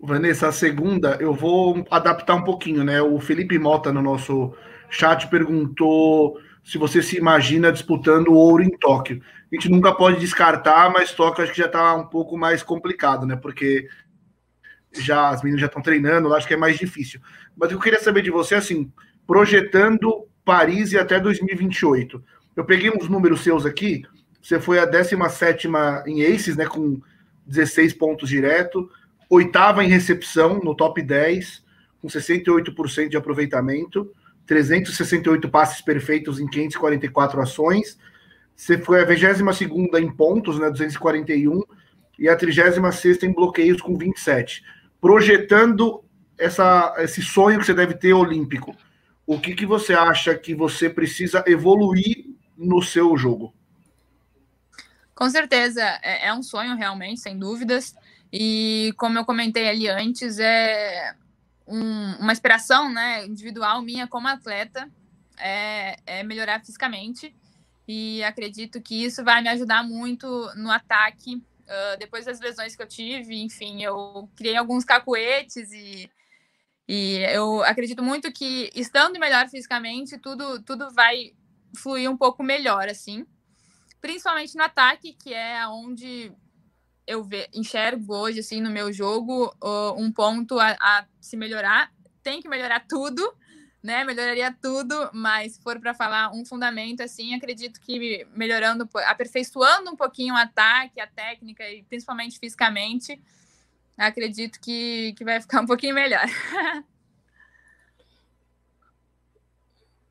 Vanessa, 0.00 0.48
a 0.48 0.52
segunda, 0.52 1.16
eu 1.20 1.32
vou 1.32 1.86
adaptar 1.90 2.34
um 2.34 2.44
pouquinho, 2.44 2.84
né? 2.84 3.00
O 3.00 3.18
Felipe 3.20 3.58
Mota 3.58 3.92
no 3.92 4.02
nosso 4.02 4.54
chat 4.90 5.28
perguntou 5.28 6.38
se 6.64 6.78
você 6.78 7.02
se 7.02 7.16
imagina 7.18 7.70
disputando 7.70 8.32
ouro 8.32 8.62
em 8.62 8.70
Tóquio. 8.70 9.22
A 9.52 9.54
gente 9.54 9.70
nunca 9.70 9.92
pode 9.92 10.18
descartar, 10.18 10.90
mas 10.90 11.12
Tóquio 11.12 11.44
acho 11.44 11.52
que 11.52 11.58
já 11.58 11.66
está 11.66 11.94
um 11.94 12.06
pouco 12.06 12.36
mais 12.38 12.62
complicado, 12.62 13.26
né? 13.26 13.36
Porque 13.36 13.86
já 14.92 15.28
as 15.28 15.42
meninas 15.42 15.60
já 15.60 15.66
estão 15.66 15.82
treinando, 15.82 16.32
acho 16.32 16.48
que 16.48 16.54
é 16.54 16.56
mais 16.56 16.78
difícil. 16.78 17.20
Mas 17.56 17.70
eu 17.70 17.78
queria 17.78 18.00
saber 18.00 18.22
de 18.22 18.30
você, 18.30 18.54
assim, 18.54 18.90
projetando 19.26 20.26
Paris 20.44 20.92
e 20.92 20.98
até 20.98 21.20
2028. 21.20 22.24
Eu 22.56 22.64
peguei 22.64 22.90
uns 22.90 23.08
números 23.08 23.42
seus 23.42 23.66
aqui, 23.66 24.02
você 24.40 24.60
foi 24.60 24.78
a 24.78 24.84
17 24.84 25.68
em 26.06 26.24
Aces, 26.24 26.56
né, 26.56 26.66
com 26.66 27.00
16 27.46 27.94
pontos 27.94 28.28
direto, 28.28 28.90
oitava 29.28 29.84
em 29.84 29.88
recepção 29.88 30.60
no 30.60 30.74
top 30.74 31.02
10, 31.02 31.64
com 32.00 32.08
68% 32.08 33.08
de 33.08 33.16
aproveitamento, 33.16 34.10
368 34.46 35.48
passes 35.48 35.80
perfeitos 35.80 36.38
em 36.38 36.46
544 36.46 37.40
ações, 37.40 37.98
Você 38.54 38.78
foi 38.78 39.02
a 39.02 39.04
22 39.04 39.40
em 40.02 40.10
pontos, 40.10 40.58
né, 40.58 40.70
241, 40.70 41.62
e 42.18 42.28
a 42.28 42.36
36 42.36 43.22
em 43.22 43.32
bloqueios 43.32 43.80
com 43.80 43.96
27. 43.96 44.62
Projetando 45.00 46.04
essa, 46.38 46.94
esse 46.98 47.22
sonho 47.22 47.58
que 47.58 47.66
você 47.66 47.74
deve 47.74 47.94
ter 47.94 48.12
olímpico, 48.12 48.76
o 49.26 49.40
que, 49.40 49.54
que 49.54 49.66
você 49.66 49.94
acha 49.94 50.34
que 50.34 50.54
você 50.54 50.88
precisa 50.88 51.42
evoluir 51.46 52.26
no 52.56 52.82
seu 52.82 53.16
jogo? 53.16 53.54
Com 55.14 55.30
certeza, 55.30 55.82
é, 56.02 56.28
é 56.28 56.34
um 56.34 56.42
sonho 56.42 56.76
realmente, 56.76 57.20
sem 57.20 57.38
dúvidas. 57.38 57.94
E 58.32 58.92
como 58.96 59.18
eu 59.18 59.24
comentei 59.24 59.68
ali 59.68 59.88
antes, 59.88 60.38
é 60.38 61.14
um, 61.66 62.16
uma 62.16 62.32
inspiração 62.32 62.92
né, 62.92 63.26
individual 63.26 63.82
minha 63.82 64.06
como 64.06 64.28
atleta 64.28 64.90
é, 65.38 65.96
é 66.06 66.22
melhorar 66.22 66.60
fisicamente. 66.60 67.34
E 67.86 68.22
acredito 68.24 68.80
que 68.80 69.04
isso 69.04 69.22
vai 69.22 69.42
me 69.42 69.48
ajudar 69.50 69.82
muito 69.82 70.26
no 70.56 70.70
ataque. 70.70 71.36
Uh, 71.36 71.98
depois 71.98 72.24
das 72.24 72.40
lesões 72.40 72.76
que 72.76 72.82
eu 72.82 72.86
tive, 72.86 73.40
enfim, 73.42 73.82
eu 73.82 74.28
criei 74.36 74.56
alguns 74.56 74.84
cacuetes 74.84 75.70
e, 75.72 76.10
e 76.86 77.18
eu 77.32 77.62
acredito 77.64 78.02
muito 78.02 78.30
que 78.32 78.70
estando 78.74 79.18
melhor 79.18 79.48
fisicamente, 79.48 80.18
tudo, 80.18 80.62
tudo 80.62 80.90
vai 80.92 81.32
fluir 81.76 82.10
um 82.10 82.16
pouco 82.16 82.42
melhor, 82.42 82.88
assim. 82.88 83.26
Principalmente 84.00 84.56
no 84.56 84.62
ataque, 84.62 85.14
que 85.14 85.32
é 85.32 85.66
onde 85.68 86.32
eu 87.06 87.26
enxergo 87.52 88.14
hoje, 88.14 88.40
assim, 88.40 88.60
no 88.60 88.70
meu 88.70 88.92
jogo, 88.92 89.54
uh, 89.62 89.92
um 89.96 90.10
ponto 90.10 90.58
a, 90.58 90.76
a, 90.80 91.04
se 91.20 91.36
melhorar. 91.36 91.92
Tem 92.22 92.40
que 92.40 92.48
melhorar 92.48 92.86
tudo, 92.88 93.22
né? 93.82 94.04
Melhoraria 94.04 94.56
tudo, 94.62 95.10
mas 95.12 95.52
se 95.54 95.62
for 95.62 95.78
para 95.78 95.92
falar 95.92 96.32
um 96.32 96.44
fundamento, 96.44 97.02
assim, 97.02 97.34
acredito 97.34 97.80
que 97.80 98.26
melhorando, 98.34 98.88
aperfeiçoando 99.06 99.90
um 99.90 99.96
pouquinho 99.96 100.34
o 100.34 100.38
ataque, 100.38 101.00
a 101.00 101.06
técnica 101.06 101.68
e 101.68 101.82
principalmente 101.82 102.38
fisicamente, 102.38 103.20
acredito 103.98 104.58
que, 104.60 105.12
que 105.16 105.24
vai 105.24 105.40
ficar 105.40 105.60
um 105.60 105.66
pouquinho 105.66 105.94
melhor. 105.94 106.24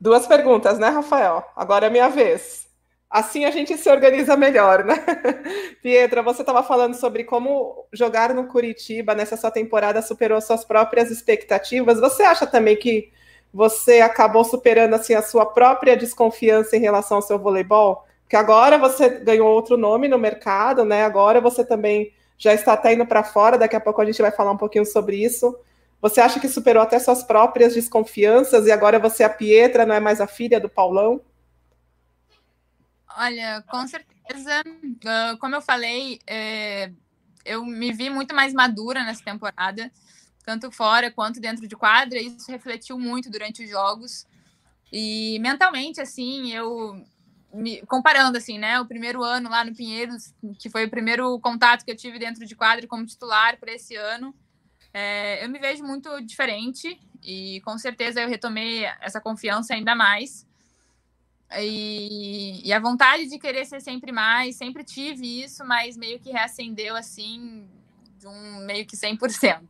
Duas 0.00 0.26
perguntas, 0.26 0.78
né, 0.78 0.88
Rafael? 0.90 1.50
Agora 1.56 1.86
é 1.86 1.90
minha 1.90 2.08
vez. 2.08 2.68
Assim 3.14 3.44
a 3.44 3.50
gente 3.52 3.78
se 3.78 3.88
organiza 3.88 4.36
melhor, 4.36 4.82
né? 4.82 4.96
Pietra, 5.80 6.20
você 6.20 6.42
estava 6.42 6.64
falando 6.64 6.94
sobre 6.94 7.22
como 7.22 7.86
jogar 7.92 8.34
no 8.34 8.48
Curitiba 8.48 9.14
nessa 9.14 9.36
sua 9.36 9.52
temporada 9.52 10.02
superou 10.02 10.40
suas 10.40 10.64
próprias 10.64 11.12
expectativas. 11.12 12.00
Você 12.00 12.24
acha 12.24 12.44
também 12.44 12.74
que 12.74 13.12
você 13.52 14.00
acabou 14.00 14.42
superando 14.42 14.94
assim 14.94 15.14
a 15.14 15.22
sua 15.22 15.46
própria 15.46 15.96
desconfiança 15.96 16.76
em 16.76 16.80
relação 16.80 17.18
ao 17.18 17.22
seu 17.22 17.38
voleibol? 17.38 18.04
Porque 18.22 18.34
agora 18.34 18.78
você 18.78 19.08
ganhou 19.08 19.46
outro 19.46 19.76
nome 19.76 20.08
no 20.08 20.18
mercado, 20.18 20.84
né? 20.84 21.04
Agora 21.04 21.40
você 21.40 21.64
também 21.64 22.12
já 22.36 22.52
está 22.52 22.72
até 22.72 22.94
indo 22.94 23.06
para 23.06 23.22
fora, 23.22 23.56
daqui 23.56 23.76
a 23.76 23.80
pouco 23.80 24.02
a 24.02 24.04
gente 24.04 24.20
vai 24.20 24.32
falar 24.32 24.50
um 24.50 24.56
pouquinho 24.56 24.84
sobre 24.84 25.22
isso. 25.22 25.56
Você 26.02 26.20
acha 26.20 26.40
que 26.40 26.48
superou 26.48 26.82
até 26.82 26.98
suas 26.98 27.22
próprias 27.22 27.74
desconfianças 27.74 28.66
e 28.66 28.72
agora 28.72 28.98
você 28.98 29.22
é 29.22 29.26
a 29.26 29.30
Pietra, 29.30 29.86
não 29.86 29.94
é 29.94 30.00
mais 30.00 30.20
a 30.20 30.26
filha 30.26 30.58
do 30.58 30.68
Paulão? 30.68 31.20
Olha, 33.16 33.62
com 33.68 33.86
certeza. 33.86 34.62
Uh, 34.66 35.38
como 35.38 35.54
eu 35.54 35.62
falei, 35.62 36.18
é, 36.26 36.90
eu 37.44 37.64
me 37.64 37.92
vi 37.92 38.10
muito 38.10 38.34
mais 38.34 38.52
madura 38.52 39.04
nessa 39.04 39.22
temporada 39.22 39.90
tanto 40.44 40.70
fora 40.70 41.10
quanto 41.10 41.40
dentro 41.40 41.66
de 41.66 41.74
quadra, 41.74 42.18
e 42.18 42.26
isso 42.26 42.50
refletiu 42.50 42.98
muito 42.98 43.30
durante 43.30 43.64
os 43.64 43.70
jogos. 43.70 44.26
E 44.92 45.38
mentalmente, 45.40 46.00
assim, 46.00 46.52
eu 46.52 47.02
me, 47.52 47.80
comparando 47.86 48.36
assim, 48.36 48.58
né, 48.58 48.78
o 48.78 48.86
primeiro 48.86 49.22
ano 49.22 49.48
lá 49.48 49.64
no 49.64 49.74
Pinheiros, 49.74 50.34
que 50.58 50.68
foi 50.68 50.84
o 50.84 50.90
primeiro 50.90 51.38
contato 51.40 51.84
que 51.84 51.90
eu 51.90 51.96
tive 51.96 52.18
dentro 52.18 52.44
de 52.44 52.54
quadra 52.54 52.86
como 52.86 53.06
titular 53.06 53.58
para 53.58 53.72
esse 53.72 53.96
ano, 53.96 54.34
é, 54.92 55.44
eu 55.44 55.48
me 55.48 55.58
vejo 55.58 55.82
muito 55.82 56.20
diferente 56.20 57.00
e 57.22 57.60
com 57.62 57.76
certeza 57.78 58.20
eu 58.20 58.28
retomei 58.28 58.84
essa 59.00 59.20
confiança 59.20 59.74
ainda 59.74 59.94
mais. 59.94 60.46
E, 61.60 62.60
e, 62.64 62.72
a 62.72 62.80
vontade 62.80 63.28
de 63.28 63.38
querer 63.38 63.64
ser 63.64 63.80
sempre 63.80 64.10
mais, 64.12 64.56
sempre 64.56 64.84
tive 64.84 65.42
isso, 65.42 65.64
mas 65.64 65.96
meio 65.96 66.18
que 66.18 66.30
reacendeu 66.30 66.96
assim, 66.96 67.68
de 68.18 68.26
um 68.26 68.64
meio 68.64 68.86
que 68.86 68.96
100%. 68.96 69.60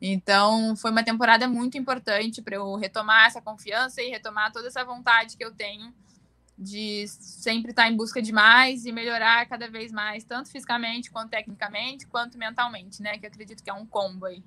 Então, 0.00 0.76
foi 0.76 0.90
uma 0.90 1.02
temporada 1.02 1.48
muito 1.48 1.78
importante 1.78 2.42
para 2.42 2.56
eu 2.56 2.74
retomar 2.76 3.26
essa 3.26 3.40
confiança 3.40 4.02
e 4.02 4.10
retomar 4.10 4.52
toda 4.52 4.68
essa 4.68 4.84
vontade 4.84 5.36
que 5.36 5.44
eu 5.44 5.54
tenho 5.54 5.92
de 6.58 7.06
sempre 7.08 7.70
estar 7.70 7.90
em 7.90 7.96
busca 7.96 8.20
de 8.22 8.32
mais 8.32 8.86
e 8.86 8.92
melhorar 8.92 9.46
cada 9.46 9.68
vez 9.68 9.92
mais, 9.92 10.24
tanto 10.24 10.50
fisicamente, 10.50 11.10
quanto 11.10 11.30
tecnicamente, 11.30 12.06
quanto 12.06 12.38
mentalmente, 12.38 13.02
né? 13.02 13.18
Que 13.18 13.26
acredito 13.26 13.62
que 13.62 13.68
é 13.68 13.74
um 13.74 13.86
combo 13.86 14.26
aí. 14.26 14.42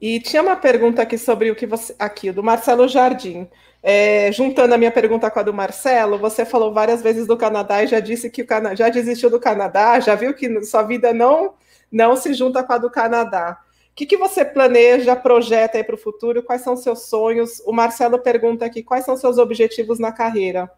E 0.00 0.20
tinha 0.20 0.42
uma 0.42 0.56
pergunta 0.56 1.02
aqui 1.02 1.18
sobre 1.18 1.50
o 1.50 1.56
que 1.56 1.66
você. 1.66 1.94
Aqui, 1.98 2.30
do 2.30 2.42
Marcelo 2.42 2.88
Jardim. 2.88 3.48
É, 3.82 4.30
juntando 4.32 4.74
a 4.74 4.78
minha 4.78 4.90
pergunta 4.90 5.30
com 5.30 5.38
a 5.38 5.42
do 5.42 5.54
Marcelo, 5.54 6.18
você 6.18 6.44
falou 6.44 6.72
várias 6.72 7.00
vezes 7.00 7.26
do 7.26 7.36
Canadá 7.36 7.82
e 7.82 7.86
já 7.86 8.00
disse 8.00 8.28
que 8.28 8.42
o 8.42 8.46
Canadá 8.46 8.74
já 8.74 8.88
desistiu 8.88 9.30
do 9.30 9.38
Canadá, 9.38 10.00
já 10.00 10.16
viu 10.16 10.34
que 10.34 10.64
sua 10.64 10.82
vida 10.82 11.14
não, 11.14 11.54
não 11.90 12.16
se 12.16 12.34
junta 12.34 12.62
com 12.64 12.72
a 12.72 12.78
do 12.78 12.90
Canadá 12.90 13.58
que, 13.98 14.06
que 14.06 14.16
você 14.16 14.44
planeja, 14.44 15.16
projeta 15.16 15.76
aí 15.76 15.82
para 15.82 15.96
o 15.96 15.98
futuro? 15.98 16.40
Quais 16.40 16.62
são 16.62 16.76
seus 16.76 17.08
sonhos? 17.08 17.60
O 17.66 17.72
Marcelo 17.72 18.16
pergunta 18.20 18.64
aqui: 18.64 18.80
quais 18.80 19.04
são 19.04 19.16
seus 19.16 19.38
objetivos 19.38 19.98
na 19.98 20.12
carreira? 20.12 20.70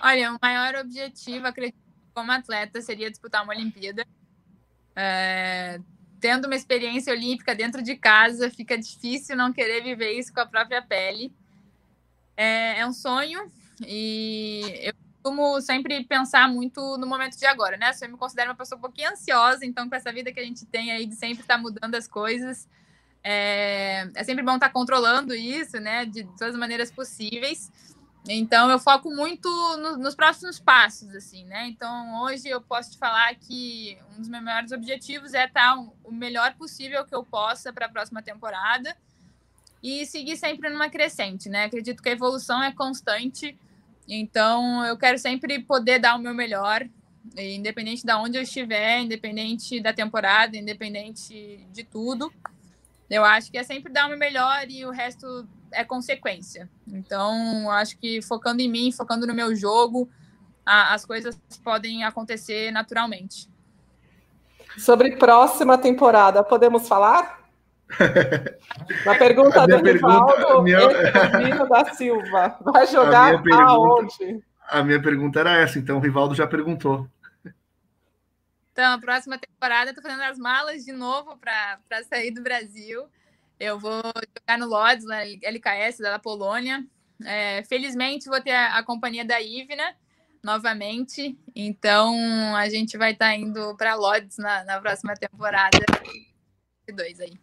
Olha, 0.00 0.32
o 0.32 0.38
maior 0.40 0.76
objetivo, 0.76 1.44
acredito, 1.44 1.76
como 2.14 2.30
atleta, 2.30 2.80
seria 2.80 3.10
disputar 3.10 3.42
uma 3.42 3.52
Olimpíada. 3.52 4.06
É, 4.94 5.80
tendo 6.20 6.46
uma 6.46 6.54
experiência 6.54 7.12
olímpica 7.12 7.54
dentro 7.54 7.82
de 7.82 7.96
casa, 7.96 8.50
fica 8.50 8.76
difícil 8.76 9.36
não 9.36 9.52
querer 9.52 9.82
viver 9.82 10.12
isso 10.12 10.32
com 10.32 10.40
a 10.40 10.46
própria 10.46 10.82
pele. 10.82 11.32
É, 12.36 12.80
é 12.80 12.86
um 12.86 12.92
sonho 12.92 13.50
e 13.86 14.62
eu 14.82 14.94
costumo 15.22 15.60
sempre 15.60 16.04
pensar 16.04 16.48
muito 16.48 16.96
no 16.98 17.06
momento 17.06 17.36
de 17.36 17.46
agora, 17.46 17.76
né? 17.76 17.92
Eu 18.00 18.08
me 18.08 18.16
considero 18.16 18.50
uma 18.50 18.56
pessoa 18.56 18.78
um 18.78 18.82
pouquinho 18.82 19.10
ansiosa, 19.10 19.64
então 19.64 19.88
com 19.88 19.94
essa 19.94 20.12
vida 20.12 20.32
que 20.32 20.40
a 20.40 20.44
gente 20.44 20.64
tem 20.66 20.92
aí 20.92 21.06
de 21.06 21.14
sempre 21.14 21.42
estar 21.42 21.58
mudando 21.58 21.94
as 21.94 22.06
coisas, 22.06 22.68
é, 23.22 24.08
é 24.14 24.24
sempre 24.24 24.44
bom 24.44 24.54
estar 24.54 24.70
controlando 24.70 25.34
isso, 25.34 25.80
né? 25.80 26.06
De 26.06 26.24
todas 26.24 26.54
as 26.54 26.56
maneiras 26.56 26.90
possíveis. 26.90 27.72
Então 28.28 28.70
eu 28.70 28.78
foco 28.78 29.10
muito 29.10 29.48
no, 29.76 29.96
nos 29.96 30.14
próximos 30.14 30.58
passos, 30.58 31.14
assim, 31.14 31.44
né? 31.44 31.68
Então 31.68 32.22
hoje 32.22 32.48
eu 32.48 32.60
posso 32.60 32.92
te 32.92 32.98
falar 32.98 33.34
que 33.36 33.96
um 34.14 34.20
dos 34.20 34.28
meus 34.28 34.42
maiores 34.42 34.72
objetivos 34.72 35.32
é 35.32 35.44
estar 35.44 35.76
o 36.04 36.12
melhor 36.12 36.54
possível 36.54 37.04
que 37.04 37.14
eu 37.14 37.24
possa 37.24 37.72
para 37.72 37.86
a 37.86 37.88
próxima 37.88 38.22
temporada 38.22 38.96
e 39.82 40.04
seguir 40.06 40.36
sempre 40.36 40.68
numa 40.70 40.90
crescente, 40.90 41.48
né? 41.48 41.64
Acredito 41.64 42.02
que 42.02 42.08
a 42.08 42.12
evolução 42.12 42.62
é 42.62 42.72
constante 42.72 43.56
então, 44.08 44.84
eu 44.84 44.96
quero 44.96 45.18
sempre 45.18 45.60
poder 45.60 45.98
dar 45.98 46.14
o 46.14 46.18
meu 46.18 46.32
melhor, 46.32 46.88
independente 47.36 48.06
de 48.06 48.12
onde 48.12 48.38
eu 48.38 48.42
estiver, 48.42 49.00
independente 49.00 49.80
da 49.80 49.92
temporada, 49.92 50.56
independente 50.56 51.66
de 51.72 51.82
tudo. 51.82 52.32
Eu 53.10 53.24
acho 53.24 53.50
que 53.50 53.58
é 53.58 53.64
sempre 53.64 53.92
dar 53.92 54.06
o 54.06 54.10
meu 54.10 54.18
melhor 54.18 54.68
e 54.70 54.84
o 54.84 54.90
resto 54.90 55.46
é 55.72 55.84
consequência. 55.84 56.68
Então, 56.86 57.70
acho 57.70 57.98
que 57.98 58.22
focando 58.22 58.62
em 58.62 58.70
mim, 58.70 58.92
focando 58.92 59.26
no 59.26 59.34
meu 59.34 59.54
jogo, 59.54 60.08
a, 60.64 60.94
as 60.94 61.04
coisas 61.04 61.38
podem 61.62 62.04
acontecer 62.04 62.70
naturalmente. 62.70 63.48
Sobre 64.78 65.16
próxima 65.16 65.78
temporada, 65.78 66.42
podemos 66.42 66.86
falar? 66.86 67.40
Na 69.06 69.14
pergunta 69.16 69.66
do 69.66 69.76
Rivaldo, 69.76 70.62
minha... 70.62 70.80
da 71.68 71.84
Silva, 71.94 72.58
vai 72.60 72.86
jogar 72.86 73.42
pergunta, 73.42 73.62
aonde? 73.62 74.44
A 74.68 74.82
minha 74.82 75.00
pergunta 75.00 75.40
era 75.40 75.56
essa, 75.56 75.78
então 75.78 75.98
o 75.98 76.00
Rivaldo 76.00 76.34
já 76.34 76.46
perguntou. 76.46 77.08
Então, 78.72 78.92
a 78.92 78.98
próxima 78.98 79.38
temporada, 79.38 79.90
estou 79.90 80.02
fazendo 80.02 80.22
as 80.24 80.36
malas 80.36 80.84
de 80.84 80.92
novo 80.92 81.38
para 81.38 82.04
sair 82.10 82.30
do 82.30 82.42
Brasil. 82.42 83.06
Eu 83.58 83.78
vou 83.78 84.02
jogar 84.38 84.58
no 84.58 84.66
Lodz, 84.66 85.04
na 85.04 85.24
LKS 85.24 85.98
da 85.98 86.18
Polônia. 86.18 86.84
É, 87.24 87.62
felizmente, 87.64 88.28
vou 88.28 88.40
ter 88.40 88.52
a, 88.52 88.78
a, 88.78 88.82
companhia 88.82 89.24
da 89.24 89.40
Ivna 89.40 89.94
novamente. 90.42 91.38
Então, 91.54 92.14
a 92.54 92.68
gente 92.68 92.98
vai 92.98 93.12
estar 93.12 93.26
tá 93.26 93.34
indo 93.34 93.74
para 93.76 93.94
Lodz 93.94 94.36
na, 94.36 94.64
na 94.64 94.80
próxima 94.80 95.14
temporada. 95.14 95.78
Dois 96.94 97.18
aí. 97.20 97.38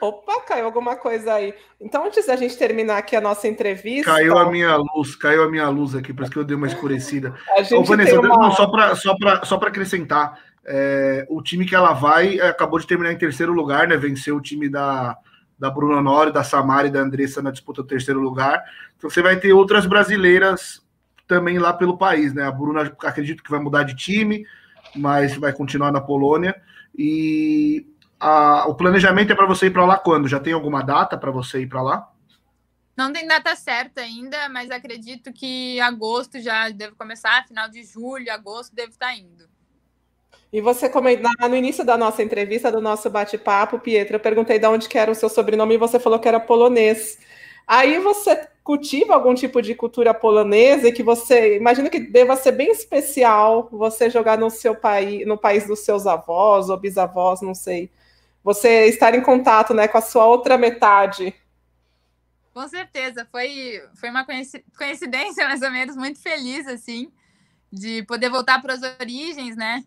Opa, 0.00 0.42
caiu 0.42 0.66
alguma 0.66 0.94
coisa 0.94 1.34
aí. 1.34 1.54
Então, 1.80 2.04
antes 2.04 2.26
da 2.26 2.36
gente 2.36 2.56
terminar 2.56 2.98
aqui 2.98 3.16
a 3.16 3.20
nossa 3.20 3.48
entrevista. 3.48 4.10
Caiu 4.12 4.36
a 4.36 4.50
minha 4.50 4.76
luz, 4.76 5.16
caiu 5.16 5.42
a 5.42 5.50
minha 5.50 5.68
luz 5.68 5.94
aqui, 5.94 6.12
parece 6.12 6.32
que 6.32 6.38
eu 6.38 6.44
dei 6.44 6.56
uma 6.56 6.66
escurecida. 6.66 7.34
A 7.56 7.62
gente 7.62 7.74
Ô, 7.74 7.82
Vanessa, 7.82 8.20
uma... 8.20 8.28
não, 8.28 8.52
só 8.52 8.66
para 8.66 8.94
só 8.94 9.16
só 9.44 9.56
acrescentar, 9.56 10.38
é, 10.66 11.24
o 11.30 11.40
time 11.40 11.64
que 11.64 11.74
ela 11.74 11.92
vai 11.92 12.40
é, 12.40 12.48
acabou 12.48 12.78
de 12.80 12.86
terminar 12.86 13.12
em 13.12 13.18
terceiro 13.18 13.52
lugar, 13.52 13.86
né? 13.86 13.96
Venceu 13.96 14.36
o 14.36 14.40
time 14.40 14.68
da, 14.68 15.16
da 15.56 15.70
Bruna 15.70 16.02
Nori, 16.02 16.32
da 16.32 16.42
Samara 16.42 16.88
e 16.88 16.90
da 16.90 17.00
Andressa 17.00 17.40
na 17.40 17.52
disputa 17.52 17.82
do 17.82 17.88
terceiro 17.88 18.18
lugar. 18.18 18.64
Então 18.96 19.08
você 19.08 19.22
vai 19.22 19.36
ter 19.36 19.52
outras 19.52 19.86
brasileiras 19.86 20.84
também 21.28 21.58
lá 21.58 21.72
pelo 21.72 21.96
país, 21.96 22.34
né? 22.34 22.42
A 22.42 22.50
Bruna 22.50 22.92
acredito 23.04 23.44
que 23.44 23.50
vai 23.50 23.60
mudar 23.60 23.84
de 23.84 23.94
time, 23.94 24.44
mas 24.96 25.36
vai 25.36 25.52
continuar 25.52 25.92
na 25.92 26.00
Polônia. 26.00 26.60
E 26.98 27.86
a, 28.18 28.66
o 28.66 28.74
planejamento 28.74 29.32
é 29.32 29.36
para 29.36 29.46
você 29.46 29.66
ir 29.66 29.70
para 29.70 29.86
lá 29.86 29.96
quando? 29.96 30.26
Já 30.26 30.40
tem 30.40 30.52
alguma 30.52 30.82
data 30.82 31.16
para 31.16 31.30
você 31.30 31.60
ir 31.60 31.68
para 31.68 31.82
lá? 31.82 32.10
Não 32.96 33.12
tem 33.12 33.28
data 33.28 33.54
certa 33.54 34.00
ainda, 34.00 34.48
mas 34.48 34.70
acredito 34.70 35.32
que 35.32 35.78
agosto 35.80 36.40
já 36.40 36.70
deve 36.70 36.96
começar, 36.96 37.46
final 37.46 37.68
de 37.68 37.84
julho, 37.84 38.32
agosto 38.32 38.74
deve 38.74 38.88
estar 38.88 39.14
indo. 39.14 39.44
E 40.52 40.60
você 40.60 40.88
comentou 40.88 41.30
no 41.48 41.56
início 41.56 41.84
da 41.84 41.96
nossa 41.96 42.22
entrevista, 42.22 42.70
do 42.70 42.80
nosso 42.80 43.10
bate-papo, 43.10 43.78
Pietro, 43.78 44.16
eu 44.16 44.20
perguntei 44.20 44.58
de 44.58 44.66
onde 44.66 44.88
era 44.94 45.10
o 45.10 45.14
seu 45.14 45.28
sobrenome 45.28 45.74
e 45.74 45.78
você 45.78 45.98
falou 45.98 46.18
que 46.18 46.28
era 46.28 46.38
polonês. 46.38 47.18
Aí 47.66 47.98
você 47.98 48.48
cultiva 48.62 49.14
algum 49.14 49.34
tipo 49.34 49.60
de 49.60 49.74
cultura 49.74 50.14
polonesa 50.14 50.88
e 50.88 50.92
que 50.92 51.02
você 51.02 51.56
imagina 51.56 51.90
que 51.90 52.00
deva 52.00 52.36
ser 52.36 52.52
bem 52.52 52.70
especial 52.70 53.68
você 53.70 54.08
jogar 54.08 54.38
no 54.38 54.50
seu 54.50 54.74
país, 54.74 55.26
no 55.26 55.36
país 55.36 55.66
dos 55.66 55.80
seus 55.80 56.06
avós 56.06 56.68
ou 56.68 56.76
bisavós, 56.76 57.40
não 57.40 57.54
sei. 57.54 57.90
Você 58.42 58.86
estar 58.86 59.14
em 59.14 59.20
contato, 59.20 59.74
né, 59.74 59.88
com 59.88 59.98
a 59.98 60.00
sua 60.00 60.26
outra 60.26 60.56
metade. 60.56 61.34
Com 62.54 62.66
certeza, 62.68 63.26
foi 63.30 63.82
foi 63.94 64.10
uma 64.10 64.24
coincidência 64.76 65.46
mais 65.46 65.62
ou 65.62 65.70
menos 65.70 65.96
muito 65.96 66.20
feliz 66.20 66.66
assim 66.66 67.12
de 67.72 68.02
poder 68.04 68.30
voltar 68.30 68.62
para 68.62 68.74
as 68.74 68.82
origens, 69.00 69.56
né? 69.56 69.84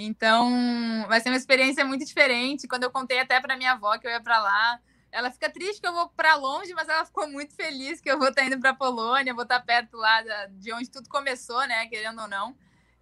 Então, 0.00 1.04
vai 1.08 1.20
ser 1.20 1.28
uma 1.28 1.36
experiência 1.36 1.84
muito 1.84 2.04
diferente. 2.04 2.68
Quando 2.68 2.84
eu 2.84 2.90
contei 2.90 3.18
até 3.18 3.40
para 3.40 3.56
minha 3.56 3.72
avó 3.72 3.98
que 3.98 4.06
eu 4.06 4.10
ia 4.12 4.20
para 4.20 4.38
lá, 4.38 4.80
ela 5.10 5.28
fica 5.28 5.50
triste 5.50 5.80
que 5.80 5.88
eu 5.88 5.92
vou 5.92 6.08
para 6.10 6.36
longe, 6.36 6.72
mas 6.72 6.88
ela 6.88 7.04
ficou 7.04 7.26
muito 7.28 7.52
feliz 7.56 8.00
que 8.00 8.08
eu 8.08 8.16
vou 8.16 8.28
estar 8.28 8.44
indo 8.44 8.60
para 8.60 8.72
Polônia, 8.72 9.34
vou 9.34 9.42
estar 9.42 9.58
perto 9.58 9.96
lá 9.96 10.22
de 10.50 10.72
onde 10.72 10.88
tudo 10.88 11.08
começou, 11.08 11.66
né, 11.66 11.86
querendo 11.86 12.22
ou 12.22 12.28
não. 12.28 12.54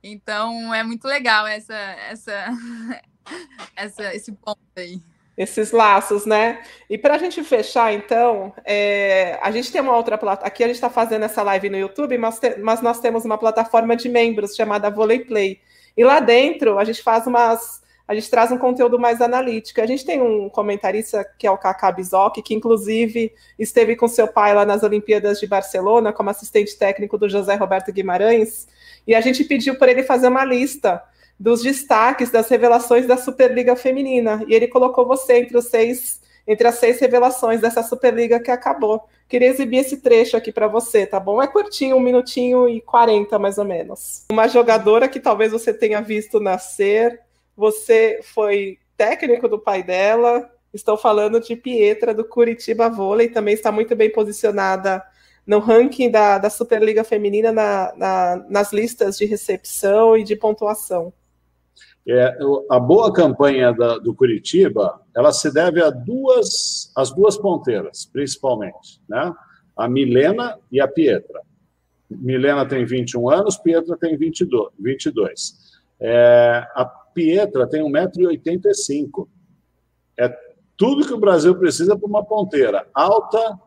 Então, 0.03 0.72
é 0.72 0.82
muito 0.82 1.07
legal 1.07 1.47
essa 1.47 1.74
essa 1.74 2.47
essa 3.76 4.14
esse 4.14 4.32
ponto 4.32 4.61
aí 4.74 4.99
esses 5.36 5.70
laços, 5.70 6.24
né? 6.24 6.62
E 6.88 6.97
para 6.97 7.16
a 7.16 7.18
gente 7.18 7.44
fechar, 7.44 7.92
então, 7.92 8.55
é, 8.64 9.38
a 9.42 9.51
gente 9.51 9.70
tem 9.70 9.82
uma 9.82 9.94
outra 9.94 10.16
plataforma. 10.16 10.49
Aqui 10.49 10.64
a 10.64 10.66
gente 10.66 10.76
está 10.76 10.88
fazendo 10.88 11.24
essa 11.24 11.42
live 11.42 11.68
no 11.68 11.76
YouTube, 11.76 12.16
mas, 12.16 12.38
te, 12.38 12.57
mas, 12.57 12.80
nós 12.80 13.01
temos 13.01 13.24
uma 13.26 13.36
plataforma 13.36 13.94
de 13.94 14.09
membros 14.09 14.57
chamada 14.57 14.90
Volley 14.90 15.26
Play. 15.26 15.61
E 15.97 16.05
lá 16.05 16.20
dentro 16.20 16.78
a 16.78 16.84
gente 16.84 17.03
faz 17.03 17.26
umas. 17.26 17.84
A 18.09 18.14
gente 18.14 18.30
traz 18.30 18.53
um 18.53 18.59
conteúdo 18.59 19.01
mais 19.01 19.20
analítico. 19.20 19.80
A 19.80 19.86
gente 19.86 20.05
tem 20.05 20.22
um 20.22 20.49
comentarista 20.49 21.28
que 21.36 21.44
é 21.44 21.51
o 21.51 21.59
Kaká 21.59 21.90
Bizoc, 21.90 22.40
que 22.40 22.55
inclusive 22.55 23.32
esteve 23.59 23.97
com 23.97 24.07
seu 24.07 24.28
pai 24.28 24.55
lá 24.55 24.64
nas 24.64 24.84
Olimpíadas 24.84 25.40
de 25.40 25.47
Barcelona, 25.47 26.12
como 26.12 26.30
assistente 26.30 26.78
técnico 26.78 27.18
do 27.18 27.28
José 27.28 27.57
Roberto 27.57 27.92
Guimarães, 27.92 28.68
e 29.07 29.14
a 29.14 29.20
gente 29.20 29.42
pediu 29.42 29.76
para 29.76 29.90
ele 29.90 30.05
fazer 30.05 30.28
uma 30.28 30.44
lista 30.44 31.03
dos 31.38 31.62
destaques 31.62 32.30
das 32.30 32.49
revelações 32.49 33.07
da 33.07 33.16
Superliga 33.16 33.76
Feminina. 33.76 34.44
E 34.47 34.55
ele 34.55 34.68
colocou 34.68 35.07
você 35.07 35.38
entre 35.38 35.57
os 35.57 35.66
seis, 35.66 36.20
entre 36.47 36.68
as 36.68 36.76
seis 36.76 37.01
revelações 37.01 37.61
dessa 37.61 37.82
Superliga 37.82 38.38
que 38.38 38.51
acabou. 38.51 39.09
Queria 39.28 39.49
exibir 39.49 39.78
esse 39.78 39.97
trecho 39.97 40.36
aqui 40.36 40.53
para 40.53 40.68
você, 40.68 41.05
tá 41.05 41.18
bom? 41.18 41.42
É 41.42 41.47
curtinho, 41.47 41.97
um 41.97 42.01
minutinho 42.01 42.68
e 42.68 42.80
quarenta 42.80 43.38
mais 43.38 43.59
ou 43.59 43.64
menos. 43.64 44.24
Uma 44.30 44.47
jogadora 44.47 45.09
que 45.09 45.18
talvez 45.18 45.51
você 45.51 45.74
tenha 45.74 46.01
visto 46.01 46.38
nascer, 46.38 47.20
você 47.57 48.20
foi 48.22 48.78
técnico 48.97 49.49
do 49.49 49.59
pai 49.59 49.82
dela. 49.82 50.49
Estou 50.72 50.97
falando 50.97 51.40
de 51.40 51.57
Pietra 51.57 52.14
do 52.14 52.24
Curitiba 52.24 52.88
Vôlei, 52.88 53.28
também 53.28 53.55
está 53.55 53.72
muito 53.72 53.97
bem 53.97 54.12
posicionada 54.12 55.03
no 55.47 55.59
ranking 55.59 56.11
da, 56.11 56.38
da 56.38 56.51
Superliga 56.51 57.03
Feminina 57.05 57.53
na, 57.53 57.92
na, 57.97 58.44
nas 58.49 58.72
listas 58.72 59.16
de 59.16 59.24
recepção 59.24 60.16
e 60.16 60.24
de 60.24 60.36
pontuação. 60.36 61.12
É, 62.09 62.38
a 62.70 62.78
boa 62.78 63.12
campanha 63.12 63.72
da, 63.72 63.98
do 63.98 64.14
Curitiba, 64.14 65.00
ela 65.14 65.32
se 65.32 65.52
deve 65.52 65.82
a 65.82 65.90
duas, 65.90 66.92
as 66.94 67.12
duas 67.12 67.36
ponteiras, 67.36 68.07
principalmente, 68.07 69.00
né? 69.09 69.34
A 69.76 69.88
Milena 69.88 70.57
e 70.70 70.80
a 70.80 70.86
Pietra. 70.86 71.42
Milena 72.09 72.64
tem 72.64 72.84
21 72.84 73.28
anos, 73.28 73.57
Pietra 73.57 73.96
tem 73.96 74.16
22. 74.16 74.70
22. 74.78 75.57
É, 75.98 76.64
a 76.74 76.84
Pietra 76.84 77.66
tem 77.66 77.82
1,85m. 77.82 79.26
É 80.18 80.32
tudo 80.76 81.07
que 81.07 81.12
o 81.12 81.18
Brasil 81.18 81.59
precisa 81.59 81.98
para 81.98 82.07
uma 82.07 82.24
ponteira. 82.24 82.86
Alta, 82.94 83.59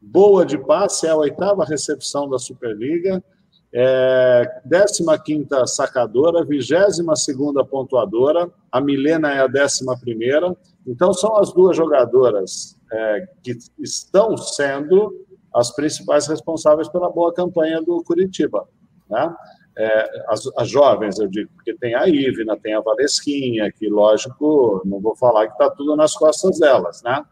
boa 0.00 0.44
de 0.44 0.58
passe, 0.58 1.06
é 1.06 1.10
a 1.10 1.16
oitava 1.16 1.64
recepção 1.64 2.28
da 2.28 2.38
Superliga 2.38 3.24
é, 3.78 4.62
15 4.64 5.04
sacadora, 5.66 6.42
22 6.42 6.98
pontuadora, 7.68 8.50
a 8.72 8.80
Milena 8.80 9.34
é 9.34 9.40
a 9.40 9.44
11. 9.44 10.56
Então, 10.86 11.12
são 11.12 11.36
as 11.36 11.52
duas 11.52 11.76
jogadoras 11.76 12.78
é, 12.90 13.28
que 13.42 13.58
estão 13.78 14.34
sendo 14.34 15.26
as 15.54 15.74
principais 15.74 16.26
responsáveis 16.26 16.88
pela 16.88 17.10
boa 17.10 17.34
campanha 17.34 17.82
do 17.82 18.02
Curitiba. 18.02 18.66
Né? 19.10 19.34
É, 19.76 20.24
as, 20.28 20.50
as, 20.56 20.70
jovens, 20.70 21.18
eu 21.18 21.28
digo, 21.28 21.50
porque 21.54 21.74
tem 21.74 21.94
a 21.94 22.08
Ivna, 22.08 22.56
tem 22.56 22.72
a 22.72 22.80
Valesquinha, 22.80 23.70
que, 23.70 23.90
lógico, 23.90 24.80
não 24.86 25.00
vou 25.00 25.14
falar 25.16 25.48
que 25.48 25.52
está 25.52 25.68
tudo 25.68 25.94
nas 25.94 26.14
costas 26.14 26.58
delas, 26.58 27.02
né? 27.02 27.22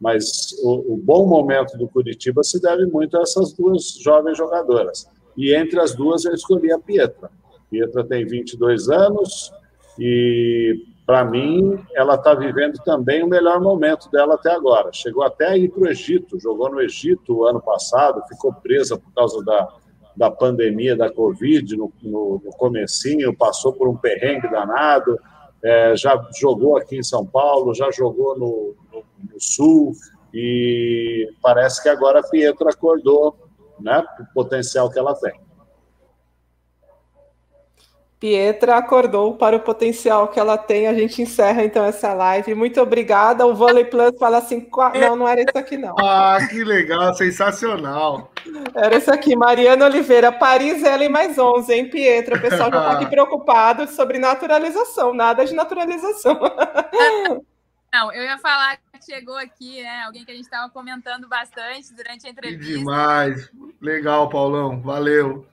Mas 0.00 0.50
o, 0.64 0.94
o 0.94 0.96
bom 0.96 1.28
momento 1.28 1.78
do 1.78 1.88
Curitiba 1.88 2.42
se 2.42 2.60
deve 2.60 2.86
muito 2.86 3.16
a 3.16 3.22
essas 3.22 3.52
duas 3.52 3.92
jovens 4.00 4.36
jogadoras. 4.36 5.06
E 5.36 5.54
entre 5.54 5.80
as 5.80 5.94
duas 5.94 6.24
eu 6.24 6.34
escolhi 6.34 6.72
a 6.72 6.78
Pietra. 6.78 7.30
Pietra 7.70 8.04
tem 8.04 8.26
22 8.26 8.88
anos 8.90 9.52
e, 9.98 10.84
para 11.06 11.24
mim, 11.24 11.78
ela 11.94 12.14
está 12.14 12.34
vivendo 12.34 12.78
também 12.84 13.22
o 13.22 13.28
melhor 13.28 13.60
momento 13.60 14.10
dela 14.10 14.34
até 14.34 14.50
agora. 14.52 14.90
Chegou 14.92 15.22
até 15.22 15.48
a 15.48 15.56
ir 15.56 15.70
para 15.70 15.82
o 15.82 15.88
Egito, 15.88 16.38
jogou 16.38 16.70
no 16.70 16.80
Egito 16.80 17.44
ano 17.44 17.60
passado, 17.60 18.22
ficou 18.28 18.52
presa 18.52 18.98
por 18.98 19.12
causa 19.14 19.42
da, 19.44 19.68
da 20.16 20.30
pandemia 20.30 20.94
da 20.94 21.10
Covid 21.10 21.76
no, 21.76 21.92
no, 22.02 22.42
no 22.44 22.50
comecinho, 22.52 23.36
passou 23.36 23.72
por 23.72 23.88
um 23.88 23.96
perrengue 23.96 24.50
danado, 24.50 25.18
é, 25.62 25.96
já 25.96 26.20
jogou 26.38 26.76
aqui 26.76 26.96
em 26.96 27.02
São 27.02 27.24
Paulo, 27.24 27.74
já 27.74 27.90
jogou 27.90 28.38
no, 28.38 28.74
no, 28.92 29.04
no 29.32 29.40
Sul, 29.40 29.92
e 30.34 31.30
parece 31.42 31.82
que 31.82 31.88
agora 31.88 32.20
a 32.20 32.28
Pietra 32.28 32.70
acordou 32.70 33.36
né, 33.80 34.04
o 34.20 34.34
potencial 34.34 34.90
que 34.90 34.98
ela 34.98 35.14
tem. 35.14 35.32
Pietra 38.22 38.76
acordou 38.76 39.34
para 39.34 39.56
o 39.56 39.60
potencial 39.60 40.28
que 40.28 40.38
ela 40.38 40.56
tem. 40.56 40.86
A 40.86 40.94
gente 40.94 41.20
encerra 41.20 41.64
então 41.64 41.84
essa 41.84 42.14
live. 42.14 42.54
Muito 42.54 42.80
obrigada. 42.80 43.44
O 43.44 43.52
Volley 43.52 43.84
Plus 43.84 44.16
fala 44.16 44.38
assim: 44.38 44.64
não, 45.00 45.16
não 45.16 45.26
era 45.26 45.40
isso 45.40 45.58
aqui, 45.58 45.76
não. 45.76 45.96
Ah, 45.98 46.38
que 46.48 46.62
legal, 46.62 47.12
sensacional. 47.14 48.30
Era 48.76 48.96
isso 48.96 49.12
aqui, 49.12 49.34
Mariana 49.34 49.86
Oliveira, 49.86 50.30
Paris 50.30 50.84
L 50.84 51.08
mais 51.08 51.36
11, 51.36 51.72
hein, 51.74 51.90
Pietra? 51.90 52.36
O 52.36 52.40
pessoal 52.40 52.70
já 52.70 52.78
está 52.78 52.92
aqui 52.92 53.06
preocupado 53.10 53.88
sobre 53.88 54.20
naturalização, 54.20 55.12
nada 55.12 55.44
de 55.44 55.52
naturalização. 55.52 56.38
Não, 57.92 58.10
eu 58.10 58.24
ia 58.24 58.38
falar 58.38 58.78
que 58.78 59.04
chegou 59.04 59.36
aqui, 59.36 59.82
né? 59.82 60.02
Alguém 60.06 60.24
que 60.24 60.30
a 60.30 60.34
gente 60.34 60.44
estava 60.44 60.70
comentando 60.70 61.28
bastante 61.28 61.92
durante 61.94 62.26
a 62.26 62.30
entrevista. 62.30 62.64
Que 62.64 62.78
demais. 62.78 63.50
Legal, 63.80 64.30
Paulão. 64.30 64.80
Valeu. 64.80 65.46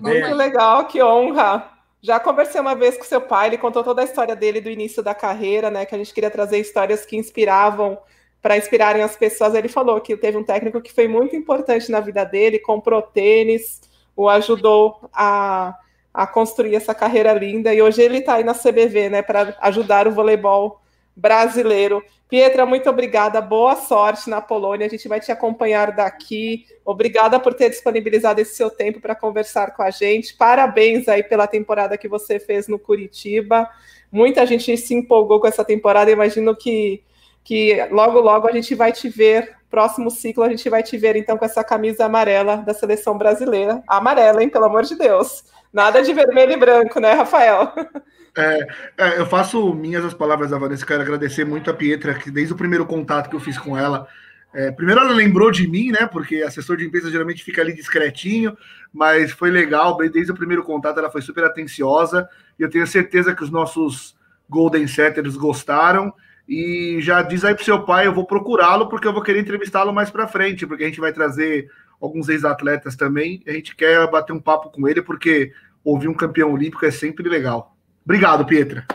Muito 0.00 0.34
legal, 0.34 0.86
que 0.86 1.02
honra. 1.02 1.70
Já 2.00 2.18
conversei 2.18 2.58
uma 2.58 2.74
vez 2.74 2.96
com 2.96 3.04
seu 3.04 3.20
pai, 3.20 3.48
ele 3.48 3.58
contou 3.58 3.84
toda 3.84 4.00
a 4.00 4.04
história 4.04 4.34
dele 4.34 4.60
do 4.60 4.70
início 4.70 5.02
da 5.02 5.14
carreira, 5.14 5.70
né? 5.70 5.84
Que 5.84 5.94
a 5.94 5.98
gente 5.98 6.14
queria 6.14 6.30
trazer 6.30 6.58
histórias 6.58 7.04
que 7.04 7.16
inspiravam 7.16 7.98
para 8.40 8.56
inspirarem 8.56 9.02
as 9.02 9.14
pessoas. 9.14 9.54
Ele 9.54 9.68
falou 9.68 10.00
que 10.00 10.16
teve 10.16 10.38
um 10.38 10.44
técnico 10.44 10.80
que 10.80 10.94
foi 10.94 11.08
muito 11.08 11.36
importante 11.36 11.90
na 11.90 12.00
vida 12.00 12.24
dele, 12.24 12.58
comprou 12.58 13.02
tênis, 13.02 13.82
o 14.16 14.30
ajudou 14.30 15.10
a, 15.12 15.76
a 16.14 16.26
construir 16.26 16.74
essa 16.74 16.94
carreira 16.94 17.34
linda, 17.34 17.74
e 17.74 17.82
hoje 17.82 18.00
ele 18.00 18.18
está 18.18 18.36
aí 18.36 18.44
na 18.44 18.54
CBV, 18.54 19.10
né, 19.10 19.22
para 19.22 19.56
ajudar 19.60 20.08
o 20.08 20.12
voleibol 20.12 20.79
brasileiro. 21.16 22.02
Pietra, 22.30 22.64
muito 22.64 22.88
obrigada, 22.88 23.40
boa 23.40 23.74
sorte 23.74 24.30
na 24.30 24.40
Polônia. 24.40 24.86
A 24.86 24.88
gente 24.88 25.08
vai 25.08 25.18
te 25.18 25.32
acompanhar 25.32 25.90
daqui. 25.90 26.64
Obrigada 26.84 27.40
por 27.40 27.54
ter 27.54 27.70
disponibilizado 27.70 28.40
esse 28.40 28.54
seu 28.54 28.70
tempo 28.70 29.00
para 29.00 29.16
conversar 29.16 29.74
com 29.74 29.82
a 29.82 29.90
gente. 29.90 30.36
Parabéns 30.36 31.08
aí 31.08 31.24
pela 31.24 31.48
temporada 31.48 31.98
que 31.98 32.06
você 32.06 32.38
fez 32.38 32.68
no 32.68 32.78
Curitiba. 32.78 33.68
Muita 34.12 34.46
gente 34.46 34.76
se 34.76 34.94
empolgou 34.94 35.40
com 35.40 35.48
essa 35.48 35.64
temporada. 35.64 36.08
Imagino 36.08 36.54
que, 36.54 37.02
que 37.42 37.84
logo, 37.90 38.20
logo 38.20 38.46
a 38.46 38.52
gente 38.52 38.76
vai 38.76 38.92
te 38.92 39.08
ver. 39.08 39.56
Próximo 39.68 40.08
ciclo 40.08 40.44
a 40.44 40.48
gente 40.48 40.68
vai 40.70 40.84
te 40.84 40.96
ver 40.96 41.16
então 41.16 41.36
com 41.36 41.44
essa 41.44 41.64
camisa 41.64 42.04
amarela 42.04 42.58
da 42.58 42.74
seleção 42.74 43.18
brasileira. 43.18 43.82
Amarela, 43.88 44.40
hein? 44.40 44.48
Pelo 44.48 44.66
amor 44.66 44.84
de 44.84 44.96
Deus. 44.96 45.44
Nada 45.72 46.00
de 46.00 46.12
vermelho 46.12 46.52
e 46.52 46.56
branco, 46.56 47.00
né, 47.00 47.12
Rafael? 47.12 47.72
É, 48.36 48.58
é, 48.96 49.18
eu 49.18 49.26
faço 49.26 49.74
minhas 49.74 50.04
as 50.04 50.14
palavras 50.14 50.50
da 50.50 50.58
Vanessa. 50.58 50.86
Quero 50.86 51.02
agradecer 51.02 51.44
muito 51.44 51.70
a 51.70 51.74
Pietra, 51.74 52.14
que 52.14 52.30
desde 52.30 52.52
o 52.52 52.56
primeiro 52.56 52.86
contato 52.86 53.28
que 53.28 53.36
eu 53.36 53.40
fiz 53.40 53.58
com 53.58 53.76
ela, 53.76 54.06
É, 54.52 54.72
primeiro 54.72 55.00
ela 55.00 55.12
lembrou 55.12 55.50
de 55.50 55.68
mim, 55.68 55.92
né? 55.92 56.06
Porque 56.06 56.42
assessor 56.42 56.76
de 56.76 56.84
imprensa 56.84 57.10
geralmente 57.10 57.44
fica 57.44 57.62
ali 57.62 57.72
discretinho, 57.72 58.56
mas 58.92 59.30
foi 59.32 59.50
legal. 59.50 59.96
Desde 59.96 60.32
o 60.32 60.34
primeiro 60.34 60.64
contato 60.64 60.98
ela 60.98 61.10
foi 61.10 61.22
super 61.22 61.44
atenciosa 61.44 62.28
e 62.58 62.62
eu 62.64 62.70
tenho 62.70 62.86
certeza 62.86 63.34
que 63.34 63.44
os 63.44 63.50
nossos 63.50 64.16
Golden 64.48 64.88
Setters 64.88 65.36
gostaram. 65.36 66.12
E 66.48 66.98
já 67.00 67.22
diz 67.22 67.44
aí 67.44 67.54
pro 67.54 67.64
seu 67.64 67.84
pai, 67.84 68.06
eu 68.08 68.12
vou 68.14 68.26
procurá-lo 68.26 68.88
porque 68.88 69.06
eu 69.06 69.12
vou 69.12 69.22
querer 69.22 69.40
entrevistá-lo 69.40 69.92
mais 69.92 70.10
para 70.10 70.26
frente, 70.26 70.66
porque 70.66 70.82
a 70.84 70.86
gente 70.88 71.00
vai 71.00 71.12
trazer 71.12 71.70
alguns 72.00 72.28
ex-atletas 72.28 72.96
também. 72.96 73.42
A 73.46 73.52
gente 73.52 73.76
quer 73.76 74.10
bater 74.10 74.32
um 74.32 74.40
papo 74.40 74.70
com 74.70 74.88
ele 74.88 75.00
porque 75.00 75.52
ouvir 75.84 76.08
um 76.08 76.14
campeão 76.14 76.52
olímpico 76.52 76.84
é 76.84 76.90
sempre 76.90 77.28
legal. 77.28 77.69
Obrigado, 78.04 78.46
Pietra. 78.46 78.86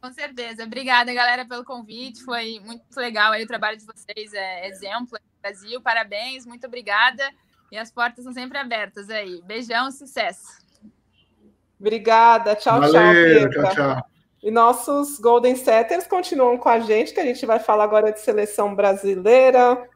Com 0.00 0.12
certeza. 0.12 0.64
Obrigada, 0.64 1.12
galera, 1.14 1.46
pelo 1.46 1.64
convite. 1.64 2.22
Foi 2.22 2.60
muito 2.60 2.84
legal 2.96 3.32
aí 3.32 3.42
o 3.42 3.46
trabalho 3.46 3.78
de 3.78 3.86
vocês. 3.86 4.32
É 4.34 4.68
exemplo 4.68 5.12
no 5.12 5.40
Brasil. 5.42 5.80
Parabéns, 5.80 6.44
muito 6.44 6.66
obrigada. 6.66 7.22
E 7.72 7.78
as 7.78 7.90
portas 7.90 8.24
são 8.24 8.32
sempre 8.32 8.58
abertas 8.58 9.08
aí. 9.08 9.40
Beijão, 9.44 9.90
sucesso. 9.90 10.62
Obrigada. 11.80 12.54
Tchau, 12.54 12.80
Valeu, 12.80 13.50
tchau, 13.50 13.62
tchau, 13.62 13.74
tchau. 13.74 14.04
E 14.42 14.50
nossos 14.50 15.18
Golden 15.18 15.56
Setters 15.56 16.06
continuam 16.06 16.58
com 16.58 16.68
a 16.68 16.78
gente, 16.78 17.14
que 17.14 17.20
a 17.20 17.24
gente 17.24 17.46
vai 17.46 17.58
falar 17.58 17.84
agora 17.84 18.12
de 18.12 18.20
seleção 18.20 18.74
brasileira. 18.74 19.88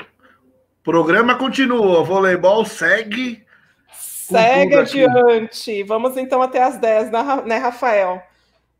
O 0.00 0.82
programa 0.82 1.36
continua, 1.38 2.02
voleibol 2.02 2.64
segue. 2.64 3.46
Segue 4.28 4.76
adiante. 4.76 5.82
Vamos 5.84 6.16
então 6.16 6.42
até 6.42 6.62
as 6.62 6.76
10, 6.76 7.10
né, 7.46 7.56
Rafael? 7.56 8.22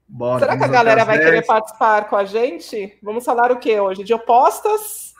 Bora, 0.07 0.41
Será 0.41 0.57
que 0.57 0.65
a 0.65 0.69
galera 0.69 1.05
vai 1.05 1.19
10. 1.19 1.29
querer 1.29 1.47
participar 1.47 2.09
com 2.09 2.16
a 2.16 2.25
gente? 2.25 2.99
Vamos 3.03 3.25
falar 3.25 3.51
o 3.51 3.59
que 3.59 3.79
hoje? 3.79 4.05
De 4.05 4.15
opostas? 4.15 5.15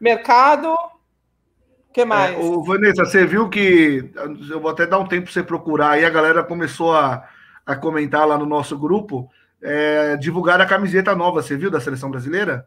Mercado? 0.00 0.72
O 0.72 1.92
que 1.92 2.04
mais? 2.04 2.34
É, 2.34 2.38
o 2.38 2.62
Vanessa, 2.62 3.04
você 3.04 3.26
viu 3.26 3.48
que. 3.48 4.10
Eu 4.50 4.60
vou 4.60 4.70
até 4.70 4.86
dar 4.86 4.98
um 4.98 5.06
tempo 5.06 5.24
para 5.24 5.32
você 5.32 5.42
procurar 5.42 5.90
aí, 5.90 6.04
a 6.04 6.10
galera 6.10 6.42
começou 6.42 6.94
a, 6.94 7.26
a 7.64 7.74
comentar 7.74 8.26
lá 8.26 8.36
no 8.36 8.46
nosso 8.46 8.78
grupo. 8.78 9.30
É, 9.62 10.16
divulgar 10.16 10.60
a 10.60 10.66
camiseta 10.66 11.14
nova, 11.14 11.42
você 11.42 11.56
viu, 11.56 11.70
da 11.70 11.80
seleção 11.80 12.10
brasileira? 12.10 12.66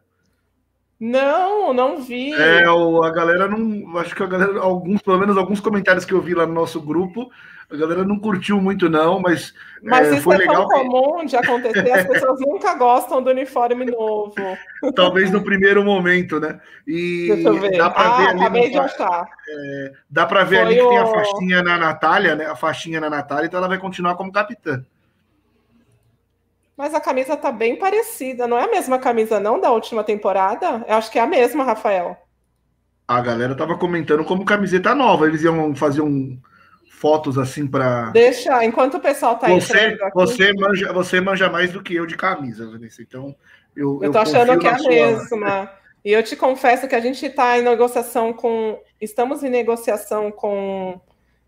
Não, 1.04 1.74
não 1.74 2.00
vi. 2.00 2.32
É, 2.32 2.70
o, 2.70 3.02
a 3.02 3.10
galera 3.10 3.48
não. 3.48 3.98
Acho 3.98 4.14
que 4.14 4.22
a 4.22 4.26
galera, 4.26 4.60
alguns, 4.60 5.02
pelo 5.02 5.18
menos 5.18 5.36
alguns 5.36 5.58
comentários 5.58 6.04
que 6.04 6.14
eu 6.14 6.20
vi 6.20 6.32
lá 6.32 6.46
no 6.46 6.54
nosso 6.54 6.80
grupo, 6.80 7.28
a 7.68 7.76
galera 7.76 8.04
não 8.04 8.20
curtiu 8.20 8.60
muito, 8.60 8.88
não, 8.88 9.18
mas. 9.18 9.52
Mas 9.82 10.06
é, 10.06 10.14
isso 10.14 10.22
foi 10.22 10.36
é 10.36 10.38
legal 10.38 10.68
tão 10.68 10.88
comum 10.88 11.24
de 11.24 11.34
acontecer, 11.34 11.90
as 11.90 12.06
pessoas 12.06 12.38
nunca 12.46 12.76
gostam 12.76 13.20
do 13.20 13.30
uniforme 13.30 13.84
novo. 13.86 14.32
Talvez 14.94 15.32
no 15.32 15.42
primeiro 15.42 15.82
momento, 15.82 16.38
né? 16.38 16.60
E 16.86 17.26
Deixa 17.34 17.48
eu 17.48 17.58
ver. 17.58 17.78
dá 17.78 17.90
para 17.90 18.08
ah, 18.08 18.16
ver 18.18 18.28
ali. 18.28 18.40
Acabei 18.40 18.64
no, 18.66 18.70
de 18.70 18.78
achar. 18.78 19.28
É, 19.48 19.92
dá 20.08 20.24
para 20.24 20.44
ver 20.44 20.58
Foi 20.58 20.66
ali 20.66 20.76
que 20.76 20.88
tem 20.88 20.98
a 20.98 21.04
o- 21.04 21.10
faixinha 21.10 21.62
na 21.64 21.78
Natália, 21.78 22.36
né? 22.36 22.46
A 22.46 22.54
faixinha 22.54 23.00
na 23.00 23.10
Natália, 23.10 23.46
então 23.48 23.58
ela 23.58 23.68
vai 23.68 23.78
continuar 23.78 24.14
como 24.14 24.30
capitã. 24.30 24.84
Mas 26.76 26.94
a 26.94 27.00
camisa 27.00 27.36
tá 27.36 27.52
bem 27.52 27.76
parecida, 27.76 28.46
não 28.46 28.58
é 28.58 28.64
a 28.64 28.70
mesma 28.70 28.98
camisa, 28.98 29.38
não, 29.38 29.60
da 29.60 29.70
última 29.70 30.02
temporada? 30.02 30.84
Eu 30.88 30.96
acho 30.96 31.10
que 31.10 31.18
é 31.18 31.22
a 31.22 31.26
mesma, 31.26 31.64
Rafael. 31.64 32.16
A 33.06 33.20
galera 33.20 33.54
tava 33.54 33.76
comentando 33.76 34.24
como 34.24 34.44
camiseta 34.44 34.94
nova. 34.94 35.26
Eles 35.26 35.42
iam 35.42 35.74
fazer 35.74 36.00
um 36.00 36.38
fotos 36.88 37.36
assim 37.36 37.66
para 37.66 38.10
Deixa, 38.10 38.64
enquanto 38.64 38.94
o 38.94 39.00
pessoal 39.00 39.36
tá 39.36 39.48
você, 39.48 39.98
aqui, 40.00 40.14
você 40.14 40.52
manja, 40.52 40.92
você 40.92 41.20
manja 41.20 41.50
mais 41.50 41.72
do 41.72 41.82
que 41.82 41.94
eu 41.94 42.06
de 42.06 42.16
camisa, 42.16 42.70
Vanessa. 42.70 43.02
Então, 43.02 43.34
eu 43.76 43.98
eu 44.02 44.12
tô 44.12 44.18
achando 44.18 44.58
que 44.58 44.66
é 44.66 44.70
a 44.70 44.78
sua- 44.78 44.88
mesma. 44.88 45.70
E 46.04 46.12
eu 46.12 46.22
te 46.22 46.34
confesso 46.36 46.88
que 46.88 46.94
a 46.94 47.00
gente 47.00 47.26
está 47.26 47.58
em 47.58 47.62
negociação 47.62 48.32
com. 48.32 48.80
Estamos 49.00 49.42
em 49.42 49.50
negociação 49.50 50.30
com. 50.30 51.00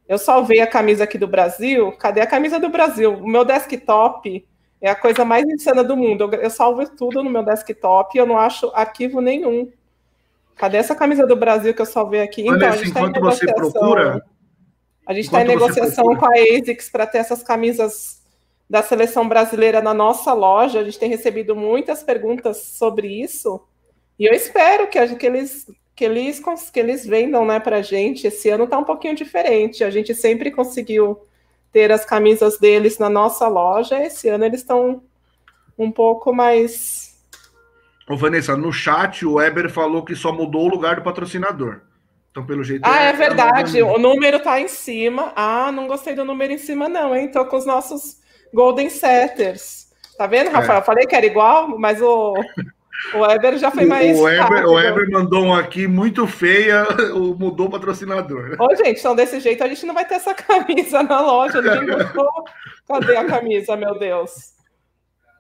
Eu 0.09 0.19
salvei 0.19 0.61
a 0.61 0.67
camisa 0.67 1.05
aqui 1.05 1.17
do 1.17 1.27
Brasil. 1.27 1.93
Cadê 1.93 2.21
a 2.21 2.27
camisa 2.27 2.61
do 2.61 2.69
Brasil? 2.69 3.15
O 3.15 3.27
meu 3.27 3.45
desktop 3.45 4.47
é 4.87 4.91
a 4.91 4.95
coisa 4.95 5.25
mais 5.25 5.45
insana 5.47 5.83
do 5.83 5.97
mundo. 5.97 6.25
Eu, 6.25 6.41
eu 6.43 6.51
salvo 6.51 6.87
tudo 6.95 7.23
no 7.23 7.31
meu 7.31 7.43
desktop 7.43 8.17
e 8.17 8.21
eu 8.21 8.27
não 8.27 8.39
acho 8.39 8.71
arquivo 8.75 9.21
nenhum. 9.21 9.71
Cadê 10.57 10.77
essa 10.77 10.95
camisa 10.95 11.27
do 11.27 11.35
Brasil 11.37 11.73
que 11.75 11.81
eu 11.83 11.87
salvei 11.87 12.21
aqui? 12.21 12.43
Então, 12.43 12.55
a 12.55 12.59
Vanessa, 12.59 12.85
gente 12.85 12.93
tá 12.95 13.01
em 13.01 13.05
enquanto 13.09 13.21
você 13.25 13.47
negociação. 13.47 13.73
procura, 13.81 14.25
A 15.07 15.13
gente 15.15 15.25
está 15.25 15.41
em 15.43 15.45
você 15.47 15.53
negociação 15.53 16.05
procura. 16.05 16.21
com 16.21 16.27
a 16.27 16.59
ASICS 16.59 16.91
para 16.91 17.07
ter 17.07 17.19
essas 17.19 17.43
camisas 17.43 18.23
da 18.69 18.83
seleção 18.83 19.29
brasileira 19.29 19.81
na 19.83 19.93
nossa 19.95 20.33
loja. 20.33 20.81
A 20.81 20.85
gente 20.85 20.99
tem 20.99 21.09
recebido 21.09 21.57
muitas 21.57 22.03
perguntas 22.03 22.59
sobre 22.59 23.09
isso. 23.09 23.61
E 24.19 24.27
eu 24.27 24.33
espero 24.35 24.87
que, 24.89 24.99
a- 24.99 25.15
que 25.17 25.27
eles 25.27 25.67
que 25.97 26.05
eles 26.05 26.43
que 26.73 26.81
eles 26.81 27.07
vendam, 27.07 27.45
né, 27.47 27.59
para 27.61 27.81
gente. 27.81 28.27
Esse 28.27 28.49
ano 28.51 28.65
está 28.65 28.77
um 28.79 28.85
pouquinho 28.85 29.15
diferente. 29.15 29.83
A 29.85 29.91
gente 29.91 30.13
sempre 30.15 30.51
conseguiu 30.51 31.21
ter 31.75 31.91
as 31.91 32.05
camisas 32.05 32.57
deles 32.57 32.99
na 32.99 33.11
nossa 33.11 33.49
loja. 33.49 34.01
Esse 34.01 34.29
ano 34.29 34.45
eles 34.45 34.61
estão 34.61 35.03
um 35.77 35.91
pouco 35.91 36.33
mais. 36.33 37.19
Ô, 38.09 38.17
Vanessa, 38.17 38.57
no 38.57 38.73
chat 38.73 39.27
o 39.27 39.35
Weber 39.35 39.69
falou 39.69 40.05
que 40.05 40.15
só 40.15 40.33
mudou 40.33 40.67
o 40.67 40.69
lugar 40.69 40.97
do 40.97 41.03
patrocinador. 41.03 41.81
Então, 42.31 42.47
pelo 42.47 42.63
jeito. 42.63 42.83
Ah, 42.85 43.01
é 43.03 43.07
nova 43.13 43.19
verdade. 43.19 43.73
mesmo. 43.73 43.93
O 43.93 43.99
número 43.99 44.41
tá 44.41 44.61
em 44.61 44.69
cima. 44.69 45.33
Ah, 45.35 45.73
não 45.73 45.89
gostei 45.89 46.15
do 46.15 46.25
número 46.25 46.53
em 46.53 46.59
cima, 46.59 46.89
não, 46.89 47.15
hein? 47.15 47.31
Tô 47.31 47.45
com 47.45 47.57
os 47.57 47.67
nossos 47.67 48.19
Golden 48.53 48.89
Setters. 48.89 49.89
Tá 50.17 50.29
vendo, 50.29 50.51
Rafael? 50.51 50.83
Falei 50.83 51.07
que 51.07 51.17
era 51.17 51.27
igual, 51.27 51.77
mas 51.77 52.01
o, 52.01 52.35
o 53.13 53.19
Weber 53.19 53.59
já 53.59 53.71
foi 53.71 53.85
mais. 53.85 54.19
O 54.19 54.23
Weber, 54.23 54.43
rápido. 54.43 54.69
o 54.69 54.75
Weber 54.75 55.11
mandou 55.11 55.45
um 55.45 55.55
aqui 55.55 55.87
muito 55.87 56.27
feia, 56.27 56.87
mudou 57.39 57.67
o 57.67 57.71
patrocinador. 57.71 58.57
Ô, 58.59 58.75
gente, 58.77 59.01
então 59.01 59.15
desse 59.15 59.41
jeito 59.41 59.63
a 59.63 59.69
gente 59.69 59.85
não 59.85 59.95
vai 59.95 60.07
ter 60.07 60.15
essa 60.15 60.33
camisa 60.35 61.03
na 61.03 61.21
loja. 61.21 61.61
Ninguém 61.61 61.97
gostou. 61.97 62.31
Cadê 62.89 63.17
a 63.17 63.25
camisa, 63.25 63.77
meu 63.77 63.99
Deus? 63.99 64.55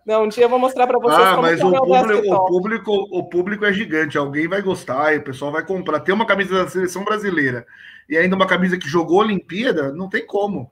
Não, 0.06 0.24
um 0.24 0.28
dia 0.28 0.44
eu 0.44 0.48
vou 0.50 0.58
mostrar 0.58 0.86
para 0.86 0.98
vocês 0.98 1.18
Ah, 1.18 1.30
como 1.30 1.42
mas 1.42 1.56
que 1.58 1.62
é 1.62 1.66
o 1.66 1.82
público, 1.82 2.34
o, 2.34 2.46
público, 2.46 2.92
o 3.10 3.28
público 3.28 3.64
é 3.64 3.72
gigante. 3.72 4.18
Alguém 4.18 4.46
vai 4.46 4.60
gostar 4.60 5.14
e 5.14 5.18
o 5.18 5.24
pessoal 5.24 5.50
vai 5.50 5.64
comprar. 5.64 6.00
Ter 6.00 6.12
uma 6.12 6.26
camisa 6.26 6.62
da 6.62 6.68
seleção 6.68 7.04
brasileira 7.04 7.66
e 8.08 8.16
ainda 8.16 8.36
uma 8.36 8.46
camisa 8.46 8.76
que 8.76 8.86
jogou 8.86 9.20
Olimpíada, 9.20 9.92
não 9.92 10.08
tem 10.08 10.26
como. 10.26 10.70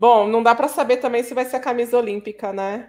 Bom, 0.00 0.26
não 0.26 0.42
dá 0.42 0.54
para 0.54 0.68
saber 0.68 0.96
também 0.98 1.22
se 1.22 1.34
vai 1.34 1.44
ser 1.44 1.56
a 1.56 1.60
camisa 1.60 1.96
olímpica, 1.96 2.52
né? 2.52 2.88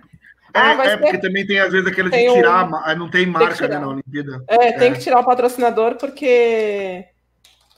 É, 0.54 0.60
Ah, 0.60 0.74
é 0.74 0.90
ser- 0.90 0.98
porque 0.98 1.18
também 1.20 1.46
tem 1.46 1.60
às 1.60 1.72
vezes 1.72 1.88
aquele 1.88 2.10
de 2.10 2.18
Tem 2.18 2.30
um- 2.30 2.34
tirar, 2.34 2.68
ma- 2.70 2.96
não 2.96 3.10
tem 3.10 3.26
marca 3.26 3.54
tirar. 3.56 3.70
né, 3.70 3.80
na 3.80 3.88
Olimpíada. 3.90 4.44
É, 4.48 4.72
tem 4.74 4.90
É. 4.90 4.94
que 4.94 5.00
tirar 5.00 5.20
o 5.20 5.26
patrocinador 5.26 5.96
porque 5.96 7.06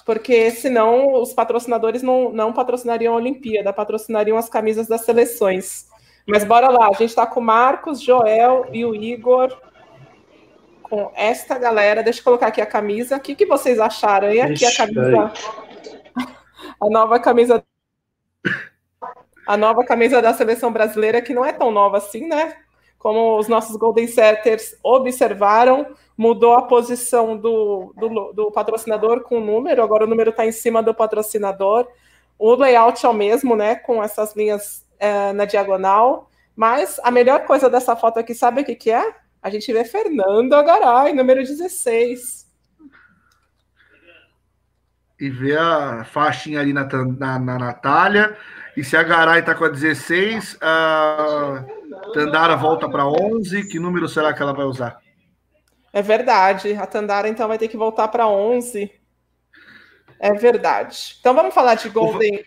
porque 0.05 0.49
senão 0.51 1.13
os 1.21 1.31
patrocinadores 1.31 2.01
não, 2.01 2.31
não 2.31 2.51
patrocinariam 2.51 3.13
a 3.13 3.17
Olimpíada, 3.17 3.71
patrocinariam 3.71 4.35
as 4.37 4.49
camisas 4.49 4.87
das 4.87 5.01
seleções. 5.01 5.85
Mas 6.27 6.43
bora 6.43 6.69
lá, 6.69 6.87
a 6.87 6.93
gente 6.93 7.09
está 7.09 7.25
com 7.25 7.39
o 7.39 7.43
Marcos, 7.43 8.01
Joel 8.01 8.67
e 8.73 8.83
o 8.83 8.95
Igor 8.95 9.55
com 10.81 11.11
esta 11.15 11.57
galera. 11.57 12.01
Deixa 12.03 12.19
eu 12.19 12.23
colocar 12.23 12.47
aqui 12.47 12.59
a 12.61 12.65
camisa. 12.65 13.17
O 13.17 13.19
que, 13.19 13.35
que 13.35 13.45
vocês 13.45 13.79
acharam? 13.79 14.31
E 14.33 14.41
aqui 14.41 14.65
a 14.65 14.75
camisa. 14.75 15.31
A 16.81 16.89
nova 16.89 17.19
camisa. 17.19 17.63
A 19.51 19.57
nova 19.57 19.83
camisa 19.83 20.21
da 20.21 20.33
seleção 20.33 20.71
brasileira, 20.71 21.21
que 21.21 21.33
não 21.33 21.43
é 21.43 21.51
tão 21.51 21.71
nova 21.71 21.97
assim, 21.97 22.25
né? 22.25 22.55
Como 22.97 23.37
os 23.37 23.49
nossos 23.49 23.75
Golden 23.75 24.07
Setters 24.07 24.77
observaram, 24.81 25.93
mudou 26.17 26.53
a 26.53 26.61
posição 26.61 27.35
do, 27.35 27.93
do, 27.97 28.31
do 28.31 28.51
patrocinador 28.53 29.23
com 29.23 29.39
o 29.39 29.45
número, 29.45 29.83
agora 29.83 30.05
o 30.05 30.07
número 30.07 30.29
está 30.29 30.45
em 30.45 30.53
cima 30.53 30.81
do 30.81 30.93
patrocinador. 30.93 31.85
O 32.39 32.55
layout 32.55 33.05
é 33.05 33.09
o 33.09 33.13
mesmo, 33.13 33.53
né? 33.53 33.75
Com 33.75 34.01
essas 34.01 34.33
linhas 34.37 34.87
eh, 34.97 35.33
na 35.33 35.43
diagonal. 35.43 36.29
Mas 36.55 36.97
a 37.03 37.11
melhor 37.11 37.43
coisa 37.43 37.69
dessa 37.69 37.93
foto 37.93 38.19
aqui, 38.19 38.33
sabe 38.33 38.61
o 38.61 38.65
que, 38.65 38.73
que 38.73 38.89
é? 38.89 39.13
A 39.43 39.49
gente 39.49 39.73
vê 39.73 39.83
Fernando 39.83 40.53
Agaray, 40.53 41.13
número 41.13 41.41
16. 41.41 42.49
E 45.19 45.29
vê 45.29 45.57
a 45.57 46.05
faixinha 46.05 46.61
ali 46.61 46.71
na, 46.71 46.85
na, 46.85 47.37
na 47.37 47.59
Natália. 47.59 48.37
E 48.75 48.83
se 48.83 48.95
a 48.95 49.03
Garay 49.03 49.41
tá 49.41 49.53
com 49.53 49.65
a 49.65 49.69
16, 49.69 50.57
a 50.61 51.65
Tandara 52.13 52.55
volta 52.55 52.89
para 52.89 53.05
11. 53.05 53.67
Que 53.69 53.79
número 53.79 54.07
será 54.07 54.33
que 54.33 54.41
ela 54.41 54.53
vai 54.53 54.65
usar? 54.65 54.97
É 55.91 56.01
verdade. 56.01 56.73
A 56.73 56.87
Tandara, 56.87 57.27
então, 57.27 57.47
vai 57.47 57.57
ter 57.57 57.67
que 57.67 57.77
voltar 57.77 58.07
para 58.07 58.27
11. 58.27 58.91
É 60.19 60.33
verdade. 60.33 61.17
Então, 61.19 61.33
vamos 61.33 61.53
falar 61.53 61.75
de 61.75 61.89
Golden. 61.89 62.43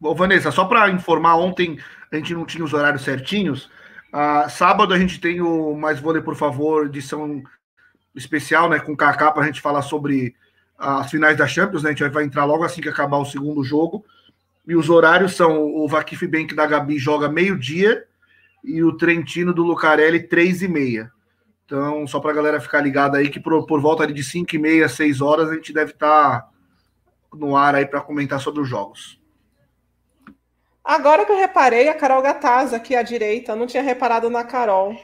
Ô, 0.00 0.14
Vanessa, 0.14 0.50
só 0.50 0.64
para 0.64 0.90
informar, 0.90 1.36
ontem 1.36 1.78
a 2.10 2.16
gente 2.16 2.34
não 2.34 2.46
tinha 2.46 2.64
os 2.64 2.72
horários 2.72 3.02
certinhos. 3.02 3.70
Ah, 4.12 4.48
sábado 4.48 4.94
a 4.94 4.98
gente 4.98 5.20
tem 5.20 5.40
o 5.40 5.74
Mais 5.74 5.98
Vôlei, 5.98 6.22
por 6.22 6.36
favor, 6.36 6.86
edição 6.86 7.42
especial, 8.14 8.68
né, 8.68 8.78
com 8.78 8.92
o 8.92 8.96
Kaká, 8.96 9.32
para 9.32 9.42
a 9.42 9.46
gente 9.46 9.60
falar 9.60 9.82
sobre 9.82 10.34
as 10.78 11.10
finais 11.10 11.36
da 11.36 11.46
Champions, 11.46 11.82
né? 11.82 11.90
A 11.90 11.92
gente 11.92 12.08
vai 12.08 12.24
entrar 12.24 12.44
logo 12.44 12.62
assim 12.64 12.80
que 12.80 12.88
acabar 12.88 13.18
o 13.18 13.24
segundo 13.24 13.64
jogo. 13.64 14.04
E 14.66 14.74
os 14.74 14.88
horários 14.88 15.34
são 15.34 15.64
o 15.64 15.86
Vakif 15.86 16.26
Bank 16.26 16.54
da 16.54 16.66
Gabi 16.66 16.98
joga 16.98 17.28
meio-dia 17.28 18.04
e 18.62 18.82
o 18.82 18.96
Trentino 18.96 19.52
do 19.52 19.62
Lucarelli, 19.62 20.22
três 20.22 20.62
e 20.62 20.68
meia. 20.68 21.12
Então, 21.66 22.06
só 22.06 22.20
para 22.20 22.30
a 22.30 22.34
galera 22.34 22.60
ficar 22.60 22.80
ligada 22.80 23.18
aí, 23.18 23.28
que 23.28 23.40
por, 23.40 23.66
por 23.66 23.80
volta 23.80 24.06
de 24.06 24.22
5 24.22 24.54
e 24.54 24.58
meia, 24.58 24.88
6 24.88 25.20
horas, 25.20 25.50
a 25.50 25.54
gente 25.54 25.72
deve 25.72 25.92
estar 25.92 26.40
tá 26.40 26.48
no 27.34 27.56
ar 27.56 27.74
aí 27.74 27.86
para 27.86 28.00
comentar 28.00 28.40
sobre 28.40 28.60
os 28.60 28.68
jogos. 28.68 29.20
Agora 30.84 31.24
que 31.24 31.32
eu 31.32 31.38
reparei, 31.38 31.88
a 31.88 31.94
Carol 31.94 32.22
Gataz 32.22 32.74
aqui 32.74 32.94
à 32.94 33.02
direita, 33.02 33.52
eu 33.52 33.56
não 33.56 33.66
tinha 33.66 33.82
reparado 33.82 34.28
na 34.28 34.44
Carol. 34.44 34.94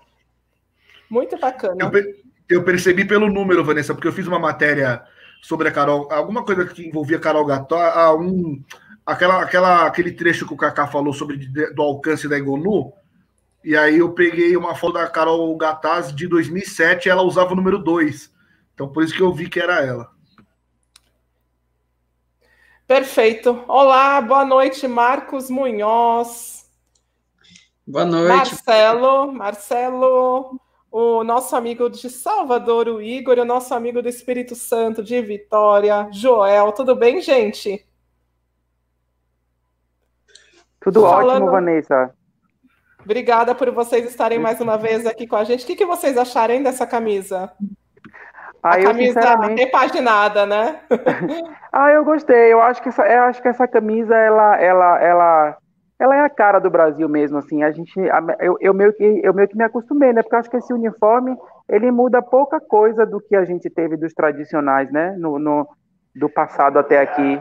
Muito 1.08 1.38
bacana. 1.38 1.90
Eu, 1.92 2.14
eu, 2.48 2.62
percebi 2.62 3.06
pelo 3.06 3.30
número, 3.30 3.64
Vanessa, 3.64 3.94
porque 3.94 4.06
eu 4.06 4.12
fiz 4.12 4.26
uma 4.26 4.38
matéria 4.38 5.02
sobre 5.40 5.68
a 5.68 5.72
Carol, 5.72 6.12
alguma 6.12 6.44
coisa 6.44 6.66
que 6.66 6.86
envolvia 6.86 7.16
a 7.16 7.20
Carol 7.20 7.46
Gataz, 7.46 8.14
um, 8.20 8.62
aquela, 9.04 9.42
aquela, 9.42 9.86
aquele 9.86 10.12
trecho 10.12 10.46
que 10.46 10.54
o 10.54 10.56
Kaká 10.56 10.86
falou 10.86 11.12
sobre 11.12 11.36
do 11.74 11.82
alcance 11.82 12.28
da 12.28 12.38
Egonu, 12.38 12.92
e 13.62 13.76
aí 13.76 13.98
eu 13.98 14.12
peguei 14.12 14.56
uma 14.56 14.74
foto 14.74 14.94
da 14.94 15.06
Carol 15.08 15.54
Gataz 15.56 16.14
de 16.14 16.26
2007, 16.26 17.08
ela 17.08 17.22
usava 17.22 17.52
o 17.52 17.56
número 17.56 17.78
2. 17.78 18.32
Então 18.74 18.88
por 18.88 19.04
isso 19.04 19.14
que 19.14 19.20
eu 19.20 19.32
vi 19.32 19.48
que 19.48 19.60
era 19.60 19.84
ela. 19.84 20.10
Perfeito. 22.86 23.62
Olá, 23.68 24.20
boa 24.20 24.44
noite, 24.44 24.88
Marcos 24.88 25.50
Munhoz. 25.50 26.68
Boa 27.86 28.04
noite. 28.04 28.28
Marcelo, 28.28 29.32
Marcelo, 29.32 30.60
o 30.90 31.22
nosso 31.22 31.54
amigo 31.54 31.88
de 31.88 32.08
Salvador, 32.08 32.88
o 32.88 33.00
Igor, 33.00 33.36
e 33.36 33.40
o 33.40 33.44
nosso 33.44 33.74
amigo 33.74 34.02
do 34.02 34.08
Espírito 34.08 34.54
Santo 34.54 35.02
de 35.02 35.20
Vitória, 35.20 36.08
Joel. 36.10 36.72
Tudo 36.72 36.96
bem, 36.96 37.20
gente? 37.20 37.86
Tudo 40.80 41.02
Falando... 41.02 41.30
ótimo, 41.30 41.50
Vanessa. 41.50 42.10
Obrigada 43.04 43.54
por 43.54 43.70
vocês 43.70 44.04
estarem 44.06 44.38
mais 44.38 44.60
uma 44.60 44.76
vez 44.76 45.06
aqui 45.06 45.26
com 45.26 45.36
a 45.36 45.44
gente. 45.44 45.64
O 45.64 45.66
que, 45.66 45.76
que 45.76 45.86
vocês 45.86 46.16
acharem 46.18 46.62
dessa 46.62 46.86
camisa? 46.86 47.50
Ah, 48.62 48.74
a 48.74 48.82
camisa 48.82 49.20
sinceramente... 49.20 49.62
repaginada, 49.62 50.44
né? 50.44 50.80
ah, 51.72 51.90
eu 51.90 52.04
gostei. 52.04 52.52
Eu 52.52 52.60
acho 52.60 52.82
que 52.82 52.90
essa, 52.90 53.02
eu 53.06 53.22
acho 53.22 53.40
que 53.40 53.48
essa 53.48 53.66
camisa 53.66 54.14
ela, 54.14 54.56
ela, 54.60 55.02
ela, 55.02 55.56
ela 55.98 56.16
é 56.16 56.20
a 56.20 56.28
cara 56.28 56.58
do 56.58 56.68
Brasil 56.68 57.08
mesmo, 57.08 57.38
assim. 57.38 57.62
A 57.62 57.70
gente, 57.70 57.98
eu, 58.38 58.56
eu 58.60 58.74
meio 58.74 58.92
que, 58.92 59.20
eu 59.24 59.32
meio 59.32 59.48
que 59.48 59.56
me 59.56 59.64
acostumei, 59.64 60.12
né? 60.12 60.22
Porque 60.22 60.34
eu 60.34 60.40
acho 60.40 60.50
que 60.50 60.58
esse 60.58 60.72
uniforme 60.72 61.34
ele 61.68 61.90
muda 61.90 62.20
pouca 62.20 62.60
coisa 62.60 63.06
do 63.06 63.20
que 63.20 63.34
a 63.34 63.44
gente 63.44 63.70
teve 63.70 63.96
dos 63.96 64.12
tradicionais, 64.12 64.90
né? 64.92 65.14
No, 65.18 65.38
no 65.38 65.66
do 66.14 66.28
passado 66.28 66.78
até 66.78 67.00
aqui. 67.00 67.40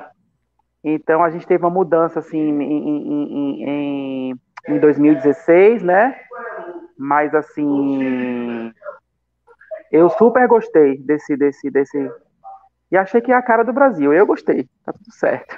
Então 0.83 1.23
a 1.23 1.29
gente 1.29 1.45
teve 1.45 1.63
uma 1.63 1.69
mudança 1.69 2.19
assim 2.19 2.37
em, 2.37 2.61
em, 2.61 3.63
em, 3.63 4.39
em 4.67 4.79
2016, 4.79 5.83
né? 5.83 6.15
Mas 6.97 7.33
assim 7.33 8.71
eu 9.91 10.09
super 10.09 10.47
gostei 10.47 10.97
desse, 10.97 11.35
desse, 11.35 11.69
desse. 11.69 12.11
E 12.91 12.97
achei 12.97 13.21
que 13.21 13.31
é 13.31 13.35
a 13.35 13.41
cara 13.41 13.63
do 13.63 13.73
Brasil. 13.73 14.13
Eu 14.13 14.25
gostei. 14.25 14.67
Tá 14.85 14.93
tudo 14.93 15.11
certo. 15.11 15.57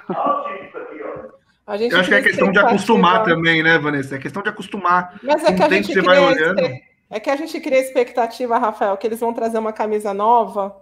A 1.67 1.77
gente 1.77 1.93
eu 1.93 1.99
acho 1.99 2.09
que 2.09 2.15
é 2.15 2.21
questão 2.21 2.51
de 2.51 2.59
acostumar 2.59 3.23
também, 3.23 3.61
né, 3.63 3.77
Vanessa? 3.77 4.15
É 4.15 4.19
questão 4.19 4.41
de 4.41 4.49
acostumar. 4.49 5.19
Mas 5.23 5.43
é 5.43 5.53
que 5.53 5.63
a 5.63 5.69
gente 5.69 5.93
você 5.93 6.01
vai 6.01 6.19
olhando. 6.19 6.61
É 7.09 7.19
que 7.19 7.29
a 7.29 7.35
gente 7.35 7.59
cria 7.59 7.79
expectativa, 7.79 8.57
Rafael, 8.57 8.97
que 8.97 9.05
eles 9.05 9.19
vão 9.19 9.33
trazer 9.33 9.59
uma 9.59 9.73
camisa 9.73 10.13
nova, 10.13 10.75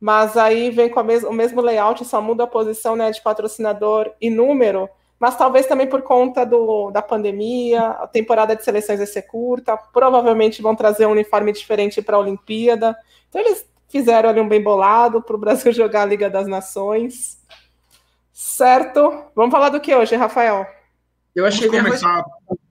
mas 0.00 0.36
aí 0.36 0.70
vem 0.70 0.88
com 0.88 1.02
mes 1.02 1.24
o 1.24 1.32
mesmo 1.32 1.60
layout, 1.60 2.04
só 2.04 2.20
muda 2.20 2.44
a 2.44 2.46
posição 2.46 2.94
né, 2.96 3.10
de 3.10 3.22
patrocinador 3.22 4.12
e 4.20 4.30
número 4.30 4.88
mas 5.18 5.36
talvez 5.36 5.66
também 5.66 5.88
por 5.88 6.02
conta 6.02 6.46
do, 6.46 6.90
da 6.90 7.02
pandemia, 7.02 7.88
a 7.88 8.06
temporada 8.06 8.54
de 8.54 8.64
seleções 8.64 8.98
vai 8.98 9.06
ser 9.06 9.22
curta, 9.22 9.76
provavelmente 9.76 10.62
vão 10.62 10.76
trazer 10.76 11.06
um 11.06 11.10
uniforme 11.10 11.52
diferente 11.52 12.00
para 12.00 12.16
a 12.16 12.20
Olimpíada. 12.20 12.96
Então 13.28 13.40
eles 13.40 13.66
fizeram 13.88 14.28
ali 14.28 14.40
um 14.40 14.48
bem 14.48 14.62
bolado 14.62 15.20
para 15.20 15.34
o 15.34 15.38
Brasil 15.38 15.72
jogar 15.74 16.02
a 16.02 16.06
Liga 16.06 16.30
das 16.30 16.46
Nações. 16.46 17.38
Certo? 18.32 19.24
Vamos 19.34 19.50
falar 19.50 19.70
do 19.70 19.80
que 19.80 19.92
hoje, 19.92 20.14
Rafael? 20.14 20.64
Eu 21.34 21.44
achei 21.44 21.68
vamos 21.68 21.84
começar... 21.84 22.24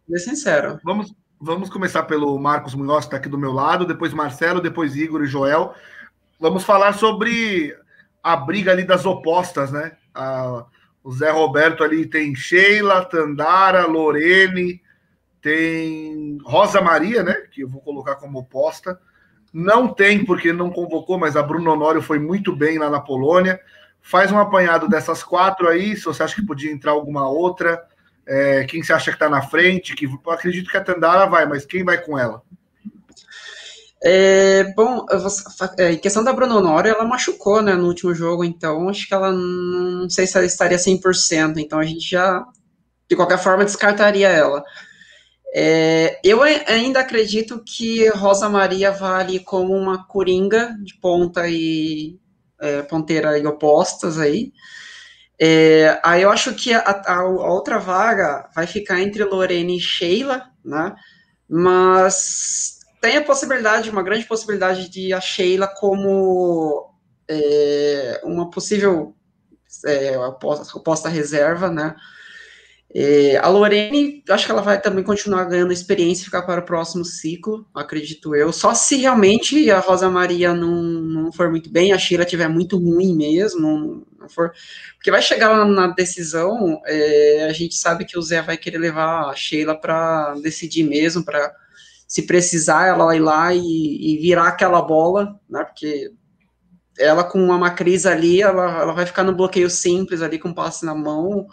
bem 0.08 0.20
sincero. 0.20 0.80
Vamos, 0.86 1.14
vamos 1.40 1.70
começar 1.70 2.04
pelo 2.04 2.40
Marcos 2.40 2.74
Munhoz, 2.74 3.00
que 3.00 3.08
está 3.08 3.18
aqui 3.18 3.28
do 3.28 3.38
meu 3.38 3.52
lado, 3.52 3.86
depois 3.86 4.14
Marcelo, 4.14 4.62
depois 4.62 4.96
Igor 4.96 5.22
e 5.24 5.28
Joel. 5.28 5.74
Vamos 6.40 6.64
falar 6.64 6.94
sobre 6.94 7.76
a 8.22 8.36
briga 8.36 8.72
ali 8.72 8.84
das 8.84 9.06
opostas, 9.06 9.72
né? 9.72 9.98
A 10.14 10.66
o 11.08 11.12
Zé 11.14 11.32
Roberto 11.32 11.86
ali 11.86 12.06
tem 12.06 12.36
Sheila, 12.36 13.06
Tandara, 13.06 13.86
Lorene, 13.86 14.82
tem 15.42 16.38
Rosa 16.44 16.82
Maria, 16.82 17.24
né? 17.24 17.34
Que 17.50 17.62
eu 17.62 17.70
vou 17.70 17.80
colocar 17.80 18.16
como 18.16 18.40
oposta. 18.40 19.00
Não 19.54 19.88
tem, 19.88 20.26
porque 20.26 20.52
não 20.52 20.70
convocou, 20.70 21.18
mas 21.18 21.38
a 21.38 21.42
Bruno 21.42 21.72
Honório 21.72 22.02
foi 22.02 22.20
muito 22.20 22.54
bem 22.54 22.78
lá 22.78 22.90
na 22.90 23.00
Polônia. 23.00 23.58
Faz 24.02 24.34
um 24.34 24.38
apanhado 24.38 24.90
dessas 24.90 25.24
quatro 25.24 25.70
aí, 25.70 25.96
se 25.96 26.04
você 26.04 26.24
acha 26.24 26.36
que 26.36 26.46
podia 26.46 26.74
entrar 26.74 26.92
alguma 26.92 27.30
outra. 27.30 27.82
É, 28.26 28.66
quem 28.66 28.84
você 28.84 28.92
acha 28.92 29.10
que 29.10 29.16
está 29.16 29.30
na 29.30 29.42
frente? 29.42 29.96
Que 29.96 30.10
acredito 30.28 30.70
que 30.70 30.76
a 30.76 30.84
Tandara 30.84 31.26
vai, 31.26 31.46
mas 31.46 31.66
quem 31.66 31.86
vai 31.86 32.04
com 32.04 32.20
ela? 32.20 32.42
É, 34.04 34.64
bom, 34.76 35.06
é, 35.80 35.94
em 35.94 35.98
questão 35.98 36.24
da 36.24 36.32
Bruno 36.32 36.58
Honório, 36.58 36.92
ela 36.92 37.06
machucou, 37.06 37.62
né, 37.62 37.74
no 37.74 37.88
último 37.88 38.14
jogo, 38.14 38.44
então 38.44 38.88
acho 38.90 39.08
que 39.08 39.14
ela 39.14 39.32
não 39.32 40.10
sei 40.10 40.28
se 40.28 40.38
ela 40.38 40.46
estaria 40.46 40.78
100%, 40.78 41.58
então 41.58 41.80
a 41.80 41.84
gente 41.84 42.08
já, 42.08 42.46
de 43.10 43.16
qualquer 43.16 43.40
forma, 43.40 43.66
descartaria 43.66 44.28
ela. 44.30 44.64
É, 45.54 46.20
eu 46.24 46.44
ainda 46.44 47.00
acredito 47.00 47.64
que 47.66 48.08
Rosa 48.10 48.50
Maria 48.50 48.92
vale 48.92 49.40
como 49.40 49.74
uma 49.74 50.06
coringa 50.06 50.76
de 50.84 50.94
ponta 51.00 51.48
e 51.48 52.20
é, 52.60 52.82
ponteira 52.84 53.38
e 53.40 53.46
opostas 53.48 54.20
aí. 54.20 54.52
É, 55.40 56.00
aí 56.04 56.24
eu 56.24 56.32
acho 56.32 56.54
que 56.56 56.74
a, 56.74 56.80
a, 56.80 57.14
a, 57.14 57.26
outra 57.26 57.80
vaga 57.80 58.50
vai 58.56 58.68
ficar 58.68 59.02
entre 59.02 59.24
Lorene 59.24 59.78
e 59.78 59.80
Sheila, 59.80 60.50
né? 60.66 60.96
Mas 61.50 62.77
tem 63.08 63.16
a 63.16 63.24
possibilidade, 63.24 63.90
uma 63.90 64.04
grande 64.04 64.26
possibilidade 64.26 64.90
de 64.90 65.14
a 65.14 65.22
Sheila 65.22 65.66
como 65.66 66.94
é, 67.26 68.20
uma 68.22 68.50
possível 68.50 69.16
é, 69.86 71.10
reserva, 71.10 71.70
né? 71.70 71.96
É, 72.94 73.38
a 73.38 73.48
Lorene, 73.48 74.24
acho 74.30 74.46
que 74.46 74.52
ela 74.52 74.62
vai 74.62 74.82
também 74.82 75.06
continuar 75.06 75.46
ganhando 75.46 75.72
experiência 75.72 76.24
e 76.24 76.26
ficar 76.26 76.42
para 76.42 76.60
o 76.60 76.66
próximo 76.66 77.06
ciclo, 77.06 77.66
acredito 77.74 78.36
eu. 78.36 78.52
Só 78.52 78.74
se 78.74 78.98
realmente 78.98 79.72
a 79.72 79.80
Rosa 79.80 80.10
Maria 80.10 80.54
não, 80.54 80.82
não 80.82 81.32
for 81.32 81.50
muito 81.50 81.70
bem, 81.70 81.94
a 81.94 81.98
Sheila 81.98 82.24
estiver 82.24 82.50
muito 82.50 82.78
ruim 82.78 83.16
mesmo, 83.16 84.06
não 84.20 84.28
for. 84.28 84.52
Porque 84.96 85.12
vai 85.12 85.22
chegar 85.22 85.50
lá 85.50 85.64
na 85.64 85.88
decisão, 85.88 86.82
é, 86.86 87.48
a 87.50 87.54
gente 87.54 87.76
sabe 87.76 88.04
que 88.04 88.18
o 88.18 88.22
Zé 88.22 88.42
vai 88.42 88.58
querer 88.58 88.80
levar 88.80 89.30
a 89.30 89.36
Sheila 89.36 89.80
para 89.80 90.36
decidir 90.42 90.84
mesmo, 90.84 91.24
para 91.24 91.56
se 92.08 92.22
precisar, 92.22 92.88
ela 92.88 93.16
ir 93.16 93.20
lá 93.20 93.54
e, 93.54 93.60
e, 93.60 94.18
virar 94.20 94.48
aquela 94.48 94.82
bola, 94.82 95.38
né? 95.50 95.64
Porque 95.66 96.10
ela 96.98 97.24
com 97.24 97.44
uma 97.44 97.58
Macris 97.58 98.06
ali, 98.06 98.42
ela, 98.42 98.82
ela 98.82 98.94
vai 98.94 99.06
ficar 99.06 99.24
no 99.24 99.36
bloqueio 99.36 99.70
simples 99.70 100.22
ali 100.22 100.40
com 100.40 100.54
passe 100.54 100.86
na 100.86 100.96
mão. 100.96 101.46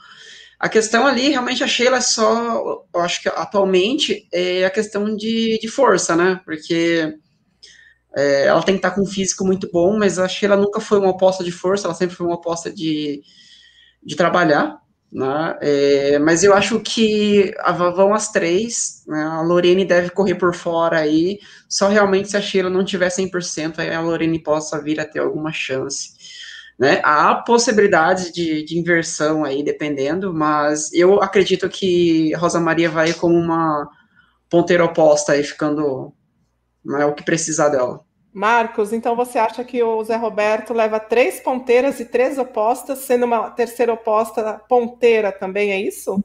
A 0.59 0.69
questão 0.69 1.07
ali, 1.07 1.29
realmente, 1.31 1.65
a 1.65 1.67
Sheila 1.67 1.99
é 1.99 2.01
só, 2.01 2.85
eu 2.95 3.01
acho 3.01 3.21
que 3.21 3.29
atualmente, 3.29 4.29
é 4.33 4.65
a 4.65 4.71
questão 4.71 5.15
de, 5.17 5.59
de 5.61 5.69
força, 5.69 6.15
né? 6.15 6.41
Porque 6.45 7.13
é, 8.17 8.47
ela 8.47 8.63
tem 8.63 8.77
que 8.77 8.79
estar 8.79 8.93
com 8.93 9.03
um 9.03 9.07
físico 9.07 9.45
muito 9.45 9.69
bom, 9.73 9.99
mas 9.99 10.19
a 10.19 10.29
Sheila 10.29 10.57
nunca 10.57 10.81
foi 10.81 10.99
uma 10.99 11.11
aposta 11.11 11.43
de 11.43 11.51
força, 11.51 11.87
ela 11.87 11.95
sempre 11.95 12.15
foi 12.15 12.27
uma 12.27 12.37
aposta 12.37 12.73
de, 12.73 13.21
de 14.03 14.15
trabalhar. 14.15 14.79
Né? 15.13 15.59
É, 15.61 16.19
mas 16.19 16.43
eu 16.43 16.53
acho 16.53 16.81
que 16.81 17.55
vão 17.95 18.13
as 18.13 18.33
três, 18.33 19.05
né? 19.07 19.23
a 19.23 19.43
Lorene 19.43 19.85
deve 19.85 20.11
correr 20.11 20.35
por 20.35 20.55
fora 20.55 20.99
aí, 20.99 21.39
só 21.69 21.89
realmente 21.89 22.31
se 22.31 22.37
a 22.37 22.41
Sheila 22.41 22.69
não 22.69 22.85
tiver 22.85 23.09
100%, 23.09 23.79
aí 23.79 23.95
a 23.95 24.01
Lorene 24.01 24.43
possa 24.43 24.83
vir 24.83 24.99
a 24.99 25.05
ter 25.05 25.21
alguma 25.21 25.53
chance. 25.53 26.15
Né? 26.79 27.01
Há 27.05 27.37
possibilidades 27.37 28.33
de, 28.33 28.65
de 28.65 28.79
inversão 28.79 29.45
aí, 29.45 29.63
dependendo, 29.63 30.35
mas 30.35 30.93
eu 30.93 31.23
acredito 31.23 31.69
que 31.69 32.35
Rosa 32.35 32.59
Maria 32.59 32.91
vai 32.91 33.13
como 33.13 33.37
uma 33.37 33.89
ponteira 34.51 34.85
oposta 34.85 35.33
aí, 35.33 35.45
ficando 35.45 36.13
né, 36.85 37.05
o 37.07 37.15
que 37.15 37.25
precisar 37.25 37.69
dela. 37.69 38.01
Marcos, 38.35 38.93
então 38.93 39.15
você 39.15 39.39
acha 39.39 39.63
que 39.63 39.81
o 39.81 40.03
Zé 40.03 40.17
Roberto 40.17 40.75
leva 40.75 40.99
três 40.99 41.39
ponteiras 41.39 42.01
e 42.01 42.05
três 42.05 42.37
opostas, 42.37 42.99
sendo 42.99 43.27
uma 43.27 43.49
terceira 43.53 43.93
oposta 43.93 44.61
ponteira 44.69 45.31
também, 45.31 45.71
é 45.71 45.81
isso? 45.81 46.21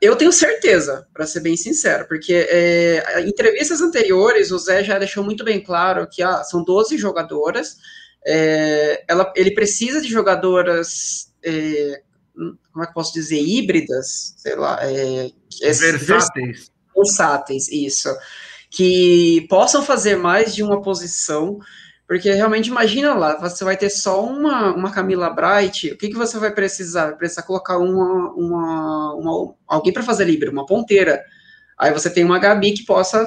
Eu 0.00 0.14
tenho 0.14 0.30
certeza, 0.30 1.08
para 1.12 1.26
ser 1.26 1.40
bem 1.40 1.56
sincero, 1.56 2.06
porque 2.06 2.32
é, 2.48 3.20
em 3.20 3.28
entrevistas 3.28 3.80
anteriores 3.80 4.52
o 4.52 4.58
Zé 4.58 4.84
já 4.84 4.96
deixou 4.96 5.24
muito 5.24 5.42
bem 5.42 5.60
claro 5.60 6.08
que 6.08 6.22
ah, 6.22 6.44
são 6.44 6.62
12 6.62 6.96
jogadoras, 6.96 7.78
é, 8.24 9.02
ela, 9.08 9.32
ele 9.34 9.50
precisa 9.50 10.00
de 10.00 10.08
jogadoras, 10.08 11.32
é, 11.44 12.00
como 12.72 12.84
é 12.84 12.86
que 12.86 12.94
posso 12.94 13.12
dizer, 13.12 13.40
híbridas, 13.40 14.36
sei 14.38 14.54
lá, 14.54 14.78
é, 14.82 15.30
versáteis. 15.60 16.70
Versáteis, 16.94 17.68
isso 17.68 18.08
que 18.76 19.46
possam 19.48 19.82
fazer 19.82 20.16
mais 20.16 20.54
de 20.54 20.62
uma 20.62 20.82
posição, 20.82 21.58
porque 22.06 22.30
realmente 22.30 22.66
imagina 22.66 23.14
lá, 23.14 23.40
você 23.40 23.64
vai 23.64 23.74
ter 23.74 23.88
só 23.88 24.22
uma, 24.22 24.74
uma 24.74 24.92
Camila 24.92 25.30
Bright, 25.30 25.92
o 25.92 25.96
que, 25.96 26.08
que 26.08 26.14
você 26.14 26.38
vai 26.38 26.50
precisar? 26.50 27.06
Vai 27.06 27.16
precisar 27.16 27.42
colocar 27.44 27.78
uma, 27.78 28.34
uma, 28.34 29.14
uma 29.14 29.54
alguém 29.66 29.94
para 29.94 30.02
fazer 30.02 30.26
líbero, 30.26 30.52
uma 30.52 30.66
ponteira. 30.66 31.24
Aí 31.78 31.90
você 31.90 32.10
tem 32.10 32.22
uma 32.22 32.38
Gabi 32.38 32.74
que 32.74 32.84
possa 32.84 33.26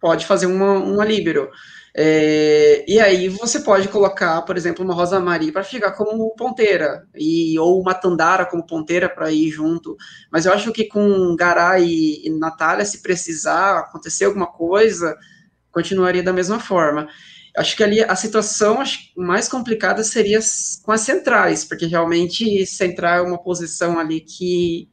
pode 0.00 0.24
fazer 0.24 0.46
uma, 0.46 0.74
uma 0.74 1.04
líbero. 1.04 1.50
É, 1.98 2.84
e 2.86 3.00
aí 3.00 3.26
você 3.26 3.60
pode 3.60 3.88
colocar, 3.88 4.42
por 4.42 4.54
exemplo, 4.54 4.84
uma 4.84 4.92
Rosa 4.92 5.18
Maria 5.18 5.50
para 5.50 5.64
ficar 5.64 5.92
como 5.92 6.34
ponteira, 6.36 7.08
e, 7.14 7.58
ou 7.58 7.80
uma 7.80 7.94
Tandara 7.94 8.44
como 8.44 8.66
ponteira 8.66 9.08
para 9.08 9.32
ir 9.32 9.48
junto. 9.48 9.96
Mas 10.30 10.44
eu 10.44 10.52
acho 10.52 10.72
que 10.72 10.84
com 10.84 11.34
Garay 11.34 11.86
e, 11.86 12.26
e 12.26 12.30
Natália, 12.38 12.84
se 12.84 13.00
precisar 13.00 13.78
acontecer 13.78 14.26
alguma 14.26 14.46
coisa, 14.46 15.16
continuaria 15.72 16.22
da 16.22 16.34
mesma 16.34 16.60
forma. 16.60 17.08
Acho 17.56 17.74
que 17.74 17.82
ali 17.82 18.02
a 18.02 18.14
situação 18.14 18.82
mais 19.16 19.48
complicada 19.48 20.04
seria 20.04 20.40
com 20.82 20.92
as 20.92 21.00
centrais, 21.00 21.64
porque 21.64 21.86
realmente 21.86 22.66
central 22.66 23.24
é 23.24 23.28
uma 23.28 23.42
posição 23.42 23.98
ali 23.98 24.20
que 24.20 24.90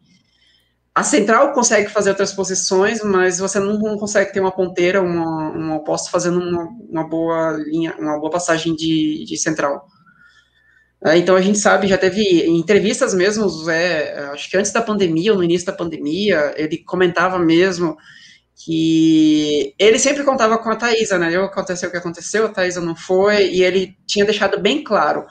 a 0.95 1.03
central 1.03 1.53
consegue 1.53 1.89
fazer 1.89 2.11
outras 2.11 2.33
posições, 2.33 3.03
mas 3.03 3.39
você 3.39 3.59
não, 3.59 3.79
não 3.79 3.97
consegue 3.97 4.31
ter 4.31 4.39
uma 4.39 4.51
ponteira, 4.51 5.01
uma, 5.01 5.49
uma 5.49 5.75
oposta 5.77 6.11
fazendo 6.11 6.39
uma, 6.39 6.69
uma, 6.87 7.09
boa 7.09 7.51
linha, 7.65 7.95
uma 7.97 8.19
boa 8.19 8.29
passagem 8.29 8.75
de, 8.75 9.25
de 9.25 9.35
central. 9.37 9.87
É, 11.03 11.17
então 11.17 11.35
a 11.35 11.41
gente 11.41 11.57
sabe, 11.57 11.87
já 11.87 11.97
teve 11.97 12.47
entrevistas 12.47 13.13
mesmo, 13.13 13.49
é, 13.71 14.19
acho 14.33 14.49
que 14.49 14.55
antes 14.55 14.71
da 14.71 14.83
pandemia, 14.83 15.31
ou 15.31 15.37
no 15.37 15.43
início 15.43 15.65
da 15.65 15.73
pandemia, 15.73 16.53
ele 16.55 16.77
comentava 16.77 17.39
mesmo 17.39 17.97
que 18.55 19.73
ele 19.79 19.97
sempre 19.97 20.23
contava 20.23 20.59
com 20.59 20.69
a 20.69 20.75
Thaisa, 20.75 21.17
né? 21.17 21.35
Eu 21.35 21.43
aconteceu 21.45 21.89
o 21.89 21.91
que 21.91 21.97
aconteceu, 21.97 22.45
a 22.45 22.49
Thaisa 22.49 22.79
não 22.79 22.95
foi, 22.95 23.47
e 23.47 23.63
ele 23.63 23.97
tinha 24.05 24.25
deixado 24.25 24.61
bem 24.61 24.83
claro, 24.83 25.25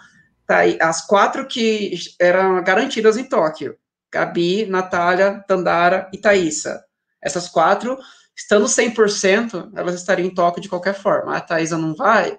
tá, 0.44 0.62
as 0.80 1.06
quatro 1.06 1.46
que 1.46 1.94
eram 2.20 2.62
garantidas 2.64 3.16
em 3.16 3.24
Tóquio 3.24 3.76
Gabi, 4.12 4.66
Natália, 4.66 5.42
Tandara 5.48 6.08
e 6.12 6.18
Thaisa. 6.18 6.84
Essas 7.20 7.48
quatro, 7.48 7.98
estando 8.36 8.66
100%, 8.66 9.70
elas 9.74 9.94
estariam 9.94 10.26
em 10.26 10.34
toque 10.34 10.60
de 10.60 10.68
qualquer 10.68 10.94
forma. 10.94 11.34
A 11.34 11.40
Thaisa 11.40 11.78
não 11.78 11.94
vai, 11.94 12.36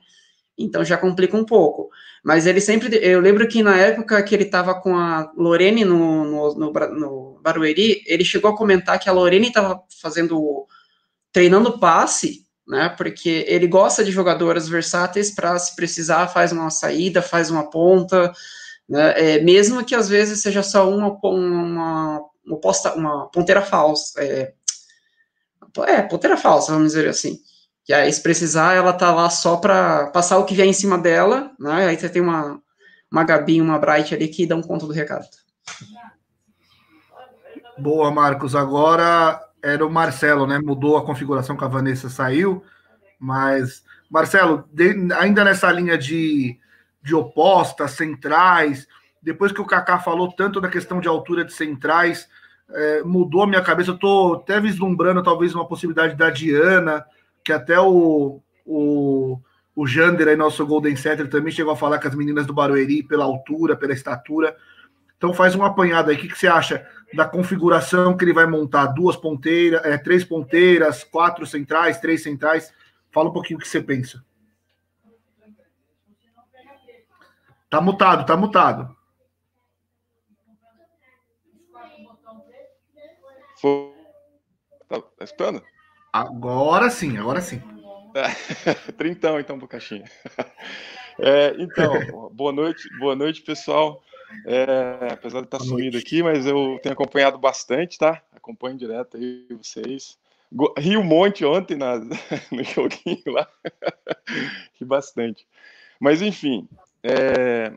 então 0.58 0.86
já 0.86 0.98
complica 0.98 1.36
um 1.36 1.45
pouco. 1.45 1.90
Mas 2.24 2.45
ele 2.45 2.62
sempre. 2.62 2.95
Eu 3.02 3.20
lembro 3.20 3.48
que 3.48 3.64
na 3.64 3.78
época 3.78 4.22
que 4.24 4.36
ele 4.36 4.44
estava 4.44 4.80
com 4.80 4.95
a 4.95 5.32
Lorene 5.36 5.84
no, 5.84 6.24
no, 6.24 6.56
no, 6.56 6.72
no, 6.72 7.40
Barueri, 7.41 8.02
ele 8.06 8.24
chegou 8.24 8.52
a 8.52 8.56
comentar 8.56 9.00
que 9.00 9.10
a 9.10 9.14
Lorene 9.14 9.48
estava 9.48 9.82
fazendo. 10.02 10.66
treinando 11.34 11.80
passe, 11.80 12.45
né? 12.68 12.90
Porque 12.98 13.45
ele 13.48 13.68
gosta 13.68 14.04
de 14.06 14.12
jogadoras 14.12 14.70
versáteis 14.70 15.32
para, 15.32 15.58
se 15.60 15.76
precisar, 15.76 16.28
faz 16.28 16.52
uma 16.52 16.70
saída, 16.70 17.22
faz 17.22 17.50
uma 17.50 17.70
ponta. 17.70 18.32
Né? 18.88 19.35
É, 19.35 19.39
mesmo 19.41 19.84
que 19.84 19.95
às 19.95 20.10
vezes 20.10 20.41
seja 20.41 20.61
só 20.61 20.89
uma, 20.89 21.18
uma, 21.23 22.22
uma, 22.45 22.57
posta, 22.60 22.93
uma 22.93 23.27
ponteira 23.30 23.61
falsa. 23.61 24.22
É, 24.23 24.53
é, 25.88 26.01
ponteira 26.01 26.38
falsa, 26.38 26.72
vamos 26.72 26.93
dizer 26.93 27.07
assim. 27.07 27.39
Que 27.85 27.93
aí, 27.93 28.11
se 28.11 28.22
precisar, 28.22 28.73
ela 28.73 28.93
tá 28.93 29.14
lá 29.14 29.30
só 29.30 29.57
para 29.57 30.07
passar 30.07 30.38
o 30.38 30.45
que 30.45 30.55
vier 30.55 30.68
em 30.68 30.73
cima 30.73 30.97
dela, 30.97 31.51
né? 31.60 31.88
Aí 31.88 31.97
você 31.97 32.07
tem 32.07 32.22
uma, 32.22 32.61
uma 33.11 33.23
Gabi 33.23 33.61
uma 33.61 33.77
Bright 33.77 34.14
ali 34.15 34.27
que 34.30 34.45
dão 34.45 34.61
conta 34.61 34.85
do 34.85 34.93
recado. 34.93 35.26
Boa, 37.77 38.10
Marcos. 38.11 38.55
Agora 38.55 39.41
era 39.61 39.85
o 39.85 39.89
Marcelo, 39.89 40.47
né? 40.47 40.60
Mudou 40.60 40.97
a 40.97 41.05
configuração 41.05 41.57
que 41.57 41.64
a 41.64 41.68
Vanessa 41.68 42.10
saiu, 42.10 42.64
mas 43.19 43.84
Marcelo, 44.10 44.69
ainda 45.19 45.43
nessa 45.43 45.72
linha 45.72 45.97
de 45.97 46.60
de 47.03 47.13
opostas, 47.13 47.91
centrais. 47.91 48.88
Depois 49.21 49.51
que 49.51 49.61
o 49.61 49.65
Kaká 49.65 49.99
falou 49.99 50.31
tanto 50.31 50.61
da 50.61 50.69
questão 50.69 50.99
de 50.99 51.07
altura 51.07 51.43
de 51.43 51.53
centrais, 51.53 52.27
é, 52.71 53.03
mudou 53.03 53.43
a 53.43 53.47
minha 53.47 53.61
cabeça. 53.61 53.91
Eu 53.91 53.95
estou 53.95 54.35
até 54.35 54.59
vislumbrando 54.59 55.21
talvez 55.21 55.53
uma 55.53 55.67
possibilidade 55.67 56.15
da 56.15 56.30
Diana, 56.30 57.05
que 57.43 57.51
até 57.51 57.80
o, 57.80 58.41
o, 58.65 59.39
o 59.75 59.85
Jander, 59.88 60.30
aí, 60.30 60.35
nosso 60.35 60.65
Golden 60.65 60.95
Setter, 60.95 61.30
também 61.30 61.51
chegou 61.51 61.73
a 61.73 61.77
falar 61.77 61.99
com 61.99 62.07
as 62.07 62.15
meninas 62.15 62.45
do 62.45 62.53
Barueri 62.53 63.03
pela 63.03 63.25
altura, 63.25 63.75
pela 63.75 63.93
estatura. 63.93 64.55
Então 65.17 65.34
faz 65.34 65.55
um 65.55 65.63
apanhado 65.63 66.09
aí. 66.09 66.17
O 66.17 66.19
que, 66.19 66.27
que 66.27 66.38
você 66.38 66.47
acha 66.47 66.85
da 67.13 67.25
configuração 67.25 68.15
que 68.17 68.25
ele 68.25 68.34
vai 68.34 68.45
montar? 68.45 68.88
Duas 68.88 69.15
ponteiras, 69.15 69.84
é, 69.85 69.97
três 69.97 70.23
ponteiras, 70.23 71.03
quatro 71.03 71.45
centrais, 71.45 71.99
três 71.99 72.23
centrais. 72.23 72.73
Fala 73.11 73.30
um 73.30 73.34
pouquinho 73.34 73.57
o 73.57 73.61
que 73.61 73.67
você 73.67 73.81
pensa. 73.81 74.23
Tá 77.74 77.82
mutado, 77.82 78.24
tá 78.24 78.38
mutado. 78.38 78.95
Foi... 83.60 83.91
Tá, 84.88 85.02
tá 85.02 85.24
escutando? 85.24 85.64
Agora 86.14 86.91
sim, 86.91 87.18
agora 87.18 87.41
sim. 87.41 87.64
É, 88.14 88.74
trintão, 88.94 89.40
então, 89.40 89.58
Bocaxinha. 89.58 90.06
É, 91.18 91.56
então, 91.58 92.30
boa 92.32 92.52
noite, 92.52 92.88
boa 93.00 93.16
noite, 93.16 93.41
pessoal. 93.41 94.04
É, 94.45 95.12
apesar 95.12 95.40
de 95.40 95.48
estar 95.48 95.60
sumido 95.60 95.98
aqui, 95.98 96.22
mas 96.22 96.45
eu 96.45 96.78
tenho 96.84 96.94
acompanhado 96.94 97.40
bastante, 97.40 97.98
tá? 97.98 98.22
Acompanho 98.36 98.78
direto 98.78 99.18
aí 99.18 99.48
vocês. 99.50 100.16
Ri 100.78 100.95
um 100.95 101.04
monte 101.04 101.44
ontem 101.44 101.76
na, 101.76 101.98
no 102.52 102.64
joguinho 102.64 103.34
lá. 103.34 103.48
Ri 104.80 104.86
bastante. 104.86 105.48
Mas, 106.00 106.22
enfim, 106.22 106.68
é, 107.03 107.73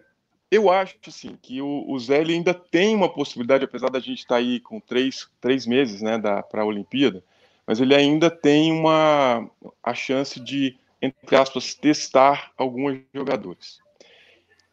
eu 0.50 0.70
acho 0.70 0.96
assim, 1.06 1.36
que 1.42 1.60
o, 1.60 1.84
o 1.88 1.98
Zé 1.98 2.20
ainda 2.20 2.54
tem 2.54 2.94
uma 2.94 3.08
possibilidade, 3.08 3.64
apesar 3.64 3.90
da 3.90 3.98
gente 3.98 4.18
estar 4.18 4.36
tá 4.36 4.40
aí 4.40 4.60
com 4.60 4.78
três, 4.78 5.28
três 5.40 5.66
meses 5.66 6.00
né, 6.00 6.18
para 6.18 6.62
a 6.62 6.66
Olimpíada, 6.66 7.22
mas 7.66 7.80
ele 7.80 7.94
ainda 7.94 8.30
tem 8.30 8.72
uma 8.72 9.50
a 9.82 9.92
chance 9.92 10.38
de, 10.38 10.76
entre 11.02 11.34
aspas, 11.34 11.74
testar 11.74 12.52
alguns 12.56 13.00
jogadores. 13.12 13.80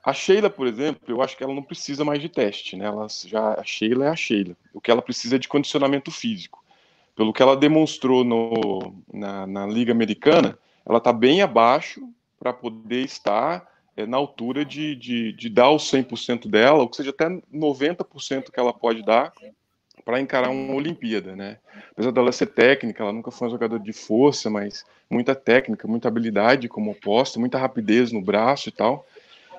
A 0.03 0.13
Sheila, 0.13 0.49
por 0.49 0.67
exemplo, 0.67 1.01
eu 1.07 1.21
acho 1.21 1.35
que 1.35 1.43
ela 1.43 1.53
não 1.53 1.63
precisa 1.63 2.03
mais 2.03 2.21
de 2.21 2.27
teste, 2.27 2.75
né? 2.75 2.85
Ela 2.85 3.07
já 3.25 3.53
a 3.53 3.63
Sheila 3.63 4.05
é 4.05 4.09
a 4.09 4.15
Sheila. 4.15 4.55
O 4.73 4.81
que 4.81 4.91
ela 4.91 5.01
precisa 5.01 5.37
é 5.37 5.39
de 5.39 5.47
condicionamento 5.47 6.11
físico. 6.11 6.63
Pelo 7.15 7.31
que 7.31 7.41
ela 7.41 7.55
demonstrou 7.55 8.23
no, 8.23 8.93
na, 9.11 9.47
na 9.47 9.65
Liga 9.65 9.93
Americana, 9.93 10.59
ela 10.85 10.97
está 10.97 11.13
bem 11.13 11.41
abaixo 11.41 12.01
para 12.37 12.51
poder 12.51 13.05
estar 13.05 13.65
é, 13.95 14.05
na 14.05 14.17
altura 14.17 14.65
de, 14.65 14.95
de, 14.95 15.33
de 15.33 15.49
dar 15.49 15.69
o 15.69 15.77
100% 15.77 16.49
dela, 16.49 16.83
ou 16.83 16.93
seja, 16.93 17.11
até 17.11 17.29
90% 17.53 18.51
que 18.51 18.59
ela 18.59 18.73
pode 18.73 19.03
dar 19.03 19.31
para 20.03 20.19
encarar 20.19 20.49
uma 20.49 20.73
Olimpíada, 20.73 21.35
né? 21.35 21.59
Apesar 21.91 22.11
dela 22.11 22.31
ser 22.31 22.47
técnica, 22.47 23.03
ela 23.03 23.13
nunca 23.13 23.31
foi 23.31 23.47
uma 23.47 23.51
jogadora 23.51 23.81
de 23.81 23.93
força, 23.93 24.49
mas 24.49 24.85
muita 25.09 25.33
técnica, 25.35 25.87
muita 25.87 26.07
habilidade 26.07 26.67
como 26.67 26.91
oposta, 26.91 27.39
muita 27.39 27.57
rapidez 27.57 28.11
no 28.11 28.21
braço 28.21 28.69
e 28.69 28.71
tal. 28.71 29.05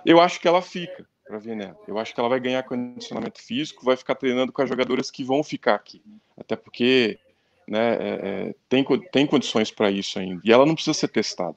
Eu 0.05 0.20
acho 0.20 0.40
que 0.40 0.48
ela 0.48 0.61
fica 0.61 1.06
para 1.27 1.39
ver 1.39 1.56
né? 1.56 1.74
Eu 1.89 1.98
acho 1.98 2.12
que 2.12 2.20
ela 2.20 2.28
vai 2.28 2.39
ganhar 2.39 2.62
condicionamento 2.62 3.40
físico, 3.40 3.85
vai 3.85 3.97
ficar 3.97 4.15
treinando 4.15 4.52
com 4.52 4.61
as 4.61 4.69
jogadoras 4.69 5.11
que 5.11 5.24
vão 5.24 5.43
ficar 5.43 5.74
aqui, 5.74 6.02
até 6.36 6.55
porque 6.55 7.19
né, 7.66 7.94
é, 7.94 8.48
é, 8.48 8.55
tem, 8.69 8.85
tem 9.11 9.27
condições 9.27 9.70
para 9.70 9.90
isso 9.90 10.19
ainda. 10.19 10.43
E 10.44 10.52
ela 10.52 10.66
não 10.66 10.74
precisa 10.74 10.93
ser 10.93 11.09
testada. 11.09 11.56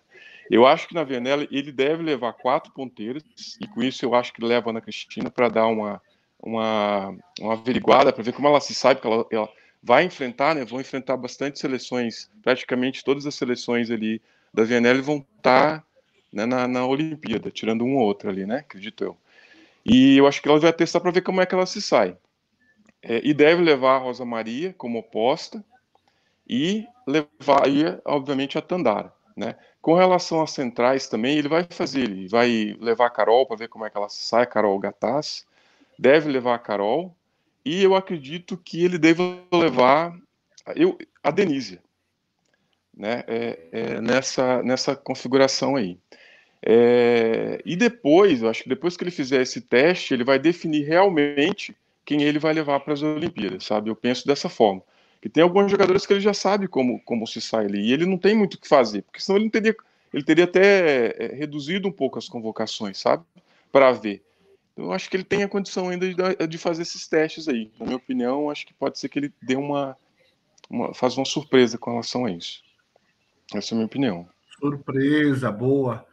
Eu 0.49 0.65
acho 0.65 0.87
que 0.87 0.93
na 0.93 1.03
Venela 1.03 1.47
ele 1.51 1.71
deve 1.71 2.03
levar 2.03 2.33
quatro 2.33 2.71
ponteiros, 2.71 3.23
e 3.59 3.67
com 3.67 3.83
isso 3.83 4.05
eu 4.05 4.15
acho 4.15 4.33
que 4.33 4.43
leva 4.43 4.69
a 4.69 4.71
Ana 4.71 4.81
Cristina 4.81 5.29
para 5.29 5.49
dar 5.49 5.67
uma, 5.67 6.01
uma, 6.41 7.15
uma 7.39 7.53
averiguada, 7.53 8.13
para 8.13 8.23
ver 8.23 8.33
como 8.33 8.47
ela 8.47 8.61
se 8.61 8.73
sabe 8.73 9.01
que 9.01 9.07
ela, 9.07 9.25
ela 9.31 9.49
vai 9.83 10.03
enfrentar, 10.03 10.55
né? 10.55 10.65
Vão 10.65 10.79
enfrentar 10.79 11.17
bastante 11.17 11.59
seleções, 11.59 12.29
praticamente 12.41 13.03
todas 13.03 13.25
as 13.25 13.35
seleções 13.35 13.91
ali 13.91 14.21
da 14.53 14.63
Venela 14.63 15.01
vão 15.01 15.25
estar 15.37 15.79
tá, 15.79 15.83
né, 16.31 16.45
na, 16.45 16.67
na 16.67 16.85
Olimpíada, 16.85 17.51
tirando 17.51 17.83
um 17.83 17.95
ou 17.95 18.03
outro 18.03 18.29
ali, 18.29 18.45
né? 18.45 18.59
Acredito 18.59 19.03
eu. 19.03 19.17
E 19.85 20.17
eu 20.17 20.27
acho 20.27 20.41
que 20.41 20.49
ela 20.49 20.59
vai 20.59 20.73
testar 20.73 20.99
para 20.99 21.11
ver 21.11 21.21
como 21.21 21.41
é 21.41 21.45
que 21.45 21.55
ela 21.55 21.65
se 21.65 21.81
sai. 21.81 22.17
É, 23.01 23.21
e 23.23 23.33
deve 23.33 23.61
levar 23.61 23.95
a 23.95 23.99
Rosa 23.99 24.25
Maria 24.25 24.73
como 24.77 24.99
oposta 24.99 25.63
e 26.49 26.85
levar, 27.07 27.63
obviamente, 28.05 28.57
a 28.57 28.61
Tandara. 28.61 29.13
Né? 29.37 29.55
Com 29.79 29.93
relação 29.93 30.41
às 30.41 30.49
centrais 30.49 31.07
também, 31.07 31.37
ele 31.37 31.47
vai 31.47 31.63
fazer, 31.69 32.01
ele 32.01 32.27
vai 32.27 32.75
levar 32.81 33.05
a 33.05 33.11
Carol 33.11 33.45
para 33.45 33.55
ver 33.55 33.69
como 33.69 33.85
é 33.85 33.89
que 33.89 33.95
ela 33.95 34.09
sai, 34.09 34.47
Carol 34.47 34.79
Gataz, 34.79 35.45
deve 35.97 36.27
levar 36.27 36.55
a 36.55 36.59
Carol, 36.59 37.15
e 37.63 37.83
eu 37.83 37.95
acredito 37.95 38.57
que 38.57 38.83
ele 38.83 38.97
deve 38.97 39.21
levar 39.53 40.17
eu, 40.75 40.97
a 41.23 41.29
Denise, 41.29 41.79
né? 42.95 43.23
É, 43.27 43.59
é, 43.71 44.01
nessa, 44.01 44.63
nessa 44.63 44.95
configuração 44.95 45.75
aí. 45.75 45.99
É, 46.65 47.61
e 47.63 47.75
depois, 47.75 48.41
eu 48.41 48.49
acho 48.49 48.63
que 48.63 48.69
depois 48.69 48.97
que 48.97 49.03
ele 49.03 49.11
fizer 49.11 49.43
esse 49.43 49.61
teste, 49.61 50.15
ele 50.15 50.23
vai 50.23 50.39
definir 50.39 50.83
realmente 50.87 51.75
quem 52.03 52.23
ele 52.23 52.39
vai 52.39 52.53
levar 52.53 52.79
para 52.79 52.93
as 52.93 53.03
Olimpíadas, 53.03 53.65
sabe? 53.65 53.91
Eu 53.91 53.95
penso 53.95 54.25
dessa 54.25 54.49
forma. 54.49 54.81
Que 55.21 55.29
tem 55.29 55.43
alguns 55.43 55.71
jogadores 55.71 56.05
que 56.05 56.13
ele 56.13 56.21
já 56.21 56.33
sabe 56.33 56.67
como, 56.67 56.99
como 57.01 57.25
se 57.25 57.41
sai 57.41 57.65
ali, 57.65 57.81
e 57.81 57.93
ele 57.93 58.05
não 58.05 58.17
tem 58.17 58.35
muito 58.35 58.55
o 58.55 58.57
que 58.59 58.67
fazer, 58.67 59.01
porque 59.01 59.19
senão 59.19 59.37
ele 59.37 59.45
não 59.45 59.51
teria, 59.51 59.75
ele 60.13 60.23
teria 60.23 60.43
até 60.43 61.15
é, 61.17 61.35
reduzido 61.35 61.87
um 61.87 61.91
pouco 61.91 62.19
as 62.19 62.29
convocações, 62.29 62.99
sabe? 62.99 63.23
Para 63.71 63.91
ver. 63.91 64.23
Então, 64.73 64.85
eu 64.85 64.91
acho 64.93 65.09
que 65.09 65.17
ele 65.17 65.23
tem 65.23 65.43
a 65.43 65.47
condição 65.47 65.89
ainda 65.89 66.07
de, 66.07 66.47
de, 66.47 66.57
fazer 66.59 66.83
esses 66.83 67.07
testes 67.07 67.47
aí. 67.47 67.71
Na 67.79 67.85
minha 67.85 67.97
opinião, 67.97 68.49
acho 68.49 68.65
que 68.65 68.73
pode 68.73 68.99
ser 68.99 69.09
que 69.09 69.17
ele 69.17 69.33
dê 69.41 69.55
uma, 69.55 69.97
uma 70.69 70.93
faz 70.93 71.17
uma 71.17 71.25
surpresa 71.25 71.77
com 71.79 71.89
relação 71.89 72.25
a 72.25 72.31
isso. 72.31 72.61
Essa 73.53 73.73
é 73.73 73.75
a 73.75 73.77
minha 73.77 73.87
opinião. 73.87 74.27
Surpresa, 74.59 75.51
boa. 75.51 76.05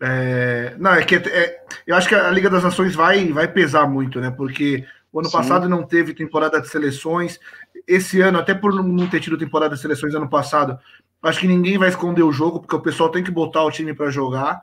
É, 0.00 0.74
não, 0.78 0.92
é 0.92 1.04
que 1.04 1.16
é, 1.16 1.64
eu 1.86 1.96
acho 1.96 2.08
que 2.08 2.14
a 2.14 2.30
Liga 2.30 2.50
das 2.50 2.62
Nações 2.62 2.94
vai, 2.94 3.28
vai 3.32 3.48
pesar 3.48 3.86
muito, 3.86 4.20
né? 4.20 4.30
Porque 4.30 4.86
o 5.12 5.20
ano 5.20 5.28
Sim. 5.28 5.36
passado 5.36 5.68
não 5.68 5.82
teve 5.82 6.14
temporada 6.14 6.60
de 6.60 6.68
seleções. 6.68 7.40
Esse 7.86 8.20
ano, 8.20 8.38
até 8.38 8.54
por 8.54 8.74
não 8.74 9.06
ter 9.08 9.20
tido 9.20 9.38
temporada 9.38 9.74
de 9.74 9.80
seleções 9.80 10.14
ano 10.14 10.28
passado, 10.28 10.78
acho 11.22 11.40
que 11.40 11.46
ninguém 11.46 11.78
vai 11.78 11.88
esconder 11.88 12.22
o 12.22 12.32
jogo, 12.32 12.60
porque 12.60 12.76
o 12.76 12.80
pessoal 12.80 13.10
tem 13.10 13.22
que 13.22 13.30
botar 13.30 13.62
o 13.62 13.70
time 13.70 13.94
para 13.94 14.10
jogar. 14.10 14.62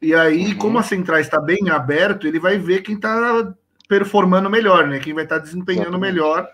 E 0.00 0.14
aí, 0.14 0.52
uhum. 0.52 0.58
como 0.58 0.78
a 0.78 0.82
central 0.82 1.18
está 1.18 1.40
bem 1.40 1.70
aberto, 1.70 2.26
ele 2.26 2.38
vai 2.38 2.58
ver 2.58 2.82
quem 2.82 2.94
está 2.94 3.52
performando 3.88 4.48
melhor, 4.48 4.86
né? 4.86 4.98
Quem 4.98 5.12
vai 5.12 5.24
estar 5.24 5.36
tá 5.36 5.42
desempenhando 5.42 5.88
Exatamente. 5.88 6.12
melhor, 6.12 6.48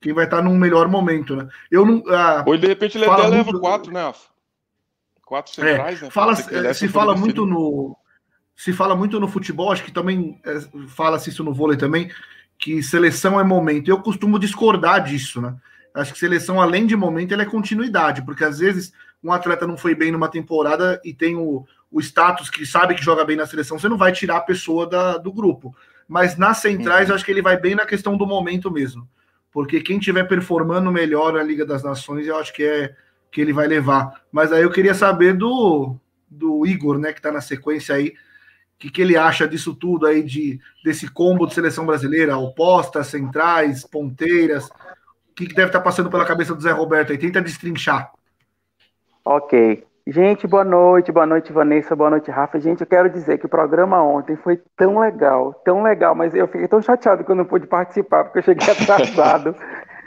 quem 0.00 0.12
vai 0.12 0.24
estar 0.24 0.38
tá 0.38 0.42
num 0.42 0.56
melhor 0.56 0.88
momento, 0.88 1.36
né? 1.36 1.48
Eu 1.70 1.86
não. 1.86 2.02
Ah, 2.08 2.44
Ou 2.46 2.56
de 2.58 2.66
repente 2.66 2.98
ele 2.98 3.06
até 3.06 3.26
leva 3.26 3.58
quatro, 3.58 3.92
né? 3.92 4.12
Quatro 5.24 5.64
é, 5.64 5.70
centrais, 5.70 6.02
é, 6.02 6.04
né? 6.04 6.10
Fala, 6.10 6.34
se 6.34 6.88
fala 6.88 7.16
muito 7.16 7.46
no. 7.46 7.96
Se 8.56 8.72
fala 8.72 8.94
muito 8.94 9.18
no 9.18 9.26
futebol, 9.26 9.72
acho 9.72 9.82
que 9.82 9.90
também 9.90 10.40
é, 10.44 10.60
fala-se 10.88 11.30
isso 11.30 11.42
no 11.42 11.54
vôlei 11.54 11.76
também, 11.76 12.08
que 12.58 12.82
seleção 12.82 13.38
é 13.38 13.44
momento. 13.44 13.88
Eu 13.88 14.00
costumo 14.00 14.38
discordar 14.38 15.02
disso, 15.02 15.40
né? 15.40 15.54
Acho 15.94 16.12
que 16.12 16.18
seleção, 16.18 16.60
além 16.60 16.86
de 16.86 16.96
momento, 16.96 17.32
ela 17.32 17.42
é 17.42 17.46
continuidade, 17.46 18.22
porque 18.22 18.44
às 18.44 18.58
vezes 18.58 18.92
um 19.22 19.32
atleta 19.32 19.66
não 19.66 19.76
foi 19.76 19.94
bem 19.94 20.10
numa 20.10 20.28
temporada 20.28 21.00
e 21.04 21.14
tem 21.14 21.36
o, 21.36 21.64
o 21.90 22.00
status 22.00 22.50
que 22.50 22.66
sabe 22.66 22.94
que 22.94 23.04
joga 23.04 23.24
bem 23.24 23.36
na 23.36 23.46
seleção, 23.46 23.78
você 23.78 23.88
não 23.88 23.96
vai 23.96 24.10
tirar 24.10 24.38
a 24.38 24.40
pessoa 24.40 24.86
da, 24.86 25.16
do 25.16 25.32
grupo. 25.32 25.74
Mas 26.08 26.36
nas 26.36 26.58
centrais, 26.58 27.08
eu 27.08 27.14
acho 27.14 27.24
que 27.24 27.30
ele 27.30 27.40
vai 27.40 27.56
bem 27.56 27.74
na 27.74 27.86
questão 27.86 28.16
do 28.16 28.26
momento 28.26 28.70
mesmo. 28.70 29.08
Porque 29.52 29.80
quem 29.80 30.00
tiver 30.00 30.24
performando 30.24 30.90
melhor 30.90 31.34
na 31.34 31.42
Liga 31.42 31.64
das 31.64 31.82
Nações, 31.82 32.26
eu 32.26 32.36
acho 32.36 32.52
que 32.52 32.64
é 32.64 32.94
que 33.30 33.40
ele 33.40 33.52
vai 33.52 33.66
levar. 33.66 34.22
Mas 34.30 34.52
aí 34.52 34.62
eu 34.62 34.70
queria 34.70 34.94
saber 34.94 35.34
do, 35.34 35.96
do 36.28 36.66
Igor, 36.66 36.98
né, 36.98 37.12
que 37.12 37.20
está 37.20 37.32
na 37.32 37.40
sequência 37.40 37.94
aí, 37.94 38.12
que, 38.84 38.90
que 38.90 39.02
ele 39.02 39.16
acha 39.16 39.48
disso 39.48 39.74
tudo 39.74 40.06
aí, 40.06 40.22
de, 40.22 40.60
desse 40.84 41.10
combo 41.10 41.46
de 41.46 41.54
seleção 41.54 41.86
brasileira, 41.86 42.36
opostas, 42.36 43.06
centrais, 43.06 43.84
ponteiras, 43.86 44.66
o 44.66 45.34
que, 45.34 45.46
que 45.46 45.54
deve 45.54 45.68
estar 45.68 45.78
tá 45.78 45.84
passando 45.84 46.10
pela 46.10 46.24
cabeça 46.24 46.54
do 46.54 46.60
Zé 46.60 46.70
Roberto 46.70 47.12
aí? 47.12 47.18
Tenta 47.18 47.40
destrinchar. 47.40 48.12
Ok. 49.24 49.84
Gente, 50.06 50.46
boa 50.46 50.64
noite, 50.64 51.10
boa 51.10 51.24
noite, 51.24 51.50
Vanessa, 51.50 51.96
boa 51.96 52.10
noite, 52.10 52.30
Rafa. 52.30 52.60
Gente, 52.60 52.82
eu 52.82 52.86
quero 52.86 53.08
dizer 53.08 53.38
que 53.38 53.46
o 53.46 53.48
programa 53.48 54.02
ontem 54.02 54.36
foi 54.36 54.60
tão 54.76 54.98
legal, 54.98 55.54
tão 55.64 55.82
legal, 55.82 56.14
mas 56.14 56.34
eu 56.34 56.46
fiquei 56.46 56.68
tão 56.68 56.82
chateado 56.82 57.24
que 57.24 57.30
eu 57.30 57.34
não 57.34 57.46
pude 57.46 57.66
participar, 57.66 58.24
porque 58.24 58.40
eu 58.40 58.42
cheguei 58.42 58.68
atrasado. 58.70 59.56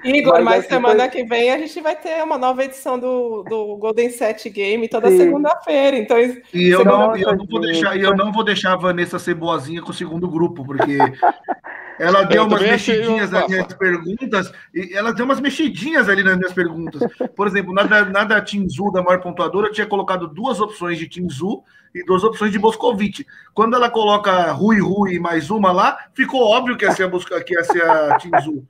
Igor, 0.04 0.34
mas, 0.34 0.44
mas 0.44 0.60
assim, 0.60 0.70
semana 0.70 1.04
foi... 1.04 1.10
que 1.10 1.24
vem 1.24 1.52
a 1.52 1.58
gente 1.58 1.82
vai 1.82 1.96
ter 1.96 2.24
uma 2.24 2.38
nova 2.38 2.64
edição 2.64 3.00
do, 3.00 3.44
do 3.44 3.78
Golden 3.78 4.10
Set 4.10 4.50
Game 4.50 4.88
toda 4.88 5.10
segunda-feira. 5.10 5.98
Então, 5.98 6.18
e 6.20 6.70
eu 6.70 6.86
não, 6.86 7.16
eu 7.16 7.36
não 7.36 7.46
vou 7.46 7.60
deixar, 7.60 7.98
eu 7.98 8.16
não 8.16 8.32
vou 8.32 8.44
deixar 8.44 8.74
a 8.74 8.78
Vanessa 8.78 9.18
ser 9.20 9.34
boazinha 9.34 9.82
com 9.82 9.92
o 9.92 9.94
segundo 9.94 10.30
grupo, 10.30 10.64
porque 10.64 10.98
ela 12.00 12.24
deu 12.24 12.46
umas 12.46 12.62
mexidinhas 12.62 13.32
nas 13.32 13.48
minhas 13.48 13.74
perguntas, 13.74 14.52
e 14.74 14.94
ela 14.94 15.12
deu 15.12 15.26
umas 15.26 15.40
mexidinhas 15.40 16.08
ali 16.08 16.24
nas 16.24 16.38
minhas 16.38 16.54
perguntas. 16.54 17.02
Por 17.36 17.48
exemplo, 17.48 17.74
na 17.74 17.84
da, 17.84 18.06
na 18.06 18.24
da 18.24 18.42
Tinzu, 18.42 18.92
da 18.92 19.02
maior 19.02 19.20
pontuadora, 19.20 19.68
eu 19.68 19.74
tinha 19.74 19.88
colocado 19.88 20.28
duas 20.28 20.60
opções 20.60 20.98
de 20.98 21.08
Tinzu 21.08 21.64
e 21.94 22.04
duas 22.06 22.24
opções 22.24 22.52
de 22.52 22.60
Boscovite. 22.60 23.26
Quando 23.54 23.76
ela 23.76 23.90
coloca 23.90 24.52
Rui 24.52 24.80
Rui 24.80 25.20
mais 25.20 25.50
uma 25.50 25.72
lá, 25.72 25.98
ficou 26.14 26.42
óbvio 26.42 26.78
que 26.78 26.86
ia 26.86 26.92
ser 26.92 27.06
a, 27.06 27.44
que 27.44 27.54
ia 27.54 27.64
ser 27.64 27.84
a 27.84 28.18
Tinzu. 28.18 28.64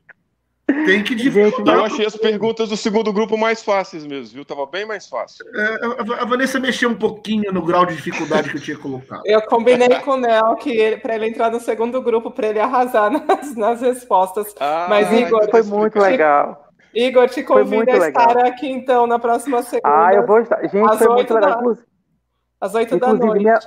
Tem 0.67 1.01
que 1.01 1.15
dificultar. 1.15 1.75
Eu 1.75 1.85
achei 1.85 2.05
as 2.05 2.17
perguntas 2.17 2.67
do 2.67 2.75
segundo 2.75 3.13
grupo 3.13 3.37
mais 3.37 3.63
fáceis 3.63 4.05
mesmo, 4.05 4.35
viu? 4.35 4.45
Tava 4.45 4.65
bem 4.65 4.85
mais 4.85 5.07
fácil. 5.07 5.45
É, 5.55 6.21
a 6.21 6.25
Vanessa 6.25 6.59
mexeu 6.59 6.89
um 6.89 6.95
pouquinho 6.95 7.53
no 7.53 7.61
grau 7.61 7.85
de 7.85 7.95
dificuldade 7.95 8.49
que 8.49 8.57
eu 8.57 8.61
tinha 8.61 8.77
colocado. 8.77 9.21
Eu 9.25 9.41
combinei 9.43 9.87
com 10.01 10.11
o 10.11 10.17
Nel 10.17 10.55
que 10.57 10.97
para 10.97 11.15
ele 11.15 11.27
entrar 11.27 11.49
no 11.49 11.61
segundo 11.61 12.01
grupo, 12.01 12.31
para 12.31 12.47
ele 12.47 12.59
arrasar 12.59 13.09
nas, 13.25 13.55
nas 13.55 13.81
respostas. 13.81 14.53
Ah, 14.59 14.87
Mas, 14.89 15.09
Igor. 15.11 15.49
Foi 15.49 15.63
muito 15.63 15.97
legal. 15.99 16.67
Igor, 16.93 17.29
te 17.29 17.43
convido 17.43 17.89
a 17.89 18.07
estar 18.07 18.27
legal. 18.27 18.47
aqui 18.47 18.69
então 18.69 19.07
na 19.07 19.19
próxima 19.19 19.61
segunda. 19.63 20.07
Ah, 20.07 20.13
eu 20.13 20.25
vou 20.25 20.39
estar. 20.39 20.61
Gente, 20.67 20.97
foi 20.97 21.07
muito 21.07 21.33
legal. 21.33 21.63
Da... 21.63 21.81
Às 22.59 22.75
oito 22.75 22.99
da 22.99 23.13
noite. 23.13 23.37
Minha... 23.37 23.59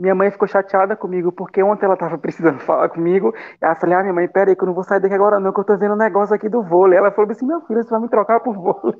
Minha 0.00 0.14
mãe 0.14 0.30
ficou 0.30 0.48
chateada 0.48 0.96
comigo, 0.96 1.30
porque 1.30 1.62
ontem 1.62 1.84
ela 1.84 1.94
tava 1.94 2.16
precisando 2.16 2.58
falar 2.64 2.88
comigo. 2.88 3.34
Eu 3.60 3.76
falei, 3.76 3.96
ah, 3.96 4.00
minha 4.00 4.14
mãe, 4.14 4.26
peraí, 4.26 4.56
que 4.56 4.62
eu 4.62 4.66
não 4.66 4.72
vou 4.72 4.82
sair 4.82 4.98
daqui 4.98 5.14
agora 5.14 5.38
não, 5.38 5.52
que 5.52 5.60
eu 5.60 5.64
tô 5.64 5.76
vendo 5.76 5.92
um 5.92 5.98
negócio 5.98 6.34
aqui 6.34 6.48
do 6.48 6.62
vôlei. 6.62 6.98
Ela 6.98 7.10
falou 7.10 7.30
assim, 7.30 7.44
meu 7.44 7.60
filho, 7.66 7.82
você 7.82 7.90
vai 7.90 8.00
me 8.00 8.08
trocar 8.08 8.40
por 8.40 8.54
vôlei. 8.54 8.98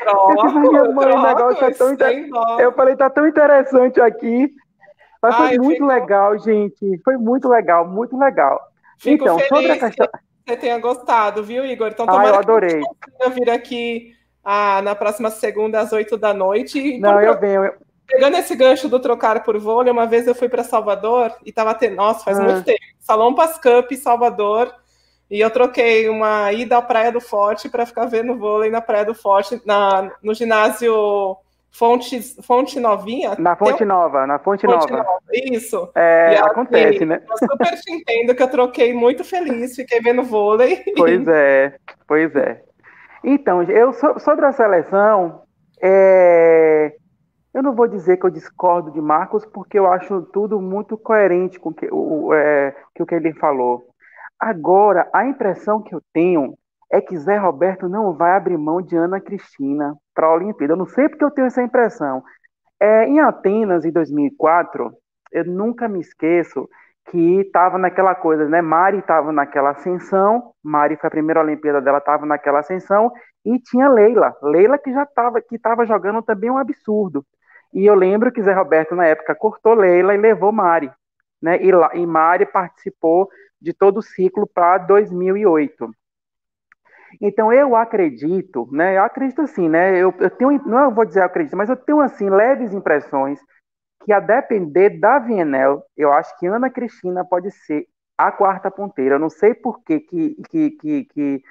Troco, 0.00 0.46
eu, 0.48 0.60
minha 0.60 0.84
mãe, 0.90 1.08
troco, 1.08 1.26
negócio 1.26 1.64
é 1.64 1.70
tão 1.70 1.92
inter... 1.92 2.28
eu 2.58 2.72
falei, 2.72 2.96
tá 2.96 3.08
tão 3.08 3.28
interessante 3.28 4.00
aqui. 4.00 4.52
Mas 5.22 5.34
Ai, 5.36 5.48
foi 5.48 5.58
muito 5.58 5.74
fico... 5.74 5.86
legal, 5.86 6.38
gente. 6.38 7.00
Foi 7.04 7.16
muito 7.16 7.48
legal, 7.48 7.86
muito 7.86 8.18
legal. 8.18 8.60
Fico 8.98 9.24
então, 9.24 9.38
sobre 9.38 9.70
a 9.70 9.78
questão... 9.78 10.08
Que 10.08 10.54
você 10.54 10.56
tenha 10.56 10.78
gostado, 10.80 11.44
viu, 11.44 11.64
Igor? 11.64 11.88
Então, 11.88 12.04
tomara 12.04 12.30
ah, 12.30 12.32
eu 12.32 12.38
adorei. 12.40 12.80
que 12.80 13.30
vir 13.30 13.50
aqui 13.50 14.12
ah, 14.42 14.82
na 14.82 14.96
próxima 14.96 15.30
segunda, 15.30 15.78
às 15.78 15.92
oito 15.92 16.16
da 16.16 16.34
noite. 16.34 16.98
Não, 16.98 17.20
eu 17.20 17.38
venho. 17.38 17.64
Eu 17.64 17.87
Pegando 18.08 18.38
esse 18.38 18.56
gancho 18.56 18.88
do 18.88 18.98
trocar 18.98 19.44
por 19.44 19.58
vôlei, 19.58 19.92
uma 19.92 20.06
vez 20.06 20.26
eu 20.26 20.34
fui 20.34 20.48
para 20.48 20.64
Salvador 20.64 21.30
e 21.44 21.52
tava 21.52 21.74
tendo, 21.74 21.96
nossa, 21.96 22.24
faz 22.24 22.40
ah. 22.40 22.42
muito 22.42 22.64
tempo, 22.64 22.80
Salão 22.98 23.34
Pass 23.34 23.58
Cup 23.58 23.92
Salvador, 23.92 24.74
e 25.30 25.38
eu 25.38 25.50
troquei 25.50 26.08
uma 26.08 26.50
ida 26.52 26.78
à 26.78 26.82
Praia 26.82 27.12
do 27.12 27.20
Forte 27.20 27.68
para 27.68 27.84
ficar 27.84 28.06
vendo 28.06 28.38
vôlei 28.38 28.70
na 28.70 28.80
Praia 28.80 29.04
do 29.04 29.14
Forte, 29.14 29.60
na, 29.66 30.10
no 30.22 30.32
ginásio 30.32 31.36
Fonte, 31.70 32.18
Fonte 32.42 32.80
Novinha? 32.80 33.36
Na 33.38 33.54
Fonte 33.54 33.84
Nova, 33.84 34.26
na 34.26 34.38
Fonte, 34.38 34.66
Fonte 34.66 34.90
Nova. 34.90 35.04
Nova. 35.04 35.20
Isso. 35.30 35.90
É, 35.94 36.32
e, 36.32 36.36
acontece, 36.38 36.96
assim, 36.96 37.04
né? 37.04 37.22
Eu 37.28 37.36
super 37.36 37.78
te 37.78 37.92
entendo 37.92 38.34
que 38.34 38.42
eu 38.42 38.50
troquei 38.50 38.94
muito 38.94 39.22
feliz, 39.22 39.76
fiquei 39.76 40.00
vendo 40.00 40.22
vôlei. 40.22 40.82
Pois 40.96 41.28
é, 41.28 41.74
pois 42.06 42.34
é. 42.34 42.62
Então, 43.22 43.62
eu 43.62 43.92
sobre 43.92 44.46
a 44.46 44.52
seleção, 44.52 45.42
é, 45.82 46.94
eu 47.54 47.62
não 47.62 47.74
vou 47.74 47.88
dizer 47.88 48.16
que 48.18 48.26
eu 48.26 48.30
discordo 48.30 48.90
de 48.90 49.00
Marcos, 49.00 49.44
porque 49.46 49.78
eu 49.78 49.90
acho 49.90 50.22
tudo 50.32 50.60
muito 50.60 50.96
coerente 50.96 51.58
com 51.58 51.72
que, 51.72 51.88
o, 51.90 52.32
é, 52.34 52.74
que 52.94 53.02
o 53.02 53.06
que 53.06 53.14
ele 53.14 53.32
falou. 53.34 53.86
Agora, 54.38 55.08
a 55.12 55.24
impressão 55.26 55.82
que 55.82 55.94
eu 55.94 56.02
tenho 56.12 56.54
é 56.90 57.00
que 57.00 57.16
Zé 57.18 57.36
Roberto 57.36 57.88
não 57.88 58.14
vai 58.14 58.32
abrir 58.32 58.56
mão 58.56 58.80
de 58.80 58.96
Ana 58.96 59.20
Cristina 59.20 59.96
para 60.14 60.26
a 60.26 60.34
Olimpíada. 60.34 60.72
Eu 60.74 60.76
não 60.76 60.86
sei 60.86 61.08
porque 61.08 61.24
eu 61.24 61.30
tenho 61.30 61.46
essa 61.46 61.62
impressão. 61.62 62.22
É, 62.80 63.06
em 63.06 63.20
Atenas, 63.20 63.84
em 63.84 63.90
2004, 63.90 64.92
eu 65.32 65.44
nunca 65.44 65.88
me 65.88 66.00
esqueço 66.00 66.68
que 67.10 67.40
estava 67.40 67.78
naquela 67.78 68.14
coisa, 68.14 68.48
né? 68.48 68.60
Mari 68.60 68.98
estava 68.98 69.32
naquela 69.32 69.70
ascensão, 69.70 70.52
Mari 70.62 70.96
foi 70.96 71.08
a 71.08 71.10
primeira 71.10 71.40
Olimpíada 71.40 71.80
dela, 71.80 71.98
estava 71.98 72.26
naquela 72.26 72.60
ascensão, 72.60 73.10
e 73.44 73.58
tinha 73.58 73.88
Leila, 73.88 74.36
Leila 74.42 74.78
que 74.78 74.92
já 74.92 75.04
estava 75.04 75.40
que 75.40 75.56
estava 75.56 75.86
jogando 75.86 76.22
também 76.22 76.50
um 76.50 76.58
absurdo. 76.58 77.24
E 77.72 77.84
eu 77.84 77.94
lembro 77.94 78.32
que 78.32 78.42
Zé 78.42 78.52
Roberto, 78.52 78.94
na 78.94 79.06
época, 79.06 79.34
cortou 79.34 79.74
Leila 79.74 80.14
e 80.14 80.18
levou 80.18 80.52
Mari. 80.52 80.90
Né? 81.40 81.58
E, 81.62 81.70
e 82.00 82.06
Mari 82.06 82.46
participou 82.46 83.28
de 83.60 83.72
todo 83.72 83.98
o 83.98 84.02
ciclo 84.02 84.46
para 84.46 84.78
2008. 84.78 85.90
Então 87.20 87.52
eu 87.52 87.74
acredito, 87.74 88.68
né? 88.70 88.96
Eu 88.96 89.02
acredito 89.02 89.42
assim, 89.42 89.68
né? 89.68 89.96
Eu, 89.96 90.14
eu 90.18 90.30
tenho, 90.30 90.62
não 90.66 90.84
eu 90.84 90.90
vou 90.90 91.04
dizer 91.04 91.22
acredito, 91.22 91.56
mas 91.56 91.68
eu 91.68 91.76
tenho 91.76 92.00
assim 92.00 92.28
leves 92.28 92.72
impressões 92.72 93.40
que 94.04 94.12
a 94.12 94.20
depender 94.20 94.90
da 95.00 95.18
Vienel, 95.18 95.82
eu 95.96 96.12
acho 96.12 96.38
que 96.38 96.46
Ana 96.46 96.70
Cristina 96.70 97.24
pode 97.24 97.50
ser 97.50 97.86
a 98.16 98.30
quarta 98.30 98.70
ponteira. 98.70 99.16
Eu 99.16 99.18
não 99.18 99.30
sei 99.30 99.54
por 99.54 99.82
que, 99.82 100.00
que, 100.00 100.36
que, 100.48 100.70
que, 100.70 101.42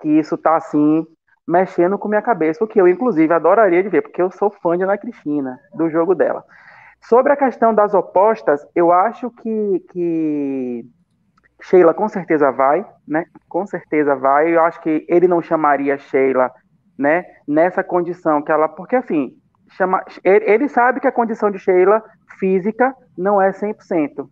que 0.00 0.08
isso 0.08 0.34
está 0.34 0.56
assim 0.56 1.06
mexendo 1.52 1.98
com 1.98 2.08
minha 2.08 2.22
cabeça, 2.22 2.64
o 2.64 2.66
que 2.66 2.80
eu, 2.80 2.88
inclusive, 2.88 3.32
adoraria 3.32 3.82
de 3.82 3.88
ver, 3.90 4.00
porque 4.00 4.22
eu 4.22 4.30
sou 4.30 4.50
fã 4.50 4.76
de 4.76 4.84
Ana 4.84 4.96
Cristina, 4.96 5.60
do 5.74 5.90
jogo 5.90 6.14
dela. 6.14 6.42
Sobre 7.02 7.32
a 7.32 7.36
questão 7.36 7.74
das 7.74 7.92
opostas, 7.92 8.66
eu 8.74 8.90
acho 8.90 9.30
que, 9.30 9.84
que 9.90 10.84
Sheila 11.60 11.92
com 11.92 12.08
certeza 12.08 12.50
vai, 12.50 12.86
né? 13.06 13.26
Com 13.50 13.66
certeza 13.66 14.16
vai. 14.16 14.54
Eu 14.54 14.62
acho 14.62 14.80
que 14.80 15.04
ele 15.06 15.28
não 15.28 15.42
chamaria 15.42 15.98
Sheila, 15.98 16.50
né? 16.98 17.26
Nessa 17.46 17.84
condição 17.84 18.40
que 18.40 18.50
ela, 18.50 18.68
porque 18.68 18.96
assim, 18.96 19.36
chama, 19.72 20.02
ele 20.24 20.68
sabe 20.68 21.00
que 21.00 21.08
a 21.08 21.12
condição 21.12 21.50
de 21.50 21.58
Sheila 21.58 22.02
física 22.38 22.94
não 23.18 23.42
é 23.42 23.50
100%. 23.50 24.26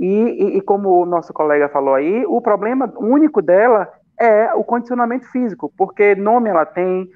E, 0.00 0.06
e, 0.06 0.58
e 0.58 0.60
como 0.60 0.90
o 0.90 1.06
nosso 1.06 1.32
colega 1.32 1.68
falou 1.68 1.94
aí, 1.94 2.24
o 2.26 2.40
problema 2.40 2.92
único 2.98 3.40
dela 3.40 3.88
é 4.20 4.52
o 4.54 4.64
condicionamento 4.64 5.26
físico, 5.30 5.72
porque 5.76 6.14
nome 6.14 6.50
ela 6.50 6.66
tem, 6.66 7.08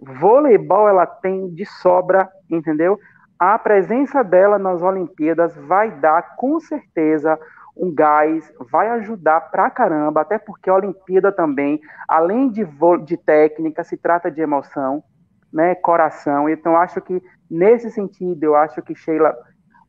voleibol 0.00 0.88
ela 0.88 1.06
tem 1.06 1.48
de 1.50 1.64
sobra, 1.66 2.28
entendeu? 2.50 2.98
A 3.38 3.58
presença 3.58 4.24
dela 4.24 4.58
nas 4.58 4.82
Olimpíadas 4.82 5.54
vai 5.56 5.90
dar 5.90 6.36
com 6.36 6.58
certeza 6.58 7.38
um 7.76 7.94
gás, 7.94 8.52
vai 8.72 8.88
ajudar 8.90 9.40
pra 9.52 9.70
caramba, 9.70 10.22
até 10.22 10.36
porque 10.36 10.68
a 10.68 10.74
Olimpíada 10.74 11.30
também, 11.30 11.80
além 12.08 12.50
de, 12.50 12.66
de 13.04 13.16
técnica, 13.16 13.84
se 13.84 13.96
trata 13.96 14.30
de 14.30 14.40
emoção, 14.40 15.04
né, 15.52 15.76
coração. 15.76 16.48
Então 16.48 16.76
acho 16.76 17.00
que 17.00 17.22
nesse 17.48 17.90
sentido, 17.90 18.42
eu 18.42 18.56
acho 18.56 18.82
que 18.82 18.94
Sheila 18.94 19.36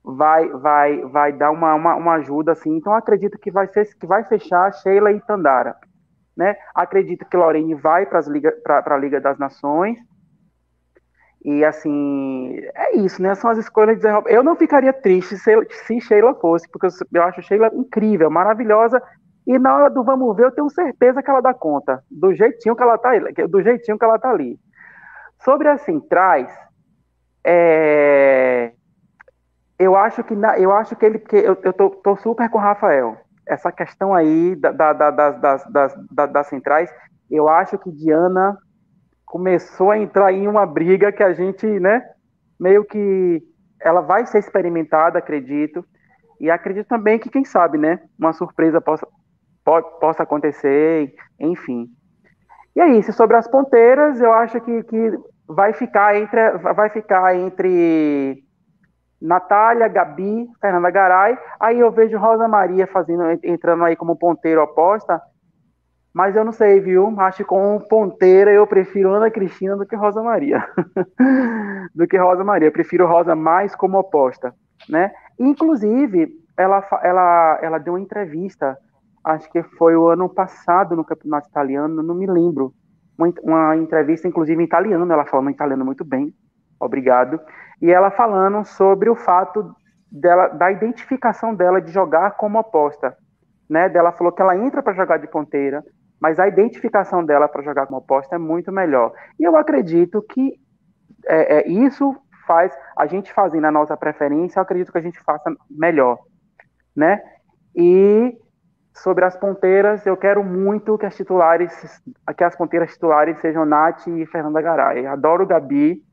vai 0.03 0.47
vai 0.49 1.01
vai 1.05 1.33
dar 1.33 1.51
uma, 1.51 1.73
uma, 1.73 1.95
uma 1.95 2.13
ajuda 2.15 2.51
assim. 2.51 2.75
Então 2.75 2.93
acredito 2.93 3.37
que 3.39 3.51
vai 3.51 3.67
ser 3.67 3.87
que 3.97 4.05
vai 4.05 4.23
fechar 4.23 4.71
Sheila 4.71 5.11
e 5.11 5.19
Tandara, 5.19 5.75
né? 6.39 6.55
Acredito 6.73 7.25
que 7.25 7.35
Lorene 7.35 7.75
vai 7.75 8.05
para 8.05 8.21
para 8.81 8.95
a 8.95 8.97
Liga 8.97 9.19
das 9.19 9.37
Nações. 9.37 9.99
E 11.43 11.65
assim, 11.65 12.57
é 12.73 12.97
isso, 12.97 13.21
né? 13.21 13.35
São 13.35 13.49
as 13.49 13.57
escolhas 13.57 13.97
de 13.97 14.03
Zé 14.03 14.11
Eu 14.27 14.41
não 14.41 14.55
ficaria 14.55 14.93
triste 14.93 15.37
se, 15.37 15.51
se 15.69 15.99
Sheila 15.99 16.33
fosse, 16.35 16.69
porque 16.69 16.87
eu, 16.87 16.91
eu 17.13 17.23
acho 17.23 17.41
Sheila 17.41 17.69
incrível, 17.73 18.29
maravilhosa. 18.31 19.01
E 19.45 19.59
na 19.59 19.75
hora 19.75 19.89
do 19.89 20.03
vamos 20.03 20.35
ver, 20.35 20.45
eu 20.45 20.51
tenho 20.51 20.69
certeza 20.69 21.21
que 21.21 21.29
ela 21.29 21.41
dá 21.41 21.53
conta, 21.53 22.03
do 22.09 22.33
jeitinho 22.33 22.75
que 22.75 22.83
ela 22.83 22.97
tá, 22.97 23.11
do 23.49 23.61
jeitinho 23.61 23.97
que 23.97 24.05
ela 24.05 24.19
tá 24.19 24.29
ali. 24.29 24.57
Sobre 25.43 25.67
as 25.67 25.81
centrais, 25.81 26.49
é, 27.43 28.73
eu 29.77 29.95
acho 29.95 30.23
que 30.23 30.35
na, 30.35 30.57
eu 30.59 30.71
acho 30.71 30.95
que 30.95 31.05
ele 31.05 31.19
que 31.19 31.35
eu, 31.35 31.57
eu 31.63 31.73
tô, 31.73 31.89
tô, 31.89 32.15
super 32.17 32.49
com 32.49 32.57
o 32.57 32.61
Rafael. 32.61 33.17
Essa 33.49 33.71
questão 33.71 34.13
aí 34.13 34.55
da, 34.55 34.71
da, 34.71 34.93
da, 34.93 35.11
das, 35.11 35.71
das, 35.71 35.95
das, 36.11 36.31
das 36.31 36.47
centrais, 36.47 36.89
eu 37.29 37.49
acho 37.49 37.77
que 37.79 37.91
Diana 37.91 38.57
começou 39.25 39.91
a 39.91 39.97
entrar 39.97 40.31
em 40.31 40.47
uma 40.47 40.65
briga 40.65 41.11
que 41.11 41.23
a 41.23 41.33
gente, 41.33 41.65
né, 41.65 42.03
meio 42.59 42.85
que 42.85 43.41
ela 43.81 44.01
vai 44.01 44.25
ser 44.25 44.39
experimentada, 44.39 45.19
acredito. 45.19 45.83
E 46.39 46.49
acredito 46.49 46.87
também 46.87 47.19
que, 47.19 47.29
quem 47.29 47.43
sabe, 47.43 47.77
né, 47.77 47.99
uma 48.17 48.33
surpresa 48.33 48.79
possa, 48.79 49.07
pode, 49.65 49.87
possa 49.99 50.23
acontecer, 50.23 51.13
enfim. 51.39 51.87
E 52.75 52.81
é 52.81 52.87
isso, 52.97 53.11
sobre 53.13 53.35
as 53.35 53.47
ponteiras, 53.47 54.21
eu 54.21 54.31
acho 54.31 54.61
que, 54.61 54.83
que 54.83 55.11
vai 55.47 55.73
ficar 55.73 56.15
entre 56.15 56.57
vai 56.59 56.89
ficar 56.89 57.35
entre 57.35 58.43
Natália, 59.21 59.87
Gabi, 59.87 60.47
Fernanda 60.61 60.89
Garay. 60.89 61.37
Aí 61.59 61.79
eu 61.79 61.91
vejo 61.91 62.17
Rosa 62.17 62.47
Maria 62.47 62.87
fazendo 62.87 63.23
entrando 63.43 63.83
aí 63.83 63.95
como 63.95 64.15
ponteiro 64.15 64.61
oposta. 64.61 65.21
Mas 66.13 66.35
eu 66.35 66.43
não 66.43 66.51
sei, 66.51 66.79
viu? 66.79 67.13
Acho 67.19 67.37
que 67.37 67.43
com 67.43 67.79
ponteira 67.89 68.51
eu 68.51 68.65
prefiro 68.65 69.13
Ana 69.13 69.29
Cristina 69.29 69.75
do 69.75 69.85
que 69.85 69.95
Rosa 69.95 70.23
Maria. 70.23 70.65
do 71.93 72.07
que 72.07 72.17
Rosa 72.17 72.43
Maria. 72.43 72.67
Eu 72.67 72.71
prefiro 72.71 73.07
Rosa 73.07 73.35
mais 73.35 73.75
como 73.75 73.99
oposta, 73.99 74.53
né? 74.89 75.11
Inclusive, 75.39 76.29
ela, 76.57 76.85
ela, 77.03 77.59
ela 77.61 77.77
deu 77.77 77.93
uma 77.93 77.99
entrevista, 77.99 78.77
acho 79.23 79.49
que 79.51 79.61
foi 79.63 79.95
o 79.95 80.07
ano 80.07 80.27
passado 80.27 80.95
no 80.95 81.05
Campeonato 81.05 81.47
Italiano, 81.47 82.03
não 82.03 82.15
me 82.15 82.25
lembro 82.25 82.73
uma, 83.17 83.33
uma 83.43 83.77
entrevista, 83.77 84.27
inclusive 84.27 84.61
em 84.61 84.65
italiano, 84.65 85.11
ela 85.11 85.25
falando 85.25 85.51
italiano 85.51 85.85
muito 85.85 86.05
bem, 86.05 86.33
obrigado, 86.79 87.39
e 87.81 87.91
ela 87.91 88.11
falando 88.11 88.65
sobre 88.65 89.09
o 89.09 89.15
fato 89.15 89.73
dela, 90.11 90.47
da 90.49 90.71
identificação 90.71 91.53
dela 91.53 91.81
de 91.81 91.91
jogar 91.91 92.31
como 92.31 92.57
aposta, 92.57 93.15
né? 93.69 93.87
Dela 93.89 94.11
falou 94.11 94.33
que 94.33 94.41
ela 94.41 94.57
entra 94.57 94.81
para 94.81 94.93
jogar 94.93 95.17
de 95.17 95.27
ponteira, 95.27 95.83
mas 96.19 96.39
a 96.39 96.47
identificação 96.47 97.23
dela 97.23 97.47
para 97.47 97.63
jogar 97.63 97.85
como 97.87 97.99
aposta 97.99 98.35
é 98.35 98.39
muito 98.39 98.71
melhor. 98.71 99.13
E 99.39 99.43
eu 99.43 99.55
acredito 99.55 100.21
que 100.21 100.59
é, 101.25 101.59
é, 101.59 101.67
isso 101.69 102.15
faz 102.45 102.75
a 102.97 103.05
gente 103.05 103.31
fazendo 103.31 103.65
a 103.65 103.71
nossa 103.71 103.95
preferência, 103.95 104.59
eu 104.59 104.63
acredito 104.63 104.91
que 104.91 104.97
a 104.97 105.01
gente 105.01 105.19
faça 105.21 105.55
melhor, 105.69 106.17
né? 106.95 107.21
E 107.75 108.35
sobre 108.93 109.23
as 109.23 109.37
ponteiras, 109.37 110.05
eu 110.05 110.17
quero 110.17 110.43
muito 110.43 110.97
que 110.97 111.05
as 111.05 111.15
titulares, 111.15 112.01
que 112.35 112.43
as 112.43 112.55
ponteiras 112.55 112.91
titulares 112.91 113.39
sejam 113.39 113.65
Nath 113.65 114.07
e 114.07 114.25
Fernanda 114.25 114.61
Garay. 114.61 115.05
Adoro 115.05 115.45
Gabi, 115.45 116.03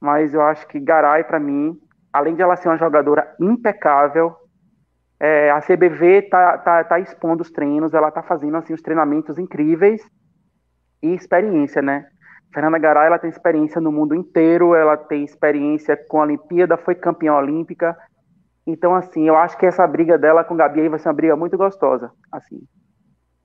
mas 0.00 0.34
eu 0.34 0.42
acho 0.42 0.66
que 0.68 0.78
Garay, 0.78 1.24
para 1.24 1.40
mim, 1.40 1.78
além 2.12 2.34
de 2.34 2.42
ela 2.42 2.56
ser 2.56 2.68
uma 2.68 2.76
jogadora 2.76 3.34
impecável, 3.40 4.34
é, 5.20 5.50
a 5.50 5.60
CBV 5.60 6.22
tá, 6.22 6.58
tá, 6.58 6.84
tá 6.84 7.00
expondo 7.00 7.42
os 7.42 7.50
treinos, 7.50 7.94
ela 7.94 8.10
tá 8.10 8.22
fazendo 8.22 8.56
assim 8.56 8.72
os 8.72 8.82
treinamentos 8.82 9.38
incríveis 9.38 10.00
e 11.02 11.14
experiência, 11.14 11.82
né? 11.82 12.06
Fernanda 12.52 12.78
Garay, 12.78 13.06
ela 13.08 13.18
tem 13.18 13.28
experiência 13.28 13.80
no 13.80 13.92
mundo 13.92 14.14
inteiro, 14.14 14.74
ela 14.74 14.96
tem 14.96 15.24
experiência 15.24 15.96
com 16.08 16.20
a 16.20 16.24
Olimpíada, 16.24 16.76
foi 16.76 16.94
campeã 16.94 17.34
olímpica, 17.34 17.96
então, 18.70 18.94
assim, 18.94 19.26
eu 19.26 19.34
acho 19.34 19.56
que 19.56 19.64
essa 19.64 19.86
briga 19.86 20.18
dela 20.18 20.44
com 20.44 20.54
Gabi 20.54 20.82
aí 20.82 20.90
vai 20.90 20.98
ser 20.98 21.08
uma 21.08 21.14
briga 21.14 21.34
muito 21.34 21.56
gostosa, 21.56 22.10
assim. 22.30 22.60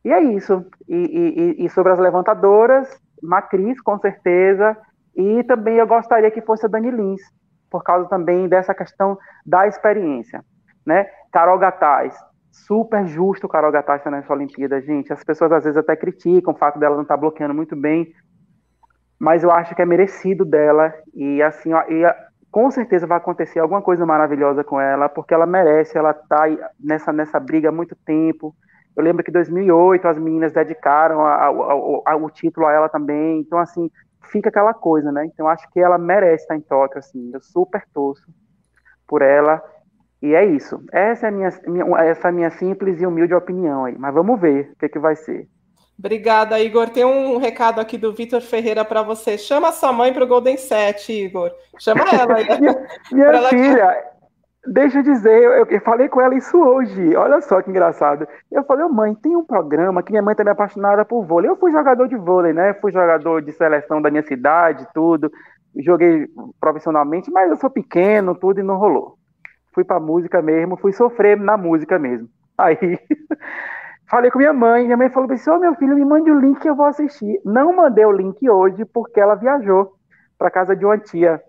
E 0.03 0.11
é 0.11 0.21
isso. 0.21 0.65
E, 0.85 1.55
e, 1.59 1.65
e 1.65 1.69
sobre 1.69 1.93
as 1.93 1.99
levantadoras, 1.99 2.89
Macris, 3.21 3.79
com 3.79 3.97
certeza. 3.99 4.75
E 5.15 5.43
também 5.43 5.75
eu 5.75 5.87
gostaria 5.87 6.31
que 6.31 6.41
fosse 6.41 6.65
a 6.65 6.69
Dani 6.69 6.91
Lins, 6.91 7.21
por 7.69 7.83
causa 7.83 8.09
também 8.09 8.47
dessa 8.47 8.73
questão 8.73 9.17
da 9.45 9.67
experiência, 9.67 10.43
né? 10.85 11.07
Carol 11.31 11.57
Gataz, 11.57 12.15
super 12.51 13.05
justo 13.07 13.49
Carol 13.49 13.71
Gataz 13.71 13.99
estar 13.99 14.11
nessa 14.11 14.33
Olimpíada, 14.33 14.79
gente. 14.81 15.11
As 15.11 15.23
pessoas 15.23 15.51
às 15.51 15.63
vezes 15.63 15.77
até 15.77 15.95
criticam 15.95 16.53
o 16.53 16.57
fato 16.57 16.79
dela 16.79 16.95
não 16.95 17.01
estar 17.03 17.17
bloqueando 17.17 17.53
muito 17.53 17.75
bem, 17.75 18.13
mas 19.19 19.43
eu 19.43 19.51
acho 19.51 19.75
que 19.75 19.81
é 19.81 19.85
merecido 19.85 20.45
dela. 20.45 20.93
E 21.13 21.41
assim, 21.41 21.71
e 21.89 22.05
com 22.51 22.69
certeza 22.69 23.07
vai 23.07 23.17
acontecer 23.17 23.59
alguma 23.59 23.81
coisa 23.81 24.05
maravilhosa 24.05 24.63
com 24.63 24.79
ela, 24.79 25.09
porque 25.09 25.33
ela 25.33 25.47
merece, 25.47 25.97
ela 25.97 26.11
está 26.11 26.43
nessa, 26.79 27.11
nessa 27.11 27.39
briga 27.39 27.69
há 27.69 27.71
muito 27.71 27.95
tempo. 28.05 28.55
Eu 28.95 29.03
lembro 29.03 29.23
que 29.23 29.31
em 29.31 29.33
2008 29.33 30.07
as 30.07 30.19
meninas 30.19 30.53
dedicaram 30.53 31.25
a, 31.25 31.33
a, 31.33 32.11
a, 32.11 32.15
o 32.15 32.29
título 32.29 32.67
a 32.67 32.71
ela 32.71 32.87
também, 32.87 33.39
então 33.39 33.57
assim, 33.57 33.89
fica 34.31 34.49
aquela 34.49 34.73
coisa, 34.73 35.11
né? 35.11 35.25
Então 35.25 35.47
acho 35.47 35.69
que 35.71 35.79
ela 35.79 35.97
merece 35.97 36.43
estar 36.43 36.55
em 36.55 36.61
Tóquio, 36.61 36.99
assim, 36.99 37.31
eu 37.33 37.41
super 37.41 37.83
torço 37.93 38.25
por 39.07 39.21
ela, 39.21 39.61
e 40.21 40.33
é 40.33 40.45
isso. 40.45 40.81
Essa 40.91 41.27
é 41.27 41.29
a 41.29 41.31
minha, 41.31 41.49
minha, 41.67 41.85
essa 42.01 42.29
é 42.29 42.31
minha 42.31 42.49
simples 42.51 43.01
e 43.01 43.05
humilde 43.05 43.33
opinião 43.33 43.85
aí, 43.85 43.97
mas 43.97 44.13
vamos 44.13 44.39
ver 44.39 44.71
o 44.71 44.79
que, 44.79 44.89
que 44.89 44.99
vai 44.99 45.15
ser. 45.15 45.47
Obrigada, 45.97 46.59
Igor. 46.59 46.89
Tem 46.89 47.05
um 47.05 47.37
recado 47.37 47.79
aqui 47.79 47.97
do 47.97 48.13
Vitor 48.13 48.41
Ferreira 48.41 48.83
para 48.83 49.03
você. 49.03 49.37
Chama 49.37 49.71
sua 49.71 49.93
mãe 49.93 50.11
para 50.11 50.23
o 50.23 50.27
Golden 50.27 50.57
Set, 50.57 51.11
Igor. 51.11 51.51
Chama 51.77 52.03
ela 52.11 52.35
aí. 52.37 52.47
minha 53.11 53.25
ela... 53.27 53.49
filha, 53.49 54.05
deixa 54.67 54.99
eu 54.99 55.03
dizer, 55.03 55.43
eu, 55.43 55.65
eu, 55.65 55.81
falei 55.81 56.07
com 56.09 56.21
ela 56.21 56.35
isso 56.35 56.57
hoje. 56.57 57.15
Olha 57.15 57.41
só 57.41 57.61
que 57.61 57.69
engraçado. 57.69 58.27
Eu 58.51 58.63
falei, 58.63 58.85
oh, 58.85 58.89
mãe, 58.89 59.13
tem 59.15 59.35
um 59.35 59.45
programa 59.45 60.03
que 60.03 60.11
minha 60.11 60.21
mãe 60.21 60.35
também 60.35 60.51
é 60.51 60.53
apaixonada 60.53 61.03
por 61.03 61.25
vôlei. 61.25 61.49
Eu 61.49 61.55
fui 61.55 61.71
jogador 61.71 62.07
de 62.07 62.15
vôlei, 62.15 62.53
né? 62.53 62.73
Fui 62.75 62.91
jogador 62.91 63.41
de 63.41 63.51
seleção 63.51 64.01
da 64.01 64.09
minha 64.09 64.23
cidade, 64.23 64.87
tudo. 64.93 65.31
Joguei 65.77 66.27
profissionalmente, 66.59 67.31
mas 67.31 67.49
eu 67.49 67.57
sou 67.57 67.69
pequeno, 67.69 68.35
tudo, 68.35 68.59
e 68.59 68.63
não 68.63 68.77
rolou. 68.77 69.17
Fui 69.73 69.83
para 69.83 69.99
música 69.99 70.41
mesmo, 70.41 70.77
fui 70.77 70.93
sofrer 70.93 71.37
na 71.37 71.57
música 71.57 71.97
mesmo. 71.97 72.29
Aí 72.57 72.77
Falei 74.13 74.29
com 74.29 74.37
minha 74.37 74.53
mãe, 74.53 74.83
minha 74.83 74.95
mãe 74.95 75.09
falou 75.09 75.31
assim: 75.31 75.49
Ô 75.49 75.55
oh, 75.55 75.59
meu 75.59 75.73
filho, 75.73 75.95
me 75.95 76.05
mande 76.05 76.29
o 76.29 76.39
link 76.39 76.59
que 76.59 76.69
eu 76.69 76.75
vou 76.75 76.85
assistir. 76.85 77.41
Não 77.43 77.75
mandei 77.75 78.05
o 78.05 78.11
link 78.11 78.47
hoje 78.47 78.85
porque 78.85 79.19
ela 79.19 79.33
viajou 79.33 79.93
para 80.37 80.51
casa 80.51 80.75
de 80.75 80.85
uma 80.85 80.99
tia. 80.99 81.41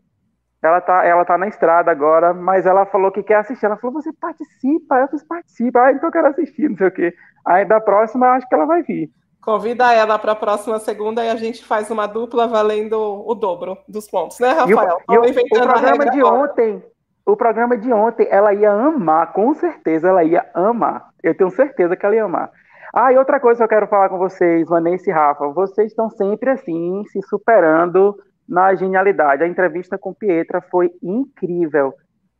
Ela 0.66 0.80
tá, 0.80 1.04
ela 1.04 1.24
tá 1.24 1.36
na 1.36 1.48
estrada 1.48 1.90
agora, 1.90 2.32
mas 2.32 2.66
ela 2.66 2.86
falou 2.86 3.12
que 3.12 3.22
quer 3.22 3.36
assistir. 3.36 3.66
Ela 3.66 3.76
falou: 3.76 4.00
Você 4.00 4.12
participa? 4.12 4.96
Eu 4.96 5.08
fiz 5.08 5.22
participa. 5.22 5.82
Ah, 5.82 5.92
então 5.92 6.08
eu 6.08 6.12
quero 6.12 6.28
assistir, 6.28 6.68
não 6.68 6.76
sei 6.76 6.88
o 6.88 6.92
quê. 6.92 7.14
Aí 7.44 7.64
da 7.64 7.80
próxima, 7.80 8.28
acho 8.30 8.48
que 8.48 8.54
ela 8.54 8.64
vai 8.64 8.82
vir. 8.82 9.10
Convida 9.42 9.92
ela 9.92 10.18
para 10.18 10.32
a 10.32 10.36
próxima 10.36 10.78
segunda 10.78 11.22
e 11.22 11.28
a 11.28 11.36
gente 11.36 11.62
faz 11.64 11.90
uma 11.90 12.06
dupla 12.06 12.48
valendo 12.48 12.96
o 12.98 13.34
dobro 13.34 13.76
dos 13.86 14.08
pontos, 14.08 14.40
né, 14.40 14.52
Rafael? 14.52 14.98
E 15.10 15.18
o, 15.18 15.24
e 15.26 15.30
o, 15.30 15.42
o 15.42 15.68
programa 15.68 16.10
de 16.10 16.20
agora. 16.20 16.34
ontem, 16.34 16.82
o 17.26 17.36
programa 17.36 17.76
de 17.76 17.92
ontem, 17.92 18.26
ela 18.30 18.54
ia 18.54 18.72
amar, 18.72 19.34
com 19.34 19.52
certeza 19.52 20.08
ela 20.08 20.24
ia 20.24 20.48
amar. 20.54 21.10
Eu 21.22 21.36
tenho 21.36 21.50
certeza 21.50 21.94
que 21.94 22.06
ela 22.06 22.14
ia 22.14 22.24
amar. 22.24 22.50
Ah, 22.94 23.12
e 23.12 23.18
outra 23.18 23.38
coisa 23.38 23.58
que 23.58 23.64
eu 23.64 23.68
quero 23.68 23.86
falar 23.86 24.08
com 24.08 24.16
vocês, 24.16 24.66
Vanessa 24.66 25.10
e 25.10 25.12
Rafa, 25.12 25.48
vocês 25.48 25.88
estão 25.88 26.08
sempre 26.08 26.48
assim, 26.48 27.04
se 27.08 27.20
superando 27.22 28.16
na 28.48 28.74
genialidade. 28.74 29.42
A 29.42 29.48
entrevista 29.48 29.98
com 29.98 30.14
Pietra 30.14 30.60
foi 30.60 30.90
incrível. 31.02 31.94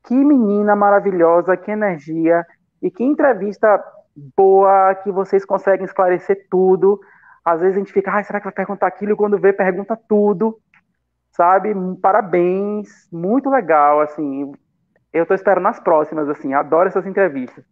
Que 0.07 0.15
menina 0.15 0.77
maravilhosa, 0.77 1.57
que 1.57 1.71
energia 1.71 2.45
e 2.83 2.91
que 2.91 3.03
entrevista 3.03 3.83
boa, 4.37 4.95
que 4.95 5.11
vocês 5.11 5.45
conseguem 5.45 5.85
esclarecer 5.85 6.47
tudo. 6.51 7.01
Às 7.45 7.61
vezes 7.61 7.77
a 7.77 7.79
gente 7.79 7.93
fica, 7.93 8.13
ah, 8.13 8.23
será 8.23 8.39
que 8.39 8.45
vai 8.45 8.53
perguntar 8.53 8.87
aquilo? 8.87 9.13
E 9.13 9.17
quando 9.17 9.39
vê, 9.39 9.53
pergunta 9.53 9.99
tudo. 10.09 10.59
Sabe? 11.33 11.75
Parabéns, 12.01 13.09
muito 13.11 13.51
legal, 13.51 14.01
assim. 14.01 14.53
Eu 15.13 15.27
tô 15.27 15.35
esperando 15.35 15.69
as 15.69 15.81
próximas, 15.81 16.29
assim, 16.29 16.55
adoro 16.55 16.89
essas 16.89 17.07
entrevistas. 17.07 17.65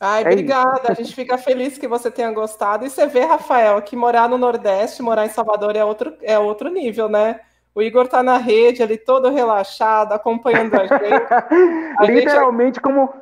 Ai, 0.00 0.22
é 0.22 0.26
obrigada. 0.28 0.82
Isso. 0.82 0.92
A 0.92 0.94
gente 0.94 1.14
fica 1.14 1.38
feliz 1.38 1.78
que 1.78 1.88
você 1.88 2.10
tenha 2.10 2.30
gostado. 2.32 2.84
E 2.84 2.90
você 2.90 3.06
vê, 3.06 3.24
Rafael, 3.24 3.80
que 3.82 3.96
morar 3.96 4.28
no 4.28 4.38
Nordeste, 4.38 5.02
morar 5.02 5.26
em 5.26 5.30
Salvador 5.30 5.74
é 5.74 5.84
outro, 5.84 6.16
é 6.22 6.38
outro 6.38 6.68
nível, 6.70 7.08
né? 7.08 7.40
O 7.78 7.82
Igor 7.82 8.08
tá 8.08 8.24
na 8.24 8.38
rede 8.38 8.82
ali 8.82 8.98
todo 8.98 9.30
relaxado, 9.30 10.12
acompanhando 10.12 10.74
a 10.74 10.84
gente. 10.84 10.98
A 11.96 12.06
Literalmente 12.06 12.74
gente... 12.74 12.80
como, 12.80 13.14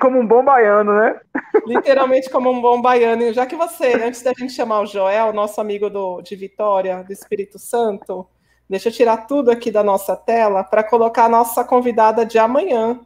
como 0.00 0.18
um 0.18 0.26
bom 0.26 0.42
baiano, 0.42 0.92
né? 0.92 1.20
Literalmente 1.64 2.28
como 2.28 2.50
um 2.50 2.60
bom 2.60 2.82
baiano. 2.82 3.32
Já 3.32 3.46
que 3.46 3.54
você, 3.54 3.92
antes 4.02 4.20
da 4.20 4.32
gente 4.36 4.52
chamar 4.52 4.80
o 4.80 4.86
Joel, 4.86 5.32
nosso 5.32 5.60
amigo 5.60 5.88
do, 5.88 6.20
de 6.22 6.34
Vitória, 6.34 7.04
do 7.04 7.12
Espírito 7.12 7.56
Santo, 7.56 8.26
deixa 8.68 8.88
eu 8.88 8.92
tirar 8.92 9.28
tudo 9.28 9.48
aqui 9.48 9.70
da 9.70 9.84
nossa 9.84 10.16
tela 10.16 10.64
para 10.64 10.82
colocar 10.82 11.26
a 11.26 11.28
nossa 11.28 11.62
convidada 11.62 12.26
de 12.26 12.36
amanhã. 12.36 12.98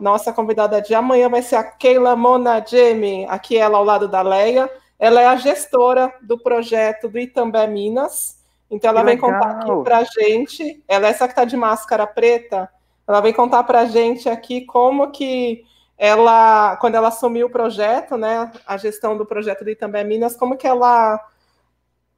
Nossa 0.00 0.32
convidada 0.32 0.82
de 0.82 0.92
amanhã 0.92 1.28
vai 1.28 1.40
ser 1.40 1.54
a 1.54 1.62
Keila 1.62 2.16
Monagemi, 2.16 3.26
aqui 3.28 3.56
ela 3.56 3.78
ao 3.78 3.84
lado 3.84 4.08
da 4.08 4.22
Leia. 4.22 4.68
Ela 4.98 5.22
é 5.22 5.26
a 5.26 5.36
gestora 5.36 6.12
do 6.20 6.36
projeto 6.36 7.08
do 7.08 7.16
Itambé 7.16 7.68
Minas. 7.68 8.42
Então 8.74 8.90
ela 8.90 9.00
que 9.00 9.06
vem 9.06 9.14
legal. 9.16 9.32
contar 9.32 9.60
aqui 9.60 9.84
para 9.84 9.98
a 9.98 10.04
gente. 10.04 10.82
Ela 10.88 11.06
é 11.06 11.10
essa 11.10 11.26
que 11.26 11.32
está 11.32 11.44
de 11.44 11.56
máscara 11.56 12.06
preta. 12.06 12.68
Ela 13.06 13.20
vem 13.20 13.32
contar 13.32 13.62
para 13.64 13.80
a 13.80 13.86
gente 13.86 14.28
aqui 14.28 14.62
como 14.62 15.10
que 15.10 15.64
ela, 15.96 16.76
quando 16.76 16.94
ela 16.96 17.08
assumiu 17.08 17.46
o 17.46 17.50
projeto, 17.50 18.16
né, 18.16 18.50
a 18.66 18.76
gestão 18.76 19.16
do 19.16 19.24
projeto 19.24 19.64
do 19.64 19.70
Itambé 19.70 20.02
Minas, 20.02 20.36
como 20.36 20.56
que 20.56 20.66
ela 20.66 21.20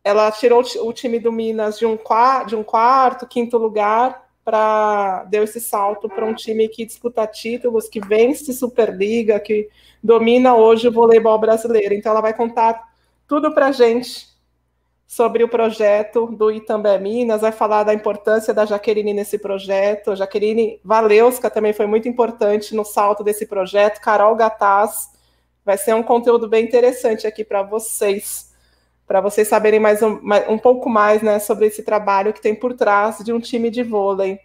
ela 0.02 0.30
tirou 0.30 0.62
o 0.82 0.92
time 0.92 1.18
do 1.18 1.32
Minas 1.32 1.80
de 1.80 1.84
um, 1.84 1.98
de 2.46 2.54
um 2.54 2.62
quarto, 2.62 3.26
quinto 3.26 3.58
lugar 3.58 4.24
para 4.44 5.24
deu 5.24 5.42
esse 5.42 5.60
salto 5.60 6.08
para 6.08 6.24
um 6.24 6.32
time 6.32 6.68
que 6.68 6.86
disputa 6.86 7.26
títulos, 7.26 7.88
que 7.88 7.98
vence 7.98 8.52
Superliga, 8.52 9.40
que 9.40 9.68
domina 10.00 10.54
hoje 10.54 10.86
o 10.86 10.92
voleibol 10.92 11.36
brasileiro. 11.40 11.92
Então 11.92 12.12
ela 12.12 12.20
vai 12.20 12.32
contar 12.32 12.80
tudo 13.26 13.52
para 13.52 13.66
a 13.66 13.72
gente 13.72 14.35
sobre 15.06 15.44
o 15.44 15.48
projeto 15.48 16.26
do 16.26 16.50
Itambé 16.50 16.98
Minas, 16.98 17.40
vai 17.40 17.52
falar 17.52 17.84
da 17.84 17.94
importância 17.94 18.52
da 18.52 18.66
Jaqueline 18.66 19.14
nesse 19.14 19.38
projeto. 19.38 20.10
A 20.10 20.16
Jaqueline 20.16 20.80
Valeuska 20.84 21.48
também 21.48 21.72
foi 21.72 21.86
muito 21.86 22.08
importante 22.08 22.74
no 22.74 22.84
salto 22.84 23.22
desse 23.22 23.46
projeto. 23.46 24.00
Carol 24.00 24.34
Gataz 24.34 25.10
vai 25.64 25.78
ser 25.78 25.94
um 25.94 26.02
conteúdo 26.02 26.48
bem 26.48 26.64
interessante 26.64 27.26
aqui 27.26 27.44
para 27.44 27.62
vocês 27.62 28.54
para 29.06 29.20
vocês 29.20 29.46
saberem 29.46 29.78
mais 29.78 30.02
um, 30.02 30.18
um 30.48 30.58
pouco 30.58 30.90
mais 30.90 31.22
né, 31.22 31.38
sobre 31.38 31.66
esse 31.66 31.84
trabalho 31.84 32.32
que 32.32 32.40
tem 32.40 32.56
por 32.56 32.74
trás 32.74 33.18
de 33.18 33.32
um 33.32 33.38
time 33.38 33.70
de 33.70 33.84
vôlei. 33.84 34.40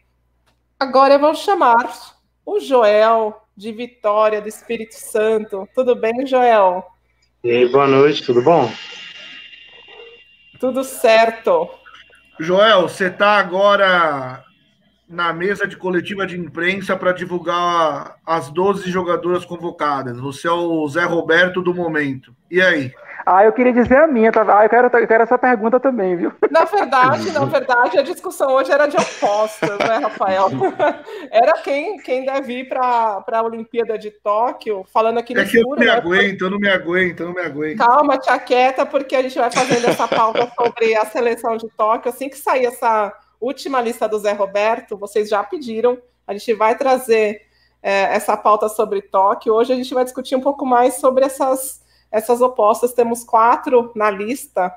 Agora 0.80 1.16
eu 1.16 1.20
vou 1.20 1.34
chamar 1.34 2.16
o 2.46 2.60
Joel, 2.60 3.42
de 3.58 3.72
Vitória, 3.72 4.40
do 4.40 4.48
Espírito 4.48 4.94
Santo. 4.94 5.68
Tudo 5.74 5.96
bem, 5.96 6.28
Joel? 6.28 6.86
E 7.44 7.50
aí, 7.50 7.72
boa 7.72 7.88
noite, 7.88 8.24
tudo 8.24 8.44
bom? 8.44 8.70
Tudo 10.62 10.84
certo. 10.84 11.68
Joel, 12.40 12.84
você 12.84 13.08
está 13.08 13.40
agora 13.40 14.44
na 15.10 15.34
mesa 15.34 15.68
de 15.68 15.76
coletiva 15.76 16.26
de 16.28 16.40
imprensa 16.40 16.96
para 16.96 17.12
divulgar 17.12 18.18
as 18.24 18.52
12 18.52 18.88
jogadoras 18.92 19.44
convocadas. 19.44 20.20
Você 20.20 20.48
é 20.48 20.52
o 20.52 20.88
Zé 20.88 21.04
Roberto 21.04 21.64
do 21.64 21.74
momento. 21.74 22.36
E 22.50 22.62
aí? 22.62 22.94
Ah, 23.34 23.46
eu 23.46 23.54
queria 23.54 23.72
dizer 23.72 23.96
a 23.96 24.08
minha, 24.08 24.30
tá? 24.30 24.42
Ah, 24.42 24.66
eu 24.66 24.70
quero, 24.70 24.88
eu 24.88 25.08
quero 25.08 25.24
essa 25.24 25.38
pergunta 25.38 25.80
também, 25.80 26.18
viu? 26.18 26.34
Na 26.52 26.66
verdade, 26.66 27.32
na 27.32 27.46
verdade, 27.46 27.98
a 27.98 28.02
discussão 28.02 28.52
hoje 28.52 28.74
era 28.74 28.88
de 28.88 28.98
opostas, 28.98 29.80
né, 29.80 30.00
Rafael? 30.04 30.50
Era 31.32 31.54
quem, 31.54 31.98
quem 32.00 32.26
deve 32.26 32.60
ir 32.60 32.68
para 32.68 33.24
a 33.26 33.42
Olimpíada 33.42 33.98
de 33.98 34.12
Tóquio, 34.12 34.86
falando 34.92 35.20
aqui 35.20 35.34
no 35.34 35.40
É 35.40 35.46
que 35.46 35.60
eu 35.60 35.64
não 35.64 35.78
me 35.78 35.86
né? 35.86 35.92
aguento, 35.94 36.42
eu 36.42 36.50
não 36.50 36.60
me 36.60 36.68
aguento, 36.68 37.20
eu 37.22 37.28
não 37.28 37.34
me 37.34 37.42
aguento. 37.42 37.78
Calma, 37.78 38.18
tia 38.18 38.38
quieta, 38.38 38.86
porque 38.86 39.16
a 39.16 39.22
gente 39.22 39.38
vai 39.38 39.50
fazendo 39.50 39.88
essa 39.88 40.10
pauta 40.10 40.52
sobre 40.54 40.94
a 40.98 41.06
seleção 41.06 41.56
de 41.56 41.70
Tóquio. 41.70 42.10
Assim 42.10 42.28
que 42.28 42.38
sair 42.38 42.66
essa 42.66 43.18
última 43.40 43.80
lista 43.80 44.10
do 44.10 44.20
Zé 44.20 44.34
Roberto, 44.34 44.98
vocês 44.98 45.30
já 45.30 45.42
pediram, 45.42 45.98
a 46.28 46.34
gente 46.34 46.54
vai 46.54 46.76
trazer 46.76 47.44
é, 47.82 48.14
essa 48.14 48.36
pauta 48.36 48.68
sobre 48.68 49.02
Tóquio. 49.02 49.54
Hoje 49.54 49.72
a 49.72 49.76
gente 49.78 49.94
vai 49.94 50.04
discutir 50.04 50.36
um 50.36 50.42
pouco 50.42 50.66
mais 50.66 50.96
sobre 50.96 51.24
essas 51.24 51.82
essas 52.12 52.42
opostas, 52.42 52.94
temos 52.94 53.24
quatro 53.24 53.92
na 53.96 54.10
lista. 54.10 54.74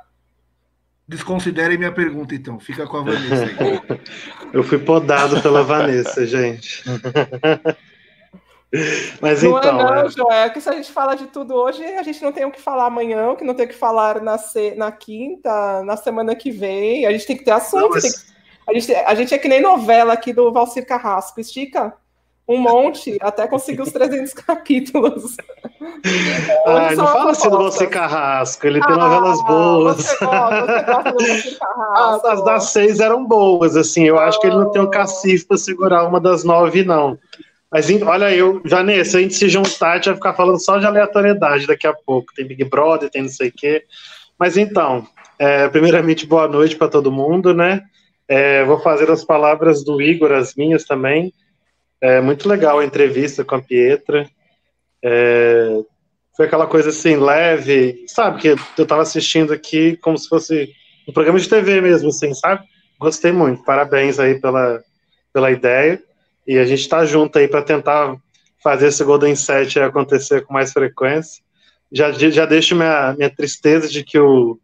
Desconsiderem 1.06 1.76
minha 1.76 1.92
pergunta, 1.92 2.34
então. 2.34 2.58
Fica 2.58 2.86
com 2.86 2.96
a 2.98 3.02
Vanessa 3.02 3.44
aí. 3.44 4.00
Eu 4.52 4.62
fui 4.62 4.78
podado 4.78 5.40
pela 5.42 5.62
Vanessa, 5.62 6.26
gente. 6.26 6.82
Mas 9.20 9.42
não 9.42 9.58
então. 9.58 9.80
É 9.80 9.84
não, 9.84 9.94
é... 9.94 10.10
Joel, 10.10 10.50
que 10.50 10.60
se 10.60 10.68
a 10.68 10.72
gente 10.72 10.90
fala 10.90 11.14
de 11.14 11.26
tudo 11.26 11.54
hoje, 11.54 11.84
a 11.84 12.02
gente 12.02 12.22
não 12.22 12.32
tem 12.32 12.44
o 12.44 12.50
que 12.50 12.60
falar 12.60 12.86
amanhã, 12.86 13.36
que 13.36 13.44
não 13.44 13.54
tem 13.54 13.66
o 13.66 13.68
que 13.68 13.74
falar 13.74 14.20
na, 14.22 14.38
se... 14.38 14.74
na 14.74 14.90
quinta, 14.90 15.82
na 15.84 15.96
semana 15.96 16.34
que 16.34 16.50
vem. 16.50 17.06
A 17.06 17.12
gente 17.12 17.26
tem 17.26 17.36
que 17.36 17.44
ter 17.44 17.52
assunto. 17.52 17.82
Não, 17.82 17.90
mas... 17.90 18.26
a, 18.66 18.72
gente, 18.72 18.94
a 18.94 19.14
gente 19.14 19.34
é 19.34 19.38
que 19.38 19.48
nem 19.48 19.60
novela 19.60 20.14
aqui 20.14 20.32
do 20.32 20.50
Valcir 20.52 20.86
Carrasco. 20.86 21.38
Estica 21.38 21.94
um 22.46 22.58
monte, 22.58 23.16
até 23.20 23.46
conseguir 23.46 23.82
os 23.82 23.92
300 23.92 24.32
capítulos. 24.34 25.36
Ai, 26.66 26.94
não 26.94 27.06
fala 27.06 27.30
assim 27.30 27.48
do 27.48 27.58
Você 27.58 27.86
Carrasco, 27.86 28.66
ele 28.66 28.80
tem 28.80 28.94
ah, 28.94 28.98
novelas 28.98 29.42
boas. 29.44 29.96
Você 29.96 30.24
gosta, 30.24 30.66
você 30.66 30.82
gosta 30.82 31.12
do 31.12 31.24
Você 31.24 31.56
Carrasco. 31.58 32.26
As 32.26 32.44
das 32.44 32.64
seis 32.64 33.00
eram 33.00 33.24
boas, 33.24 33.76
assim, 33.76 34.04
eu 34.04 34.18
acho 34.18 34.40
que 34.40 34.46
ele 34.46 34.56
não 34.56 34.70
tem 34.70 34.82
um 34.82 34.90
cacife 34.90 35.46
para 35.46 35.56
segurar 35.56 36.06
uma 36.06 36.20
das 36.20 36.44
nove, 36.44 36.84
não. 36.84 37.18
Mas 37.74 37.90
olha, 38.02 38.30
eu, 38.32 38.62
Janê, 38.64 39.04
se 39.04 39.16
a 39.16 39.20
gente 39.20 39.34
se 39.34 39.48
juntar, 39.48 39.92
a 39.92 39.94
gente 39.96 40.06
vai 40.06 40.14
ficar 40.14 40.34
falando 40.34 40.62
só 40.62 40.78
de 40.78 40.86
aleatoriedade 40.86 41.66
daqui 41.66 41.88
a 41.88 41.92
pouco. 41.92 42.32
Tem 42.32 42.46
Big 42.46 42.64
Brother, 42.64 43.10
tem 43.10 43.22
não 43.22 43.28
sei 43.28 43.48
o 43.48 43.52
quê. 43.52 43.82
Mas 44.38 44.56
então, 44.56 45.04
é, 45.38 45.68
primeiramente, 45.68 46.24
boa 46.24 46.46
noite 46.46 46.76
para 46.76 46.86
todo 46.86 47.10
mundo, 47.10 47.52
né? 47.52 47.82
É, 48.28 48.64
vou 48.64 48.78
fazer 48.78 49.10
as 49.10 49.24
palavras 49.24 49.84
do 49.84 50.00
Igor, 50.00 50.30
as 50.30 50.54
minhas 50.54 50.84
também. 50.84 51.32
É 52.04 52.20
muito 52.20 52.46
legal 52.46 52.80
a 52.80 52.84
entrevista 52.84 53.42
com 53.42 53.54
a 53.54 53.62
Pietra. 53.62 54.28
É, 55.02 55.80
foi 56.36 56.44
aquela 56.44 56.66
coisa 56.66 56.90
assim, 56.90 57.16
leve, 57.16 58.04
sabe? 58.06 58.42
Que 58.42 58.54
eu 58.76 58.86
tava 58.86 59.00
assistindo 59.00 59.54
aqui 59.54 59.96
como 59.96 60.18
se 60.18 60.28
fosse 60.28 60.70
um 61.08 61.14
programa 61.14 61.38
de 61.38 61.48
TV 61.48 61.80
mesmo, 61.80 62.10
assim, 62.10 62.34
sabe? 62.34 62.62
Gostei 63.00 63.32
muito. 63.32 63.64
Parabéns 63.64 64.18
aí 64.18 64.38
pela, 64.38 64.82
pela 65.32 65.50
ideia. 65.50 65.98
E 66.46 66.58
a 66.58 66.66
gente 66.66 66.86
tá 66.86 67.06
junto 67.06 67.38
aí 67.38 67.48
para 67.48 67.62
tentar 67.62 68.14
fazer 68.62 68.88
esse 68.88 69.02
Golden 69.02 69.34
Set 69.34 69.80
acontecer 69.80 70.44
com 70.44 70.52
mais 70.52 70.74
frequência. 70.74 71.42
Já, 71.90 72.12
já 72.12 72.44
deixo 72.44 72.76
minha, 72.76 73.14
minha 73.16 73.34
tristeza 73.34 73.88
de 73.88 74.04
que 74.04 74.18
o 74.18 74.58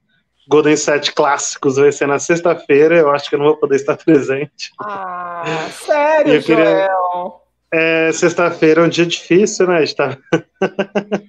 Golden 0.47 0.77
Set 0.77 1.15
Clássicos 1.15 1.77
vai 1.77 1.91
ser 1.91 2.07
na 2.07 2.19
sexta-feira. 2.19 2.99
Eu 2.99 3.11
acho 3.11 3.31
que 3.31 3.35
eu 3.35 3.39
não 3.39 3.47
vou 3.47 3.57
poder 3.57 3.77
estar 3.77 3.97
presente. 4.05 4.73
Ah, 4.79 5.69
sério, 5.71 6.35
eu 6.35 6.43
queria... 6.43 6.65
Joel? 6.65 7.00
É, 7.73 8.11
sexta-feira 8.13 8.83
é 8.83 8.85
um 8.85 8.89
dia 8.89 9.07
difícil, 9.07 9.69
né? 9.69 9.77
A 9.77 9.81
gente, 9.85 9.97
tá... 9.97 10.19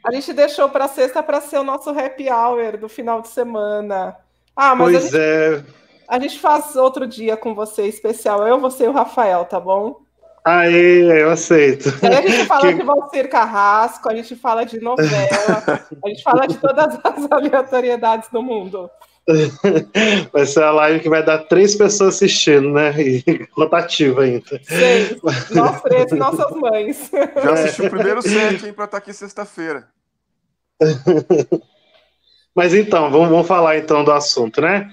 a 0.04 0.12
gente 0.12 0.34
deixou 0.34 0.68
para 0.70 0.88
sexta 0.88 1.22
para 1.22 1.40
ser 1.40 1.60
o 1.60 1.64
nosso 1.64 1.92
happy 1.92 2.30
hour 2.30 2.78
do 2.78 2.90
final 2.90 3.22
de 3.22 3.28
semana. 3.28 4.16
Ah, 4.56 4.76
mas 4.76 4.92
pois 4.92 4.98
a 4.98 5.00
gente, 5.02 5.18
é. 5.20 5.64
A 6.08 6.20
gente 6.20 6.40
faz 6.40 6.76
outro 6.76 7.08
dia 7.08 7.38
com 7.38 7.54
você 7.54 7.84
especial. 7.84 8.46
Eu, 8.48 8.60
você 8.60 8.86
e 8.86 8.88
o 8.88 8.92
Rafael, 8.92 9.46
tá 9.46 9.60
bom? 9.60 10.02
Aí, 10.44 11.04
eu 11.22 11.30
aceito. 11.30 11.94
Aí 12.02 12.16
a 12.16 12.22
gente 12.22 12.46
fala 12.48 12.68
que... 12.68 12.74
de 12.74 12.84
Valcir 12.84 13.30
Carrasco, 13.30 14.10
a 14.10 14.16
gente 14.16 14.36
fala 14.36 14.66
de 14.66 14.80
novela, 14.82 15.86
a 16.04 16.10
gente 16.10 16.24
fala 16.24 16.48
de 16.48 16.58
todas 16.58 17.00
as 17.04 17.28
aleatoriedades 17.32 18.30
do 18.30 18.42
mundo. 18.42 18.90
Vai 20.32 20.46
ser 20.46 20.64
a 20.64 20.72
live 20.72 21.00
que 21.00 21.10
vai 21.10 21.24
dar 21.24 21.40
três 21.40 21.76
pessoas 21.76 22.16
assistindo, 22.16 22.72
né? 22.72 22.94
E 23.00 23.48
rotativa 23.56 24.22
ainda. 24.24 24.62
Sim, 24.64 25.20
nós 25.56 25.82
três 25.82 26.12
nossas 26.12 26.52
mães. 26.52 27.12
Já 27.12 27.54
assisti 27.54 27.82
o 27.84 27.90
primeiro 27.90 28.22
set, 28.22 28.66
hein, 28.66 28.74
pra 28.74 28.86
estar 28.86 28.98
aqui 28.98 29.14
sexta-feira. 29.14 29.88
Mas 32.56 32.74
então, 32.74 33.10
vamos, 33.12 33.30
vamos 33.30 33.48
falar 33.48 33.78
então 33.78 34.04
do 34.04 34.12
assunto, 34.12 34.62
né? 34.62 34.92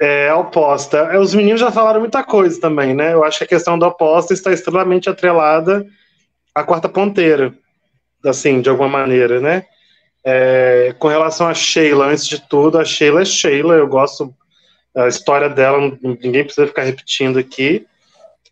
é, 0.00 0.32
oposta. 0.32 0.96
É, 1.12 1.18
os 1.18 1.34
meninos 1.34 1.60
já 1.60 1.70
falaram 1.70 2.00
muita 2.00 2.24
coisa 2.24 2.58
também, 2.58 2.94
né? 2.94 3.12
Eu 3.12 3.22
acho 3.22 3.38
que 3.38 3.44
a 3.44 3.48
questão 3.48 3.78
da 3.78 3.88
oposta 3.88 4.32
está 4.32 4.50
extremamente 4.50 5.10
atrelada 5.10 5.86
à 6.54 6.64
quarta 6.64 6.88
ponteira, 6.88 7.52
assim, 8.24 8.62
de 8.62 8.70
alguma 8.70 8.88
maneira, 8.88 9.40
né? 9.40 9.66
É, 10.24 10.94
com 10.98 11.08
relação 11.08 11.48
a 11.48 11.54
Sheila, 11.54 12.06
antes 12.06 12.26
de 12.26 12.40
tudo, 12.48 12.78
a 12.78 12.84
Sheila 12.84 13.22
é 13.22 13.24
Sheila, 13.24 13.74
eu 13.74 13.86
gosto 13.86 14.34
a 14.96 15.06
história 15.06 15.48
dela, 15.48 15.96
ninguém 16.02 16.44
precisa 16.44 16.66
ficar 16.66 16.82
repetindo 16.82 17.38
aqui. 17.38 17.86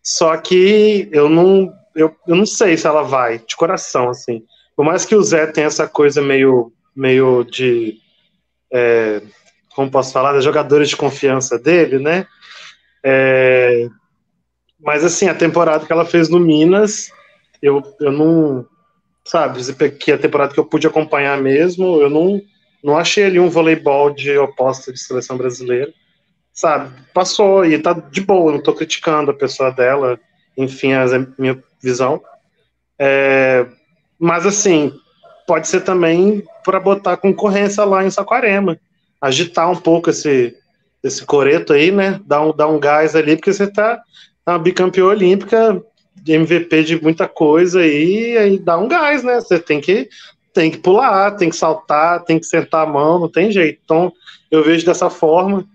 Só 0.01 0.35
que 0.37 1.09
eu 1.11 1.29
não, 1.29 1.73
eu, 1.95 2.15
eu 2.27 2.35
não 2.35 2.45
sei 2.45 2.77
se 2.77 2.87
ela 2.87 3.03
vai, 3.03 3.39
de 3.39 3.55
coração, 3.55 4.09
assim. 4.09 4.43
Por 4.75 4.85
mais 4.85 5.03
que 5.05 5.15
o 5.15 5.21
Zé 5.21 5.45
tenha 5.47 5.67
essa 5.67 5.87
coisa 5.87 6.21
meio, 6.21 6.71
meio 6.95 7.43
de. 7.43 7.97
É, 8.71 9.21
como 9.75 9.91
posso 9.91 10.13
falar, 10.13 10.33
das 10.33 10.43
jogadores 10.43 10.89
de 10.89 10.97
confiança 10.97 11.59
dele, 11.59 11.99
né? 11.99 12.25
É, 13.03 13.87
mas 14.79 15.03
assim, 15.03 15.27
a 15.27 15.35
temporada 15.35 15.85
que 15.85 15.91
ela 15.91 16.05
fez 16.05 16.29
no 16.29 16.39
Minas, 16.39 17.11
eu, 17.61 17.83
eu 17.99 18.11
não. 18.11 18.65
Sabe? 19.29 19.61
Que 19.91 20.11
é 20.11 20.15
a 20.15 20.17
temporada 20.17 20.53
que 20.53 20.59
eu 20.59 20.65
pude 20.65 20.87
acompanhar 20.87 21.39
mesmo, 21.39 22.01
eu 22.01 22.09
não, 22.09 22.41
não 22.83 22.97
achei 22.97 23.25
ali 23.25 23.39
um 23.39 23.49
voleibol 23.49 24.09
de 24.09 24.35
oposta 24.37 24.91
de 24.91 24.99
seleção 24.99 25.37
brasileira, 25.37 25.93
sabe? 26.51 26.91
Passou 27.13 27.63
e 27.63 27.77
tá 27.77 27.93
de 27.93 28.21
boa, 28.21 28.51
não 28.51 28.61
tô 28.61 28.73
criticando 28.73 29.29
a 29.29 29.35
pessoa 29.35 29.71
dela, 29.71 30.19
enfim, 30.57 30.93
a 30.93 31.05
minha 31.37 31.63
visão. 31.81 32.19
É, 32.97 33.67
mas 34.17 34.47
assim, 34.47 34.91
pode 35.45 35.67
ser 35.67 35.81
também 35.81 36.43
para 36.65 36.79
botar 36.79 37.15
concorrência 37.17 37.83
lá 37.85 38.03
em 38.03 38.09
Saquarema, 38.09 38.79
agitar 39.21 39.69
um 39.69 39.75
pouco 39.75 40.09
esse, 40.09 40.55
esse 41.03 41.23
coreto 41.23 41.71
aí, 41.71 41.91
né? 41.91 42.19
Dar 42.25 42.41
um, 42.41 42.51
dar 42.51 42.67
um 42.67 42.79
gás 42.79 43.15
ali, 43.15 43.35
porque 43.35 43.53
você 43.53 43.71
tá 43.71 44.01
uma 44.47 44.57
bicampeã 44.57 45.05
olímpica, 45.05 45.79
MVP 46.27 46.83
de 46.83 47.01
muita 47.01 47.27
coisa 47.27 47.81
aí, 47.81 48.37
aí 48.37 48.59
dá 48.59 48.77
um 48.77 48.87
gás, 48.87 49.23
né? 49.23 49.35
Você 49.35 49.59
tem 49.59 49.79
que 49.81 50.09
tem 50.53 50.71
que 50.71 50.77
pular, 50.77 51.31
tem 51.31 51.49
que 51.49 51.55
saltar, 51.55 52.23
tem 52.23 52.39
que 52.39 52.45
sentar 52.45 52.83
a 52.83 52.89
mão, 52.89 53.19
não 53.19 53.29
tem 53.29 53.51
jeito. 53.51 53.79
Então, 53.83 54.11
eu 54.49 54.63
vejo 54.63 54.85
dessa 54.85 55.09
forma. 55.09 55.65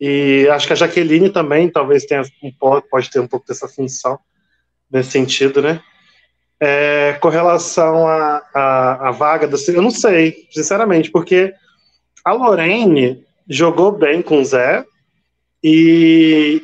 E 0.00 0.46
acho 0.52 0.66
que 0.66 0.72
a 0.72 0.76
Jaqueline 0.76 1.30
também 1.30 1.68
talvez 1.68 2.04
tenha 2.04 2.22
um, 2.42 2.80
pode 2.88 3.10
ter 3.10 3.18
um 3.20 3.26
pouco 3.26 3.46
dessa 3.46 3.66
função 3.66 4.18
nesse 4.90 5.10
sentido, 5.10 5.60
né? 5.60 5.80
É, 6.60 7.16
com 7.20 7.28
relação 7.28 8.06
à 8.06 9.10
vaga, 9.16 9.48
eu 9.68 9.82
não 9.82 9.90
sei, 9.90 10.46
sinceramente, 10.50 11.10
porque 11.10 11.52
a 12.24 12.32
Lorene 12.32 13.24
jogou 13.48 13.92
bem 13.92 14.22
com 14.22 14.40
o 14.40 14.44
Zé 14.44 14.84
e 15.62 16.62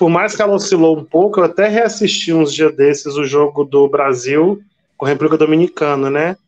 por 0.00 0.08
mais 0.08 0.34
que 0.34 0.40
ela 0.40 0.54
oscilou 0.54 0.96
um 0.96 1.04
pouco, 1.04 1.40
eu 1.40 1.44
até 1.44 1.68
reassisti 1.68 2.32
uns 2.32 2.54
dias 2.54 2.74
desses 2.74 3.16
o 3.16 3.24
jogo 3.26 3.64
do 3.64 3.86
Brasil 3.86 4.58
com 4.96 5.04
a 5.04 5.10
República 5.10 5.36
Dominicana, 5.36 6.08
né? 6.08 6.38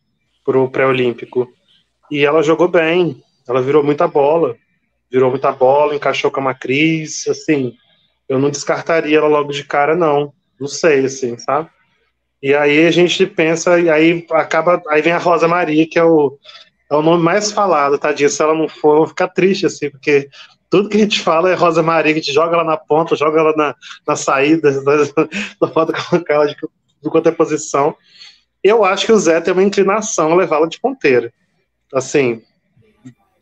Pro 0.43 0.71
pré-olímpico. 0.71 1.47
E 2.11 2.25
ela 2.25 2.43
jogou 2.43 2.67
bem, 2.67 3.23
ela 3.47 3.61
virou 3.61 3.85
muita 3.85 4.09
bola, 4.09 4.57
virou 5.11 5.29
muita 5.29 5.53
bola, 5.53 5.95
encaixou 5.95 6.31
com 6.31 6.41
a 6.41 6.45
Macris, 6.45 7.29
assim, 7.29 7.75
eu 8.27 8.39
não 8.39 8.49
descartaria 8.49 9.19
ela 9.19 9.29
logo 9.29 9.53
de 9.53 9.65
cara, 9.65 9.95
não. 9.95 10.33
Não 10.59 10.67
sei, 10.67 11.05
assim, 11.05 11.37
sabe? 11.37 11.69
E 12.43 12.55
aí 12.55 12.87
a 12.87 12.91
gente 12.91 13.27
pensa, 13.27 13.79
e 13.79 13.91
aí 13.91 14.27
acaba, 14.31 14.83
aí 14.89 15.03
vem 15.03 15.13
a 15.13 15.19
Rosa 15.19 15.47
Maria, 15.47 15.87
que 15.87 15.99
é 15.99 16.05
o, 16.05 16.39
é 16.91 16.97
o 16.97 17.03
nome 17.03 17.23
mais 17.23 17.53
falado, 17.53 17.99
tadinha. 17.99 18.31
Se 18.31 18.41
ela 18.41 18.55
não 18.55 18.67
for, 18.67 18.93
eu 18.93 18.99
vou 19.01 19.09
ficar 19.09 19.29
triste, 19.29 19.67
assim, 19.67 19.91
porque 19.91 20.31
tudo 20.73 20.89
que 20.89 20.97
a 20.97 21.01
gente 21.01 21.21
fala 21.21 21.51
é 21.51 21.55
Rosa 21.55 21.83
Maria, 21.83 22.15
que 22.15 22.21
a 22.21 22.23
gente 22.23 22.33
joga 22.33 22.55
ela 22.55 22.65
na 22.65 22.79
ponta, 22.79 23.15
joga 23.15 23.39
ela 23.39 23.55
na, 23.55 23.77
na 24.09 24.17
saída, 24.17 24.73
na 25.61 25.69
foto 25.69 25.93
com 25.93 26.17
de, 26.17 26.57
de 27.03 27.11
quanto 27.11 27.29
é 27.29 27.31
posição. 27.31 27.95
Eu 28.65 28.83
acho 28.83 29.05
que 29.05 29.13
o 29.13 29.19
Zé 29.19 29.39
tem 29.39 29.53
uma 29.53 29.63
inclinação 29.63 30.33
a 30.33 30.35
levá-la 30.35 30.67
de 30.67 30.81
ponteira. 30.81 31.31
Assim, 31.93 32.41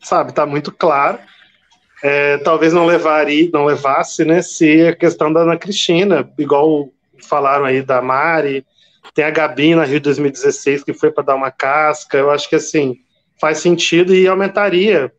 sabe, 0.01 0.33
tá 0.33 0.45
muito 0.45 0.73
claro. 0.73 1.19
É, 2.03 2.37
talvez 2.39 2.73
não 2.73 2.85
levaria, 2.85 3.49
não 3.53 3.63
levasse, 3.63 4.25
né, 4.25 4.41
se 4.41 4.87
a 4.87 4.93
questão 4.93 5.31
da 5.31 5.43
Ana 5.43 5.55
Cristina, 5.55 6.29
igual 6.37 6.89
falaram 7.29 7.63
aí 7.63 7.81
da 7.81 8.01
Mari, 8.01 8.65
tem 9.15 9.23
a 9.23 9.31
Gabi 9.31 9.73
na 9.73 9.85
Rio 9.85 10.01
2016 10.01 10.83
que 10.83 10.93
foi 10.93 11.09
para 11.09 11.23
dar 11.23 11.35
uma 11.35 11.49
casca. 11.49 12.17
Eu 12.17 12.29
acho 12.29 12.49
que 12.49 12.57
assim 12.57 12.97
faz 13.39 13.59
sentido 13.59 14.13
e 14.13 14.27
aumentaria 14.27 15.13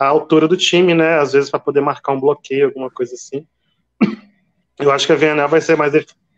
a 0.00 0.08
altura 0.08 0.48
do 0.48 0.56
time, 0.56 0.94
né? 0.94 1.18
Às 1.18 1.34
vezes 1.34 1.50
para 1.50 1.60
poder 1.60 1.82
marcar 1.82 2.12
um 2.12 2.20
bloqueio, 2.20 2.66
alguma 2.66 2.90
coisa 2.90 3.14
assim. 3.14 3.46
Eu 4.78 4.90
acho 4.90 5.06
que 5.06 5.12
a 5.12 5.16
VNL 5.16 5.46
vai 5.46 5.60
ser 5.60 5.76
mais 5.76 5.92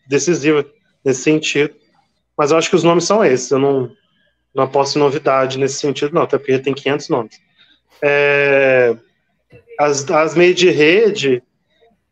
decisiva 0.08 0.66
nesse 1.04 1.22
sentido. 1.22 1.72
Mas 2.36 2.50
eu 2.50 2.58
acho 2.58 2.68
que 2.68 2.74
os 2.74 2.82
nomes 2.82 3.04
são 3.04 3.24
esses. 3.24 3.48
Eu 3.52 3.60
não, 3.60 3.92
não 4.52 4.64
aposto 4.64 4.96
em 4.96 4.98
novidade 4.98 5.58
nesse 5.58 5.78
sentido, 5.78 6.12
não, 6.12 6.22
até 6.22 6.38
porque 6.38 6.58
tem 6.58 6.74
500 6.74 7.08
nomes. 7.08 7.40
É, 8.02 8.96
as, 9.78 10.10
as 10.10 10.34
meias 10.34 10.56
de 10.56 10.68
rede, 10.68 11.40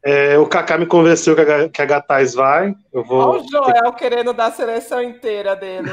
é, 0.02 0.38
o 0.38 0.46
Kaká 0.46 0.78
me 0.78 0.86
convenceu 0.86 1.34
que 1.34 1.42
a, 1.42 1.68
que 1.68 1.82
a 1.82 1.84
Gatais 1.84 2.34
vai. 2.34 2.74
Eu 2.90 3.04
vou. 3.04 3.18
Olha 3.18 3.42
o 3.42 3.50
Joel 3.50 3.92
querendo 3.92 4.32
dar 4.32 4.46
a 4.46 4.52
seleção 4.52 5.02
inteira 5.02 5.54
dele. 5.54 5.90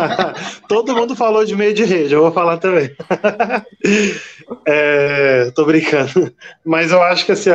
Todo 0.66 0.96
mundo 0.96 1.14
falou 1.14 1.44
de 1.44 1.54
meio 1.54 1.74
de 1.74 1.84
rede, 1.84 2.14
eu 2.14 2.22
vou 2.22 2.32
falar 2.32 2.56
também. 2.56 2.90
é, 4.66 5.50
tô 5.54 5.66
brincando. 5.66 6.34
Mas 6.64 6.90
eu 6.90 7.02
acho 7.02 7.26
que 7.26 7.32
assim, 7.32 7.50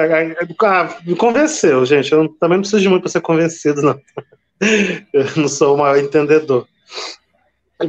me 1.06 1.16
convenceu, 1.16 1.84
gente. 1.86 2.12
Eu 2.12 2.30
também 2.40 2.58
não 2.58 2.62
preciso 2.62 2.84
de 2.84 2.90
muito 2.90 3.02
para 3.02 3.12
ser 3.12 3.22
convencido, 3.22 3.82
não. 3.82 4.00
Eu 5.14 5.26
não 5.38 5.48
sou 5.48 5.74
o 5.74 5.78
maior 5.78 5.98
entendedor. 5.98 6.68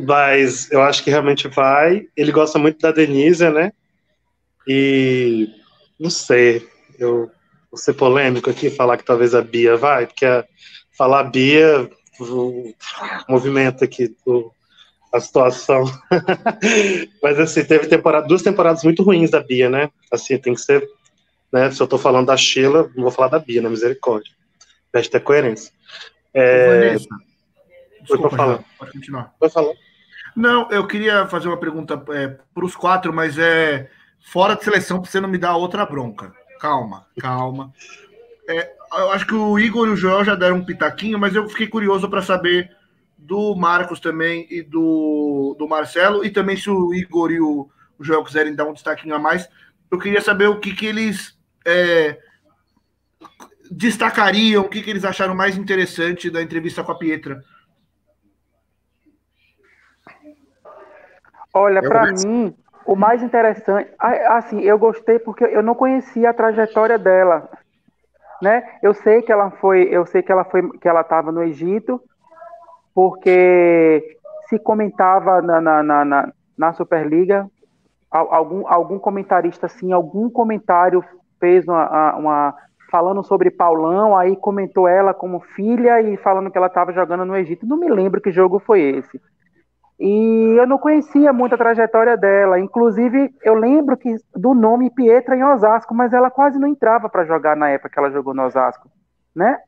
Mas 0.06 0.70
eu 0.70 0.80
acho 0.80 1.02
que 1.02 1.10
realmente 1.10 1.48
vai. 1.48 2.06
Ele 2.16 2.30
gosta 2.30 2.60
muito 2.60 2.78
da 2.78 2.92
Denise, 2.92 3.50
né? 3.50 3.72
E 4.68 5.48
não 5.98 6.08
sei. 6.08 6.64
Eu 6.96 7.28
vou 7.70 7.78
ser 7.78 7.94
polêmico 7.94 8.50
aqui, 8.50 8.68
falar 8.68 8.96
que 8.96 9.04
talvez 9.04 9.34
a 9.34 9.40
Bia 9.40 9.76
vai, 9.76 10.06
porque 10.06 10.26
a, 10.26 10.44
falar 10.90 11.24
Bia 11.24 11.88
o 12.18 12.74
movimento 13.28 13.84
aqui 13.84 14.14
do, 14.26 14.52
a 15.12 15.20
situação. 15.20 15.84
Mas 17.22 17.38
assim, 17.38 17.64
teve 17.64 17.86
temporada, 17.86 18.26
duas 18.26 18.42
temporadas 18.42 18.82
muito 18.84 19.02
ruins 19.02 19.30
da 19.30 19.40
Bia, 19.40 19.70
né? 19.70 19.90
Assim, 20.10 20.36
tem 20.36 20.54
que 20.54 20.60
ser, 20.60 20.86
né? 21.52 21.70
Se 21.70 21.82
eu 21.82 21.86
tô 21.86 21.96
falando 21.96 22.26
da 22.26 22.36
Sheila, 22.36 22.90
não 22.94 23.04
vou 23.04 23.12
falar 23.12 23.28
da 23.28 23.38
Bia, 23.38 23.62
né? 23.62 23.68
Misericórdia. 23.68 24.32
Deve 24.92 25.08
ter 25.08 25.20
coerência. 25.20 25.72
É... 26.34 26.96
Desculpa, 28.02 28.36
falar. 28.36 28.64
pode 28.78 28.92
continuar. 28.92 29.34
Pode 29.38 29.52
falar. 29.52 29.72
Não, 30.36 30.70
eu 30.70 30.86
queria 30.86 31.26
fazer 31.26 31.48
uma 31.48 31.58
pergunta 31.58 32.02
é, 32.10 32.28
para 32.28 32.64
os 32.64 32.76
quatro, 32.76 33.12
mas 33.12 33.38
é 33.38 33.88
fora 34.20 34.54
de 34.54 34.64
seleção 34.64 35.00
para 35.00 35.10
você 35.10 35.20
não 35.20 35.28
me 35.28 35.38
dar 35.38 35.56
outra 35.56 35.84
bronca 35.86 36.32
calma, 36.60 37.06
calma. 37.18 37.72
É, 38.48 38.72
eu 38.92 39.10
acho 39.12 39.26
que 39.26 39.34
o 39.34 39.58
Igor 39.58 39.88
e 39.88 39.90
o 39.92 39.96
Joel 39.96 40.24
já 40.24 40.34
deram 40.34 40.56
um 40.56 40.64
pitaquinho, 40.64 41.18
mas 41.18 41.34
eu 41.34 41.48
fiquei 41.48 41.66
curioso 41.66 42.08
para 42.08 42.22
saber 42.22 42.70
do 43.16 43.54
Marcos 43.54 44.00
também 44.00 44.46
e 44.50 44.62
do, 44.62 45.56
do 45.58 45.68
Marcelo, 45.68 46.24
e 46.24 46.30
também 46.30 46.56
se 46.56 46.68
o 46.68 46.92
Igor 46.94 47.30
e 47.30 47.40
o, 47.40 47.70
o 47.98 48.04
Joel 48.04 48.24
quiserem 48.24 48.54
dar 48.54 48.66
um 48.66 48.72
destaquinho 48.72 49.14
a 49.14 49.18
mais, 49.18 49.48
eu 49.90 49.98
queria 49.98 50.20
saber 50.20 50.46
o 50.46 50.60
que, 50.60 50.74
que 50.74 50.86
eles 50.86 51.38
é, 51.66 52.18
destacariam, 53.70 54.64
o 54.64 54.68
que, 54.68 54.82
que 54.82 54.90
eles 54.90 55.04
acharam 55.04 55.34
mais 55.34 55.56
interessante 55.56 56.30
da 56.30 56.42
entrevista 56.42 56.82
com 56.82 56.92
a 56.92 56.98
Pietra. 56.98 57.42
Olha, 61.52 61.82
para 61.82 62.12
mim, 62.12 62.54
o 62.90 62.96
mais 62.96 63.22
interessante, 63.22 63.88
assim, 64.26 64.62
eu 64.62 64.76
gostei 64.76 65.20
porque 65.20 65.44
eu 65.44 65.62
não 65.62 65.76
conhecia 65.76 66.30
a 66.30 66.34
trajetória 66.34 66.98
dela, 66.98 67.48
né? 68.42 68.64
Eu 68.82 68.92
sei 68.92 69.22
que 69.22 69.30
ela 69.30 69.48
foi, 69.48 69.82
eu 69.82 70.04
sei 70.04 70.24
que 70.24 70.32
ela 70.32 70.42
foi, 70.42 70.68
que 70.70 70.88
ela 70.88 71.02
estava 71.02 71.30
no 71.30 71.40
Egito, 71.40 72.02
porque 72.92 74.18
se 74.48 74.58
comentava 74.58 75.40
na, 75.40 75.60
na, 75.60 76.04
na, 76.04 76.32
na 76.58 76.72
Superliga, 76.72 77.48
algum, 78.10 78.66
algum 78.66 78.98
comentarista, 78.98 79.66
assim, 79.66 79.92
algum 79.92 80.28
comentário 80.28 81.04
fez 81.38 81.68
uma, 81.68 82.16
uma 82.16 82.54
falando 82.90 83.22
sobre 83.22 83.52
Paulão, 83.52 84.16
aí 84.16 84.34
comentou 84.34 84.88
ela 84.88 85.14
como 85.14 85.38
filha 85.54 86.02
e 86.02 86.16
falando 86.16 86.50
que 86.50 86.58
ela 86.58 86.66
estava 86.66 86.92
jogando 86.92 87.24
no 87.24 87.36
Egito. 87.36 87.64
Não 87.64 87.76
me 87.76 87.88
lembro 87.88 88.20
que 88.20 88.32
jogo 88.32 88.58
foi 88.58 88.80
esse. 88.80 89.20
E 90.00 90.56
eu 90.58 90.66
não 90.66 90.78
conhecia 90.78 91.30
muito 91.30 91.54
a 91.54 91.58
trajetória 91.58 92.16
dela. 92.16 92.58
Inclusive, 92.58 93.34
eu 93.44 93.52
lembro 93.54 93.98
que 93.98 94.16
do 94.34 94.54
nome 94.54 94.90
Pietra 94.90 95.36
em 95.36 95.44
Osasco, 95.44 95.94
mas 95.94 96.14
ela 96.14 96.30
quase 96.30 96.58
não 96.58 96.66
entrava 96.66 97.06
para 97.10 97.26
jogar 97.26 97.54
na 97.54 97.68
época 97.68 97.90
que 97.90 97.98
ela 97.98 98.10
jogou 98.10 98.32
no 98.32 98.44
Osasco, 98.44 98.88
né? 99.36 99.58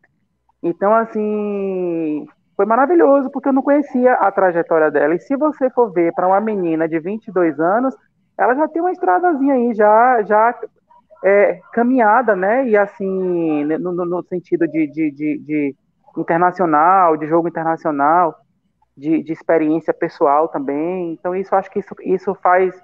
Então, 0.63 0.95
assim, 0.95 2.27
foi 2.57 2.65
maravilhoso 2.65 3.31
porque 3.31 3.51
eu 3.51 3.53
não 3.53 3.61
conhecia 3.61 4.15
a 4.15 4.33
trajetória 4.33 4.91
dela. 4.91 5.15
E 5.15 5.21
se 5.21 5.37
você 5.37 5.69
for 5.69 5.93
ver 5.93 6.15
para 6.15 6.27
uma 6.27 6.41
menina 6.41 6.89
de 6.89 6.99
22 6.99 7.61
anos, 7.61 7.95
ela 8.39 8.55
já 8.55 8.67
tem 8.69 8.81
uma 8.81 8.93
estradazinha 8.93 9.53
aí, 9.53 9.75
já, 9.75 10.23
já 10.23 10.59
é, 11.23 11.61
caminhada, 11.75 12.35
né? 12.35 12.67
E 12.67 12.75
assim, 12.75 13.65
no, 13.65 13.93
no 13.93 14.23
sentido 14.23 14.67
de, 14.67 14.87
de, 14.87 15.11
de, 15.11 15.39
de 15.41 15.77
internacional, 16.17 17.19
de 17.19 17.27
jogo 17.27 17.49
internacional 17.49 18.42
de, 18.97 19.23
de 19.23 19.33
experiência 19.33 19.93
pessoal 19.93 20.49
também. 20.49 21.13
Então, 21.13 21.35
isso 21.35 21.55
acho 21.55 21.71
que 21.71 21.79
isso, 21.79 21.95
isso 22.03 22.35
faz, 22.37 22.75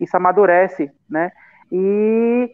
isso 0.00 0.16
amadurece, 0.16 0.90
né? 1.08 1.30
E 1.70 2.50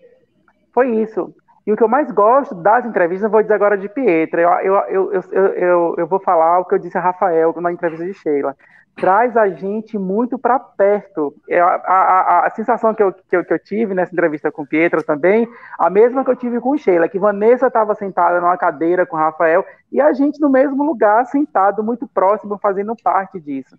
foi 0.72 0.96
isso. 0.96 1.34
E 1.70 1.72
o 1.72 1.76
que 1.76 1.84
eu 1.84 1.88
mais 1.88 2.10
gosto 2.10 2.52
das 2.52 2.84
entrevistas, 2.84 3.22
eu 3.22 3.30
vou 3.30 3.42
dizer 3.42 3.54
agora 3.54 3.78
de 3.78 3.88
Pietra, 3.88 4.42
eu, 4.42 4.74
eu, 4.74 5.12
eu, 5.12 5.22
eu, 5.32 5.94
eu, 5.98 6.06
vou 6.08 6.18
falar 6.18 6.58
o 6.58 6.64
que 6.64 6.74
eu 6.74 6.80
disse 6.80 6.98
a 6.98 7.00
Rafael 7.00 7.54
na 7.60 7.70
entrevista 7.70 8.04
de 8.04 8.12
Sheila. 8.12 8.56
Traz 8.96 9.36
a 9.36 9.46
gente 9.46 9.96
muito 9.96 10.36
para 10.36 10.58
perto. 10.58 11.32
A, 11.48 11.64
a, 11.86 12.46
a, 12.46 12.50
sensação 12.50 12.92
que 12.92 13.00
eu, 13.00 13.12
que, 13.12 13.36
eu, 13.36 13.44
que 13.44 13.54
eu 13.54 13.58
tive 13.60 13.94
nessa 13.94 14.12
entrevista 14.12 14.50
com 14.50 14.66
Pietra 14.66 15.00
também, 15.00 15.48
a 15.78 15.88
mesma 15.88 16.24
que 16.24 16.32
eu 16.32 16.34
tive 16.34 16.58
com 16.58 16.76
Sheila, 16.76 17.08
que 17.08 17.20
Vanessa 17.20 17.68
estava 17.68 17.94
sentada 17.94 18.40
numa 18.40 18.56
cadeira 18.56 19.06
com 19.06 19.16
Rafael 19.16 19.64
e 19.92 20.00
a 20.00 20.12
gente 20.12 20.40
no 20.40 20.50
mesmo 20.50 20.82
lugar, 20.82 21.24
sentado, 21.26 21.84
muito 21.84 22.04
próximo, 22.08 22.58
fazendo 22.58 22.96
parte 23.00 23.38
disso. 23.38 23.78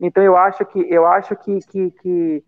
Então 0.00 0.24
eu 0.24 0.38
acho 0.38 0.64
que 0.64 0.86
eu 0.90 1.06
acho 1.06 1.36
que, 1.36 1.58
que, 1.58 1.90
que 1.90 2.44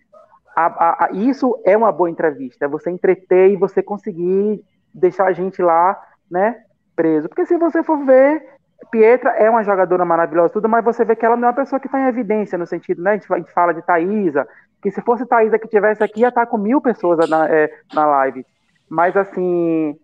a, 0.54 1.04
a, 1.04 1.10
isso 1.12 1.60
é 1.64 1.76
uma 1.76 1.92
boa 1.92 2.10
entrevista, 2.10 2.64
é 2.64 2.68
você 2.68 2.90
entreter 2.90 3.50
e 3.50 3.56
você 3.56 3.82
conseguir 3.82 4.62
deixar 4.92 5.26
a 5.26 5.32
gente 5.32 5.62
lá, 5.62 6.00
né, 6.30 6.62
preso. 6.94 7.28
Porque 7.28 7.46
se 7.46 7.56
você 7.56 7.82
for 7.82 8.04
ver, 8.04 8.42
Pietra 8.90 9.30
é 9.30 9.48
uma 9.48 9.62
jogadora 9.62 10.04
maravilhosa, 10.04 10.52
tudo, 10.52 10.68
mas 10.68 10.84
você 10.84 11.04
vê 11.04 11.16
que 11.16 11.24
ela 11.24 11.36
não 11.36 11.48
é 11.48 11.50
uma 11.50 11.56
pessoa 11.56 11.80
que 11.80 11.86
está 11.86 12.00
em 12.00 12.08
evidência, 12.08 12.58
no 12.58 12.66
sentido, 12.66 13.02
né, 13.02 13.12
a 13.12 13.14
gente, 13.14 13.32
a 13.32 13.38
gente 13.38 13.52
fala 13.52 13.72
de 13.72 13.82
Thaisa, 13.82 14.46
que 14.82 14.90
se 14.90 15.00
fosse 15.00 15.24
Thaisa 15.24 15.58
que 15.58 15.68
tivesse 15.68 16.02
aqui, 16.02 16.20
ia 16.20 16.28
estar 16.28 16.44
tá 16.44 16.46
com 16.46 16.58
mil 16.58 16.80
pessoas 16.80 17.28
na, 17.28 17.48
é, 17.48 17.72
na 17.94 18.04
live. 18.04 18.44
Mas, 18.88 19.16
assim, 19.16 19.96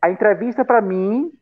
a 0.00 0.10
entrevista, 0.10 0.64
para 0.64 0.80
mim, 0.80 1.32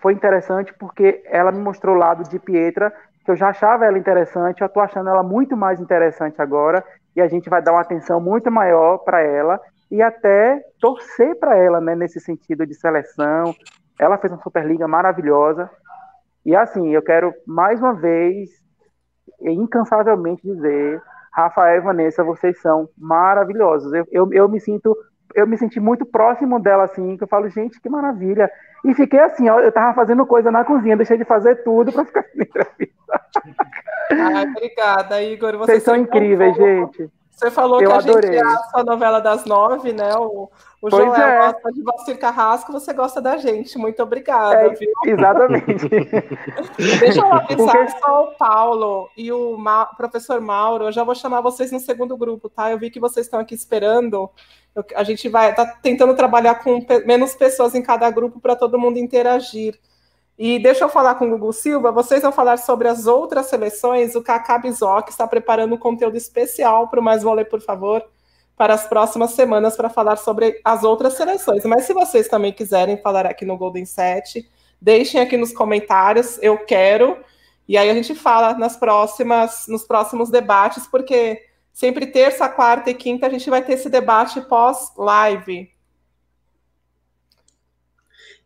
foi 0.00 0.12
interessante 0.12 0.72
porque 0.74 1.22
ela 1.26 1.50
me 1.52 1.58
mostrou 1.58 1.94
o 1.94 1.98
lado 1.98 2.22
de 2.28 2.38
Pietra, 2.38 2.92
que 3.24 3.30
eu 3.30 3.36
já 3.36 3.48
achava 3.48 3.84
ela 3.84 3.98
interessante, 3.98 4.60
eu 4.60 4.66
estou 4.66 4.82
achando 4.82 5.10
ela 5.10 5.22
muito 5.22 5.56
mais 5.56 5.80
interessante 5.80 6.40
agora, 6.40 6.84
e 7.16 7.20
a 7.22 7.26
gente 7.26 7.48
vai 7.48 7.62
dar 7.62 7.72
uma 7.72 7.80
atenção 7.80 8.20
muito 8.20 8.50
maior 8.50 8.98
para 8.98 9.22
ela 9.22 9.58
e 9.90 10.02
até 10.02 10.62
torcer 10.78 11.34
para 11.38 11.56
ela, 11.56 11.80
né, 11.80 11.94
nesse 11.94 12.20
sentido 12.20 12.66
de 12.66 12.74
seleção. 12.74 13.54
Ela 13.98 14.18
fez 14.18 14.30
uma 14.32 14.42
Superliga 14.42 14.86
maravilhosa. 14.86 15.70
E 16.44 16.54
assim, 16.54 16.90
eu 16.90 17.02
quero 17.02 17.32
mais 17.46 17.80
uma 17.80 17.94
vez, 17.94 18.50
incansavelmente 19.40 20.42
dizer, 20.42 21.02
Rafael 21.32 21.78
e 21.78 21.80
Vanessa, 21.80 22.22
vocês 22.22 22.60
são 22.60 22.88
maravilhosos. 22.98 23.92
Eu, 23.94 24.06
eu, 24.12 24.32
eu 24.32 24.48
me 24.48 24.60
sinto, 24.60 24.94
eu 25.34 25.46
me 25.46 25.56
senti 25.56 25.80
muito 25.80 26.04
próximo 26.04 26.60
dela, 26.60 26.84
assim, 26.84 27.16
que 27.16 27.24
eu 27.24 27.28
falo, 27.28 27.48
gente, 27.48 27.80
que 27.80 27.88
maravilha. 27.88 28.50
E 28.84 28.94
fiquei 28.94 29.20
assim, 29.20 29.48
ó, 29.48 29.60
eu 29.60 29.72
tava 29.72 29.94
fazendo 29.94 30.26
coisa 30.26 30.50
na 30.50 30.64
cozinha, 30.64 30.96
deixei 30.96 31.16
de 31.16 31.24
fazer 31.24 31.64
tudo 31.64 31.92
para 31.92 32.04
ficar 32.04 32.24
na 32.36 32.44
entrevista. 32.44 33.20
Obrigada, 34.50 35.22
Igor. 35.22 35.56
Você 35.58 35.72
Vocês 35.72 35.82
são 35.82 35.96
incríveis, 35.96 36.56
gente. 36.56 37.10
Você 37.36 37.50
falou 37.50 37.82
eu 37.82 37.90
que 37.90 37.94
a 37.94 37.98
adorei. 37.98 38.32
gente 38.32 38.42
é 38.42 38.80
a 38.80 38.82
novela 38.82 39.20
das 39.20 39.44
nove, 39.44 39.92
né? 39.92 40.16
O, 40.16 40.50
o 40.80 40.90
Joel 40.90 41.14
é. 41.14 41.52
gosta 41.52 41.70
de 41.70 41.82
Valcir 41.82 42.18
Carrasco, 42.18 42.72
você 42.72 42.94
gosta 42.94 43.20
da 43.20 43.36
gente. 43.36 43.76
Muito 43.76 44.02
obrigada, 44.02 44.54
é, 44.54 44.68
viu? 44.70 44.90
Exatamente. 45.04 45.88
Deixa 46.98 47.20
eu 47.20 47.26
avisar 47.30 47.76
Porque... 47.76 47.98
só 48.00 48.24
o 48.24 48.34
Paulo 48.36 49.10
e 49.14 49.30
o 49.30 49.54
Ma... 49.58 49.84
professor 49.84 50.40
Mauro. 50.40 50.86
Eu 50.86 50.92
já 50.92 51.04
vou 51.04 51.14
chamar 51.14 51.42
vocês 51.42 51.70
no 51.70 51.78
segundo 51.78 52.16
grupo, 52.16 52.48
tá? 52.48 52.70
Eu 52.70 52.78
vi 52.78 52.90
que 52.90 52.98
vocês 52.98 53.26
estão 53.26 53.38
aqui 53.38 53.54
esperando. 53.54 54.30
Eu, 54.74 54.82
a 54.94 55.04
gente 55.04 55.28
vai 55.28 55.54
tá 55.54 55.66
tentando 55.82 56.16
trabalhar 56.16 56.54
com 56.54 56.80
menos 57.04 57.34
pessoas 57.34 57.74
em 57.74 57.82
cada 57.82 58.10
grupo 58.10 58.40
para 58.40 58.56
todo 58.56 58.78
mundo 58.78 58.98
interagir. 58.98 59.78
E 60.38 60.58
deixa 60.58 60.84
eu 60.84 60.88
falar 60.90 61.14
com 61.14 61.26
o 61.26 61.30
Gugu 61.30 61.52
Silva, 61.52 61.90
vocês 61.90 62.20
vão 62.20 62.30
falar 62.30 62.58
sobre 62.58 62.88
as 62.88 63.06
outras 63.06 63.46
seleções, 63.46 64.14
o 64.14 64.22
Kaká 64.22 64.58
Bizoc 64.58 65.08
está 65.08 65.26
preparando 65.26 65.74
um 65.74 65.78
conteúdo 65.78 66.16
especial 66.16 66.88
para 66.88 67.00
o 67.00 67.02
Mais 67.02 67.22
Vôlei, 67.22 67.44
por 67.44 67.62
favor, 67.62 68.04
para 68.54 68.74
as 68.74 68.86
próximas 68.86 69.30
semanas, 69.30 69.76
para 69.76 69.88
falar 69.88 70.16
sobre 70.16 70.60
as 70.62 70.84
outras 70.84 71.14
seleções. 71.14 71.64
Mas 71.64 71.84
se 71.84 71.94
vocês 71.94 72.28
também 72.28 72.52
quiserem 72.52 72.98
falar 72.98 73.24
aqui 73.24 73.46
no 73.46 73.56
Golden 73.56 73.86
Set, 73.86 74.46
deixem 74.80 75.22
aqui 75.22 75.38
nos 75.38 75.54
comentários, 75.54 76.38
eu 76.42 76.58
quero, 76.58 77.16
e 77.66 77.78
aí 77.78 77.88
a 77.88 77.94
gente 77.94 78.14
fala 78.14 78.52
nas 78.58 78.76
próximas, 78.76 79.66
nos 79.68 79.84
próximos 79.84 80.28
debates, 80.28 80.86
porque 80.86 81.42
sempre 81.72 82.06
terça, 82.06 82.46
quarta 82.46 82.90
e 82.90 82.94
quinta 82.94 83.26
a 83.26 83.30
gente 83.30 83.48
vai 83.48 83.62
ter 83.62 83.72
esse 83.72 83.88
debate 83.88 84.42
pós-live, 84.42 85.70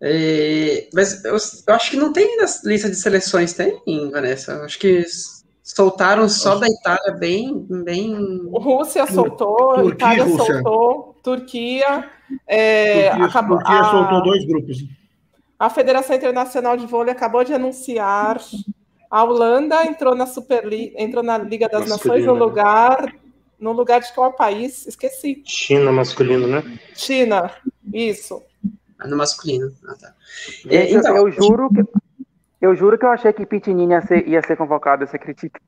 é, 0.03 0.89
mas 0.95 1.25
eu, 1.25 1.37
eu, 1.67 1.75
acho 1.75 1.91
que 1.91 1.97
não 1.97 2.13
tem 2.13 2.37
na 2.39 2.45
lista 2.65 2.89
de 2.89 2.97
seleções, 2.97 3.53
tem, 3.53 3.79
Vanessa? 4.11 4.53
Eu 4.53 4.65
acho 4.65 4.79
que 4.79 5.05
soltaram 5.63 6.29
só 6.29 6.57
da 6.57 6.67
Itália 6.67 7.13
bem. 7.13 7.67
bem... 7.69 8.49
Rússia 8.51 9.07
soltou, 9.07 9.75
Turquia, 9.75 9.93
Itália 9.93 10.25
Rússia. 10.25 10.55
soltou, 10.55 11.17
Turquia. 11.23 12.11
É, 12.47 13.11
Turquia, 13.11 13.27
acabou, 13.27 13.59
Turquia 13.59 13.81
a, 13.81 13.91
soltou 13.91 14.23
dois 14.23 14.47
grupos. 14.47 14.79
A 15.59 15.69
Federação 15.69 16.17
Internacional 16.17 16.77
de 16.79 16.87
Vôlei 16.87 17.13
acabou 17.13 17.45
de 17.45 17.53
anunciar. 17.53 18.41
A 19.11 19.23
Holanda 19.23 19.85
entrou 19.85 20.15
na 20.15 20.25
Superliga, 20.25 20.95
entrou 21.03 21.23
na 21.23 21.37
Liga 21.37 21.69
das 21.69 21.87
Nações 21.87 22.25
no 22.25 22.33
né? 22.33 22.41
lugar. 22.41 23.15
No 23.59 23.73
lugar 23.73 24.01
de 24.01 24.11
qual 24.15 24.33
país? 24.33 24.87
Esqueci. 24.87 25.43
China 25.45 25.93
masculino, 25.93 26.47
né? 26.47 26.79
China, 26.95 27.51
isso. 27.93 28.43
No 29.07 29.17
masculino. 29.17 29.71
Ah, 29.87 29.95
tá. 30.01 30.15
É, 30.69 30.93
então, 30.93 31.17
eu 31.17 31.31
juro 31.31 31.71
que. 31.71 31.85
Eu 32.61 32.77
juro 32.77 32.99
que 32.99 33.07
eu 33.07 33.11
achei 33.11 33.33
que 33.33 33.47
Pitinini 33.47 33.95
ia 33.95 34.03
ser, 34.03 34.29
ia 34.29 34.43
ser 34.43 34.55
convocado, 34.55 35.07
você 35.07 35.17
acredita? 35.17 35.59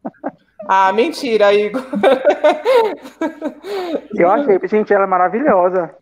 Ah, 0.68 0.92
mentira, 0.92 1.54
Igor. 1.54 1.82
Eu 4.14 4.30
achei, 4.30 4.60
gente, 4.68 4.92
ela 4.92 5.04
é 5.04 5.06
maravilhosa. 5.06 5.96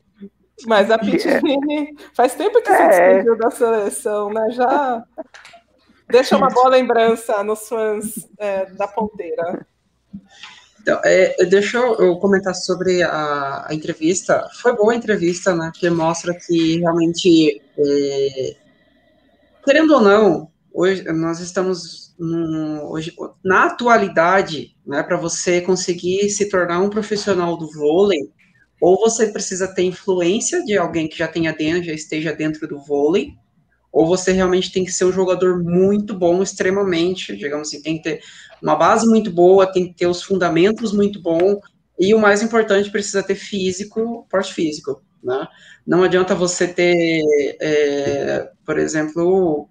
Mas 0.67 0.91
a 0.91 0.99
Pitinini 0.99 1.91
é. 1.91 1.93
faz 2.13 2.35
tempo 2.35 2.61
que 2.61 2.69
você 2.69 2.83
é. 2.83 2.89
despediu 2.89 3.39
da 3.39 3.51
seleção, 3.51 4.31
né? 4.31 4.51
Já 4.51 5.03
deixa 6.09 6.37
uma 6.37 6.49
boa 6.49 6.69
lembrança 6.69 7.43
nos 7.43 7.67
fãs 7.69 8.29
é, 8.37 8.67
da 8.67 8.87
ponteira. 8.87 9.67
Então, 10.81 10.99
é, 11.05 11.45
deixa 11.45 11.79
eu, 11.79 12.17
comentar 12.17 12.55
sobre 12.55 13.03
a, 13.03 13.67
a, 13.69 13.75
entrevista. 13.75 14.49
Foi 14.61 14.75
boa 14.75 14.93
a 14.93 14.97
entrevista, 14.97 15.55
né? 15.55 15.71
Porque 15.73 15.91
mostra 15.91 16.35
que 16.35 16.79
realmente, 16.79 17.61
é, 17.79 18.57
querendo 19.65 19.95
ou 19.95 20.01
não, 20.01 20.51
hoje 20.73 21.05
nós 21.13 21.41
estamos 21.41 22.15
hoje, 22.89 23.15
na 23.45 23.65
atualidade, 23.65 24.75
né? 24.87 25.03
Para 25.03 25.19
você 25.19 25.61
conseguir 25.61 26.31
se 26.31 26.49
tornar 26.49 26.81
um 26.81 26.91
profissional 26.91 27.57
do 27.59 27.71
vôlei, 27.71 28.31
ou 28.81 28.99
você 28.99 29.29
precisa 29.29 29.69
ter 29.69 29.83
influência 29.83 30.65
de 30.65 30.79
alguém 30.79 31.07
que 31.09 31.19
já 31.19 31.29
tenha 31.29 31.53
dentro, 31.53 31.85
já 31.85 31.93
esteja 31.93 32.33
dentro 32.33 32.67
do 32.67 32.81
vôlei, 32.81 33.35
ou 33.93 34.07
você 34.07 34.33
realmente 34.33 34.73
tem 34.73 34.85
que 34.85 34.93
ser 34.93 35.05
um 35.05 35.13
jogador 35.13 35.63
muito 35.63 36.15
bom, 36.15 36.43
extremamente, 36.43 37.37
digamos 37.37 37.69
assim, 37.69 37.83
tem 37.83 37.97
que 37.97 38.03
ter 38.03 38.21
uma 38.63 38.77
base 38.77 39.07
muito 39.07 39.31
boa, 39.31 39.71
tem 39.71 39.89
que 39.89 39.95
ter 39.95 40.07
os 40.07 40.23
fundamentos 40.23 40.93
muito 40.93 41.21
bons, 41.21 41.59
e 41.99 42.15
o 42.15 42.19
mais 42.19 42.43
importante, 42.43 42.91
precisa 42.91 43.23
ter 43.23 43.35
físico, 43.35 44.27
porte 44.31 44.55
físico, 44.55 45.03
né? 45.23 45.47
Não 45.87 46.03
adianta 46.03 46.35
você 46.35 46.67
ter, 46.67 47.23
é, 47.61 48.49
por 48.65 48.79
exemplo, 48.79 49.69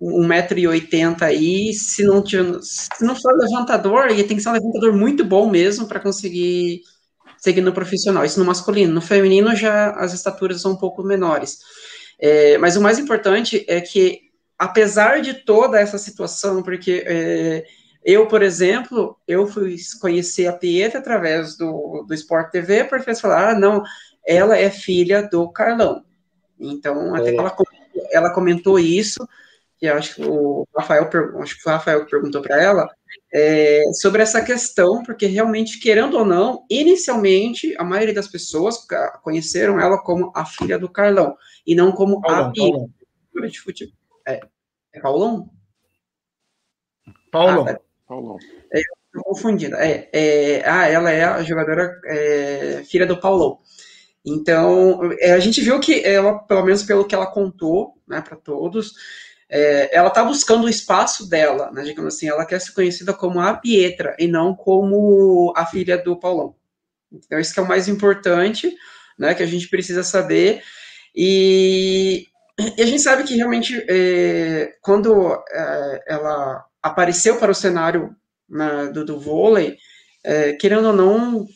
1,80m 0.00 1.22
aí, 1.22 1.72
se 1.72 2.04
não, 2.04 2.22
tiver, 2.22 2.58
se 2.62 3.04
não 3.04 3.14
for 3.14 3.36
levantador, 3.36 4.10
e 4.10 4.24
tem 4.24 4.36
que 4.36 4.42
ser 4.42 4.48
um 4.48 4.52
levantador 4.52 4.92
muito 4.92 5.24
bom 5.24 5.48
mesmo 5.48 5.86
para 5.86 6.00
conseguir 6.00 6.80
seguir 7.38 7.60
no 7.60 7.72
profissional. 7.72 8.24
Isso 8.24 8.40
no 8.40 8.44
masculino. 8.44 8.92
No 8.92 9.00
feminino 9.00 9.54
já 9.54 9.90
as 9.92 10.12
estaturas 10.12 10.60
são 10.60 10.72
um 10.72 10.76
pouco 10.76 11.02
menores. 11.02 11.58
É, 12.18 12.56
mas 12.58 12.76
o 12.76 12.80
mais 12.80 12.98
importante 12.98 13.64
é 13.68 13.80
que, 13.80 14.22
apesar 14.58 15.20
de 15.20 15.34
toda 15.34 15.78
essa 15.78 15.98
situação, 15.98 16.62
porque 16.62 17.04
é, 17.06 17.64
eu, 18.04 18.26
por 18.26 18.42
exemplo, 18.42 19.18
eu 19.26 19.46
fui 19.46 19.76
conhecer 20.00 20.46
a 20.46 20.52
Pietra 20.52 21.00
através 21.00 21.56
do, 21.56 22.04
do 22.06 22.14
Sport 22.14 22.50
TV, 22.50 22.84
porque 22.84 23.10
eles 23.10 23.20
falaram, 23.20 23.48
ah, 23.48 23.58
não, 23.58 23.82
ela 24.26 24.56
é 24.56 24.70
filha 24.70 25.22
do 25.22 25.50
Carlão. 25.50 26.04
Então, 26.58 27.14
até 27.14 27.30
é. 27.30 27.36
ela, 27.36 27.54
ela 28.12 28.32
comentou 28.32 28.78
isso, 28.78 29.26
que 29.78 29.86
acho 29.86 30.14
que 30.14 30.24
o 30.24 30.66
Rafael, 30.74 31.10
acho 31.40 31.60
que 31.60 31.68
o 31.68 31.72
Rafael 31.72 32.06
perguntou 32.06 32.40
para 32.42 32.62
ela, 32.62 32.88
é, 33.32 33.82
sobre 33.92 34.22
essa 34.22 34.40
questão, 34.40 35.02
porque 35.02 35.26
realmente, 35.26 35.78
querendo 35.78 36.16
ou 36.16 36.24
não, 36.24 36.64
inicialmente, 36.70 37.74
a 37.78 37.84
maioria 37.84 38.14
das 38.14 38.28
pessoas 38.28 38.78
conheceram 39.22 39.80
ela 39.80 39.98
como 39.98 40.32
a 40.34 40.44
filha 40.46 40.78
do 40.78 40.88
Carlão, 40.88 41.36
e 41.66 41.74
não 41.74 41.92
como 41.92 42.20
Paulão, 42.20 42.48
a 42.48 42.52
Paulão. 42.52 42.90
de 43.48 43.60
futebol. 43.60 43.94
É, 44.26 44.40
é 44.92 45.00
Paulão? 45.00 45.50
Paulão. 47.30 47.66
Ah, 47.66 47.70
é, 47.72 47.80
Paulão. 48.06 48.38
É, 48.72 48.82
confundida. 49.22 49.76
É, 49.78 50.08
é, 50.12 50.68
ah, 50.68 50.86
ela 50.88 51.10
é 51.10 51.24
a 51.24 51.42
jogadora 51.42 52.00
é, 52.06 52.82
filha 52.86 53.06
do 53.06 53.18
Paulão. 53.18 53.58
Então, 54.24 55.12
é, 55.20 55.32
a 55.32 55.38
gente 55.38 55.60
viu 55.60 55.78
que 55.78 56.04
ela, 56.04 56.38
pelo 56.40 56.64
menos 56.64 56.82
pelo 56.82 57.04
que 57.04 57.14
ela 57.14 57.26
contou, 57.26 57.94
né, 58.06 58.20
para 58.20 58.36
todos, 58.36 58.94
é, 59.48 59.96
ela 59.96 60.08
está 60.08 60.24
buscando 60.24 60.64
o 60.64 60.68
espaço 60.68 61.28
dela, 61.28 61.70
né, 61.70 61.84
digamos 61.84 62.14
assim, 62.14 62.28
ela 62.28 62.44
quer 62.44 62.60
ser 62.60 62.72
conhecida 62.72 63.14
como 63.14 63.38
a 63.38 63.54
Pietra 63.54 64.16
e 64.18 64.26
não 64.26 64.54
como 64.54 65.52
a 65.56 65.64
filha 65.64 65.96
do 65.96 66.18
Paulão. 66.18 66.56
Então, 67.12 67.38
isso 67.38 67.54
que 67.54 67.60
é 67.60 67.62
o 67.62 67.68
mais 67.68 67.86
importante, 67.86 68.74
né, 69.16 69.32
que 69.32 69.42
a 69.42 69.46
gente 69.46 69.68
precisa 69.68 70.02
saber. 70.02 70.62
E, 71.16 72.26
e 72.76 72.82
a 72.82 72.86
gente 72.86 73.00
sabe 73.00 73.24
que 73.24 73.34
realmente 73.34 73.84
é, 73.88 74.74
quando 74.82 75.32
é, 75.50 76.04
ela 76.06 76.64
apareceu 76.82 77.36
para 77.38 77.50
o 77.50 77.54
cenário 77.54 78.14
né, 78.48 78.88
do, 78.92 79.04
do 79.04 79.18
vôlei, 79.18 79.76
é, 80.24 80.52
querendo 80.52 80.88
ou 80.88 80.92
não, 80.92 81.46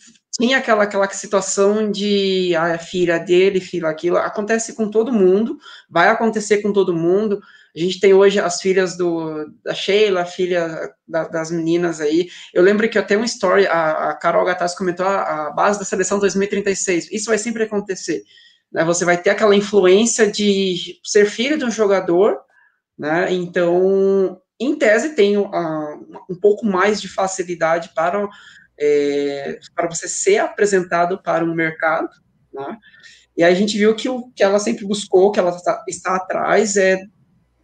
tinha 0.41 0.59
aquela, 0.59 0.85
aquela 0.85 1.09
situação 1.11 1.91
de 1.91 2.55
ah, 2.57 2.79
filha 2.79 3.19
dele, 3.19 3.61
filha 3.61 3.89
aquilo, 3.89 4.17
acontece 4.17 4.75
com 4.75 4.89
todo 4.89 5.13
mundo, 5.13 5.59
vai 5.89 6.09
acontecer 6.09 6.63
com 6.63 6.73
todo 6.73 6.97
mundo. 6.97 7.41
A 7.75 7.79
gente 7.79 8.01
tem 8.01 8.15
hoje 8.15 8.41
as 8.41 8.61
filhas 8.61 8.97
do, 8.97 9.47
da 9.65 9.75
Sheila, 9.75 10.25
filha 10.25 10.93
da, 11.07 11.29
das 11.29 11.51
meninas 11.51 12.01
aí. 12.01 12.29
Eu 12.55 12.63
lembro 12.63 12.89
que 12.89 12.99
até 12.99 13.17
uma 13.17 13.27
story, 13.27 13.67
a, 13.67 14.11
a 14.11 14.15
Carol 14.15 14.45
Gattas 14.45 14.75
comentou 14.75 15.07
a, 15.07 15.49
a, 15.49 15.51
base 15.51 15.79
da 15.79 15.85
seleção 15.85 16.19
2036. 16.19 17.13
Isso 17.13 17.27
vai 17.27 17.39
sempre 17.39 17.65
acontecer. 17.65 18.23
Né? 18.73 18.85
Você 18.85 19.05
vai 19.05 19.21
ter 19.21 19.31
aquela 19.31 19.55
influência 19.55 20.31
de 20.31 20.99
ser 21.05 21.27
filho 21.27 21.59
de 21.59 21.65
um 21.65 21.71
jogador, 21.71 22.39
né? 22.99 23.33
Então, 23.33 24.41
em 24.61 24.77
tese, 24.77 25.15
tem 25.15 25.37
uh, 25.39 25.49
um 26.29 26.39
pouco 26.41 26.67
mais 26.67 27.01
de 27.01 27.09
facilidade 27.09 27.91
para 27.95 28.29
é, 28.81 29.59
para 29.75 29.89
você 29.89 30.09
ser 30.09 30.39
apresentado 30.39 31.23
para 31.23 31.45
um 31.45 31.55
mercado, 31.55 32.09
né? 32.53 32.79
E 33.37 33.45
aí 33.45 33.53
a 33.53 33.57
gente 33.57 33.77
viu 33.77 33.95
que 33.95 34.09
o 34.09 34.31
que 34.33 34.43
ela 34.43 34.59
sempre 34.59 34.87
buscou, 34.87 35.31
que 35.31 35.39
ela 35.39 35.51
está, 35.51 35.85
está 35.87 36.17
atrás, 36.17 36.77
é 36.77 36.99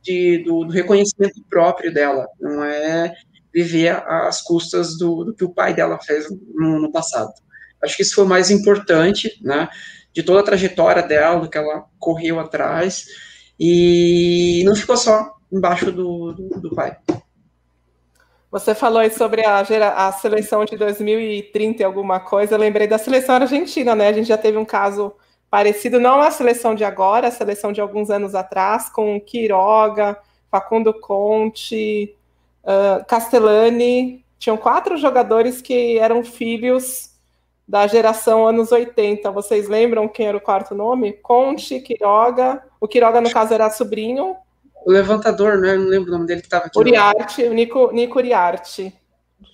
de, 0.02 0.42
do, 0.44 0.64
do, 0.64 0.72
reconhecimento 0.72 1.42
próprio 1.50 1.92
dela, 1.92 2.26
não 2.40 2.62
é 2.62 3.12
viver 3.52 3.90
às 4.06 4.42
custas 4.42 4.96
do, 4.96 5.24
do 5.24 5.34
que 5.34 5.44
o 5.44 5.52
pai 5.52 5.74
dela 5.74 5.98
fez 6.00 6.26
no, 6.30 6.78
no, 6.78 6.92
passado. 6.92 7.32
Acho 7.82 7.96
que 7.96 8.02
isso 8.02 8.14
foi 8.14 8.24
o 8.24 8.28
mais 8.28 8.50
importante, 8.50 9.30
né? 9.42 9.68
De 10.16 10.22
toda 10.22 10.40
a 10.40 10.42
trajetória 10.42 11.02
dela, 11.02 11.40
do 11.40 11.50
que 11.50 11.58
ela 11.58 11.84
correu 11.98 12.40
atrás, 12.40 13.04
e 13.60 14.62
não 14.64 14.74
ficou 14.74 14.96
só 14.96 15.34
embaixo 15.52 15.92
do, 15.92 16.32
do, 16.32 16.58
do 16.58 16.74
pai. 16.74 16.96
Você 18.50 18.74
falou 18.74 19.00
aí 19.00 19.10
sobre 19.10 19.44
a, 19.44 19.60
a 19.60 20.12
seleção 20.12 20.64
de 20.64 20.74
2030 20.74 21.82
e 21.82 21.84
alguma 21.84 22.18
coisa. 22.18 22.54
Eu 22.54 22.58
lembrei 22.58 22.86
da 22.86 22.96
seleção 22.96 23.34
argentina, 23.34 23.94
né? 23.94 24.08
A 24.08 24.12
gente 24.14 24.28
já 24.28 24.38
teve 24.38 24.56
um 24.56 24.64
caso 24.64 25.12
parecido, 25.50 26.00
não 26.00 26.22
a 26.22 26.30
seleção 26.30 26.74
de 26.74 26.82
agora, 26.82 27.28
a 27.28 27.30
seleção 27.30 27.70
de 27.70 27.82
alguns 27.82 28.08
anos 28.08 28.34
atrás, 28.34 28.88
com 28.88 29.20
Quiroga, 29.20 30.18
Facundo 30.50 30.98
Conte, 30.98 32.16
uh, 32.64 33.04
Castellani. 33.04 34.24
Tinham 34.38 34.56
quatro 34.56 34.96
jogadores 34.96 35.60
que 35.60 35.98
eram 35.98 36.24
filhos 36.24 37.10
da 37.66 37.86
geração 37.86 38.46
anos 38.46 38.72
80. 38.72 39.30
Vocês 39.30 39.68
lembram 39.68 40.08
quem 40.08 40.26
era 40.26 40.36
o 40.36 40.40
quarto 40.40 40.74
nome? 40.74 41.12
Conte, 41.14 41.80
Quiroga. 41.80 42.62
O 42.80 42.86
Quiroga, 42.86 43.20
no 43.20 43.30
caso, 43.30 43.54
era 43.54 43.70
sobrinho 43.70 44.36
o 44.86 44.92
levantador, 44.92 45.58
né? 45.58 45.76
Não 45.76 45.88
lembro 45.88 46.10
o 46.10 46.12
nome 46.12 46.28
dele 46.28 46.40
que 46.40 46.46
estava 46.46 46.66
aqui. 46.66 46.78
Uriarte, 46.78 47.42
o 47.42 47.52
Nico, 47.52 47.90
Nico 47.92 48.20
Uriarte. 48.20 48.94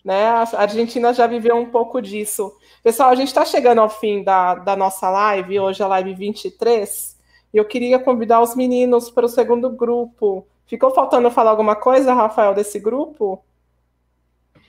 Né? 0.04 0.26
A 0.26 0.46
Argentina 0.58 1.14
já 1.14 1.26
viveu 1.26 1.56
um 1.56 1.70
pouco 1.70 2.02
disso. 2.02 2.54
Pessoal, 2.82 3.08
a 3.08 3.14
gente 3.14 3.28
está 3.28 3.42
chegando 3.42 3.80
ao 3.80 3.88
fim 3.88 4.22
da, 4.22 4.56
da 4.56 4.76
nossa 4.76 5.08
live, 5.08 5.58
hoje 5.58 5.80
é 5.80 5.86
a 5.86 5.88
live 5.88 6.12
23, 6.12 7.18
e 7.54 7.56
eu 7.56 7.64
queria 7.64 7.98
convidar 7.98 8.42
os 8.42 8.54
meninos 8.54 9.10
para 9.10 9.24
o 9.24 9.28
segundo 9.28 9.70
grupo. 9.70 10.46
Ficou 10.66 10.90
faltando 10.90 11.30
falar 11.30 11.50
alguma 11.50 11.76
coisa, 11.76 12.12
Rafael, 12.12 12.52
desse 12.52 12.78
grupo? 12.78 13.42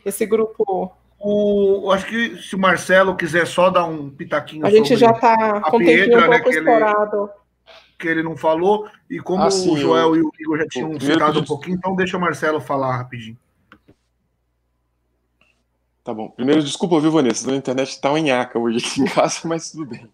Esse 0.05 0.25
grupo. 0.25 0.93
O, 1.23 1.89
acho 1.91 2.05
que 2.05 2.37
se 2.41 2.55
o 2.55 2.59
Marcelo 2.59 3.15
quiser 3.15 3.47
só 3.47 3.69
dar 3.69 3.85
um 3.85 4.09
pitaquinho. 4.09 4.65
A 4.65 4.69
gente 4.69 4.95
já 4.97 5.11
está 5.11 5.61
com 5.61 5.77
o 5.77 5.79
tempinho 5.79 6.17
um 6.17 6.29
né, 6.29 6.39
pouco 6.39 6.49
estourado. 6.49 7.23
Ele 7.23 7.43
que 8.03 8.07
ele 8.09 8.21
não 8.21 8.35
falou, 8.35 8.89
e 9.09 9.17
como 9.19 9.43
ah, 9.43 9.49
sim, 9.49 9.71
o 9.71 9.77
Joel 9.77 10.15
eu... 10.15 10.15
e 10.15 10.21
o 10.21 10.31
Igor 10.37 10.57
já 10.57 10.67
tinham 10.67 10.99
citado 10.99 11.39
um 11.39 11.45
pouquinho, 11.45 11.77
então 11.77 11.95
deixa 11.95 12.17
o 12.17 12.19
Marcelo 12.19 12.59
falar 12.59 12.97
rapidinho. 12.97 13.37
Tá 16.03 16.13
bom. 16.13 16.29
Primeiro, 16.29 16.61
desculpa, 16.61 16.99
viu, 16.99 17.11
Vanessa? 17.11 17.49
A 17.49 17.55
internet 17.55 18.01
tá 18.01 18.09
em 18.19 18.23
nhaca 18.23 18.59
hoje 18.59 18.85
aqui 18.85 19.01
em 19.01 19.05
casa, 19.05 19.39
mas 19.47 19.71
tudo 19.71 19.85
bem. 19.85 20.05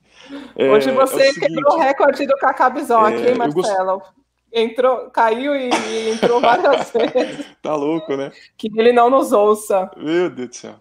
É, 0.55 0.69
hoje 0.69 0.91
você 0.91 1.29
é 1.29 1.31
o 1.31 1.33
quebrou 1.33 1.73
o 1.73 1.79
recorde 1.79 2.27
do 2.27 2.37
Cacá 2.37 2.69
Bisol 2.69 3.07
é, 3.07 3.15
aqui, 3.15 3.37
Marcelo. 3.37 3.97
Gost... 3.97 4.11
Entrou, 4.51 5.09
caiu 5.11 5.55
e, 5.55 5.69
e 5.69 6.09
entrou 6.11 6.39
várias 6.39 6.89
vezes. 6.93 7.45
Tá 7.61 7.75
louco, 7.75 8.15
né? 8.15 8.31
Que 8.57 8.69
ele 8.75 8.91
não 8.91 9.09
nos 9.09 9.31
ouça. 9.31 9.89
Meu 9.97 10.29
Deus 10.29 10.49
do 10.49 10.55
céu. 10.55 10.75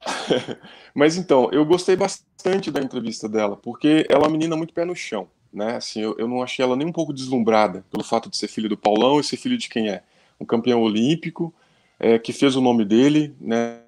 Mas 0.94 1.16
então, 1.16 1.48
eu 1.52 1.64
gostei 1.64 1.96
bastante 1.96 2.70
da 2.70 2.80
entrevista 2.80 3.28
dela, 3.28 3.56
porque 3.56 4.06
ela 4.08 4.24
é 4.24 4.26
uma 4.26 4.32
menina 4.32 4.56
muito 4.56 4.74
pé 4.74 4.84
no 4.84 4.96
chão 4.96 5.28
né? 5.52 5.76
Assim, 5.76 6.00
eu, 6.00 6.16
eu 6.18 6.28
não 6.28 6.42
achei 6.42 6.64
ela 6.64 6.76
nem 6.76 6.86
um 6.86 6.92
pouco 6.92 7.12
deslumbrada 7.12 7.84
pelo 7.90 8.04
fato 8.04 8.30
de 8.30 8.36
ser 8.36 8.48
filho 8.48 8.68
do 8.68 8.76
Paulão 8.76 9.20
e 9.20 9.24
ser 9.24 9.36
filho 9.36 9.58
de 9.58 9.68
quem 9.68 9.88
é? 9.88 10.02
Um 10.38 10.44
campeão 10.44 10.82
olímpico, 10.82 11.52
é, 11.98 12.18
que 12.18 12.32
fez 12.32 12.56
o 12.56 12.60
nome 12.60 12.84
dele, 12.84 13.34
né? 13.40 13.80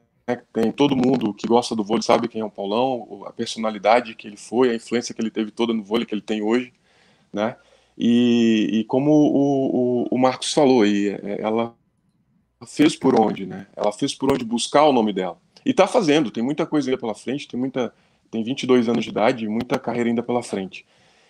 Tem 0.53 0.71
todo 0.71 0.97
mundo 0.97 1.35
que 1.35 1.47
gosta 1.47 1.75
do 1.75 1.85
vôlei 1.85 2.03
sabe 2.03 2.29
quem 2.29 2.41
é 2.41 2.45
o 2.45 2.51
Paulão, 2.51 3.25
a 3.27 3.33
personalidade 3.33 4.15
que 4.15 4.27
ele 4.27 4.37
foi, 4.37 4.71
a 4.71 4.75
influência 4.75 5.15
que 5.15 5.21
ele 5.21 5.31
teve 5.31 5.51
toda 5.51 5.73
no 5.73 5.83
vôlei 5.83 6.07
que 6.07 6.15
ele 6.15 6.23
tem 6.23 6.43
hoje, 6.43 6.73
né? 7.33 7.57
E, 7.99 8.69
e 8.73 8.85
como 8.85 9.11
o, 9.11 10.05
o, 10.05 10.09
o, 10.13 10.19
Marcos 10.19 10.53
falou, 10.55 10.83
aí, 10.83 11.09
é, 11.09 11.41
ela 11.43 11.75
fez 12.67 12.97
por 12.97 13.19
onde, 13.21 13.45
né? 13.45 13.67
Ela 13.77 13.93
fez 13.93 14.15
por 14.15 14.33
onde 14.33 14.45
buscar 14.45 14.85
o 14.85 14.93
nome 14.93 15.13
dela. 15.13 15.39
E 15.65 15.73
tá 15.73 15.87
fazendo, 15.87 16.31
tem 16.31 16.43
muita 16.43 16.67
coisa 16.67 16.91
ainda 16.91 17.01
pela 17.01 17.15
frente, 17.15 17.49
tem 17.49 17.59
muita 17.59 17.93
tem 18.33 18.43
22 18.43 18.89
anos 18.89 19.05
de 19.05 19.11
idade, 19.11 19.47
muita 19.47 19.79
carreira 19.79 20.09
ainda 20.09 20.23
pela 20.23 20.43
frente. 20.43 20.87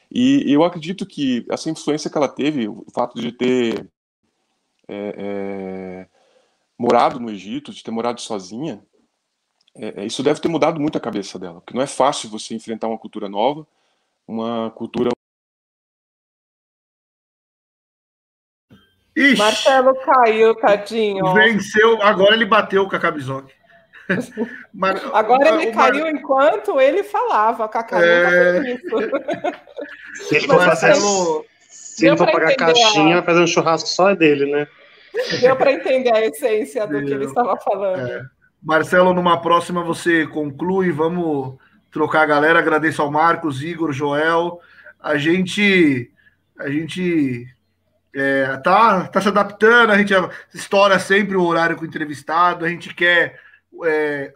E, 0.08 0.44
eu 0.46 0.62
acredito 0.62 1.04
que 1.04 1.44
essa 1.50 1.68
influência 1.68 2.08
que 2.08 2.16
ela 2.16 2.28
teve, 2.28 2.68
o 2.68 2.86
fato 2.94 3.20
de 3.20 3.32
ter 3.32 3.90
é, 4.86 5.14
é, 5.18 6.08
morado 6.78 7.18
no 7.18 7.28
Egito, 7.28 7.72
de 7.72 7.82
ter 7.82 7.90
morado 7.90 8.20
sozinha, 8.20 8.84
é, 9.74 10.02
é, 10.02 10.06
isso 10.06 10.22
deve 10.22 10.40
ter 10.40 10.48
mudado 10.48 10.80
muito 10.80 10.96
a 10.96 11.00
cabeça 11.00 11.40
dela, 11.40 11.60
porque 11.60 11.74
não 11.74 11.82
é 11.82 11.86
fácil 11.88 12.30
você 12.30 12.54
enfrentar 12.54 12.86
uma 12.86 12.98
cultura 12.98 13.28
nova, 13.28 13.66
uma 14.28 14.70
cultura. 14.70 15.10
Ixi, 19.16 19.36
Marcelo 19.36 19.94
caiu, 19.96 20.54
tadinho. 20.54 21.34
Venceu, 21.34 22.00
agora 22.00 22.34
ele 22.34 22.46
bateu 22.46 22.88
com 22.88 22.94
a 22.94 23.00
Cabizoc. 23.00 23.50
Mas, 24.72 25.02
Agora 25.12 25.62
ele 25.62 25.72
caiu 25.72 26.08
enquanto 26.08 26.80
ele 26.80 27.02
falava, 27.02 27.68
Cacá 27.68 28.00
é... 28.00 28.60
nunca 28.60 28.70
isso. 28.70 29.12
Se 30.28 30.36
ele 30.36 30.46
for, 30.46 30.62
fazer, 30.62 30.94
se 31.68 32.06
ele 32.06 32.16
for 32.16 32.30
pagar 32.30 32.54
caixinha, 32.54 33.16
vai 33.16 33.24
fazer 33.24 33.40
um 33.40 33.46
churrasco 33.46 33.88
só 33.88 34.14
dele, 34.14 34.50
né? 34.50 34.68
Deu 35.40 35.56
para 35.56 35.72
entender 35.72 36.12
a 36.12 36.24
essência 36.24 36.86
do 36.86 36.98
Deu. 36.98 37.06
que 37.06 37.12
ele 37.12 37.24
estava 37.24 37.56
falando. 37.56 38.08
É. 38.08 38.22
Marcelo, 38.62 39.14
numa 39.14 39.40
próxima 39.40 39.82
você 39.82 40.26
conclui, 40.26 40.92
vamos 40.92 41.56
trocar 41.90 42.22
a 42.22 42.26
galera. 42.26 42.58
Agradeço 42.58 43.00
ao 43.00 43.10
Marcos, 43.10 43.62
Igor, 43.62 43.92
Joel. 43.92 44.60
A 45.00 45.16
gente 45.16 46.10
a 46.58 46.68
gente 46.68 47.46
é, 48.14 48.56
tá, 48.58 49.08
tá 49.08 49.20
se 49.20 49.28
adaptando, 49.28 49.90
a 49.90 49.98
gente 49.98 50.14
estoura 50.54 50.98
sempre 50.98 51.36
o 51.36 51.42
horário 51.42 51.76
com 51.76 51.82
o 51.82 51.86
entrevistado, 51.86 52.64
a 52.64 52.68
gente 52.68 52.94
quer 52.94 53.40
é, 53.84 54.32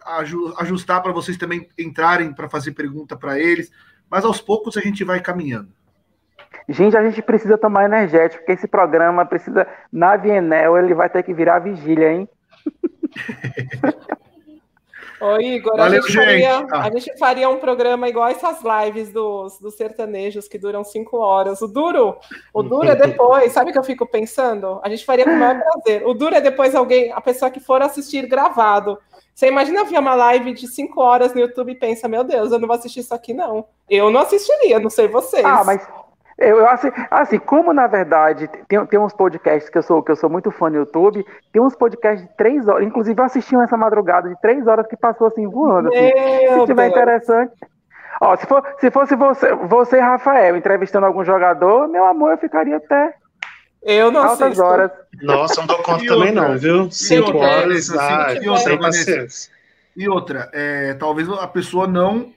ajustar 0.59 1.01
para 1.01 1.11
vocês 1.11 1.37
também 1.37 1.67
entrarem 1.77 2.33
para 2.33 2.49
fazer 2.49 2.71
pergunta 2.71 3.15
para 3.15 3.39
eles, 3.39 3.71
mas 4.09 4.25
aos 4.25 4.41
poucos 4.41 4.77
a 4.77 4.81
gente 4.81 5.03
vai 5.03 5.19
caminhando. 5.19 5.69
Gente, 6.69 6.97
a 6.97 7.03
gente 7.03 7.21
precisa 7.21 7.57
tomar 7.57 7.85
energético, 7.85 8.39
porque 8.39 8.53
esse 8.53 8.67
programa 8.67 9.25
precisa, 9.25 9.65
na 9.91 10.17
Vienel, 10.17 10.77
ele 10.77 10.93
vai 10.93 11.09
ter 11.09 11.23
que 11.23 11.33
virar 11.33 11.59
vigília, 11.59 12.11
hein? 12.11 12.29
Ô, 15.19 15.39
Igor, 15.39 15.75
Valeu, 15.75 15.99
a, 15.99 16.01
gente 16.01 16.15
faria, 16.15 16.57
ah. 16.71 16.81
a, 16.83 16.91
gente 16.91 17.17
faria, 17.17 17.49
um 17.49 17.57
programa 17.57 18.07
igual 18.07 18.27
essas 18.27 18.59
lives 18.61 19.11
dos, 19.11 19.57
dos 19.59 19.73
sertanejos 19.75 20.47
que 20.47 20.59
duram 20.59 20.83
cinco 20.83 21.17
horas. 21.17 21.59
O 21.61 21.67
duro, 21.67 22.17
o 22.53 22.61
duro 22.61 22.87
é 22.87 22.95
depois, 22.95 23.51
sabe 23.51 23.69
o 23.69 23.73
que 23.73 23.79
eu 23.79 23.83
fico 23.83 24.05
pensando? 24.05 24.79
A 24.83 24.89
gente 24.89 25.05
faria 25.05 25.25
com 25.25 25.31
o 25.31 25.39
maior 25.39 25.59
prazer. 25.59 26.05
O 26.05 26.13
duro 26.13 26.35
é 26.35 26.41
depois 26.41 26.75
alguém, 26.75 27.11
a 27.11 27.19
pessoa 27.19 27.49
que 27.49 27.59
for 27.59 27.81
assistir 27.81 28.27
gravado. 28.27 28.99
Você 29.37 29.49
imagina 29.49 29.83
ver 29.83 29.99
uma 29.99 30.15
live 30.15 30.51
de 30.51 30.67
cinco 30.67 30.99
horas 30.99 31.31
no 31.31 31.39
YouTube 31.39 31.71
e 31.71 31.75
pensa, 31.75 32.07
meu 32.07 32.23
Deus, 32.23 32.51
eu 32.51 32.57
não 32.57 32.67
vou 32.67 32.75
assistir 32.75 33.01
isso 33.01 33.13
aqui, 33.13 33.35
não. 33.35 33.67
Eu 33.87 34.09
não 34.09 34.21
assistiria, 34.21 34.79
não 34.79 34.89
sei 34.89 35.07
vocês. 35.07 35.45
Ah, 35.45 35.63
mas 35.63 35.87
eu 36.39 36.67
assim, 36.67 36.89
assim, 37.11 37.37
como 37.37 37.71
na 37.71 37.85
verdade 37.85 38.49
tem, 38.67 38.83
tem 38.87 38.99
uns 38.99 39.13
podcasts 39.13 39.69
que 39.69 39.77
eu 39.77 39.83
sou 39.83 40.01
que 40.01 40.11
eu 40.11 40.15
sou 40.15 40.27
muito 40.27 40.49
fã 40.49 40.71
no 40.71 40.77
YouTube, 40.77 41.23
tem 41.53 41.61
uns 41.61 41.75
podcasts 41.75 42.27
de 42.27 42.35
três 42.35 42.67
horas, 42.67 42.87
inclusive 42.87 43.21
eu 43.21 43.25
assisti 43.25 43.55
essa 43.57 43.77
madrugada 43.77 44.27
de 44.27 44.41
três 44.41 44.65
horas 44.65 44.87
que 44.87 44.97
passou 44.97 45.27
assim 45.27 45.45
voando. 45.45 45.89
Assim. 45.89 46.59
Se 46.59 46.65
tiver 46.65 46.87
interessante. 46.87 47.53
Ó, 48.19 48.35
se, 48.37 48.47
for, 48.47 48.63
se 48.79 48.89
fosse 48.89 49.15
você, 49.15 49.53
você, 49.53 49.99
Rafael, 49.99 50.57
entrevistando 50.57 51.05
algum 51.05 51.23
jogador, 51.23 51.87
meu 51.87 52.05
amor, 52.05 52.31
eu 52.31 52.37
ficaria 52.39 52.77
até 52.77 53.13
eu 53.83 54.11
não 54.11 54.21
Altas 54.21 54.41
assisto. 54.41 54.63
horas. 54.63 54.91
Nossa, 55.21 55.61
não 55.61 55.67
dou 55.67 55.77
conta 55.83 56.05
também 56.05 56.31
não, 56.31 56.57
viu? 56.57 56.91
Cinco 56.91 57.37
horas, 57.37 57.89
assim, 57.89 57.99
ah, 57.99 58.33
e 58.41 58.49
outra, 58.49 58.63
sem 58.63 58.79
paciência. 58.79 59.51
E 59.95 60.09
outra, 60.09 60.49
é, 60.53 60.93
talvez 60.93 61.29
a 61.29 61.47
pessoa 61.47 61.87
não 61.87 62.31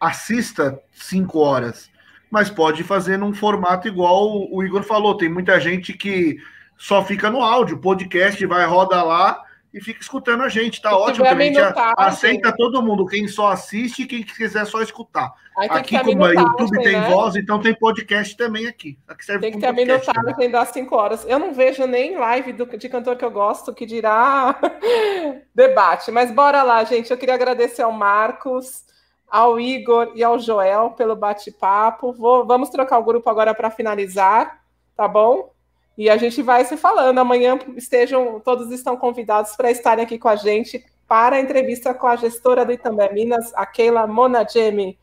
assista 0.00 0.78
cinco 0.92 1.38
horas, 1.38 1.90
mas 2.30 2.50
pode 2.50 2.84
fazer 2.84 3.16
num 3.16 3.32
formato 3.32 3.88
igual 3.88 4.46
o 4.52 4.62
Igor 4.62 4.82
falou. 4.82 5.16
Tem 5.16 5.28
muita 5.28 5.58
gente 5.58 5.92
que 5.92 6.36
só 6.76 7.04
fica 7.04 7.30
no 7.30 7.42
áudio, 7.42 7.78
podcast 7.78 8.44
vai 8.46 8.64
roda 8.66 9.02
lá 9.02 9.42
e 9.72 9.80
fica 9.80 10.00
escutando 10.00 10.42
a 10.42 10.48
gente. 10.48 10.80
Tá 10.80 10.96
ótimo 10.96 11.24
também. 11.24 11.56
A 11.56 11.68
gente 11.68 11.94
aceita 11.96 12.54
todo 12.56 12.82
mundo, 12.82 13.06
quem 13.06 13.28
só 13.28 13.48
assiste 13.48 14.02
e 14.02 14.06
quem 14.06 14.22
quiser 14.22 14.66
só 14.66 14.80
escutar. 14.82 15.32
Aqui, 15.70 15.98
como 15.98 16.24
o 16.24 16.32
YouTube 16.32 16.82
tem 16.82 16.92
né? 16.92 17.10
voz, 17.10 17.34
então 17.34 17.60
tem 17.60 17.74
podcast 17.74 18.36
também 18.36 18.68
aqui. 18.68 18.96
aqui 19.08 19.24
serve 19.24 19.40
tem 19.40 19.52
que 19.52 19.58
ter 19.58 19.66
a 19.66 19.72
minutagem 19.72 20.34
tem 20.36 20.50
das 20.50 20.68
cinco 20.68 20.94
horas. 20.94 21.26
Eu 21.26 21.38
não 21.38 21.52
vejo 21.52 21.84
nem 21.84 22.16
live 22.16 22.52
do, 22.52 22.64
de 22.78 22.88
cantor 22.88 23.16
que 23.16 23.24
eu 23.24 23.30
gosto, 23.30 23.74
que 23.74 23.84
dirá 23.84 24.56
debate. 25.54 26.10
Mas 26.12 26.30
bora 26.30 26.62
lá, 26.62 26.84
gente. 26.84 27.10
Eu 27.10 27.18
queria 27.18 27.34
agradecer 27.34 27.82
ao 27.82 27.90
Marcos, 27.90 28.84
ao 29.28 29.58
Igor 29.58 30.12
e 30.14 30.22
ao 30.22 30.38
Joel 30.38 30.90
pelo 30.90 31.16
bate-papo. 31.16 32.12
Vamos 32.46 32.70
trocar 32.70 32.98
o 32.98 33.04
grupo 33.04 33.28
agora 33.28 33.52
para 33.52 33.70
finalizar, 33.70 34.60
tá 34.96 35.08
bom? 35.08 35.50
E 35.98 36.08
a 36.08 36.16
gente 36.16 36.40
vai 36.42 36.64
se 36.64 36.76
falando. 36.76 37.18
Amanhã 37.18 37.58
estejam, 37.76 38.38
todos 38.38 38.70
estão 38.70 38.96
convidados 38.96 39.56
para 39.56 39.68
estarem 39.68 40.04
aqui 40.04 40.16
com 40.16 40.28
a 40.28 40.36
gente 40.36 40.86
para 41.08 41.36
a 41.36 41.40
entrevista 41.40 41.92
com 41.92 42.06
a 42.06 42.14
gestora 42.14 42.64
do 42.64 42.70
Itambé 42.70 43.12
Minas, 43.12 43.52
a 43.56 43.66
Keila 43.66 44.06
Monagemi. 44.06 44.96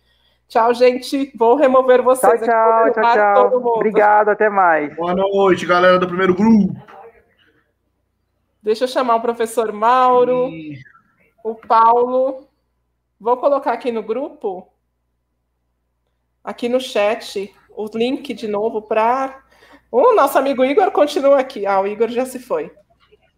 Tchau, 0.48 0.74
gente. 0.74 1.36
Vou 1.36 1.56
remover 1.56 2.02
vocês. 2.02 2.40
Tchau, 2.40 2.94
tchau, 2.94 3.04
tchau, 3.04 3.14
tchau. 3.14 3.74
Obrigado, 3.76 4.30
até 4.30 4.48
mais. 4.48 4.96
Boa 4.96 5.14
noite, 5.14 5.66
galera 5.66 6.00
do 6.00 6.08
primeiro 6.08 6.34
grupo. 6.34 6.74
Deixa 8.64 8.86
eu 8.86 8.88
chamar 8.88 9.16
o 9.16 9.22
professor 9.22 9.74
Mauro, 9.74 10.48
e... 10.48 10.80
o 11.44 11.56
Paulo. 11.56 12.48
Vou 13.20 13.36
colocar 13.38 13.74
aqui 13.74 13.92
no 13.92 14.04
grupo, 14.04 14.68
aqui 16.44 16.70
no 16.70 16.80
chat, 16.80 17.54
o 17.76 17.86
link 17.94 18.34
de 18.34 18.48
novo 18.48 18.82
para 18.82 19.45
o 20.04 20.16
nosso 20.16 20.38
amigo 20.38 20.66
Igor 20.66 20.92
continua 20.92 21.40
aqui. 21.40 21.66
Ah, 21.66 21.80
o 21.80 21.88
Igor 21.88 22.10
já 22.10 22.26
se 22.26 22.40
foi. 22.40 22.72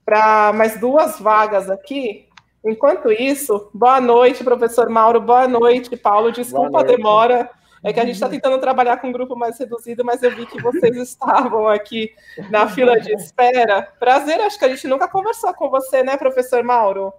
Para 0.03 0.51
mais 0.53 0.79
duas 0.79 1.19
vagas 1.19 1.69
aqui. 1.69 2.27
Enquanto 2.65 3.11
isso, 3.11 3.69
boa 3.73 4.01
noite, 4.01 4.43
professor 4.43 4.89
Mauro. 4.89 5.21
Boa 5.21 5.47
noite, 5.47 5.95
Paulo. 5.95 6.31
Desculpa 6.31 6.79
a 6.79 6.83
demora. 6.83 7.49
É 7.83 7.93
que 7.93 7.99
a 7.99 8.05
gente 8.05 8.15
está 8.15 8.27
tentando 8.27 8.59
trabalhar 8.59 8.97
com 8.97 9.09
um 9.09 9.11
grupo 9.11 9.35
mais 9.35 9.57
reduzido, 9.59 10.03
mas 10.03 10.23
eu 10.23 10.31
vi 10.31 10.47
que 10.47 10.59
vocês 10.61 10.95
estavam 10.97 11.67
aqui 11.67 12.11
na 12.49 12.67
fila 12.67 12.99
de 12.99 13.13
espera. 13.13 13.87
Prazer, 13.99 14.41
acho 14.41 14.57
que 14.57 14.65
a 14.65 14.69
gente 14.69 14.87
nunca 14.87 15.07
conversou 15.07 15.53
com 15.53 15.69
você, 15.69 16.01
né, 16.01 16.17
professor 16.17 16.63
Mauro? 16.63 17.13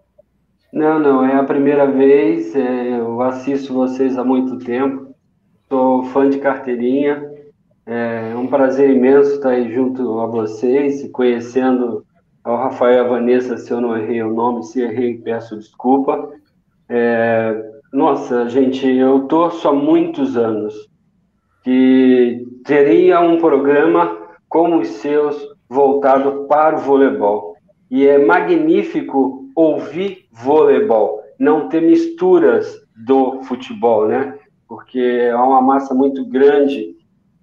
Não, 0.72 0.98
não, 0.98 1.24
é 1.24 1.36
a 1.36 1.44
primeira 1.44 1.86
vez. 1.86 2.54
É, 2.56 2.98
eu 2.98 3.22
assisto 3.22 3.72
vocês 3.72 4.18
há 4.18 4.24
muito 4.24 4.58
tempo. 4.58 5.14
Sou 5.68 6.02
fã 6.06 6.28
de 6.28 6.38
carteirinha. 6.38 7.37
É 7.90 8.36
um 8.36 8.46
prazer 8.46 8.90
imenso 8.90 9.36
estar 9.36 9.48
aí 9.48 9.72
junto 9.72 10.20
a 10.20 10.26
vocês 10.26 11.02
e 11.02 11.08
conhecendo 11.08 12.04
ao 12.44 12.58
Rafael 12.58 12.96
e 12.96 12.98
a 12.98 13.08
Vanessa, 13.08 13.56
se 13.56 13.72
eu 13.72 13.80
não 13.80 13.96
errei 13.96 14.22
o 14.22 14.34
nome, 14.34 14.62
se 14.62 14.82
errei, 14.82 15.16
peço 15.16 15.56
desculpa. 15.56 16.30
É, 16.86 17.64
nossa, 17.90 18.46
gente, 18.50 18.86
eu 18.86 19.20
torço 19.20 19.66
há 19.66 19.72
muitos 19.72 20.36
anos 20.36 20.74
que 21.64 22.46
teria 22.62 23.20
um 23.20 23.38
programa 23.38 24.18
como 24.50 24.80
os 24.80 24.88
seus 24.88 25.42
voltado 25.66 26.44
para 26.46 26.76
o 26.76 26.80
voleibol. 26.80 27.56
E 27.90 28.06
é 28.06 28.18
magnífico 28.18 29.48
ouvir 29.56 30.26
voleibol, 30.30 31.22
não 31.38 31.70
ter 31.70 31.80
misturas 31.80 32.70
do 32.94 33.42
futebol, 33.44 34.06
né? 34.06 34.38
Porque 34.68 35.00
é 35.00 35.34
uma 35.34 35.62
massa 35.62 35.94
muito 35.94 36.22
grande 36.26 36.97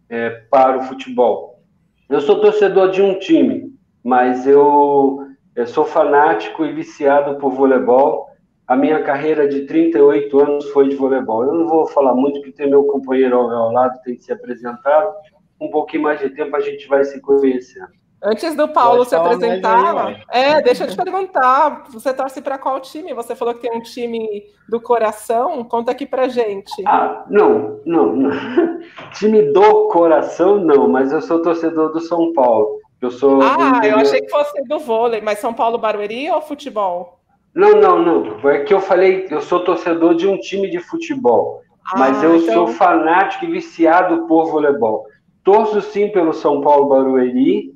é, 0.10 0.30
para 0.30 0.78
o 0.78 0.84
futebol. 0.84 1.62
Eu 2.08 2.22
sou 2.22 2.40
torcedor 2.40 2.92
de 2.92 3.02
um 3.02 3.18
time, 3.18 3.74
mas 4.04 4.46
eu, 4.46 5.20
eu 5.56 5.66
sou 5.66 5.86
fanático 5.86 6.66
e 6.66 6.72
viciado 6.72 7.38
por 7.40 7.52
voleibol. 7.52 8.28
A 8.68 8.76
minha 8.76 9.02
carreira 9.04 9.48
de 9.48 9.62
38 9.62 10.40
anos 10.40 10.70
foi 10.70 10.90
de 10.90 10.96
voleibol. 10.96 11.44
Eu 11.44 11.54
não 11.54 11.68
vou 11.68 11.88
falar 11.88 12.14
muito, 12.14 12.40
porque 12.40 12.52
tem 12.52 12.70
meu 12.70 12.84
companheiro 12.86 13.36
ao, 13.36 13.50
ao 13.50 13.72
lado, 13.72 14.00
tem 14.04 14.16
que 14.16 14.24
se 14.24 14.32
apresentar. 14.32 15.12
Um 15.60 15.70
pouquinho 15.70 16.04
mais 16.04 16.20
de 16.20 16.30
tempo 16.30 16.56
a 16.56 16.60
gente 16.60 16.88
vai 16.88 17.04
se 17.04 17.20
conhecendo. 17.22 18.05
Antes 18.24 18.56
do 18.56 18.68
Paulo 18.68 19.00
Pode 19.00 19.10
se 19.10 19.16
apresentar, 19.16 20.26
é, 20.32 20.62
deixa 20.62 20.86
eu 20.86 20.88
te 20.88 20.96
perguntar, 20.96 21.84
você 21.90 22.14
torce 22.14 22.42
para 22.42 22.58
qual 22.58 22.80
time? 22.80 23.14
Você 23.14 23.36
falou 23.36 23.54
que 23.54 23.62
tem 23.62 23.78
um 23.78 23.82
time 23.82 24.44
do 24.68 24.82
coração, 24.82 25.64
conta 25.64 25.92
aqui 25.92 26.06
pra 26.06 26.28
gente. 26.28 26.72
Ah, 26.88 27.24
não, 27.30 27.80
não, 27.86 28.16
não. 28.16 28.32
time 29.14 29.52
do 29.52 29.90
coração 29.90 30.58
não, 30.58 30.88
mas 30.88 31.12
eu 31.12 31.22
sou 31.22 31.42
torcedor 31.42 31.92
do 31.92 32.00
São 32.00 32.34
Paulo. 32.34 32.80
Eu 33.02 33.12
sou 33.12 33.42
Ah, 33.42 33.82
eu 33.84 33.98
achei 33.98 34.22
que 34.22 34.30
fosse 34.30 34.64
do 34.64 34.80
vôlei, 34.80 35.22
mas 35.22 35.40
São 35.40 35.54
Paulo 35.54 35.78
Barueri 35.78 36.30
ou 36.32 36.42
futebol? 36.42 37.20
Não, 37.54 37.80
não, 37.80 38.02
não. 38.02 38.50
É 38.50 38.64
que 38.64 38.74
eu 38.74 38.80
falei, 38.80 39.28
eu 39.30 39.42
sou 39.42 39.64
torcedor 39.64 40.16
de 40.16 40.28
um 40.28 40.38
time 40.40 40.70
de 40.70 40.80
futebol, 40.80 41.62
ah, 41.92 42.00
mas 42.00 42.24
eu 42.24 42.38
então... 42.38 42.54
sou 42.54 42.68
fanático 42.68 43.46
e 43.46 43.52
viciado 43.52 44.26
por 44.28 44.50
voleibol. 44.50 45.06
Torço 45.44 45.80
sim 45.82 46.10
pelo 46.10 46.34
São 46.34 46.60
Paulo 46.62 46.88
Barueri, 46.88 47.75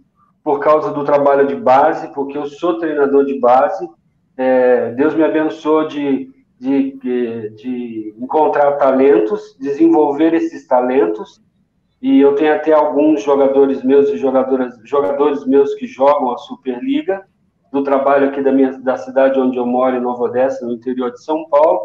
por 0.50 0.60
causa 0.60 0.92
do 0.92 1.04
trabalho 1.04 1.46
de 1.46 1.54
base, 1.54 2.12
porque 2.12 2.36
eu 2.36 2.48
sou 2.48 2.80
treinador 2.80 3.24
de 3.24 3.40
base. 3.40 3.88
É, 4.36 4.90
Deus 4.94 5.14
me 5.14 5.24
abençoou 5.24 5.88
de, 5.88 6.28
de, 6.60 6.94
de 7.52 8.16
encontrar 8.18 8.72
talentos, 8.78 9.56
desenvolver 9.60 10.34
esses 10.34 10.66
talentos. 10.66 11.40
E 12.02 12.20
eu 12.20 12.34
tenho 12.34 12.56
até 12.56 12.74
alguns 12.74 13.22
jogadores 13.22 13.84
meus 13.84 14.10
e 14.10 14.18
jogadoras, 14.18 14.74
jogadores 14.86 15.46
meus 15.46 15.76
que 15.76 15.86
jogam 15.86 16.32
a 16.32 16.38
Superliga, 16.38 17.28
do 17.72 17.84
trabalho 17.84 18.30
aqui 18.30 18.42
da, 18.42 18.52
minha, 18.52 18.72
da 18.80 18.98
cidade 18.98 19.40
onde 19.40 19.56
eu 19.56 19.68
moro, 19.68 19.98
em 19.98 20.02
Nova 20.02 20.24
Odessa, 20.24 20.66
no 20.66 20.74
interior 20.74 21.12
de 21.12 21.24
São 21.24 21.48
Paulo. 21.48 21.82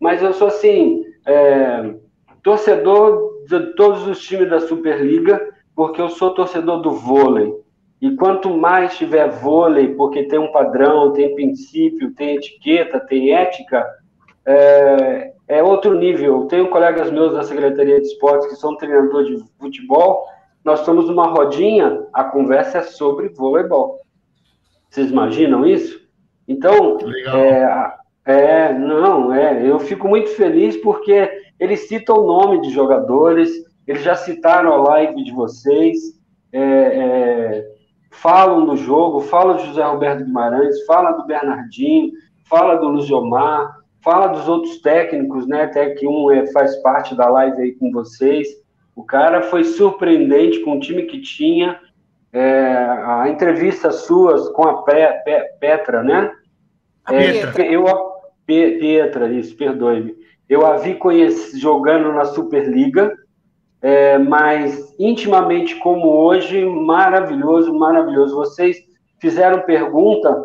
Mas 0.00 0.22
eu 0.22 0.32
sou, 0.32 0.48
assim, 0.48 1.04
é, 1.26 1.94
torcedor 2.42 3.44
de 3.46 3.74
todos 3.74 4.08
os 4.08 4.18
times 4.22 4.48
da 4.48 4.60
Superliga, 4.60 5.46
porque 5.76 6.00
eu 6.00 6.08
sou 6.08 6.32
torcedor 6.32 6.80
do 6.80 6.92
vôlei. 6.92 7.67
E 8.00 8.14
quanto 8.14 8.56
mais 8.56 8.96
tiver 8.96 9.28
vôlei, 9.28 9.94
porque 9.94 10.24
tem 10.24 10.38
um 10.38 10.52
padrão, 10.52 11.12
tem 11.12 11.34
princípio, 11.34 12.14
tem 12.14 12.36
etiqueta, 12.36 13.00
tem 13.00 13.32
ética, 13.32 13.84
é, 14.46 15.32
é 15.48 15.62
outro 15.62 15.94
nível. 15.98 16.46
Tenho 16.46 16.68
colegas 16.68 17.10
meus 17.10 17.32
da 17.32 17.42
Secretaria 17.42 18.00
de 18.00 18.06
Esportes 18.06 18.48
que 18.48 18.56
são 18.56 18.76
treinadores 18.76 19.42
de 19.42 19.50
futebol. 19.58 20.24
Nós 20.64 20.80
estamos 20.80 21.08
numa 21.08 21.26
rodinha, 21.26 22.06
a 22.12 22.24
conversa 22.24 22.78
é 22.78 22.82
sobre 22.82 23.30
voleibol. 23.30 23.98
Vocês 24.88 25.10
imaginam 25.10 25.66
isso? 25.66 26.00
Então, 26.46 26.98
é, 27.34 27.94
é, 28.24 28.72
não, 28.72 29.32
é, 29.32 29.68
eu 29.68 29.78
fico 29.78 30.08
muito 30.08 30.30
feliz 30.30 30.76
porque 30.76 31.30
eles 31.58 31.88
citam 31.88 32.18
o 32.18 32.26
nome 32.26 32.60
de 32.60 32.70
jogadores, 32.70 33.50
eles 33.86 34.02
já 34.02 34.14
citaram 34.14 34.72
a 34.72 34.88
live 34.88 35.24
de 35.24 35.32
vocês, 35.32 35.98
é, 36.52 36.60
é, 36.60 37.77
falam 38.10 38.66
do 38.66 38.76
jogo, 38.76 39.20
fala 39.20 39.54
do 39.54 39.64
José 39.64 39.82
Roberto 39.82 40.24
Guimarães, 40.24 40.84
fala 40.86 41.12
do 41.12 41.26
Bernardinho, 41.26 42.12
fala 42.48 42.76
do 42.76 42.88
Luziomar, 42.88 43.78
fala 44.02 44.28
dos 44.28 44.48
outros 44.48 44.80
técnicos, 44.80 45.46
né? 45.46 45.64
Até 45.64 45.90
que 45.90 46.06
um 46.06 46.30
é, 46.30 46.46
faz 46.52 46.76
parte 46.76 47.14
da 47.14 47.28
live 47.28 47.60
aí 47.60 47.72
com 47.72 47.90
vocês. 47.90 48.48
O 48.96 49.04
cara 49.04 49.42
foi 49.42 49.64
surpreendente 49.64 50.60
com 50.60 50.76
o 50.76 50.80
time 50.80 51.02
que 51.02 51.20
tinha. 51.20 51.78
É, 52.32 52.74
a 53.04 53.28
entrevista 53.28 53.90
suas 53.90 54.48
com 54.50 54.64
a 54.64 54.82
Petra, 55.60 56.02
né? 56.02 56.32
É, 57.10 57.74
eu, 57.74 57.86
Petra, 58.46 59.30
isso, 59.32 59.56
perdoe-me. 59.56 60.14
Eu 60.48 60.66
a 60.66 60.76
vi 60.76 60.94
conhece, 60.94 61.58
jogando 61.58 62.12
na 62.12 62.24
Superliga, 62.24 63.14
é, 63.80 64.18
mas 64.18 64.94
intimamente 64.98 65.76
como 65.76 66.08
hoje, 66.08 66.64
maravilhoso, 66.64 67.72
maravilhoso. 67.72 68.34
Vocês 68.34 68.76
fizeram 69.18 69.60
pergunta 69.62 70.44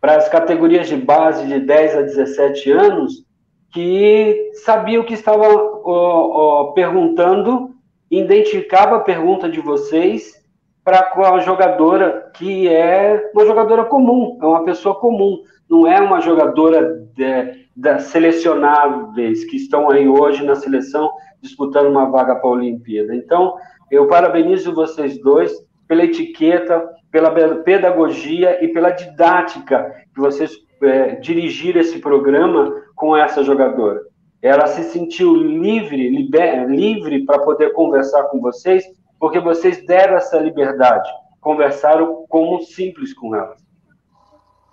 para 0.00 0.16
as 0.16 0.28
categorias 0.28 0.88
de 0.88 0.96
base 0.96 1.46
de 1.46 1.60
10 1.60 1.96
a 1.96 2.02
17 2.02 2.70
anos 2.70 3.26
que 3.72 4.50
sabia 4.64 5.00
o 5.00 5.04
que 5.04 5.14
estava 5.14 5.46
ó, 5.46 5.82
ó, 5.84 6.64
perguntando, 6.72 7.74
identificava 8.10 8.96
a 8.96 9.00
pergunta 9.00 9.48
de 9.48 9.60
vocês 9.60 10.38
para 10.84 11.10
a 11.14 11.40
jogadora 11.40 12.30
que 12.34 12.66
é 12.66 13.30
uma 13.34 13.44
jogadora 13.44 13.84
comum, 13.84 14.38
é 14.40 14.46
uma 14.46 14.64
pessoa 14.64 14.94
comum, 14.94 15.42
não 15.68 15.86
é 15.86 16.00
uma 16.00 16.20
jogadora 16.20 17.06
de 17.14 17.98
selecionáveis 18.00 19.44
que 19.44 19.56
estão 19.56 19.90
aí 19.90 20.08
hoje 20.08 20.44
na 20.44 20.54
seleção 20.54 21.10
disputando 21.40 21.88
uma 21.88 22.10
vaga 22.10 22.36
para 22.36 22.48
a 22.48 22.52
Olimpíada. 22.52 23.14
Então, 23.14 23.56
eu 23.90 24.06
parabenizo 24.06 24.74
vocês 24.74 25.20
dois 25.20 25.52
pela 25.86 26.04
etiqueta, 26.04 26.86
pela 27.10 27.30
pedagogia 27.62 28.62
e 28.62 28.68
pela 28.68 28.90
didática 28.90 29.94
que 30.14 30.20
vocês 30.20 30.52
é, 30.82 31.16
dirigiram 31.16 31.80
esse 31.80 31.98
programa 31.98 32.74
com 32.94 33.16
essa 33.16 33.42
jogadora. 33.42 34.00
ela 34.40 34.66
se 34.66 34.84
sentiu 34.84 35.34
livre, 35.34 36.10
liber, 36.10 36.68
livre 36.68 37.24
para 37.24 37.40
poder 37.40 37.72
conversar 37.72 38.24
com 38.24 38.40
vocês, 38.40 38.84
porque 39.18 39.40
vocês 39.40 39.84
deram 39.84 40.16
essa 40.16 40.38
liberdade, 40.38 41.08
conversaram 41.40 42.24
como 42.28 42.60
simples 42.62 43.12
com 43.12 43.34
ela. 43.34 43.56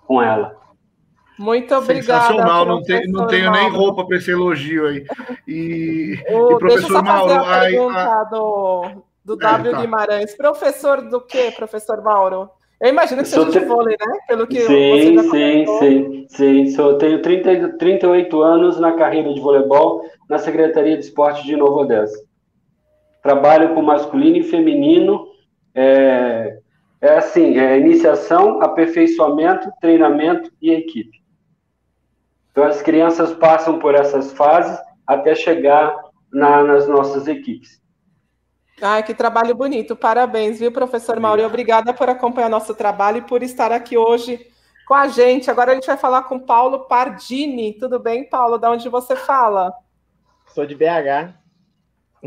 Com 0.06 0.22
ela. 0.22 0.56
Muito 1.38 1.74
obrigada. 1.74 2.26
Sensacional, 2.26 2.64
não, 2.64 2.82
tem, 2.82 3.06
não 3.08 3.26
tenho 3.26 3.50
Mauro. 3.50 3.60
nem 3.60 3.70
roupa 3.70 4.06
para 4.06 4.16
esse 4.16 4.30
elogio 4.30 4.86
aí. 4.86 5.04
E, 5.46 6.18
o, 6.30 6.52
e 6.52 6.58
professor 6.58 7.02
Mauro. 7.02 7.32
A 7.34 7.60
pergunta 7.60 7.98
ai, 7.98 8.24
do, 8.30 9.02
do 9.24 9.34
é, 9.34 9.36
W 9.36 9.72
tá. 9.72 9.80
Guimarães. 9.80 10.34
Professor 10.34 11.02
do 11.02 11.20
quê, 11.20 11.52
professor 11.54 12.02
Mauro? 12.02 12.50
Eu 12.80 12.90
imagino 12.90 13.22
que 13.22 13.28
seja 13.28 13.50
de 13.50 13.60
vôlei, 13.60 13.96
né? 13.98 14.18
Pelo 14.28 14.46
que 14.46 14.60
sim, 14.60 15.18
sim, 15.30 15.66
sim, 15.78 16.26
sim. 16.28 16.70
Sou, 16.70 16.98
tenho 16.98 17.22
30, 17.22 17.78
38 17.78 18.42
anos 18.42 18.78
na 18.78 18.92
carreira 18.92 19.32
de 19.32 19.40
voleibol 19.40 20.02
na 20.28 20.38
Secretaria 20.38 20.96
de 20.96 21.04
Esporte 21.04 21.44
de 21.44 21.56
Novo 21.56 21.80
Odessa. 21.80 22.22
Trabalho 23.22 23.74
com 23.74 23.80
masculino 23.80 24.36
e 24.36 24.42
feminino. 24.42 25.26
É, 25.74 26.58
é 27.00 27.16
assim, 27.16 27.58
é 27.58 27.78
iniciação, 27.78 28.62
aperfeiçoamento, 28.62 29.70
treinamento 29.80 30.50
e 30.60 30.70
equipe. 30.70 31.25
Então, 32.56 32.66
as 32.66 32.80
crianças 32.80 33.34
passam 33.34 33.78
por 33.78 33.94
essas 33.94 34.32
fases 34.32 34.80
até 35.06 35.34
chegar 35.34 35.94
na, 36.32 36.62
nas 36.62 36.88
nossas 36.88 37.28
equipes. 37.28 37.82
Ai, 38.80 39.02
que 39.02 39.12
trabalho 39.12 39.54
bonito. 39.54 39.94
Parabéns, 39.94 40.58
viu, 40.58 40.72
professor 40.72 41.20
Mauri? 41.20 41.42
Obrigada 41.42 41.92
por 41.92 42.08
acompanhar 42.08 42.48
nosso 42.48 42.74
trabalho 42.74 43.18
e 43.18 43.26
por 43.26 43.42
estar 43.42 43.72
aqui 43.72 43.98
hoje 43.98 44.40
com 44.88 44.94
a 44.94 45.06
gente. 45.06 45.50
Agora 45.50 45.72
a 45.72 45.74
gente 45.74 45.86
vai 45.86 45.98
falar 45.98 46.22
com 46.22 46.38
Paulo 46.38 46.86
Pardini. 46.86 47.74
Tudo 47.74 47.98
bem, 47.98 48.26
Paulo? 48.26 48.56
Da 48.56 48.70
onde 48.70 48.88
você 48.88 49.14
fala? 49.14 49.70
Sou 50.46 50.64
de 50.64 50.74
BH. 50.74 51.34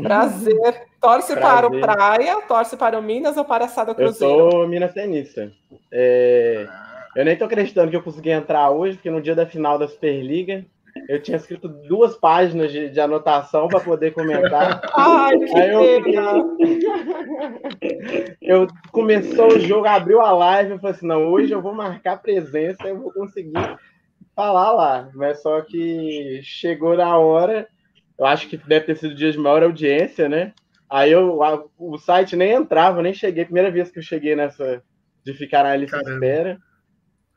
Prazer. 0.00 0.86
Torce 1.00 1.34
Prazer. 1.34 1.40
para 1.40 1.66
o 1.66 1.80
Praia, 1.80 2.40
torce 2.42 2.76
para 2.76 2.96
o 2.96 3.02
Minas 3.02 3.36
ou 3.36 3.44
para 3.44 3.64
a 3.64 3.68
Sada 3.68 3.96
Cruzeiro? 3.96 4.44
Eu 4.44 4.50
sou 4.52 4.68
Minas 4.68 4.92
Tenista. 4.92 5.50
É... 5.90 6.68
Eu 7.16 7.24
nem 7.24 7.36
tô 7.36 7.44
acreditando 7.44 7.90
que 7.90 7.96
eu 7.96 8.02
consegui 8.02 8.30
entrar 8.30 8.70
hoje, 8.70 8.96
porque 8.96 9.10
no 9.10 9.20
dia 9.20 9.34
da 9.34 9.46
final 9.46 9.78
da 9.78 9.88
Superliga 9.88 10.64
eu 11.08 11.22
tinha 11.22 11.36
escrito 11.36 11.68
duas 11.68 12.16
páginas 12.16 12.72
de, 12.72 12.88
de 12.88 13.00
anotação 13.00 13.68
para 13.68 13.80
poder 13.80 14.12
comentar. 14.12 14.80
Ai, 14.94 15.38
que 15.38 15.58
Aí 15.58 15.70
eu, 15.70 16.02
fiquei... 16.02 16.18
eu 18.42 18.66
começou 18.90 19.48
o 19.48 19.60
jogo, 19.60 19.86
abriu 19.86 20.20
a 20.20 20.32
live, 20.32 20.72
eu 20.72 20.78
falei 20.78 20.96
assim, 20.96 21.06
não, 21.06 21.28
hoje 21.28 21.52
eu 21.52 21.62
vou 21.62 21.74
marcar 21.74 22.20
presença, 22.20 22.88
eu 22.88 22.98
vou 22.98 23.12
conseguir 23.12 23.52
falar 24.34 24.72
lá. 24.72 25.08
Mas 25.14 25.42
só 25.42 25.60
que 25.60 26.40
chegou 26.42 26.96
na 26.96 27.18
hora, 27.18 27.68
eu 28.18 28.26
acho 28.26 28.48
que 28.48 28.56
deve 28.56 28.86
ter 28.86 28.96
sido 28.96 29.12
o 29.12 29.16
dia 29.16 29.32
de 29.32 29.38
maior 29.38 29.62
audiência, 29.62 30.28
né? 30.28 30.52
Aí 30.88 31.12
eu, 31.12 31.42
a, 31.42 31.62
o 31.78 31.98
site 31.98 32.34
nem 32.34 32.52
entrava, 32.52 33.00
nem 33.00 33.14
cheguei. 33.14 33.44
Primeira 33.44 33.70
vez 33.70 33.90
que 33.90 34.00
eu 34.00 34.02
cheguei 34.02 34.34
nessa 34.34 34.82
de 35.24 35.32
ficar 35.34 35.62
na 35.62 35.76
lista 35.76 36.02
de 36.02 36.10
espera. 36.10 36.58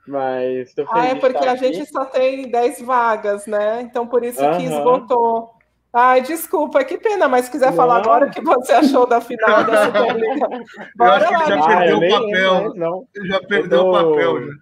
Mas 0.07 0.73
tô 0.73 0.85
Ah, 0.91 1.07
é 1.07 1.15
porque 1.15 1.45
a 1.45 1.55
gente 1.55 1.85
só 1.85 2.05
tem 2.05 2.49
10 2.49 2.81
vagas, 2.81 3.47
né? 3.47 3.81
Então 3.81 4.05
por 4.05 4.23
isso 4.23 4.39
que 4.57 4.63
esgotou. 4.63 5.53
Ai, 5.95 6.21
desculpa, 6.21 6.83
que 6.83 6.97
pena, 6.97 7.27
mas 7.27 7.45
se 7.45 7.51
quiser 7.51 7.69
não. 7.69 7.77
falar 7.77 7.97
agora 7.97 8.25
o 8.25 8.31
que 8.31 8.41
você 8.41 8.73
achou 8.73 9.05
da 9.05 9.21
final 9.21 9.63
da 9.63 9.85
Superliga. 9.85 10.47
Bora 10.95 11.29
lá, 11.29 11.45
já 11.45 11.67
perdeu 11.67 11.97
o 11.97 12.09
papel. 12.09 12.73
Não. 12.73 13.07
Já 13.25 13.39
perdeu 13.41 13.79
tô... 13.79 13.89
o 13.89 13.93
papel. 13.93 14.41
Já. 14.41 14.53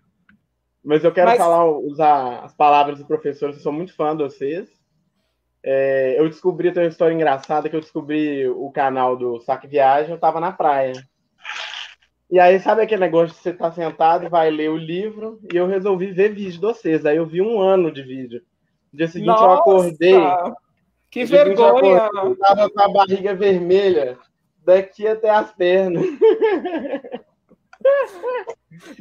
Mas 0.83 1.03
eu 1.03 1.11
quero 1.11 1.29
mas... 1.29 1.37
falar, 1.37 1.65
usar 1.65 2.39
as 2.43 2.53
palavras 2.53 2.99
do 2.99 3.05
professor, 3.05 3.49
eu 3.49 3.53
sou 3.53 3.71
muito 3.71 3.95
fã 3.95 4.15
de 4.15 4.23
vocês. 4.23 4.69
É, 5.63 6.19
eu 6.19 6.27
descobri, 6.27 6.71
tem 6.71 6.83
uma 6.83 6.89
história 6.89 7.13
engraçada, 7.13 7.69
que 7.69 7.75
eu 7.75 7.81
descobri 7.81 8.47
o 8.49 8.69
canal 8.71 9.15
do 9.15 9.39
Saque 9.41 9.67
Viagem, 9.67 10.09
eu 10.09 10.15
estava 10.15 10.39
na 10.39 10.51
praia. 10.51 10.93
E 12.31 12.39
aí, 12.39 12.61
sabe 12.61 12.81
aquele 12.81 13.01
negócio 13.01 13.35
de 13.35 13.41
você 13.41 13.49
estar 13.49 13.69
tá 13.69 13.75
sentado 13.75 14.25
e 14.25 14.29
vai 14.29 14.49
ler 14.49 14.69
o 14.69 14.77
livro? 14.77 15.37
E 15.53 15.57
eu 15.57 15.67
resolvi 15.67 16.13
ver 16.13 16.33
vídeo 16.33 16.53
de 16.53 16.59
vocês. 16.59 17.05
Aí 17.05 17.17
eu 17.17 17.25
vi 17.25 17.41
um 17.41 17.59
ano 17.59 17.91
de 17.91 18.01
vídeo. 18.01 18.41
No 18.91 18.97
dia 18.97 19.07
seguinte 19.09 19.27
Nossa, 19.27 19.43
eu 19.43 19.51
acordei. 19.51 20.15
Que 21.09 21.25
vergonha! 21.25 22.09
Eu 22.23 22.37
tava 22.37 22.69
com 22.69 22.81
a 22.81 22.87
barriga 22.87 23.35
vermelha 23.35 24.17
daqui 24.63 25.05
até 25.05 25.29
as 25.29 25.51
pernas. 25.51 26.05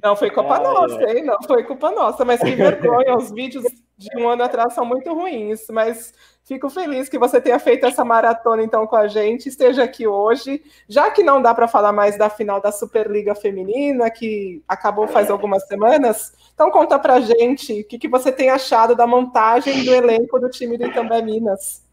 Não 0.03 0.17
foi 0.17 0.31
culpa 0.31 0.57
ah, 0.57 0.61
nossa, 0.61 1.03
é. 1.05 1.19
hein? 1.19 1.25
Não 1.25 1.41
foi 1.43 1.63
culpa 1.63 1.91
nossa, 1.93 2.25
mas 2.25 2.41
que 2.41 2.51
vergonha. 2.51 3.17
Os 3.17 3.31
vídeos 3.31 3.65
de 4.01 4.17
um 4.17 4.27
ano 4.27 4.43
atrás 4.43 4.73
são 4.73 4.85
muito 4.85 5.13
ruins, 5.13 5.67
mas 5.69 6.15
fico 6.43 6.71
feliz 6.71 7.07
que 7.07 7.19
você 7.19 7.39
tenha 7.39 7.59
feito 7.59 7.85
essa 7.85 8.03
maratona 8.03 8.63
então 8.63 8.87
com 8.87 8.97
a 8.97 9.07
gente, 9.07 9.49
esteja 9.49 9.85
aqui 9.85 10.07
hoje. 10.07 10.63
Já 10.89 11.11
que 11.11 11.23
não 11.23 11.43
dá 11.43 11.55
para 11.55 11.69
falar 11.69 11.93
mais 11.93 12.17
da 12.17 12.31
final 12.31 12.63
da 12.63 12.73
Superliga 12.73 13.35
Feminina, 13.35 14.11
que 14.11 14.63
acabou 14.67 15.07
faz 15.07 15.31
algumas 15.31 15.67
semanas, 15.67 16.33
então 16.55 16.71
conta 16.71 16.99
pra 16.99 17.21
gente 17.21 17.83
o 17.83 17.85
que, 17.85 17.99
que 17.99 18.09
você 18.09 18.33
tem 18.33 18.49
achado 18.49 18.97
da 18.97 19.07
montagem 19.07 19.85
do 19.85 19.95
elenco 19.95 20.41
do 20.41 20.49
time 20.49 20.79
do 20.79 20.87
Itambé 20.87 21.21
Minas. 21.21 21.85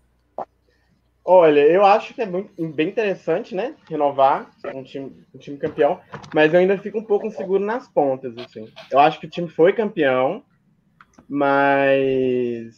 Olha, 1.30 1.60
eu 1.60 1.86
acho 1.86 2.14
que 2.14 2.22
é 2.22 2.26
bem 2.26 2.88
interessante, 2.88 3.54
né? 3.54 3.76
Renovar 3.90 4.50
um 4.74 4.82
time, 4.82 5.26
um 5.36 5.38
time 5.38 5.58
campeão, 5.58 6.00
mas 6.34 6.54
eu 6.54 6.62
ainda 6.62 6.78
fico 6.78 7.00
um 7.00 7.04
pouco 7.04 7.28
inseguro 7.28 7.62
nas 7.62 7.86
pontas, 7.86 8.38
assim. 8.38 8.72
Eu 8.90 8.98
acho 8.98 9.20
que 9.20 9.26
o 9.26 9.30
time 9.30 9.50
foi 9.50 9.74
campeão, 9.74 10.42
mas 11.30 12.76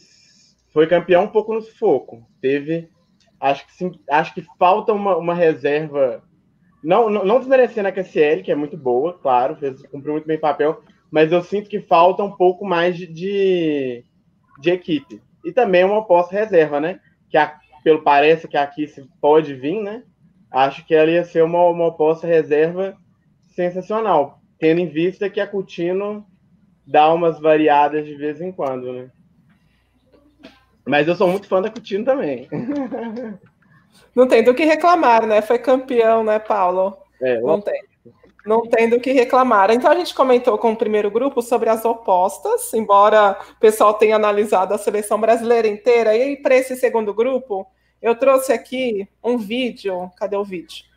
foi 0.72 0.88
campeão 0.88 1.24
um 1.26 1.28
pouco 1.28 1.54
no 1.54 1.62
sufoco. 1.62 2.26
Teve, 2.42 2.90
acho 3.40 3.66
que 3.66 3.74
sim, 3.74 3.92
acho 4.10 4.34
que 4.34 4.46
falta 4.58 4.94
uma, 4.94 5.18
uma 5.18 5.34
reserva. 5.34 6.24
Não, 6.84 7.10
não, 7.10 7.26
não 7.26 7.40
desmerecendo 7.40 7.88
a 7.88 7.92
KSL, 7.92 8.44
que 8.44 8.52
é 8.52 8.56
muito 8.56 8.78
boa, 8.78 9.14
claro, 9.14 9.56
fez, 9.58 9.82
cumpriu 9.88 10.14
muito 10.14 10.28
bem 10.28 10.38
o 10.38 10.42
papel, 10.42 10.82
mas 11.12 11.32
eu 11.32 11.44
sinto 11.44 11.70
que 11.70 11.82
falta 11.82 12.24
um 12.24 12.32
pouco 12.32 12.66
mais 12.66 12.98
de, 12.98 13.06
de, 13.08 14.06
de 14.60 14.72
equipe. 14.72 15.22
E 15.44 15.52
também 15.52 15.84
uma 15.84 15.98
oposta 15.98 16.36
reserva, 16.36 16.80
né? 16.80 17.00
Que 17.30 17.38
a 17.38 17.60
pelo 17.84 18.02
parece 18.02 18.48
que 18.48 18.58
aqui 18.58 18.88
se 18.88 19.08
pode 19.22 19.54
vir, 19.54 19.82
né? 19.82 20.04
Acho 20.52 20.86
que 20.86 20.94
ela 20.94 21.10
ia 21.10 21.24
ser 21.24 21.44
uma, 21.44 21.64
uma 21.66 21.88
oposta 21.88 22.28
reserva 22.28 22.98
sensacional, 23.48 24.42
tendo 24.58 24.80
em 24.82 24.88
vista 24.88 25.30
que 25.30 25.40
a 25.40 25.48
Coutinho 25.48 26.26
dá 26.90 27.14
umas 27.14 27.40
variadas 27.40 28.04
de 28.04 28.16
vez 28.16 28.42
em 28.42 28.52
quando, 28.52 28.92
né? 28.92 29.12
Mas 30.86 31.08
eu 31.08 31.16
sou 31.16 31.28
muito 31.28 31.48
fã 31.48 31.62
da 31.62 31.70
Coutinho 31.70 32.04
também. 32.04 32.48
Não 34.16 34.28
tem 34.28 34.44
do 34.44 34.56
que 34.56 34.66
reclamar, 34.66 35.26
né? 35.28 35.42
Foi 35.42 35.60
campeão, 35.60 36.24
né, 36.24 36.40
Paulo? 36.40 36.98
É, 37.22 37.40
não 37.40 37.62
tem. 37.62 37.82
Não 38.46 38.68
tem 38.68 38.90
do 38.90 39.00
que 39.00 39.12
reclamar. 39.12 39.70
Então 39.72 39.90
a 39.90 39.96
gente 39.96 40.16
comentou 40.16 40.58
com 40.58 40.72
o 40.72 40.76
primeiro 40.76 41.12
grupo 41.12 41.42
sobre 41.42 41.70
as 41.70 41.86
opostas, 41.86 42.74
embora 42.74 43.38
o 43.52 43.60
pessoal 43.60 43.94
tenha 43.94 44.16
analisado 44.16 44.74
a 44.74 44.78
seleção 44.78 45.22
brasileira 45.22 45.68
inteira. 45.68 46.18
E 46.18 46.36
para 46.38 46.56
esse 46.56 46.76
segundo 46.76 47.14
grupo, 47.14 47.68
eu 48.02 48.16
trouxe 48.16 48.52
aqui 48.52 49.08
um 49.24 49.38
vídeo. 49.38 50.12
Cadê 50.18 50.36
o 50.36 50.44
vídeo? 50.44 50.89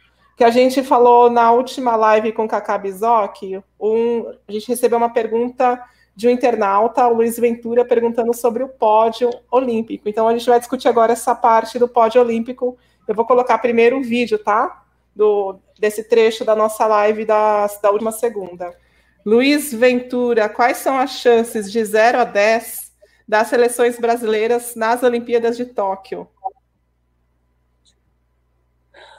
Que 0.42 0.46
a 0.46 0.50
gente 0.50 0.82
falou 0.82 1.30
na 1.30 1.52
última 1.52 1.94
live 1.94 2.32
com 2.32 2.46
o 2.46 2.48
Kaká 2.48 2.76
Bizoc. 2.76 3.62
Um, 3.78 4.28
a 4.48 4.50
gente 4.50 4.66
recebeu 4.66 4.98
uma 4.98 5.08
pergunta 5.08 5.80
de 6.16 6.26
um 6.26 6.30
internauta, 6.32 7.06
o 7.06 7.14
Luiz 7.14 7.38
Ventura, 7.38 7.84
perguntando 7.84 8.34
sobre 8.34 8.64
o 8.64 8.68
pódio 8.68 9.30
olímpico. 9.48 10.08
Então 10.08 10.26
a 10.26 10.36
gente 10.36 10.50
vai 10.50 10.58
discutir 10.58 10.88
agora 10.88 11.12
essa 11.12 11.32
parte 11.32 11.78
do 11.78 11.86
pódio 11.86 12.20
olímpico. 12.20 12.76
Eu 13.06 13.14
vou 13.14 13.24
colocar 13.24 13.56
primeiro 13.58 13.98
o 13.98 14.02
vídeo, 14.02 14.36
tá? 14.36 14.82
Do, 15.14 15.60
desse 15.78 16.02
trecho 16.02 16.44
da 16.44 16.56
nossa 16.56 16.88
live 16.88 17.24
da, 17.24 17.68
da 17.80 17.92
última 17.92 18.10
segunda. 18.10 18.76
Luiz 19.24 19.72
Ventura, 19.72 20.48
quais 20.48 20.78
são 20.78 20.98
as 20.98 21.10
chances 21.10 21.70
de 21.70 21.84
0 21.84 22.18
a 22.18 22.24
10 22.24 22.90
das 23.28 23.46
seleções 23.46 23.96
brasileiras 23.96 24.74
nas 24.74 25.04
Olimpíadas 25.04 25.56
de 25.56 25.66
Tóquio? 25.66 26.26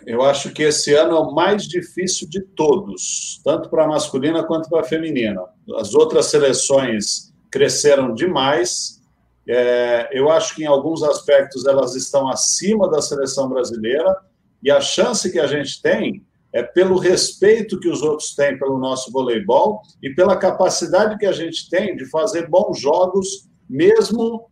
Eu 0.05 0.21
acho 0.21 0.51
que 0.51 0.63
esse 0.63 0.93
ano 0.93 1.15
é 1.15 1.19
o 1.19 1.34
mais 1.34 1.63
difícil 1.67 2.27
de 2.27 2.41
todos, 2.41 3.41
tanto 3.43 3.69
para 3.69 3.85
a 3.85 3.88
masculina 3.88 4.43
quanto 4.43 4.69
para 4.69 4.81
a 4.81 4.85
feminina. 4.85 5.41
As 5.77 5.93
outras 5.93 6.27
seleções 6.27 7.34
cresceram 7.51 8.13
demais. 8.13 9.01
É, 9.47 10.09
eu 10.11 10.30
acho 10.30 10.55
que 10.55 10.63
em 10.63 10.67
alguns 10.67 11.03
aspectos 11.03 11.65
elas 11.65 11.95
estão 11.95 12.30
acima 12.30 12.89
da 12.89 13.01
seleção 13.01 13.49
brasileira 13.49 14.15
e 14.61 14.71
a 14.71 14.80
chance 14.80 15.31
que 15.31 15.39
a 15.39 15.47
gente 15.47 15.81
tem 15.81 16.25
é 16.53 16.61
pelo 16.61 16.97
respeito 16.97 17.80
que 17.80 17.89
os 17.89 18.01
outros 18.01 18.35
têm 18.35 18.57
pelo 18.57 18.77
nosso 18.77 19.11
voleibol 19.11 19.81
e 20.01 20.09
pela 20.11 20.38
capacidade 20.38 21.17
que 21.17 21.25
a 21.25 21.31
gente 21.31 21.69
tem 21.69 21.95
de 21.95 22.05
fazer 22.05 22.47
bons 22.47 22.80
jogos, 22.80 23.49
mesmo 23.67 24.49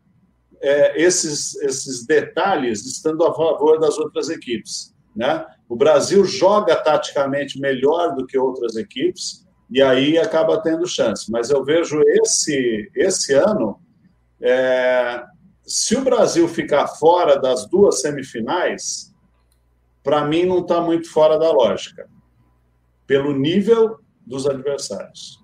é, 0.62 1.02
esses, 1.02 1.56
esses 1.62 2.06
detalhes 2.06 2.86
estando 2.86 3.24
a 3.24 3.34
favor 3.34 3.80
das 3.80 3.98
outras 3.98 4.30
equipes. 4.30 4.91
Né? 5.16 5.46
O 5.68 5.76
Brasil 5.76 6.24
joga 6.24 6.76
taticamente 6.76 7.60
melhor 7.60 8.16
do 8.16 8.26
que 8.26 8.38
outras 8.38 8.76
equipes 8.76 9.46
e 9.70 9.82
aí 9.82 10.18
acaba 10.18 10.62
tendo 10.62 10.88
chance. 10.88 11.32
Mas 11.32 11.50
eu 11.50 11.64
vejo 11.64 12.02
esse, 12.06 12.92
esse 12.96 13.34
ano, 13.34 13.80
é, 14.42 15.24
se 15.64 15.96
o 15.96 16.02
Brasil 16.02 16.48
ficar 16.48 16.88
fora 16.88 17.40
das 17.40 17.66
duas 17.70 18.02
semifinais, 18.02 19.14
para 20.04 20.26
mim 20.26 20.46
não 20.46 20.60
está 20.60 20.82
muito 20.82 21.10
fora 21.10 21.38
da 21.38 21.52
lógica, 21.52 22.10
pelo 23.06 23.34
nível 23.34 24.00
dos 24.26 24.48
adversários. 24.48 25.40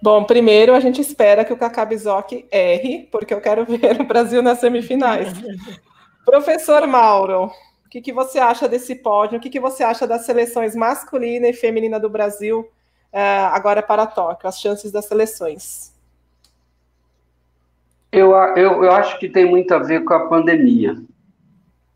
Bom, 0.00 0.24
primeiro 0.24 0.74
a 0.74 0.80
gente 0.80 1.00
espera 1.00 1.44
que 1.44 1.52
o 1.52 1.56
Kaká 1.56 1.84
Bizoc 1.84 2.46
erre, 2.52 3.08
porque 3.10 3.34
eu 3.34 3.40
quero 3.40 3.64
ver 3.66 4.00
o 4.00 4.04
Brasil 4.06 4.42
nas 4.42 4.60
semifinais. 4.60 5.32
Professor 6.24 6.86
Mauro, 6.86 7.50
o 7.88 7.90
que, 7.90 8.02
que, 8.02 8.12
você 8.12 8.38
acha 8.38 8.68
desse 8.68 8.94
pódio? 8.94 9.38
O 9.38 9.40
que, 9.40 9.48
que, 9.48 9.58
você 9.58 9.82
acha 9.82 10.06
das 10.06 10.26
seleções 10.26 10.76
masculina 10.76 11.48
e 11.48 11.54
feminina 11.54 11.98
do 11.98 12.10
Brasil 12.10 12.60
uh, 12.60 13.48
agora 13.50 13.82
para 13.82 14.06
Tóquio? 14.06 14.46
As 14.46 14.60
chances 14.60 14.92
das 14.92 15.06
seleções? 15.06 15.90
Eu, 18.12 18.32
eu, 18.56 18.84
eu 18.84 18.92
acho 18.92 19.18
que 19.18 19.26
tem 19.26 19.46
muito 19.46 19.72
a 19.72 19.78
ver 19.78 20.04
com 20.04 20.12
a 20.12 20.28
pandemia. 20.28 20.96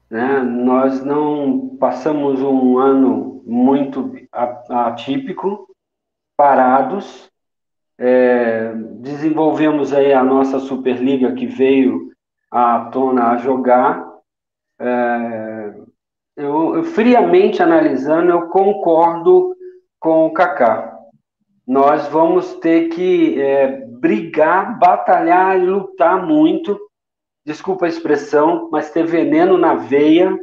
Né? 0.08 0.40
Nós 0.40 1.04
não 1.04 1.76
passamos 1.78 2.40
um 2.40 2.78
ano 2.78 3.42
muito 3.44 4.14
atípico, 4.70 5.68
parados, 6.34 7.30
é, 7.98 8.72
desenvolvemos 8.74 9.92
aí 9.92 10.14
a 10.14 10.24
nossa 10.24 10.58
Superliga 10.58 11.34
que 11.34 11.46
veio 11.46 12.12
à 12.50 12.86
tona 12.86 13.32
a 13.32 13.36
jogar. 13.36 14.10
É, 14.80 15.81
eu, 16.36 16.76
eu, 16.76 16.84
friamente 16.84 17.62
analisando, 17.62 18.30
eu 18.30 18.48
concordo 18.48 19.54
com 20.00 20.26
o 20.26 20.32
Kaká. 20.32 20.98
Nós 21.66 22.08
vamos 22.08 22.54
ter 22.56 22.88
que 22.88 23.40
é, 23.40 23.86
brigar, 23.86 24.78
batalhar 24.78 25.58
e 25.58 25.66
lutar 25.66 26.26
muito. 26.26 26.78
Desculpa 27.44 27.86
a 27.86 27.88
expressão, 27.88 28.68
mas 28.70 28.90
ter 28.90 29.04
veneno 29.04 29.56
na 29.56 29.74
veia 29.74 30.36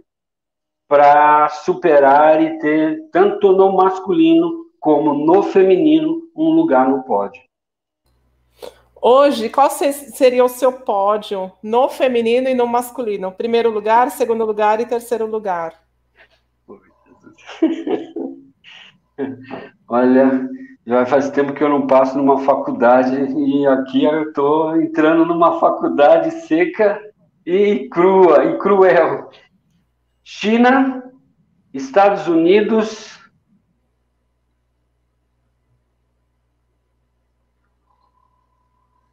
para 0.88 1.50
superar 1.50 2.42
e 2.42 2.58
ter, 2.58 3.10
tanto 3.12 3.52
no 3.52 3.72
masculino 3.74 4.66
como 4.80 5.14
no 5.14 5.44
feminino, 5.44 6.22
um 6.36 6.52
lugar 6.52 6.88
no 6.90 7.04
pódio. 7.04 7.42
Hoje, 9.02 9.50
qual 9.50 9.70
seria 9.70 10.44
o 10.44 10.50
seu 10.50 10.74
pódio 10.74 11.50
no 11.64 11.88
feminino 11.88 12.50
e 12.50 12.54
no 12.54 12.68
masculino? 12.68 13.32
Primeiro 13.32 13.70
lugar, 13.70 14.12
segundo 14.12 14.46
lugar 14.46 14.82
e 14.82 14.86
terceiro 14.86 15.26
lugar. 15.26 15.74
Olha, 19.88 20.50
já 20.86 21.06
faz 21.06 21.30
tempo 21.30 21.54
que 21.54 21.64
eu 21.64 21.70
não 21.70 21.88
passo 21.88 22.18
numa 22.18 22.40
faculdade 22.40 23.16
e 23.16 23.66
aqui 23.68 24.04
eu 24.04 24.30
estou 24.30 24.76
entrando 24.82 25.26
numa 25.26 25.60
faculdade 25.60 26.32
seca 26.32 27.00
e 27.46 27.88
crua 27.90 28.46
e 28.46 28.58
cruel. 28.58 29.30
China, 30.24 31.04
Estados 31.74 32.28
Unidos, 32.28 33.19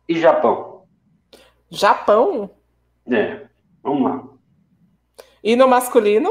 e 0.09 0.19
Japão. 0.21 0.85
Japão? 1.71 2.51
É, 3.11 3.47
vamos 3.83 4.11
lá. 4.11 4.25
E 5.43 5.57
no 5.57 5.69
masculino? 5.69 6.31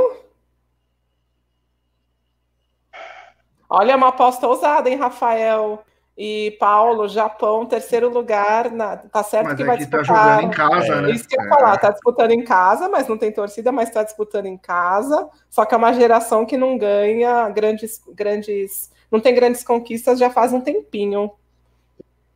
Olha, 3.70 3.96
uma 3.96 4.10
aposta 4.10 4.48
ousada, 4.48 4.90
hein, 4.90 4.98
Rafael 4.98 5.84
e 6.18 6.56
Paulo, 6.60 7.10
Japão, 7.10 7.66
terceiro 7.66 8.10
lugar. 8.10 8.72
Na... 8.72 8.98
Tá 8.98 9.24
certo 9.24 9.48
mas 9.48 9.58
que 9.58 9.64
vai 9.64 9.78
disputar. 9.78 10.06
Tá 10.06 10.14
jogando 10.14 10.44
em 10.44 10.50
casa, 10.50 10.94
é, 10.94 11.02
né? 11.02 11.12
Isso 11.12 11.28
que 11.28 11.38
eu 11.38 11.44
ia 11.44 11.48
é. 11.48 11.50
falar, 11.50 11.78
tá 11.78 11.90
disputando 11.92 12.32
em 12.32 12.44
casa, 12.44 12.88
mas 12.88 13.08
não 13.08 13.18
tem 13.18 13.32
torcida, 13.32 13.72
mas 13.72 13.90
tá 13.90 14.04
disputando 14.04 14.46
em 14.46 14.58
casa. 14.58 15.30
Só 15.50 15.66
que 15.66 15.74
é 15.74 15.78
uma 15.78 15.94
geração 15.94 16.46
que 16.46 16.58
não 16.58 16.78
ganha 16.78 17.50
grandes, 17.50 18.02
grandes, 18.14 18.92
não 19.12 19.20
tem 19.20 19.36
grandes 19.36 19.64
conquistas 19.64 20.20
já 20.20 20.30
faz 20.30 20.54
um 20.54 20.62
tempinho. 20.62 21.32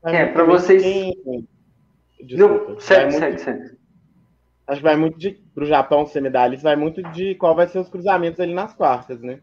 É, 0.03 0.25
para 0.25 0.43
vocês. 0.43 0.83
Desculpa. 2.21 2.71
Não, 2.71 2.79
segue, 2.79 3.11
segue, 3.13 3.37
segue. 3.39 3.79
Acho 4.67 4.79
que 4.79 4.83
vai 4.83 4.95
muito 4.95 5.17
de. 5.17 5.31
Pro 5.53 5.65
Japão 5.65 6.05
ser 6.05 6.21
medalhista, 6.21 6.69
vai 6.69 6.75
muito 6.75 7.01
de 7.11 7.35
qual 7.35 7.55
vai 7.55 7.67
ser 7.67 7.79
os 7.79 7.89
cruzamentos 7.89 8.39
ali 8.39 8.53
nas 8.53 8.73
quartas, 8.73 9.21
né? 9.21 9.41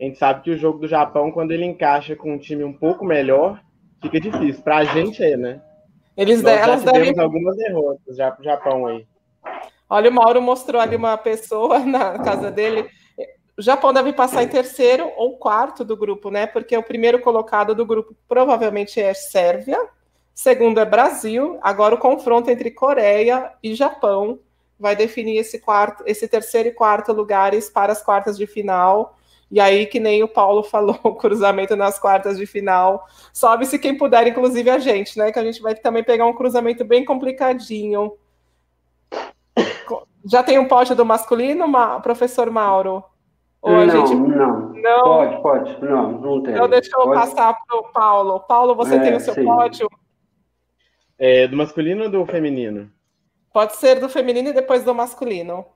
A 0.00 0.04
gente 0.04 0.18
sabe 0.18 0.42
que 0.42 0.50
o 0.50 0.56
jogo 0.58 0.80
do 0.80 0.88
Japão, 0.88 1.32
quando 1.32 1.52
ele 1.52 1.64
encaixa 1.64 2.14
com 2.14 2.34
um 2.34 2.38
time 2.38 2.62
um 2.62 2.72
pouco 2.72 3.04
melhor, 3.04 3.62
fica 4.02 4.20
difícil. 4.20 4.62
Pra 4.62 4.84
gente 4.84 5.22
é, 5.22 5.36
né? 5.36 5.62
Eles 6.16 6.42
Nós 6.42 6.52
elas 6.52 6.82
já 6.82 6.92
devem... 6.92 7.18
algumas 7.18 7.56
derrotas 7.56 8.16
já 8.16 8.30
pro 8.30 8.44
Japão 8.44 8.86
aí. 8.86 9.06
Olha, 9.88 10.10
o 10.10 10.12
Mauro 10.12 10.42
mostrou 10.42 10.80
ali 10.80 10.96
uma 10.96 11.16
pessoa 11.16 11.78
na 11.86 12.18
casa 12.18 12.50
dele. 12.50 12.88
O 13.58 13.62
Japão 13.62 13.92
deve 13.92 14.12
passar 14.12 14.42
em 14.42 14.48
terceiro 14.48 15.10
ou 15.16 15.38
quarto 15.38 15.82
do 15.82 15.96
grupo, 15.96 16.30
né? 16.30 16.46
Porque 16.46 16.76
o 16.76 16.82
primeiro 16.82 17.20
colocado 17.20 17.74
do 17.74 17.86
grupo 17.86 18.14
provavelmente 18.28 19.00
é 19.00 19.14
Sérvia, 19.14 19.78
segundo 20.34 20.78
é 20.78 20.84
Brasil. 20.84 21.58
Agora 21.62 21.94
o 21.94 21.98
confronto 21.98 22.50
entre 22.50 22.70
Coreia 22.70 23.52
e 23.62 23.74
Japão 23.74 24.38
vai 24.78 24.94
definir 24.94 25.38
esse 25.38 25.58
quarto, 25.58 26.02
esse 26.06 26.28
terceiro 26.28 26.68
e 26.68 26.72
quarto 26.72 27.12
lugares 27.14 27.70
para 27.70 27.92
as 27.92 28.02
quartas 28.02 28.36
de 28.36 28.46
final. 28.46 29.16
E 29.50 29.58
aí, 29.58 29.86
que 29.86 30.00
nem 30.00 30.22
o 30.22 30.28
Paulo 30.28 30.62
falou, 30.64 30.98
o 31.02 31.14
cruzamento 31.14 31.74
nas 31.74 31.98
quartas 31.98 32.36
de 32.36 32.44
final. 32.44 33.06
Sobe-se 33.32 33.78
quem 33.78 33.96
puder, 33.96 34.26
inclusive 34.26 34.68
a 34.68 34.78
gente, 34.78 35.18
né? 35.18 35.32
Que 35.32 35.38
a 35.38 35.44
gente 35.44 35.62
vai 35.62 35.74
também 35.74 36.04
pegar 36.04 36.26
um 36.26 36.34
cruzamento 36.34 36.84
bem 36.84 37.06
complicadinho. 37.06 38.12
Já 40.26 40.42
tem 40.42 40.58
um 40.58 40.68
pódio 40.68 40.94
do 40.94 41.06
masculino, 41.06 41.66
professor 42.02 42.50
Mauro? 42.50 43.02
Ou 43.66 43.74
a 43.74 43.84
não, 43.84 44.06
gente... 44.06 44.14
não, 44.14 44.72
não. 44.74 45.02
Pode, 45.02 45.42
pode. 45.42 45.84
Não, 45.84 46.12
não 46.20 46.40
tem. 46.40 46.54
Então 46.54 46.68
deixa 46.68 46.90
eu 46.96 47.02
pode. 47.02 47.18
passar 47.18 47.52
para 47.66 47.76
o 47.76 47.82
Paulo. 47.90 48.38
Paulo, 48.38 48.76
você 48.76 48.94
é, 48.94 49.00
tem 49.00 49.16
o 49.16 49.18
seu 49.18 49.34
sim. 49.34 49.44
pódio? 49.44 49.90
É, 51.18 51.48
do 51.48 51.56
masculino 51.56 52.04
ou 52.04 52.10
do 52.10 52.24
feminino? 52.26 52.88
Pode 53.52 53.74
ser 53.74 53.98
do 53.98 54.08
feminino 54.08 54.50
e 54.50 54.52
depois 54.52 54.84
do 54.84 54.94
masculino. 54.94 55.66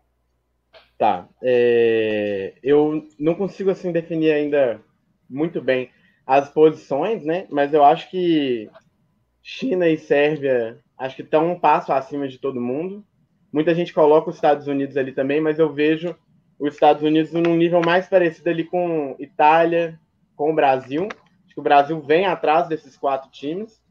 Tá. 0.97 1.27
É, 1.43 2.55
eu 2.63 3.09
não 3.19 3.35
consigo 3.35 3.71
assim 3.71 3.91
definir 3.91 4.31
ainda 4.31 4.81
muito 5.29 5.61
bem 5.61 5.91
as 6.25 6.49
posições, 6.49 7.25
né? 7.25 7.49
Mas 7.51 7.75
eu 7.75 7.83
acho 7.83 8.09
que 8.09 8.71
China 9.43 9.89
e 9.89 9.99
Sérvia 9.99 10.79
acho 10.97 11.17
que 11.17 11.23
estão 11.23 11.51
um 11.51 11.59
passo 11.59 11.93
acima 11.93 12.29
de 12.29 12.39
todo 12.39 12.61
mundo. 12.61 13.05
Muita 13.53 13.75
gente 13.75 13.93
coloca 13.93 14.31
os 14.31 14.37
Estados 14.37 14.69
Unidos 14.69 14.97
ali 14.97 15.11
também, 15.11 15.41
mas 15.41 15.59
eu 15.59 15.73
vejo 15.73 16.15
os 16.61 16.75
Estados 16.75 17.03
Unidos 17.03 17.33
num 17.33 17.57
nível 17.57 17.81
mais 17.81 18.07
parecido 18.07 18.51
ali 18.51 18.65
com 18.65 19.17
Itália, 19.19 19.99
com 20.37 20.51
o 20.51 20.55
Brasil. 20.55 21.09
Acho 21.45 21.55
que 21.55 21.61
o 21.61 21.65
Brasil 21.65 22.01
vem 22.03 22.27
atrás 22.27 22.69
desses 22.69 22.97
quatro 22.97 23.31
times, 23.31 23.83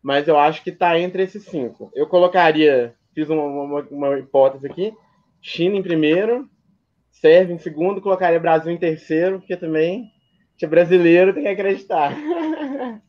mas 0.00 0.28
eu 0.28 0.38
acho 0.38 0.62
que 0.62 0.70
está 0.70 0.98
entre 0.98 1.24
esses 1.24 1.44
cinco. 1.44 1.90
Eu 1.94 2.06
colocaria, 2.06 2.94
fiz 3.12 3.28
uma, 3.28 3.42
uma, 3.42 3.80
uma, 3.90 4.18
hipótese 4.18 4.66
aqui, 4.66 4.94
China 5.40 5.76
em 5.76 5.82
primeiro, 5.82 6.48
Sérvia 7.10 7.54
em 7.54 7.58
segundo, 7.58 8.00
colocaria 8.00 8.38
Brasil 8.38 8.72
em 8.72 8.78
terceiro, 8.78 9.40
porque 9.40 9.56
também 9.56 10.10
é 10.62 10.66
brasileiro, 10.66 11.34
tem 11.34 11.42
que 11.42 11.48
acreditar. 11.48 12.16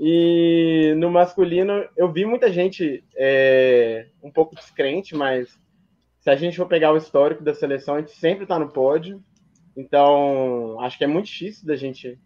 e 0.00 0.94
no 0.96 1.10
masculino, 1.10 1.86
eu 1.94 2.10
vi 2.10 2.24
muita 2.24 2.50
gente 2.50 3.04
é, 3.14 4.06
um 4.22 4.30
pouco 4.30 4.54
descrente, 4.54 5.14
mas 5.14 5.60
se 6.22 6.30
a 6.30 6.36
gente 6.36 6.56
for 6.56 6.66
pegar 6.66 6.92
o 6.92 6.96
histórico 6.96 7.42
da 7.42 7.52
seleção, 7.52 7.96
a 7.96 8.00
gente 8.00 8.12
sempre 8.12 8.44
está 8.44 8.56
no 8.56 8.68
pódio. 8.68 9.20
Então, 9.76 10.78
acho 10.80 10.96
que 10.96 11.02
é 11.02 11.06
muito 11.08 11.26
difícil 11.26 11.66
da 11.66 11.74
gente 11.74 12.16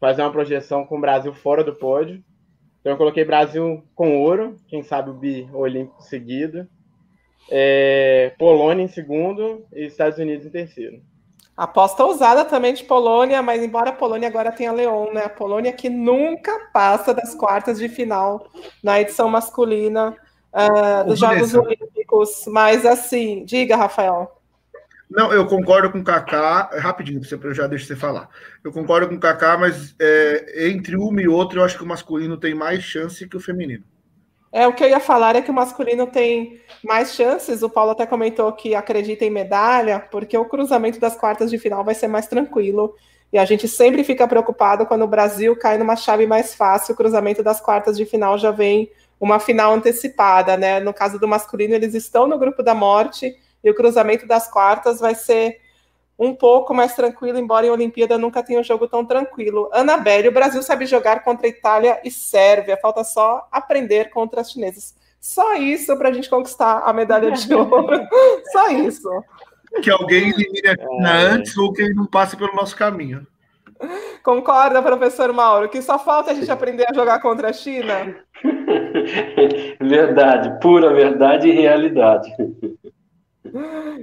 fazer 0.00 0.22
uma 0.22 0.32
projeção 0.32 0.84
com 0.84 0.98
o 0.98 1.00
Brasil 1.00 1.32
fora 1.32 1.62
do 1.62 1.74
pódio. 1.74 2.22
Então, 2.80 2.92
eu 2.92 2.96
coloquei 2.96 3.24
Brasil 3.24 3.84
com 3.94 4.18
ouro, 4.18 4.56
quem 4.66 4.82
sabe 4.82 5.10
o 5.10 5.14
bi 5.14 5.48
olímpico 5.52 6.02
seguido. 6.02 6.66
É, 7.48 8.34
Polônia 8.36 8.82
em 8.82 8.88
segundo 8.88 9.64
e 9.72 9.86
Estados 9.86 10.18
Unidos 10.18 10.44
em 10.44 10.50
terceiro. 10.50 11.00
Aposta 11.56 12.04
ousada 12.04 12.44
também 12.44 12.74
de 12.74 12.82
Polônia, 12.82 13.40
mas 13.40 13.62
embora 13.62 13.90
a 13.90 13.94
Polônia 13.94 14.26
agora 14.26 14.50
tenha 14.50 14.72
Leão, 14.72 15.12
né? 15.12 15.24
A 15.24 15.28
Polônia 15.28 15.72
que 15.72 15.88
nunca 15.88 16.70
passa 16.72 17.14
das 17.14 17.36
quartas 17.36 17.78
de 17.78 17.88
final 17.88 18.50
na 18.82 19.00
edição 19.00 19.28
masculina 19.28 20.16
uh, 20.52 21.06
dos 21.06 21.18
Jogos 21.18 21.54
Olímpicos. 21.54 22.44
Mas 22.46 22.84
assim, 22.84 23.44
diga, 23.44 23.76
Rafael. 23.76 24.40
Não, 25.10 25.32
eu 25.32 25.44
concordo 25.46 25.90
com 25.90 25.98
o 25.98 26.04
Kaká. 26.04 26.70
Rapidinho, 26.78 27.20
eu 27.42 27.54
já 27.54 27.66
deixo 27.66 27.86
você 27.86 27.96
falar. 27.96 28.28
Eu 28.62 28.70
concordo 28.70 29.08
com 29.08 29.16
o 29.16 29.20
Kaká, 29.20 29.58
mas 29.58 29.94
é, 30.00 30.68
entre 30.68 30.96
uma 30.96 31.20
e 31.20 31.26
outra, 31.26 31.58
eu 31.58 31.64
acho 31.64 31.76
que 31.76 31.82
o 31.82 31.86
masculino 31.86 32.36
tem 32.36 32.54
mais 32.54 32.84
chance 32.84 33.28
que 33.28 33.36
o 33.36 33.40
feminino. 33.40 33.82
É, 34.52 34.66
o 34.66 34.72
que 34.72 34.82
eu 34.84 34.88
ia 34.88 35.00
falar 35.00 35.36
é 35.36 35.42
que 35.42 35.50
o 35.50 35.54
masculino 35.54 36.06
tem 36.06 36.60
mais 36.84 37.14
chances. 37.14 37.62
O 37.62 37.70
Paulo 37.70 37.90
até 37.90 38.06
comentou 38.06 38.52
que 38.52 38.74
acredita 38.74 39.24
em 39.24 39.30
medalha, 39.30 40.00
porque 40.10 40.36
o 40.36 40.44
cruzamento 40.44 41.00
das 41.00 41.16
quartas 41.16 41.50
de 41.50 41.58
final 41.58 41.84
vai 41.84 41.94
ser 41.94 42.06
mais 42.06 42.28
tranquilo. 42.28 42.94
E 43.32 43.38
a 43.38 43.44
gente 43.44 43.66
sempre 43.66 44.02
fica 44.04 44.26
preocupado 44.26 44.86
quando 44.86 45.02
o 45.02 45.08
Brasil 45.08 45.56
cai 45.56 45.78
numa 45.78 45.94
chave 45.94 46.26
mais 46.26 46.54
fácil, 46.54 46.94
o 46.94 46.96
cruzamento 46.96 47.42
das 47.42 47.60
quartas 47.60 47.96
de 47.96 48.04
final 48.04 48.38
já 48.38 48.50
vem 48.50 48.90
uma 49.20 49.38
final 49.38 49.74
antecipada, 49.74 50.56
né? 50.56 50.80
No 50.80 50.94
caso 50.94 51.18
do 51.18 51.28
masculino, 51.28 51.74
eles 51.74 51.94
estão 51.94 52.26
no 52.26 52.38
grupo 52.38 52.62
da 52.62 52.74
morte 52.74 53.36
e 53.62 53.70
o 53.70 53.74
cruzamento 53.74 54.26
das 54.26 54.50
quartas 54.50 54.98
vai 54.98 55.14
ser 55.14 55.60
um 56.18 56.34
pouco 56.34 56.74
mais 56.74 56.94
tranquilo, 56.94 57.38
embora 57.38 57.66
em 57.66 57.70
Olimpíada 57.70 58.18
nunca 58.18 58.42
tenha 58.42 58.60
um 58.60 58.64
jogo 58.64 58.88
tão 58.88 59.04
tranquilo. 59.04 59.70
Anabelle, 59.72 60.28
o 60.28 60.32
Brasil 60.32 60.62
sabe 60.62 60.84
jogar 60.84 61.22
contra 61.22 61.48
Itália 61.48 62.00
e 62.04 62.10
Sérvia, 62.10 62.78
falta 62.80 63.04
só 63.04 63.46
aprender 63.50 64.10
contra 64.10 64.40
as 64.40 64.50
chinesas. 64.50 64.94
Só 65.20 65.54
isso 65.54 65.96
para 65.96 66.08
a 66.08 66.12
gente 66.12 66.28
conquistar 66.28 66.82
a 66.84 66.92
medalha 66.92 67.30
de 67.30 67.52
ouro. 67.54 68.06
só 68.52 68.68
isso. 68.68 69.08
Que 69.82 69.90
alguém 69.90 70.30
elimine 70.30 70.68
a 70.68 70.76
China 70.76 71.10
é. 71.10 71.22
antes 71.22 71.56
ou 71.56 71.72
que 71.72 71.82
ele 71.82 71.94
não 71.94 72.06
passe 72.06 72.36
pelo 72.36 72.54
nosso 72.54 72.76
caminho. 72.76 73.26
Concorda, 74.22 74.82
professor 74.82 75.32
Mauro, 75.32 75.70
que 75.70 75.80
só 75.80 75.98
falta 75.98 76.32
a 76.32 76.34
gente 76.34 76.50
aprender 76.50 76.86
a 76.90 76.94
jogar 76.94 77.20
contra 77.20 77.48
a 77.48 77.52
China? 77.52 78.14
Verdade, 79.80 80.60
pura 80.60 80.92
verdade 80.92 81.48
e 81.48 81.52
realidade. 81.52 82.30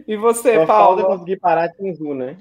E 0.08 0.16
você, 0.18 0.56
Só 0.56 0.66
Paulo? 0.66 1.02
Falta 1.02 1.18
conseguir 1.18 1.38
parar 1.38 1.70
Tinzu, 1.70 2.14
né? 2.14 2.38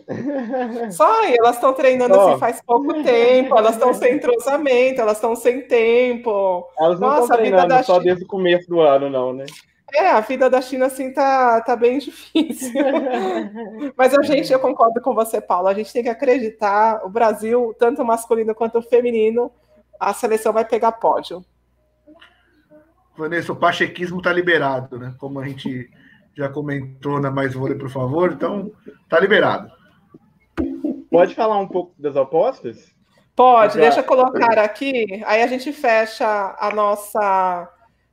Só 0.90 1.22
aí, 1.22 1.36
elas 1.38 1.56
estão 1.56 1.72
treinando 1.72 2.14
Só. 2.14 2.30
assim 2.30 2.38
faz 2.40 2.62
pouco 2.62 3.02
tempo, 3.02 3.56
elas 3.56 3.74
estão 3.74 3.92
sem 3.92 4.16
entrosamento, 4.16 5.00
elas 5.00 5.16
estão 5.16 5.36
sem 5.36 5.62
tempo. 5.62 6.66
Elas 6.78 6.98
não 6.98 7.20
estão 7.20 7.36
treinando 7.36 7.68
da... 7.68 7.82
só 7.82 7.98
desde 7.98 8.24
o 8.24 8.26
começo 8.26 8.68
do 8.68 8.80
ano, 8.80 9.10
não, 9.10 9.32
né? 9.32 9.44
É, 9.94 10.08
a 10.08 10.20
vida 10.20 10.50
da 10.50 10.60
China 10.60 10.86
assim 10.86 11.12
tá, 11.12 11.60
tá 11.60 11.76
bem 11.76 11.98
difícil. 11.98 12.72
Mas 13.96 14.14
a 14.14 14.22
gente, 14.22 14.52
eu 14.52 14.58
concordo 14.58 15.00
com 15.00 15.14
você, 15.14 15.40
Paulo. 15.40 15.68
A 15.68 15.74
gente 15.74 15.92
tem 15.92 16.02
que 16.02 16.08
acreditar, 16.08 17.02
o 17.04 17.08
Brasil, 17.08 17.74
tanto 17.78 18.04
masculino 18.04 18.54
quanto 18.54 18.82
feminino, 18.82 19.50
a 20.00 20.12
seleção 20.12 20.52
vai 20.52 20.64
pegar 20.64 20.92
pódio. 20.92 21.44
Vanessa, 23.16 23.52
o 23.52 23.56
pachequismo 23.56 24.20
tá 24.20 24.32
liberado, 24.32 24.98
né? 24.98 25.14
Como 25.18 25.40
a 25.40 25.46
gente 25.46 25.90
já 26.34 26.48
comentou 26.48 27.20
na 27.20 27.30
Mais 27.30 27.54
Vôlei, 27.54 27.78
por 27.78 27.88
favor. 27.88 28.32
Então, 28.32 28.70
tá 29.08 29.18
liberado. 29.18 29.70
Pode 31.10 31.34
falar 31.34 31.58
um 31.58 31.66
pouco 31.66 31.94
das 31.98 32.16
apostas? 32.16 32.94
Pode, 33.34 33.74
já... 33.74 33.80
deixa 33.80 34.00
eu 34.00 34.04
colocar 34.04 34.58
aqui. 34.58 35.22
Aí 35.26 35.42
a 35.42 35.46
gente 35.46 35.72
fecha 35.72 36.56
a 36.58 36.70
nossa, 36.74 37.70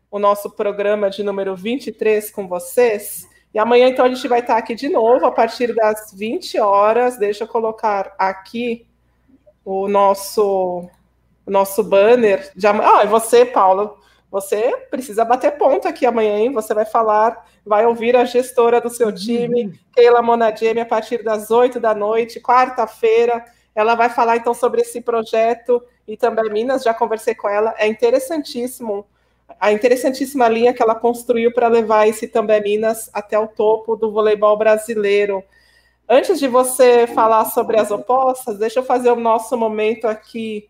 o 0.10 0.20
nosso 0.20 0.50
programa 0.50 1.10
de 1.10 1.24
número 1.24 1.56
23 1.56 2.32
com 2.32 2.48
vocês. 2.48 3.28
E 3.54 3.60
amanhã, 3.60 3.88
então, 3.88 4.06
a 4.06 4.10
gente 4.10 4.28
vai 4.28 4.40
estar 4.40 4.58
aqui 4.58 4.74
de 4.74 4.90
novo 4.90 5.26
a 5.26 5.32
partir 5.32 5.76
das 5.76 6.14
20 6.14 6.60
horas. 6.60 7.18
Deixa 7.18 7.44
eu 7.44 7.48
colocar 7.48 8.14
aqui 8.18 8.88
o 9.64 9.88
nosso, 9.88 10.90
o 11.46 11.52
nosso 11.52 11.84
banner. 11.84 12.52
De... 12.56 12.68
Ah, 12.68 13.04
e 13.04 13.08
você, 13.08 13.46
Paulo, 13.46 13.98
você 14.34 14.76
precisa 14.90 15.24
bater 15.24 15.52
ponto 15.60 15.88
aqui 15.88 16.08
amanhã, 16.08 16.40
hein? 16.40 16.52
Você 16.54 16.74
vai 16.74 16.86
falar, 16.86 17.46
vai 17.64 17.86
ouvir 17.86 18.16
a 18.16 18.26
gestora 18.26 18.82
do 18.82 18.90
seu 18.90 19.12
time, 19.14 19.66
uhum. 19.66 19.74
Keila 19.94 20.24
a 20.82 20.86
partir 20.88 21.24
das 21.24 21.52
8 21.52 21.80
da 21.80 21.94
noite, 21.94 22.42
quarta-feira. 22.42 23.46
Ela 23.76 23.94
vai 23.94 24.10
falar 24.10 24.38
então 24.38 24.56
sobre 24.56 24.82
esse 24.82 25.02
projeto 25.02 25.84
e 26.08 26.18
também 26.18 26.52
Minas, 26.52 26.82
já 26.82 26.96
conversei 26.96 27.36
com 27.36 27.48
ela. 27.48 27.76
É 27.78 27.86
interessantíssimo, 27.86 29.06
a 29.60 29.72
interessantíssima 29.72 30.48
linha 30.48 30.74
que 30.74 30.82
ela 30.82 30.96
construiu 30.96 31.54
para 31.54 31.68
levar 31.68 32.08
esse 32.08 32.28
também 32.28 32.60
Minas 32.60 33.12
até 33.14 33.38
o 33.38 33.48
topo 33.48 33.96
do 33.96 34.12
voleibol 34.12 34.58
brasileiro. 34.58 35.44
Antes 36.10 36.40
de 36.40 36.48
você 36.48 37.06
falar 37.06 37.46
sobre 37.46 37.80
as 37.80 37.92
opostas, 37.92 38.58
deixa 38.58 38.80
eu 38.80 38.84
fazer 38.84 39.12
o 39.12 39.16
nosso 39.16 39.56
momento 39.56 40.08
aqui 40.08 40.68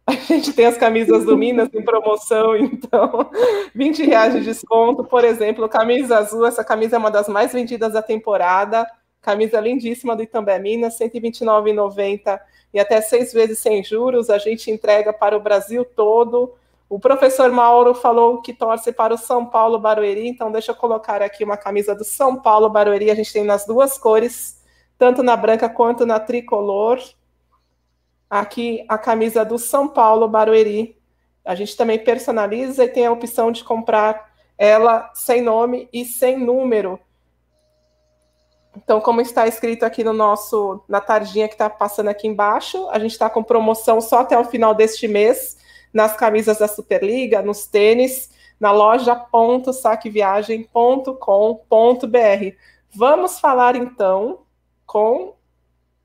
a 0.08 0.14
gente 0.14 0.54
tem 0.54 0.66
as 0.66 0.78
camisas 0.78 1.26
do 1.26 1.38
Minas 1.38 1.70
em 1.74 1.84
promoção, 1.84 2.56
então, 2.58 3.30
20 3.76 4.06
reais 4.06 4.34
de 4.34 4.42
desconto, 4.42 5.04
por 5.04 5.24
exemplo, 5.24 5.68
camisa 5.70 6.18
azul, 6.18 6.46
essa 6.46 6.64
camisa 6.64 6.96
é 6.96 7.00
uma 7.00 7.12
das 7.12 7.28
mais 7.28 7.52
vendidas 7.54 7.94
da 7.94 8.02
temporada, 8.02 8.90
camisa 9.22 9.60
lindíssima 9.60 10.16
do 10.16 10.24
Itambé 10.24 10.58
Minas, 10.58 11.00
R$ 11.00 11.10
129,90 11.10 12.40
e 12.74 12.80
até 12.80 13.02
seis 13.02 13.34
vezes 13.34 13.60
sem 13.60 13.84
juros, 13.84 14.30
a 14.30 14.38
gente 14.38 14.72
entrega 14.72 15.12
para 15.12 15.36
o 15.36 15.42
Brasil 15.42 15.84
todo, 15.84 16.54
o 16.90 17.00
professor 17.00 17.52
Mauro 17.52 17.94
falou 17.94 18.42
que 18.42 18.52
torce 18.52 18.92
para 18.92 19.14
o 19.14 19.18
São 19.18 19.46
Paulo 19.46 19.78
Barueri, 19.78 20.28
então 20.28 20.52
deixa 20.52 20.72
eu 20.72 20.76
colocar 20.76 21.22
aqui 21.22 21.44
uma 21.44 21.56
camisa 21.56 21.94
do 21.94 22.04
São 22.04 22.42
Paulo 22.42 22.68
Barueri. 22.68 23.12
A 23.12 23.16
gente 23.16 23.32
tem 23.32 23.44
nas 23.44 23.64
duas 23.64 23.96
cores, 23.96 24.60
tanto 24.98 25.22
na 25.22 25.38
branca 25.38 25.70
quanto 25.70 26.04
na 26.04 26.20
tricolor. 26.20 27.00
Aqui 28.28 28.84
a 28.90 28.98
camisa 28.98 29.46
do 29.46 29.60
São 29.60 29.88
Paulo 29.88 30.28
Barueri. 30.28 31.00
A 31.46 31.54
gente 31.54 31.78
também 31.78 32.00
personaliza 32.00 32.84
e 32.84 32.90
tem 32.90 33.06
a 33.06 33.12
opção 33.12 33.52
de 33.52 33.64
comprar 33.64 34.28
ela 34.58 35.12
sem 35.14 35.44
nome 35.44 35.88
e 35.94 36.04
sem 36.04 36.40
número. 36.40 37.00
Então, 38.76 39.00
como 39.00 39.22
está 39.22 39.46
escrito 39.48 39.84
aqui 39.84 40.04
no 40.04 40.14
nosso, 40.14 40.84
na 40.88 41.00
tardinha 41.00 41.48
que 41.48 41.54
está 41.54 41.70
passando 41.70 42.10
aqui 42.10 42.28
embaixo, 42.28 42.90
a 42.90 42.98
gente 42.98 43.12
está 43.12 43.30
com 43.30 43.44
promoção 43.44 44.02
só 44.02 44.20
até 44.20 44.38
o 44.38 44.44
final 44.44 44.74
deste 44.74 45.08
mês 45.08 45.60
nas 45.94 46.16
camisas 46.16 46.60
da 46.60 46.68
Superliga, 46.68 47.42
nos 47.42 47.66
tênis, 47.66 48.30
na 48.60 48.72
loja 48.72 49.26
saqueviagem.com.br. 49.74 52.56
Vamos 52.92 53.40
falar 53.40 53.76
então 53.76 54.40
com 54.86 55.36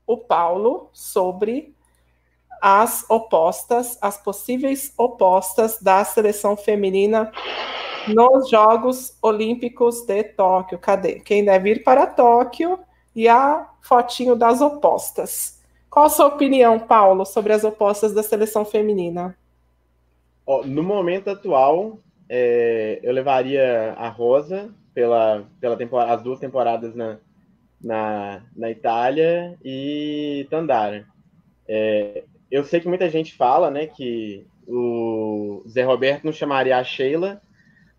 o 0.07 0.17
Paulo 0.17 0.89
sobre 0.93 1.75
as 2.61 3.05
opostas, 3.09 3.97
as 4.01 4.17
possíveis 4.17 4.93
opostas 4.97 5.79
da 5.81 6.03
seleção 6.03 6.55
feminina 6.55 7.31
nos 8.07 8.49
Jogos 8.49 9.17
Olímpicos 9.21 10.05
de 10.05 10.23
Tóquio. 10.23 10.79
Cadê? 10.79 11.19
Quem 11.19 11.43
deve 11.43 11.71
ir 11.71 11.83
para 11.83 12.07
Tóquio 12.07 12.79
e 13.15 13.27
a 13.27 13.67
fotinho 13.81 14.35
das 14.35 14.61
opostas. 14.61 15.59
Qual 15.89 16.05
a 16.05 16.09
sua 16.09 16.27
opinião, 16.27 16.79
Paulo, 16.79 17.25
sobre 17.25 17.53
as 17.53 17.63
opostas 17.63 18.13
da 18.13 18.21
seleção 18.21 18.65
feminina? 18.65 19.37
No 20.65 20.83
momento 20.83 21.29
atual, 21.29 21.99
é, 22.29 22.99
eu 23.01 23.11
levaria 23.11 23.93
a 23.93 24.09
Rosa 24.09 24.73
pela, 24.93 25.43
pela 25.59 25.75
temporada, 25.75 26.13
as 26.13 26.21
duas 26.21 26.39
temporadas 26.39 26.95
na, 26.95 27.17
na, 27.81 28.43
na 28.55 28.69
Itália 28.69 29.57
e 29.63 30.45
Tandara. 30.49 31.05
É, 31.67 32.23
eu 32.49 32.63
sei 32.63 32.79
que 32.79 32.87
muita 32.87 33.09
gente 33.09 33.33
fala 33.33 33.71
né, 33.71 33.87
que 33.87 34.45
o 34.67 35.63
Zé 35.67 35.83
Roberto 35.83 36.23
não 36.23 36.31
chamaria 36.31 36.77
a 36.77 36.83
Sheila 36.83 37.41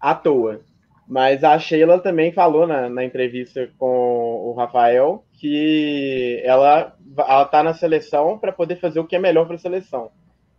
à 0.01 0.15
toa. 0.15 0.61
Mas 1.09 1.45
a 1.45 1.57
Sheila 1.59 2.01
também 2.01 2.33
falou 2.33 2.67
na, 2.67 2.89
na 2.89 3.05
entrevista 3.05 3.71
com 3.79 3.87
o 3.87 4.55
Rafael 4.55 5.25
que 5.35 6.41
ela 6.45 6.97
está 7.43 7.63
na 7.63 7.75
seleção 7.75 8.39
para 8.39 8.53
poder 8.53 8.77
fazer 8.77 8.99
o 8.99 9.07
que 9.07 9.15
é 9.15 9.19
melhor 9.19 9.47
para 9.47 9.55
a 9.55 9.59
seleção. 9.59 10.11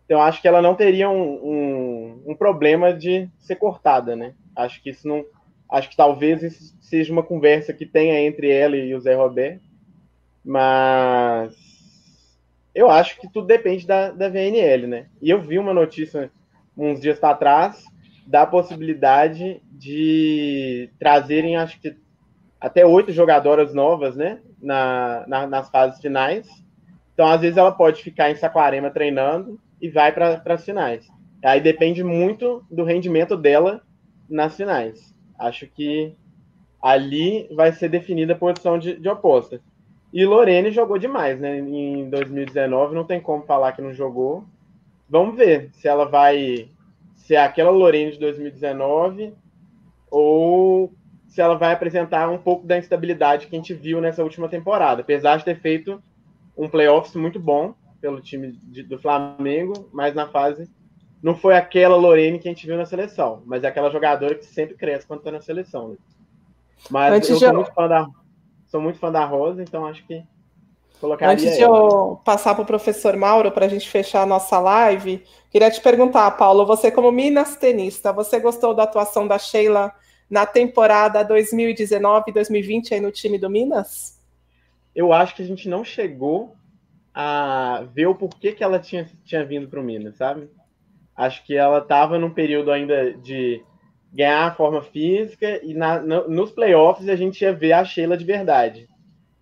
Então, 0.08 0.22
acho 0.22 0.40
que 0.40 0.48
ela 0.48 0.62
não 0.62 0.74
teria 0.74 1.10
um, 1.10 1.34
um, 1.34 2.22
um, 2.28 2.34
problema 2.34 2.94
de 2.94 3.28
ser 3.38 3.56
cortada, 3.56 4.16
né? 4.16 4.32
Acho 4.56 4.82
que 4.82 4.88
isso 4.88 5.06
não. 5.06 5.22
Acho 5.70 5.90
que 5.90 5.96
talvez 5.96 6.42
isso 6.42 6.74
seja 6.80 7.12
uma 7.12 7.22
conversa 7.22 7.74
que 7.74 7.84
tenha 7.84 8.18
entre 8.18 8.50
ela 8.50 8.74
e 8.74 8.94
o 8.94 9.00
Zé 9.00 9.14
Roberto. 9.14 9.68
Mas 10.42 11.54
eu 12.74 12.88
acho 12.88 13.20
que 13.20 13.30
tudo 13.30 13.46
depende 13.46 13.86
da, 13.86 14.10
da 14.10 14.30
VNL, 14.30 14.86
né? 14.86 15.08
E 15.20 15.28
eu 15.28 15.42
vi 15.42 15.58
uma 15.58 15.74
notícia 15.74 16.32
uns 16.74 17.02
dias 17.02 17.18
para 17.18 17.36
trás 17.36 17.84
da 18.26 18.46
possibilidade 18.46 19.60
de 19.70 20.88
trazerem, 20.98 21.58
acho 21.58 21.78
que 21.78 21.94
até 22.58 22.86
oito 22.86 23.12
jogadoras 23.12 23.74
novas, 23.74 24.16
né? 24.16 24.40
Na, 24.58 25.26
na, 25.28 25.46
nas 25.46 25.68
fases 25.68 26.00
finais. 26.00 26.48
Então, 27.12 27.26
às 27.26 27.42
vezes, 27.42 27.58
ela 27.58 27.72
pode 27.72 28.02
ficar 28.02 28.30
em 28.30 28.36
Saquarema 28.36 28.90
treinando 28.90 29.60
e 29.80 29.88
vai 29.88 30.12
para 30.12 30.42
as 30.46 30.64
finais. 30.64 31.08
Aí 31.44 31.60
depende 31.60 32.02
muito 32.02 32.64
do 32.70 32.84
rendimento 32.84 33.36
dela 33.36 33.82
nas 34.28 34.56
finais. 34.56 35.14
Acho 35.38 35.66
que 35.66 36.14
ali 36.82 37.48
vai 37.54 37.72
ser 37.72 37.88
definida 37.88 38.32
a 38.32 38.38
posição 38.38 38.78
de, 38.78 38.98
de 38.98 39.08
oposta. 39.08 39.60
E 40.12 40.24
Lorene 40.24 40.70
jogou 40.70 40.98
demais, 40.98 41.38
né? 41.38 41.58
Em 41.58 42.08
2019, 42.08 42.94
não 42.94 43.04
tem 43.04 43.20
como 43.20 43.44
falar 43.44 43.72
que 43.72 43.82
não 43.82 43.92
jogou. 43.92 44.44
Vamos 45.08 45.36
ver 45.36 45.70
se 45.72 45.86
ela 45.86 46.06
vai 46.06 46.68
ser 47.14 47.36
aquela 47.36 47.70
Lorene 47.70 48.12
de 48.12 48.18
2019 48.18 49.34
ou 50.10 50.92
se 51.26 51.40
ela 51.40 51.56
vai 51.56 51.72
apresentar 51.72 52.28
um 52.30 52.38
pouco 52.38 52.66
da 52.66 52.78
instabilidade 52.78 53.46
que 53.46 53.54
a 53.54 53.58
gente 53.58 53.74
viu 53.74 54.00
nessa 54.00 54.22
última 54.22 54.48
temporada. 54.48 55.02
Apesar 55.02 55.36
de 55.36 55.44
ter 55.44 55.56
feito 55.60 56.02
um 56.56 56.68
playoffs 56.68 57.14
muito 57.14 57.38
bom 57.38 57.74
pelo 58.00 58.20
time 58.20 58.52
de, 58.64 58.82
do 58.82 58.98
Flamengo, 58.98 59.88
mas 59.92 60.14
na 60.14 60.28
fase 60.28 60.68
não 61.22 61.34
foi 61.34 61.56
aquela 61.56 61.96
Lorene 61.96 62.38
que 62.38 62.48
a 62.48 62.52
gente 62.52 62.66
viu 62.66 62.76
na 62.76 62.86
seleção, 62.86 63.42
mas 63.44 63.64
é 63.64 63.68
aquela 63.68 63.90
jogadora 63.90 64.34
que 64.34 64.44
sempre 64.44 64.76
cresce 64.76 65.06
quando 65.06 65.20
está 65.20 65.32
na 65.32 65.40
seleção. 65.40 65.88
Né? 65.88 65.96
Mas 66.90 67.12
Antes 67.12 67.30
eu 67.30 67.38
sou, 67.38 67.54
muito 67.54 67.74
fã 67.74 67.88
da, 67.88 68.06
sou 68.66 68.80
muito 68.80 68.98
fã 68.98 69.10
da 69.10 69.24
Rosa, 69.24 69.62
então 69.62 69.84
acho 69.84 70.06
que 70.06 70.22
colocaria. 71.00 71.34
Antes 71.34 71.56
de 71.56 71.62
eu 71.62 72.20
passar 72.24 72.54
para 72.54 72.62
o 72.62 72.66
professor 72.66 73.16
Mauro 73.16 73.50
para 73.50 73.66
a 73.66 73.68
gente 73.68 73.88
fechar 73.88 74.22
a 74.22 74.26
nossa 74.26 74.58
live, 74.60 75.24
queria 75.50 75.70
te 75.70 75.80
perguntar, 75.80 76.30
Paulo, 76.32 76.64
você 76.64 76.90
como 76.90 77.10
Minas 77.10 77.56
tenista, 77.56 78.12
você 78.12 78.38
gostou 78.38 78.74
da 78.74 78.84
atuação 78.84 79.26
da 79.26 79.38
Sheila 79.38 79.92
na 80.30 80.46
temporada 80.46 81.26
2019-2020 81.26 82.92
aí 82.92 83.00
no 83.00 83.10
time 83.10 83.38
do 83.38 83.50
Minas? 83.50 84.18
Eu 84.94 85.12
acho 85.12 85.34
que 85.34 85.42
a 85.42 85.46
gente 85.46 85.68
não 85.68 85.84
chegou 85.84 86.54
a 87.20 87.84
ver 87.92 88.06
o 88.06 88.14
porquê 88.14 88.52
que 88.52 88.62
ela 88.62 88.78
tinha, 88.78 89.04
tinha 89.24 89.44
vindo 89.44 89.66
para 89.66 89.80
o 89.80 89.82
Minas, 89.82 90.14
sabe? 90.14 90.48
Acho 91.16 91.44
que 91.44 91.56
ela 91.56 91.78
estava 91.78 92.16
num 92.16 92.30
período 92.30 92.70
ainda 92.70 93.12
de 93.12 93.60
ganhar 94.12 94.46
a 94.46 94.54
forma 94.54 94.80
física 94.82 95.60
e 95.64 95.74
na, 95.74 95.98
no, 95.98 96.28
nos 96.28 96.52
playoffs 96.52 97.08
a 97.08 97.16
gente 97.16 97.42
ia 97.42 97.52
ver 97.52 97.72
a 97.72 97.84
Sheila 97.84 98.16
de 98.16 98.24
verdade. 98.24 98.88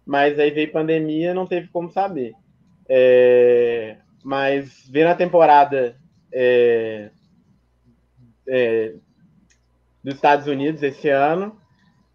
Mas 0.07 0.39
aí 0.39 0.51
veio 0.51 0.73
pandemia, 0.73 1.35
não 1.35 1.47
teve 1.47 1.69
como 1.69 1.91
saber. 1.91 2.33
É, 2.89 3.99
mas 4.25 4.89
ver 4.89 5.05
na 5.05 5.15
temporada 5.15 5.99
é, 6.33 7.11
é, 8.49 8.95
dos 10.03 10.15
Estados 10.15 10.47
Unidos 10.47 10.83
esse 10.83 11.11
ano, 11.11 11.61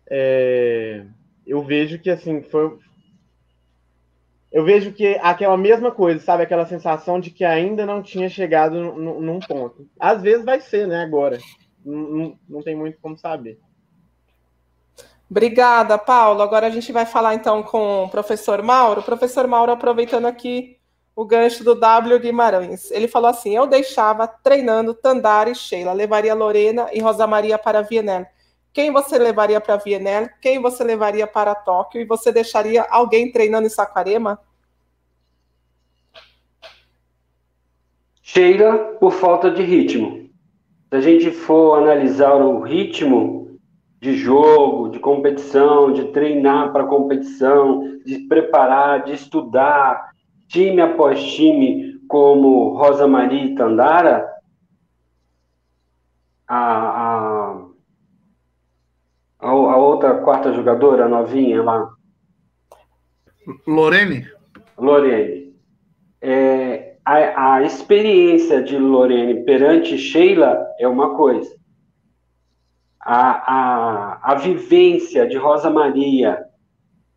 é, 0.09 1.05
eu 1.45 1.61
vejo 1.61 1.99
que 1.99 2.09
assim 2.09 2.41
foi, 2.41 2.79
eu 4.51 4.65
vejo 4.65 4.91
que 4.91 5.17
aquela 5.21 5.55
mesma 5.55 5.91
coisa, 5.91 6.19
sabe? 6.19 6.43
Aquela 6.43 6.65
sensação 6.65 7.19
de 7.19 7.31
que 7.31 7.45
ainda 7.45 7.85
não 7.85 8.03
tinha 8.03 8.27
chegado 8.27 8.75
num 8.75 9.39
ponto. 9.39 9.87
Às 9.97 10.21
vezes 10.21 10.43
vai 10.43 10.59
ser, 10.59 10.87
né? 10.87 11.01
Agora. 11.01 11.39
Não, 11.83 12.61
tem 12.63 12.75
muito 12.75 12.99
como 13.01 13.17
saber. 13.17 13.59
Obrigada, 15.29 15.97
Paulo. 15.97 16.41
Agora 16.41 16.67
a 16.67 16.69
gente 16.69 16.91
vai 16.91 17.05
falar 17.05 17.33
então 17.33 17.63
com 17.63 18.03
o 18.03 18.09
professor 18.09 18.61
Mauro. 18.61 19.01
Professor 19.01 19.47
Mauro, 19.47 19.71
aproveitando 19.71 20.25
aqui 20.25 20.77
o 21.15 21.23
gancho 21.25 21.63
do 21.63 21.73
W 21.73 22.19
Guimarães. 22.19 22.91
Ele 22.91 23.07
falou 23.07 23.29
assim: 23.29 23.55
Eu 23.55 23.65
deixava 23.65 24.27
treinando 24.27 24.93
Tandara 24.93 25.49
e 25.49 25.55
Sheila, 25.55 25.93
levaria 25.93 26.33
Lorena 26.33 26.89
e 26.91 26.99
Rosa 26.99 27.25
Maria 27.25 27.57
para 27.57 27.81
Vienel. 27.81 28.25
Quem 28.73 28.91
você 28.91 29.17
levaria 29.17 29.59
para 29.59 29.77
Vienel? 29.77 30.29
Quem 30.41 30.61
você 30.61 30.83
levaria 30.83 31.27
para 31.27 31.53
Tóquio? 31.53 32.01
E 32.01 32.05
você 32.05 32.31
deixaria 32.31 32.83
alguém 32.89 33.31
treinando 33.31 33.67
em 33.67 33.69
Saquarema? 33.69 34.39
Sheila, 38.21 38.95
por 38.99 39.11
falta 39.11 39.51
de 39.51 39.61
ritmo. 39.61 40.29
Se 40.89 40.95
a 40.95 41.01
gente 41.01 41.31
for 41.31 41.79
analisar 41.79 42.33
o 42.35 42.61
ritmo 42.61 43.59
de 43.99 44.15
jogo, 44.15 44.89
de 44.89 44.99
competição, 44.99 45.91
de 45.91 46.05
treinar 46.05 46.71
para 46.71 46.87
competição, 46.87 47.99
de 48.05 48.19
preparar, 48.27 49.03
de 49.03 49.13
estudar, 49.13 50.11
time 50.47 50.81
após 50.81 51.21
time, 51.33 51.99
como 52.07 52.73
Rosa 52.77 53.05
Maria 53.05 53.45
e 53.45 53.55
Tandara, 53.55 54.27
a, 56.47 56.57
a 56.57 57.40
a, 59.41 59.49
a 59.49 59.77
outra 59.77 60.15
quarta 60.15 60.53
jogadora, 60.53 61.09
novinha 61.09 61.63
lá. 61.63 61.89
Lorene? 63.67 64.27
Lorene. 64.77 65.55
É, 66.21 66.95
a, 67.03 67.55
a 67.55 67.63
experiência 67.63 68.61
de 68.61 68.77
Lorene 68.77 69.43
perante 69.43 69.97
Sheila 69.97 70.63
é 70.79 70.87
uma 70.87 71.15
coisa. 71.15 71.59
A, 72.99 73.31
a, 73.31 74.31
a 74.31 74.35
vivência 74.35 75.27
de 75.27 75.35
Rosa 75.35 75.71
Maria, 75.71 76.39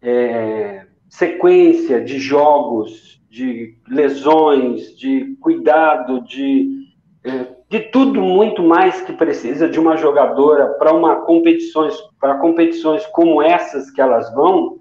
é, 0.01 0.87
sequência 1.11 2.03
de 2.03 2.19
jogos, 2.19 3.23
de 3.29 3.77
lesões, 3.87 4.97
de 4.97 5.37
cuidado, 5.41 6.23
de 6.23 6.89
é, 7.23 7.54
de 7.69 7.81
tudo 7.81 8.21
muito 8.21 8.63
mais 8.63 9.01
que 9.01 9.13
precisa 9.13 9.69
de 9.69 9.81
uma 9.81 9.97
jogadora 9.97 10.75
para 10.75 10.93
uma 10.93 11.17
competições 11.23 11.97
para 12.21 12.39
competições 12.39 13.05
como 13.07 13.43
essas 13.43 13.91
que 13.91 14.01
elas 14.01 14.33
vão, 14.35 14.79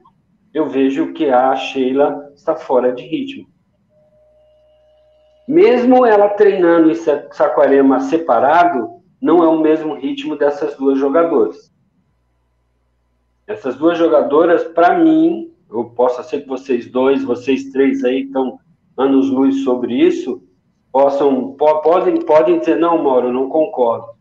eu 0.54 0.68
vejo 0.70 1.14
que 1.14 1.30
a 1.30 1.56
Sheila 1.56 2.32
está 2.36 2.56
fora 2.56 2.94
de 2.94 3.04
ritmo. 3.04 3.48
Mesmo 5.48 6.06
ela 6.06 6.30
treinando 6.30 6.90
em 6.90 6.96
Saquarema 6.96 8.00
separado, 8.02 9.02
não 9.22 9.44
é 9.44 9.48
o 9.48 9.60
mesmo 9.60 9.96
ritmo 9.96 10.38
dessas 10.38 10.76
duas 10.78 10.98
jogadoras. 10.98 11.72
Essas 13.48 13.76
duas 13.76 13.98
jogadoras, 13.98 14.64
para 14.64 14.98
mim, 14.98 15.52
eu 15.70 15.86
posso 15.86 16.24
ser 16.24 16.42
que 16.42 16.48
vocês 16.48 16.90
dois, 16.90 17.24
vocês 17.24 17.72
três 17.72 18.04
aí 18.04 18.24
estão 18.24 18.60
anos 18.98 19.30
luz 19.30 19.64
sobre 19.64 19.96
isso, 19.96 20.42
possam 20.94 21.54
podem 21.58 22.24
podem 22.24 22.60
dizer 22.60 22.78
não, 22.78 23.04
Mauro, 23.04 23.34
não 23.34 23.50
concordo. 23.50 24.14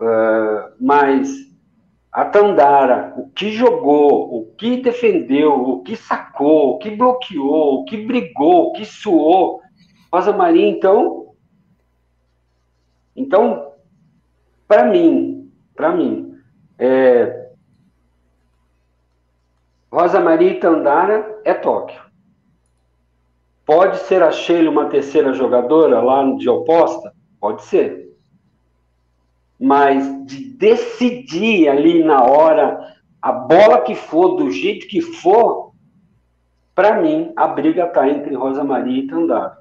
Uh, 0.00 0.72
mas 0.80 1.28
a 2.12 2.24
Tandara, 2.24 3.12
o 3.16 3.28
que 3.30 3.50
jogou, 3.50 4.32
o 4.32 4.54
que 4.54 4.76
defendeu, 4.76 5.52
o 5.52 5.82
que 5.82 5.96
sacou, 5.96 6.70
o 6.70 6.78
que 6.78 6.92
bloqueou, 6.92 7.80
o 7.80 7.84
que 7.84 7.96
brigou, 8.06 8.68
o 8.68 8.72
que 8.72 8.84
suou, 8.84 9.60
Rosa 10.12 10.32
Maria, 10.32 10.68
então, 10.68 11.34
então, 13.16 13.72
para 14.68 14.84
mim, 14.84 15.52
para 15.74 15.90
mim, 15.90 16.38
é, 16.78 17.50
Rosa 19.92 20.20
Maria 20.20 20.52
e 20.52 20.60
Tandara 20.60 21.40
é 21.44 21.54
Tóquio. 21.54 22.00
Pode 23.66 23.98
ser 24.00 24.22
a 24.22 24.30
Sheila 24.30 24.70
uma 24.70 24.86
terceira 24.86 25.32
jogadora 25.32 26.00
lá 26.00 26.22
de 26.36 26.48
oposta? 26.48 27.14
Pode 27.40 27.62
ser. 27.62 28.12
Mas 29.58 30.26
de 30.26 30.44
decidir 30.44 31.68
ali 31.68 32.04
na 32.04 32.22
hora, 32.22 32.94
a 33.22 33.32
bola 33.32 33.80
que 33.80 33.94
for, 33.94 34.36
do 34.36 34.50
jeito 34.50 34.86
que 34.86 35.00
for, 35.00 35.72
para 36.74 37.00
mim, 37.00 37.32
a 37.36 37.46
briga 37.46 37.86
está 37.86 38.06
entre 38.08 38.34
Rosa 38.34 38.62
Maria 38.62 38.98
e 38.98 39.06
Tandara. 39.06 39.56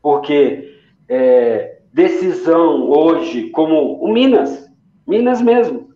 Porque 0.00 0.78
é, 1.06 1.80
decisão 1.92 2.88
hoje, 2.88 3.50
como 3.50 4.02
o 4.02 4.10
Minas, 4.10 4.66
Minas 5.06 5.42
mesmo, 5.42 5.90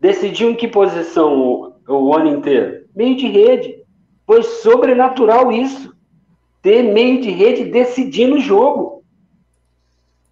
decidiu 0.00 0.50
em 0.50 0.54
que 0.54 0.66
posição 0.66 1.38
o, 1.38 1.74
o 1.86 2.16
ano 2.16 2.28
inteiro? 2.28 2.86
Meio 2.94 3.16
de 3.16 3.26
rede. 3.26 3.84
Foi 4.24 4.42
sobrenatural 4.42 5.52
isso 5.52 5.90
ter 6.62 6.82
meio 6.82 7.20
de 7.20 7.30
rede 7.30 7.64
decidindo 7.64 8.36
o 8.36 8.40
jogo. 8.40 9.02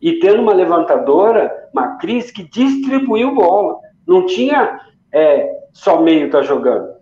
E 0.00 0.20
tendo 0.20 0.42
uma 0.42 0.52
levantadora, 0.52 1.68
uma 1.73 1.97
Cris, 1.97 2.31
que 2.31 2.44
distribuiu 2.44 3.34
bola. 3.34 3.78
Não 4.07 4.26
tinha 4.26 4.81
é, 5.12 5.50
só 5.73 6.00
meio 6.00 6.31
tá 6.31 6.42
jogando. 6.42 6.97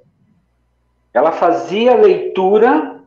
Ela 1.13 1.33
fazia 1.33 1.95
leitura 1.95 3.01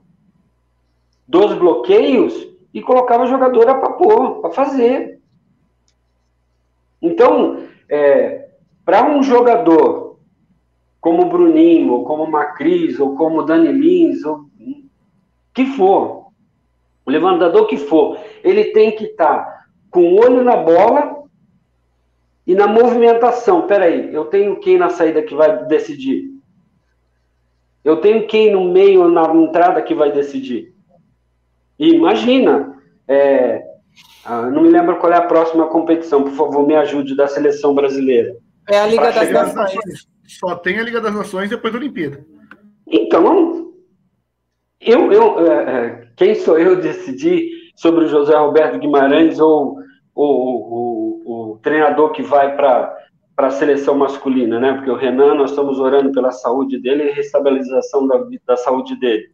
dos 1.28 1.54
bloqueios 1.54 2.48
e 2.74 2.82
colocava 2.82 3.24
a 3.24 3.28
jogadora 3.28 3.76
para 3.76 3.94
pôr, 3.94 4.42
para 4.42 4.52
fazer. 4.52 5.20
Então, 7.02 7.64
é, 7.88 8.50
para 8.84 9.08
um 9.08 9.22
jogador 9.24 10.18
como 11.00 11.24
o 11.24 11.30
Bruninho, 11.30 11.94
ou 11.94 12.04
como 12.04 12.24
o 12.24 12.32
Macris, 12.32 13.00
ou 13.00 13.16
como 13.16 13.40
o 13.40 13.44
Dani 13.44 13.72
Lins, 13.72 14.24
ou 14.26 14.49
que 15.54 15.66
for, 15.66 16.28
o 17.06 17.12
levantador 17.12 17.68
que 17.68 17.78
for, 17.78 18.20
ele 18.44 18.66
tem 18.66 18.96
que 18.96 19.06
estar 19.06 19.38
tá 19.38 19.66
com 19.90 20.02
o 20.02 20.20
olho 20.20 20.44
na 20.44 20.56
bola 20.56 21.24
e 22.46 22.54
na 22.56 22.68
movimentação. 22.68 23.68
Peraí, 23.68 24.14
eu 24.14 24.26
tenho 24.26 24.60
quem 24.60 24.78
na 24.78 24.90
saída 24.90 25.22
que 25.22 25.36
vai 25.36 25.66
decidir? 25.66 26.30
Eu 27.84 27.98
tenho 27.98 28.28
quem 28.28 28.52
no 28.52 28.72
meio 28.72 29.04
ou 29.04 29.10
na 29.10 29.24
entrada 29.34 29.82
que 29.82 29.96
vai 29.96 30.12
decidir? 30.12 30.74
E 31.78 31.94
imagina, 31.94 32.78
é, 33.08 33.64
ah, 34.26 34.50
não 34.50 34.62
me 34.62 34.70
lembro 34.70 34.98
qual 34.98 35.12
é 35.12 35.18
a 35.18 35.26
próxima 35.26 35.68
competição, 35.68 36.24
por 36.24 36.34
favor, 36.34 36.68
me 36.68 36.76
ajude, 36.76 37.16
da 37.16 37.28
seleção 37.28 37.74
brasileira. 37.74 38.36
É 38.68 38.80
a 38.80 38.86
Liga 38.86 39.12
das 39.12 39.32
Nações. 39.32 40.08
só 40.28 40.56
tem 40.56 40.78
a 40.78 40.84
Liga 40.84 41.02
das 41.02 41.16
Nações 41.16 41.50
depois 41.50 41.74
da 41.74 41.80
Olimpíada. 41.80 42.24
Então, 42.86 43.69
eu, 44.82 45.12
eu, 45.12 45.52
é, 45.52 45.54
é, 45.54 46.08
quem 46.16 46.36
sou 46.36 46.58
eu 46.58 46.80
decidir 46.80 47.50
sobre 47.76 48.06
o 48.06 48.08
José 48.08 48.36
Roberto 48.36 48.80
Guimarães 48.80 49.40
ou 49.40 49.78
o, 50.16 51.60
treinador 51.62 52.12
que 52.12 52.22
vai 52.22 52.56
para 52.56 52.96
a 53.38 53.50
seleção 53.50 53.98
masculina, 53.98 54.60
né? 54.60 54.74
Porque 54.74 54.90
o 54.90 54.96
Renan, 54.96 55.36
nós 55.36 55.52
estamos 55.52 55.80
orando 55.80 56.12
pela 56.12 56.32
saúde 56.32 56.80
dele 56.80 57.04
e 57.04 57.12
restabilização 57.12 58.08
da, 58.08 58.26
da 58.48 58.58
saúde 58.58 58.98
dele. 58.98 59.30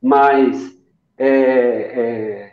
Mas 0.00 0.76
é, 1.18 1.28
é, 1.28 2.52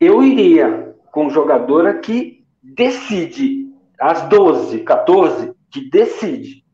eu 0.00 0.22
iria 0.22 0.94
com 1.12 1.30
jogadora 1.30 1.94
que 1.98 2.44
decide, 2.62 3.66
às 3.98 4.28
12, 4.28 4.80
14, 4.80 5.54
que 5.70 5.88
decide. 5.88 6.64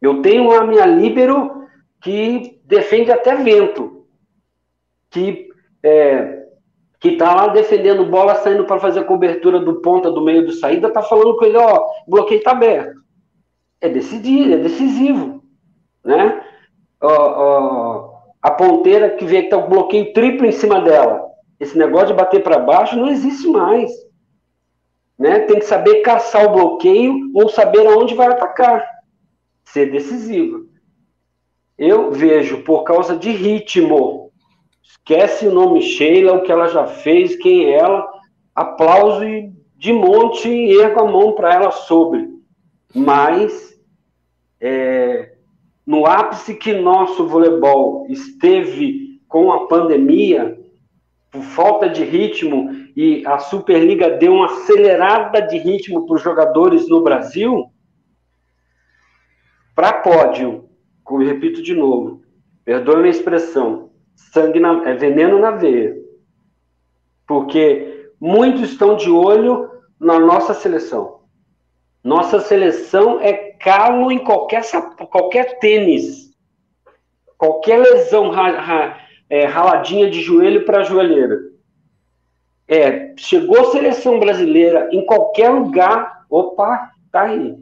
Eu 0.00 0.22
tenho 0.22 0.50
a 0.52 0.64
minha 0.64 0.86
líbero 0.86 1.66
que 2.00 2.59
defende 2.70 3.10
até 3.10 3.34
vento, 3.34 4.06
que 5.10 5.48
é, 5.82 6.46
que 7.00 7.16
tá 7.16 7.34
lá 7.34 7.48
defendendo 7.48 8.06
bola, 8.06 8.36
saindo 8.36 8.64
para 8.64 8.78
fazer 8.78 9.00
a 9.00 9.04
cobertura 9.04 9.58
do 9.58 9.80
ponta 9.80 10.10
do 10.10 10.22
meio 10.22 10.46
do 10.46 10.52
saída, 10.52 10.92
tá 10.92 11.02
falando 11.02 11.36
com 11.36 11.44
ele, 11.44 11.56
ó, 11.56 11.86
bloqueio 12.06 12.42
tá 12.42 12.52
aberto. 12.52 13.00
É 13.80 13.88
decidido, 13.88 14.54
é 14.54 14.56
decisivo, 14.58 15.42
né? 16.04 16.44
Ó, 17.00 17.08
ó, 17.08 18.20
a 18.40 18.50
ponteira 18.52 19.10
que 19.10 19.24
vê 19.24 19.42
que 19.42 19.48
tá 19.48 19.56
o 19.56 19.68
bloqueio 19.68 20.12
triplo 20.12 20.46
em 20.46 20.52
cima 20.52 20.80
dela. 20.80 21.28
Esse 21.58 21.76
negócio 21.76 22.08
de 22.08 22.14
bater 22.14 22.42
para 22.42 22.58
baixo 22.58 22.96
não 22.96 23.08
existe 23.08 23.48
mais. 23.48 23.90
Né? 25.18 25.40
Tem 25.40 25.58
que 25.58 25.64
saber 25.64 26.02
caçar 26.02 26.46
o 26.46 26.52
bloqueio 26.52 27.30
ou 27.34 27.48
saber 27.48 27.86
aonde 27.86 28.14
vai 28.14 28.28
atacar. 28.28 28.86
Ser 29.64 29.90
decisivo. 29.90 30.69
Eu 31.80 32.12
vejo, 32.12 32.62
por 32.62 32.82
causa 32.82 33.16
de 33.16 33.30
ritmo, 33.30 34.30
esquece 34.82 35.48
o 35.48 35.54
nome 35.54 35.80
Sheila, 35.80 36.34
o 36.34 36.42
que 36.42 36.52
ela 36.52 36.68
já 36.68 36.86
fez, 36.86 37.36
quem 37.36 37.64
é 37.64 37.78
ela, 37.78 38.06
aplauso 38.54 39.24
de 39.78 39.90
monte 39.90 40.46
e 40.46 40.78
ergo 40.78 41.00
a 41.00 41.10
mão 41.10 41.32
para 41.32 41.54
ela 41.54 41.70
sobre. 41.70 42.28
Mas, 42.94 43.80
é, 44.60 45.36
no 45.86 46.04
ápice 46.04 46.54
que 46.54 46.74
nosso 46.74 47.26
voleibol 47.26 48.06
esteve 48.10 49.18
com 49.26 49.50
a 49.50 49.66
pandemia, 49.66 50.60
por 51.30 51.40
falta 51.40 51.88
de 51.88 52.04
ritmo, 52.04 52.68
e 52.94 53.24
a 53.24 53.38
Superliga 53.38 54.18
deu 54.18 54.34
uma 54.34 54.52
acelerada 54.52 55.40
de 55.40 55.56
ritmo 55.56 56.04
para 56.04 56.16
os 56.16 56.22
jogadores 56.22 56.86
no 56.90 57.00
Brasil, 57.00 57.70
para 59.74 59.94
pódio, 59.94 60.68
como 61.10 61.24
repito 61.24 61.60
de 61.60 61.74
novo, 61.74 62.22
perdoe 62.64 63.08
a 63.08 63.10
expressão, 63.10 63.90
sangue 64.14 64.60
na, 64.60 64.88
é 64.88 64.94
veneno 64.94 65.40
na 65.40 65.50
veia. 65.50 65.96
Porque 67.26 68.12
muitos 68.20 68.70
estão 68.70 68.94
de 68.94 69.10
olho 69.10 69.68
na 69.98 70.20
nossa 70.20 70.54
seleção. 70.54 71.22
Nossa 72.02 72.38
seleção 72.38 73.20
é 73.20 73.32
calo 73.58 74.12
em 74.12 74.20
qualquer, 74.20 74.62
qualquer 75.10 75.58
tênis. 75.58 76.30
Qualquer 77.36 77.80
lesão 77.80 78.30
ra, 78.30 78.60
ra, 78.60 79.00
é, 79.28 79.46
raladinha 79.46 80.08
de 80.08 80.20
joelho 80.20 80.64
para 80.64 80.84
joelheira. 80.84 81.40
É, 82.68 83.16
chegou 83.16 83.62
a 83.62 83.72
seleção 83.72 84.20
brasileira 84.20 84.88
em 84.92 85.04
qualquer 85.04 85.50
lugar, 85.50 86.24
opa, 86.30 86.92
tá 87.10 87.22
aí. 87.22 87.56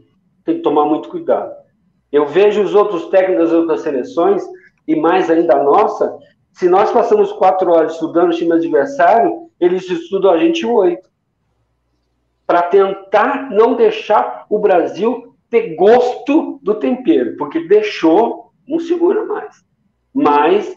Tem 0.44 0.56
que 0.56 0.62
tomar 0.62 0.84
muito 0.84 1.08
cuidado. 1.08 1.57
Eu 2.10 2.26
vejo 2.26 2.62
os 2.62 2.74
outros 2.74 3.06
técnicos 3.06 3.50
das 3.50 3.52
outras 3.52 3.80
seleções, 3.82 4.42
e 4.86 4.96
mais 4.96 5.30
ainda 5.30 5.56
a 5.56 5.62
nossa, 5.62 6.16
se 6.52 6.68
nós 6.68 6.90
passamos 6.90 7.30
quatro 7.32 7.70
horas 7.70 7.92
estudando 7.92 8.30
o 8.30 8.36
time 8.36 8.52
adversário, 8.52 9.48
eles 9.60 9.88
estudam 9.88 10.30
a 10.30 10.38
gente 10.38 10.64
oito. 10.66 11.08
Para 12.46 12.62
tentar 12.62 13.50
não 13.50 13.74
deixar 13.74 14.46
o 14.48 14.58
Brasil 14.58 15.36
ter 15.50 15.74
gosto 15.76 16.58
do 16.62 16.74
tempero, 16.74 17.36
porque 17.36 17.68
deixou, 17.68 18.52
não 18.66 18.78
segura 18.78 19.24
mais. 19.24 19.62
Mas 20.12 20.76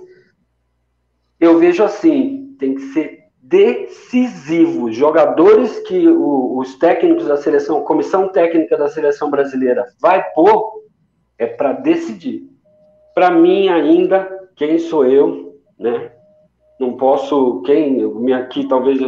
eu 1.40 1.58
vejo 1.58 1.84
assim, 1.84 2.56
tem 2.60 2.76
que 2.76 2.82
ser 2.94 3.22
decisivo. 3.42 4.92
Jogadores 4.92 5.80
que 5.80 6.08
os 6.08 6.76
técnicos 6.76 7.26
da 7.26 7.38
seleção, 7.38 7.84
comissão 7.84 8.30
técnica 8.30 8.78
da 8.78 8.88
seleção 8.88 9.30
brasileira 9.30 9.86
vai 10.00 10.24
pôr, 10.34 10.81
é 11.42 11.48
para 11.48 11.74
decidir. 11.74 12.48
Para 13.16 13.32
mim, 13.32 13.68
ainda, 13.68 14.30
quem 14.56 14.78
sou 14.78 15.06
eu, 15.08 15.60
né? 15.78 16.12
Não 16.80 16.96
posso, 16.96 17.64
quem, 17.64 18.06
me 18.14 18.32
aqui 18.32 18.68
talvez 18.68 19.00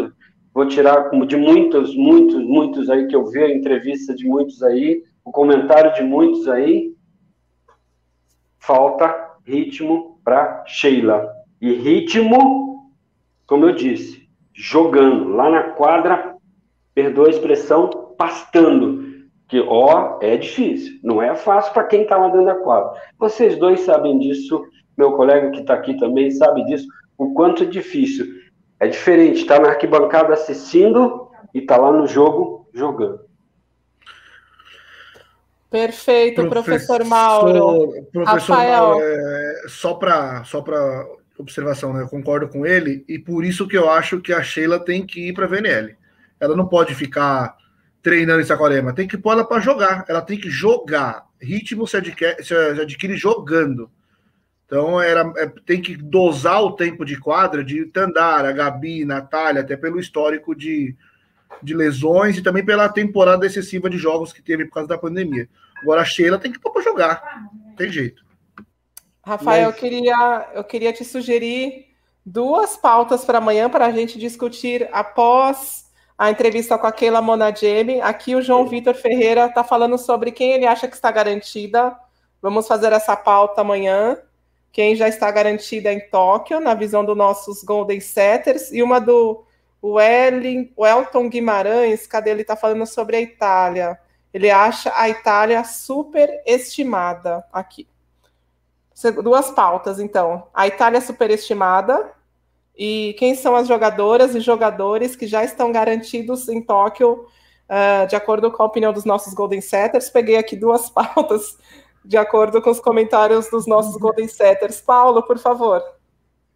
vou 0.51 0.67
tirar 0.67 1.11
de 1.11 1.37
muitos, 1.37 1.95
muitos, 1.95 2.43
muitos 2.43 2.89
aí 2.89 3.07
que 3.07 3.15
eu 3.15 3.27
vi 3.27 3.43
a 3.43 3.55
entrevista 3.55 4.15
de 4.15 4.27
muitos 4.27 4.63
aí, 4.63 5.03
o 5.23 5.31
comentário 5.31 5.93
de 5.93 6.01
muitos 6.01 6.47
aí. 6.47 6.95
Falta 8.57 9.37
ritmo 9.45 10.19
para 10.23 10.63
Sheila. 10.65 11.31
E 11.61 11.71
ritmo, 11.71 12.91
como 13.45 13.65
eu 13.65 13.75
disse, 13.75 14.27
jogando 14.55 15.29
lá 15.29 15.51
na 15.51 15.63
quadra, 15.71 16.35
perdoa 16.95 17.27
a 17.27 17.31
expressão, 17.31 17.89
pastando 18.17 19.02
que, 19.53 19.59
ó, 19.59 20.17
é 20.19 20.35
difícil, 20.35 20.99
não 21.03 21.21
é 21.21 21.35
fácil 21.35 21.71
para 21.73 21.83
quem 21.83 22.01
está 22.01 22.17
lá 22.17 22.29
dentro 22.29 22.47
da 22.47 22.55
quadra. 22.55 22.99
Vocês 23.19 23.55
dois 23.55 23.81
sabem 23.81 24.17
disso, 24.17 24.65
meu 24.97 25.11
colega 25.11 25.51
que 25.51 25.59
está 25.59 25.75
aqui 25.75 25.95
também 25.99 26.31
sabe 26.31 26.65
disso, 26.65 26.87
o 27.15 27.35
quanto 27.35 27.61
é 27.61 27.65
difícil. 27.67 28.25
É 28.79 28.87
diferente 28.87 29.41
estar 29.41 29.57
tá 29.57 29.61
na 29.61 29.69
arquibancada 29.69 30.33
assistindo 30.33 31.29
e 31.53 31.59
estar 31.59 31.75
tá 31.75 31.81
lá 31.81 31.91
no 31.91 32.07
jogo 32.07 32.67
jogando. 32.73 33.19
Perfeito, 35.69 36.49
professor, 36.49 36.97
professor 36.97 37.05
Mauro. 37.05 37.91
Professor 38.11 38.53
Rafael. 38.55 38.87
Mauro, 38.87 39.03
é, 39.03 39.55
só 39.67 39.93
para 39.93 40.43
só 40.45 40.63
observação, 41.37 41.93
né? 41.93 42.01
Eu 42.01 42.09
concordo 42.09 42.47
com 42.47 42.65
ele, 42.65 43.05
e 43.07 43.19
por 43.19 43.45
isso 43.45 43.67
que 43.67 43.77
eu 43.77 43.87
acho 43.87 44.19
que 44.19 44.33
a 44.33 44.41
Sheila 44.41 44.79
tem 44.79 45.05
que 45.05 45.29
ir 45.29 45.33
para 45.33 45.45
a 45.45 45.47
VNL. 45.47 45.95
Ela 46.39 46.55
não 46.55 46.67
pode 46.67 46.95
ficar 46.95 47.55
treinando 48.03 48.41
em 48.41 48.45
Saquarema, 48.45 48.93
tem 48.93 49.07
que 49.07 49.17
pôr 49.17 49.31
ela 49.31 49.45
para 49.45 49.61
jogar. 49.61 50.03
Ela 50.09 50.21
tem 50.21 50.37
que 50.37 50.49
jogar. 50.49 51.25
Ritmo 51.41 51.87
se 51.87 51.95
adquire, 51.95 52.43
se 52.43 52.53
adquire 52.53 53.15
jogando. 53.15 53.89
Então 54.65 55.01
era, 55.01 55.31
é, 55.37 55.47
tem 55.65 55.81
que 55.81 55.95
dosar 55.95 56.61
o 56.61 56.73
tempo 56.73 57.05
de 57.05 57.17
quadra 57.17 57.63
de 57.63 57.85
Tandara, 57.85 58.51
Gabi, 58.51 59.05
Natália, 59.05 59.61
até 59.61 59.77
pelo 59.77 59.99
histórico 59.99 60.53
de, 60.53 60.95
de 61.61 61.73
lesões 61.73 62.37
e 62.37 62.41
também 62.43 62.65
pela 62.65 62.89
temporada 62.89 63.45
excessiva 63.45 63.89
de 63.89 63.97
jogos 63.97 64.33
que 64.33 64.41
teve 64.41 64.65
por 64.65 64.73
causa 64.73 64.89
da 64.89 64.97
pandemia. 64.97 65.47
Agora 65.81 66.01
a 66.01 66.05
Sheila 66.05 66.37
tem 66.37 66.51
que 66.51 66.59
pôr 66.59 66.71
para 66.71 66.81
jogar. 66.81 67.49
Não 67.53 67.75
tem 67.75 67.89
jeito. 67.89 68.23
Rafael, 69.25 69.67
Mas... 69.67 69.75
eu, 69.75 69.79
queria, 69.79 70.51
eu 70.55 70.63
queria 70.63 70.91
te 70.91 71.05
sugerir 71.05 71.85
duas 72.25 72.75
pautas 72.75 73.23
para 73.23 73.37
amanhã 73.37 73.69
para 73.69 73.85
a 73.85 73.91
gente 73.91 74.19
discutir 74.19 74.89
após 74.91 75.82
a 76.23 76.31
entrevista 76.31 76.77
com 76.77 76.87
a 76.87 76.91
Keila 76.91 77.21
Monagemi. 77.21 77.99
Aqui 77.99 78.33
o 78.33 78.41
João 78.41 78.65
Vitor 78.65 78.95
Ferreira 78.95 79.47
está 79.47 79.61
falando 79.61 79.97
sobre 79.97 80.31
quem 80.31 80.53
ele 80.53 80.65
acha 80.65 80.87
que 80.87 80.95
está 80.95 81.11
garantida. 81.11 81.93
Vamos 82.41 82.65
fazer 82.65 82.93
essa 82.93 83.13
pauta 83.13 83.59
amanhã. 83.59 84.17
Quem 84.71 84.95
já 84.95 85.09
está 85.09 85.29
garantida 85.29 85.91
em 85.91 85.99
Tóquio, 85.99 86.61
na 86.61 86.73
visão 86.75 87.03
dos 87.03 87.17
nossos 87.17 87.61
Golden 87.61 87.99
Setters, 87.99 88.71
e 88.71 88.81
uma 88.81 89.01
do 89.01 89.43
Welton 89.83 91.27
Guimarães, 91.27 92.07
cadê 92.07 92.29
ele 92.29 92.43
está 92.43 92.55
falando 92.55 92.85
sobre 92.85 93.17
a 93.17 93.21
Itália? 93.21 93.99
Ele 94.33 94.49
acha 94.49 94.93
a 94.95 95.09
Itália 95.09 95.61
superestimada 95.65 97.43
aqui. 97.51 97.85
Duas 99.21 99.51
pautas, 99.51 99.99
então. 99.99 100.47
A 100.53 100.67
Itália 100.67 101.01
superestimada, 101.01 102.13
e 102.75 103.15
quem 103.19 103.35
são 103.35 103.55
as 103.55 103.67
jogadoras 103.67 104.33
e 104.33 104.39
jogadores 104.39 105.15
que 105.15 105.27
já 105.27 105.43
estão 105.43 105.71
garantidos 105.71 106.47
em 106.49 106.61
Tóquio, 106.61 107.25
uh, 107.69 108.07
de 108.07 108.15
acordo 108.15 108.51
com 108.51 108.63
a 108.63 108.65
opinião 108.65 108.91
dos 108.91 109.05
nossos 109.05 109.33
Golden 109.33 109.61
Setters. 109.61 110.09
Peguei 110.09 110.37
aqui 110.37 110.55
duas 110.55 110.89
pautas 110.91 111.57
de 112.03 112.17
acordo 112.17 112.61
com 112.61 112.69
os 112.69 112.79
comentários 112.79 113.49
dos 113.49 113.67
nossos 113.67 113.95
Golden 113.97 114.27
Setters. 114.27 114.81
Paulo, 114.81 115.21
por 115.23 115.37
favor. 115.37 115.81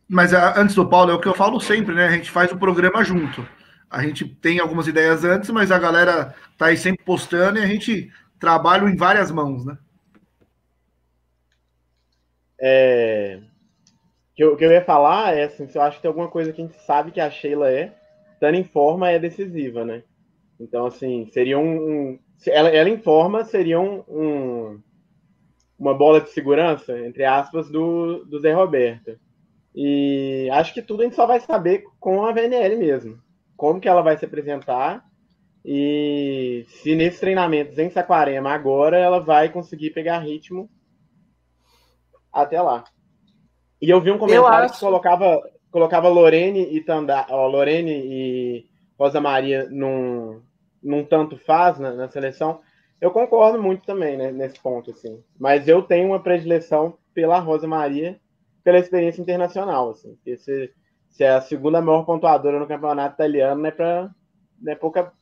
Mas 0.09 0.33
uh, 0.33 0.53
antes 0.55 0.75
do 0.75 0.87
Paulo, 0.87 1.11
é 1.11 1.13
o 1.13 1.19
que 1.19 1.27
eu 1.27 1.35
falo 1.35 1.59
sempre, 1.59 1.93
né? 1.93 2.07
A 2.07 2.11
gente 2.11 2.31
faz 2.31 2.51
o 2.51 2.57
programa 2.57 3.03
junto. 3.03 3.47
A 3.89 4.01
gente 4.03 4.25
tem 4.25 4.59
algumas 4.59 4.87
ideias 4.87 5.23
antes, 5.23 5.49
mas 5.49 5.71
a 5.71 5.79
galera 5.79 6.33
tá 6.57 6.67
aí 6.67 6.77
sempre 6.77 7.05
postando 7.05 7.59
e 7.59 7.63
a 7.63 7.67
gente 7.67 8.11
trabalha 8.39 8.89
em 8.89 8.95
várias 8.95 9.31
mãos, 9.31 9.65
né? 9.65 9.77
É, 12.59 13.39
que 14.37 14.43
eu, 14.43 14.55
que 14.55 14.63
eu 14.63 14.71
ia 14.71 14.85
falar 14.85 15.35
é 15.35 15.45
assim, 15.45 15.67
se 15.67 15.75
eu 15.75 15.81
acho 15.81 15.95
que 15.95 16.03
tem 16.03 16.09
alguma 16.09 16.29
coisa 16.29 16.53
que 16.53 16.61
a 16.61 16.65
gente 16.65 16.79
sabe 16.81 17.11
que 17.11 17.19
a 17.19 17.29
Sheila 17.29 17.71
é, 17.71 17.91
estando 18.33 18.53
em 18.53 18.63
forma 18.63 19.09
é 19.09 19.17
decisiva, 19.17 19.83
né? 19.83 20.03
Então, 20.59 20.85
assim, 20.85 21.27
seria 21.31 21.57
um. 21.57 21.63
um 21.63 22.19
ela, 22.45 22.69
ela 22.69 22.87
em 22.87 22.99
forma 22.99 23.43
seria 23.43 23.79
um, 23.79 24.03
um, 24.07 24.79
uma 25.77 25.95
bola 25.95 26.21
de 26.21 26.29
segurança, 26.29 26.99
entre 26.99 27.25
aspas, 27.25 27.67
do, 27.67 28.25
do 28.25 28.39
Zé 28.39 28.53
Roberto. 28.53 29.19
E 29.73 30.47
acho 30.51 30.71
que 30.71 30.83
tudo 30.83 31.01
a 31.01 31.05
gente 31.05 31.15
só 31.15 31.25
vai 31.25 31.39
saber 31.39 31.83
com 31.99 32.23
a 32.23 32.31
VNL 32.31 32.77
mesmo. 32.77 33.19
Como 33.55 33.79
que 33.79 33.89
ela 33.89 34.03
vai 34.03 34.17
se 34.17 34.25
apresentar 34.25 35.03
e 35.65 36.63
se 36.69 36.95
nesses 36.95 37.19
treinamentos 37.19 37.77
em 37.79 37.89
Saquarema 37.89 38.51
agora 38.51 38.97
ela 38.97 39.19
vai 39.19 39.49
conseguir 39.49 39.89
pegar 39.91 40.19
ritmo 40.19 40.69
até 42.31 42.61
lá. 42.61 42.83
E 43.81 43.89
eu 43.89 44.01
vi 44.01 44.11
um 44.11 44.17
comentário 44.17 44.65
acho... 44.65 44.73
que 44.73 44.79
colocava, 44.79 45.41
colocava 45.71 46.09
Lorene 46.09 46.75
e 46.75 46.81
Tanda, 46.81 47.25
ó, 47.29 47.47
Lorene 47.47 47.91
e 47.91 48.65
Rosa 48.97 49.21
Maria 49.21 49.67
num, 49.69 50.41
num 50.81 51.03
tanto 51.03 51.37
faz 51.37 51.77
na, 51.79 51.93
na 51.93 52.09
seleção. 52.09 52.59
Eu 52.99 53.11
concordo 53.11 53.61
muito 53.61 53.85
também 53.85 54.17
né, 54.17 54.31
nesse 54.31 54.59
ponto, 54.59 54.91
assim. 54.91 55.23
Mas 55.39 55.67
eu 55.67 55.83
tenho 55.83 56.07
uma 56.07 56.19
predileção 56.19 56.97
pela 57.13 57.39
Rosa 57.39 57.67
Maria, 57.67 58.19
pela 58.63 58.79
experiência 58.79 59.21
internacional, 59.21 59.91
assim. 59.91 60.17
Se, 60.37 60.71
se 61.09 61.23
é 61.23 61.29
a 61.29 61.41
segunda 61.41 61.81
maior 61.81 62.03
pontuadora 62.03 62.59
no 62.59 62.67
campeonato 62.67 63.15
italiano, 63.15 63.61
não 63.61 63.69
é 63.69 63.71
para 63.71 64.09
não 64.59 64.71
é 64.71 64.75
pouca 64.75 65.13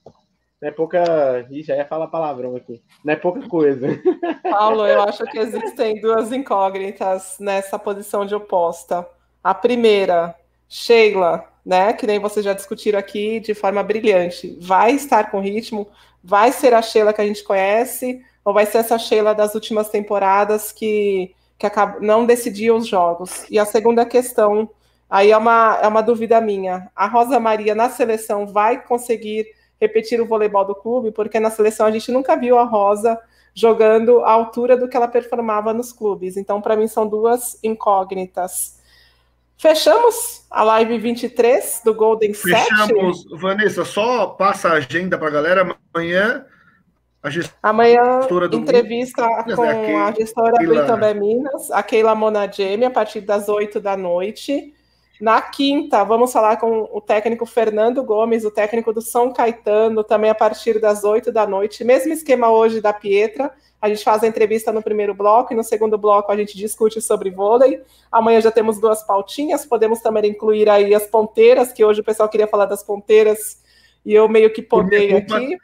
não 0.61 0.69
é 0.69 0.71
pouca. 0.71 1.45
Ih, 1.49 1.63
já 1.63 1.75
ia 1.75 1.85
falar 1.85 2.07
palavrão 2.07 2.55
aqui. 2.55 2.81
Não 3.03 3.13
é 3.13 3.15
pouca 3.15 3.47
coisa. 3.47 3.87
Paulo, 4.49 4.87
eu 4.87 5.01
acho 5.01 5.23
que 5.25 5.37
existem 5.37 5.99
duas 5.99 6.31
incógnitas 6.31 7.37
nessa 7.39 7.77
posição 7.77 8.25
de 8.25 8.33
oposta. 8.33 9.07
A 9.43 9.53
primeira, 9.53 10.35
Sheila, 10.67 11.45
né? 11.65 11.93
Que 11.93 12.07
nem 12.07 12.19
vocês 12.19 12.43
já 12.43 12.53
discutiram 12.53 12.97
aqui 12.97 13.39
de 13.39 13.53
forma 13.53 13.83
brilhante. 13.83 14.57
Vai 14.61 14.93
estar 14.93 15.29
com 15.29 15.39
ritmo? 15.39 15.87
Vai 16.23 16.51
ser 16.51 16.73
a 16.73 16.81
Sheila 16.81 17.13
que 17.13 17.21
a 17.21 17.25
gente 17.25 17.43
conhece? 17.43 18.23
Ou 18.43 18.53
vai 18.53 18.65
ser 18.65 18.79
essa 18.79 18.97
Sheila 18.97 19.35
das 19.35 19.55
últimas 19.55 19.89
temporadas 19.89 20.71
que, 20.71 21.35
que 21.57 21.65
acaba, 21.65 21.99
não 21.99 22.25
decidia 22.25 22.73
os 22.73 22.87
jogos? 22.87 23.45
E 23.49 23.59
a 23.59 23.65
segunda 23.65 24.05
questão, 24.05 24.69
aí 25.09 25.31
é 25.31 25.37
uma, 25.37 25.79
é 25.81 25.87
uma 25.87 26.01
dúvida 26.01 26.39
minha. 26.39 26.89
A 26.95 27.07
Rosa 27.07 27.39
Maria 27.39 27.75
na 27.75 27.89
seleção 27.89 28.47
vai 28.47 28.81
conseguir 28.83 29.47
repetir 29.85 30.19
o 30.21 30.25
voleibol 30.25 30.65
do 30.65 30.75
clube, 30.75 31.11
porque 31.11 31.39
na 31.39 31.49
seleção 31.49 31.85
a 31.85 31.91
gente 31.91 32.11
nunca 32.11 32.35
viu 32.35 32.57
a 32.57 32.63
Rosa 32.63 33.19
jogando 33.53 34.19
à 34.19 34.31
altura 34.31 34.75
do 34.75 34.87
que 34.87 34.97
ela 34.97 35.07
performava 35.07 35.73
nos 35.73 35.93
clubes. 35.93 36.35
Então, 36.35 36.61
para 36.61 36.75
mim, 36.75 36.87
são 36.87 37.07
duas 37.07 37.57
incógnitas. 37.63 38.79
Fechamos 39.57 40.45
a 40.51 40.63
live 40.63 40.97
23 40.97 41.81
do 41.85 41.93
Golden 41.93 42.33
Fechamos. 42.33 43.23
7. 43.23 43.37
Vanessa, 43.39 43.85
só 43.85 44.27
passa 44.27 44.69
a 44.69 44.73
agenda 44.73 45.17
para 45.17 45.29
a 45.29 45.31
galera. 45.31 45.77
Amanhã, 45.93 46.45
a 47.23 47.29
gestora 47.29 47.57
Amanhã, 47.63 48.19
do 48.49 48.57
entrevista 48.57 49.25
Minas, 49.25 49.55
com 49.55 49.65
é 49.65 49.95
a, 49.95 50.05
a 50.07 50.11
gestora 50.11 50.57
Keila... 50.57 50.75
do 50.75 50.83
Itambé 50.83 51.13
Minas, 51.13 51.71
a 51.71 51.81
Keila 51.81 52.13
Monagemi, 52.13 52.85
a 52.85 52.91
partir 52.91 53.21
das 53.21 53.47
8 53.47 53.79
da 53.79 53.95
noite. 53.95 54.74
Na 55.19 55.41
quinta, 55.41 56.03
vamos 56.03 56.33
falar 56.33 56.57
com 56.57 56.89
o 56.91 56.99
técnico 56.99 57.45
Fernando 57.45 58.03
Gomes, 58.03 58.43
o 58.43 58.51
técnico 58.51 58.91
do 58.91 59.01
São 59.01 59.31
Caetano, 59.31 60.03
também 60.03 60.29
a 60.29 60.35
partir 60.35 60.79
das 60.79 61.03
8 61.05 61.31
da 61.31 61.47
noite. 61.47 61.83
Mesmo 61.85 62.11
esquema 62.11 62.51
hoje 62.51 62.81
da 62.81 62.91
Pietra. 62.91 63.51
A 63.81 63.87
gente 63.87 64.03
faz 64.03 64.23
a 64.23 64.27
entrevista 64.27 64.71
no 64.73 64.81
primeiro 64.81 65.13
bloco 65.13 65.53
e 65.53 65.55
no 65.55 65.63
segundo 65.63 65.97
bloco 65.97 66.31
a 66.31 66.35
gente 66.35 66.57
discute 66.57 67.01
sobre 67.01 67.29
vôlei. 67.29 67.81
Amanhã 68.11 68.41
já 68.41 68.51
temos 68.51 68.79
duas 68.79 69.03
pautinhas, 69.03 69.65
podemos 69.65 70.01
também 70.01 70.31
incluir 70.31 70.69
aí 70.69 70.93
as 70.93 71.05
ponteiras, 71.05 71.71
que 71.71 71.85
hoje 71.85 72.01
o 72.01 72.03
pessoal 72.03 72.27
queria 72.27 72.47
falar 72.47 72.65
das 72.65 72.83
ponteiras 72.83 73.61
e 74.05 74.13
eu 74.13 74.27
meio 74.27 74.51
que 74.51 74.61
podei 74.61 75.15
aqui. 75.15 75.57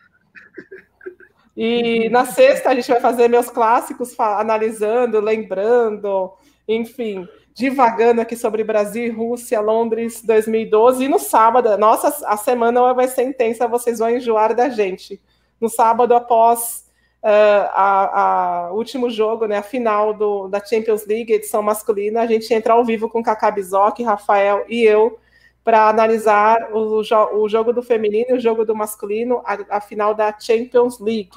E 1.57 2.09
na 2.09 2.25
sexta 2.25 2.69
a 2.69 2.75
gente 2.75 2.87
vai 2.87 3.01
fazer 3.01 3.27
meus 3.27 3.49
clássicos, 3.49 4.17
analisando, 4.17 5.19
lembrando, 5.19 6.31
enfim 6.67 7.27
divagando 7.53 8.21
aqui 8.21 8.35
sobre 8.35 8.63
Brasil 8.63 9.13
Rússia, 9.15 9.59
Londres 9.59 10.21
2012. 10.23 11.05
E 11.05 11.07
no 11.07 11.19
sábado, 11.19 11.77
nossa, 11.77 12.25
a 12.27 12.37
semana 12.37 12.93
vai 12.93 13.07
ser 13.07 13.23
intensa, 13.23 13.67
vocês 13.67 13.99
vão 13.99 14.09
enjoar 14.09 14.55
da 14.55 14.69
gente. 14.69 15.21
No 15.59 15.69
sábado, 15.69 16.13
após 16.15 16.85
uh, 17.23 17.69
a, 17.73 18.21
a, 18.67 18.71
último 18.73 19.09
jogo, 19.09 19.45
né, 19.45 19.57
a 19.57 19.63
final 19.63 20.13
do, 20.13 20.47
da 20.47 20.63
Champions 20.63 21.05
League, 21.05 21.33
edição 21.33 21.61
masculina, 21.61 22.21
a 22.21 22.27
gente 22.27 22.51
entra 22.53 22.73
ao 22.73 22.85
vivo 22.85 23.09
com 23.09 23.23
Kaká 23.23 23.51
Bizoc, 23.51 24.01
Rafael 24.01 24.65
e 24.67 24.83
eu 24.83 25.19
para 25.63 25.89
analisar 25.89 26.71
o, 26.73 27.01
o, 27.01 27.47
jogo 27.47 27.71
do 27.71 27.83
feminino 27.83 28.31
e 28.31 28.33
o 28.33 28.39
jogo 28.39 28.65
do 28.65 28.75
masculino, 28.75 29.43
a, 29.45 29.77
a 29.77 29.81
final 29.81 30.15
da 30.15 30.35
Champions 30.39 30.99
League. 30.99 31.29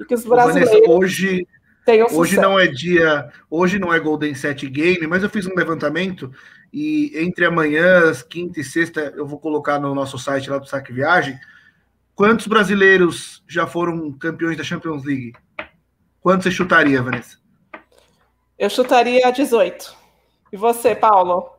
E 0.00 0.04
que 0.04 0.14
os 0.14 0.24
brasileiros... 0.24 0.72
Vanessa, 0.72 0.90
hoje 0.90 1.46
hoje 2.10 2.36
não 2.36 2.58
é 2.58 2.66
dia, 2.66 3.30
hoje 3.50 3.78
não 3.78 3.92
é 3.92 3.98
Golden 3.98 4.34
Set 4.34 4.68
Game, 4.68 5.06
mas 5.06 5.22
eu 5.22 5.30
fiz 5.30 5.46
um 5.46 5.54
levantamento 5.54 6.32
e 6.72 7.12
entre 7.14 7.44
amanhã, 7.44 8.12
quinta 8.28 8.60
e 8.60 8.64
sexta, 8.64 9.12
eu 9.16 9.26
vou 9.26 9.38
colocar 9.38 9.78
no 9.78 9.94
nosso 9.94 10.18
site 10.18 10.50
lá 10.50 10.58
do 10.58 10.66
Saque 10.66 10.92
Viagem. 10.92 11.38
Quantos 12.14 12.46
brasileiros 12.46 13.42
já 13.48 13.66
foram 13.66 14.12
campeões 14.12 14.56
da 14.56 14.64
Champions 14.64 15.04
League? 15.04 15.32
Quantos 16.20 16.44
você 16.44 16.50
chutaria, 16.50 17.00
Vanessa? 17.00 17.38
Eu 18.58 18.68
chutaria 18.68 19.30
18. 19.30 19.96
E 20.52 20.56
você, 20.56 20.94
Paulo? 20.94 21.50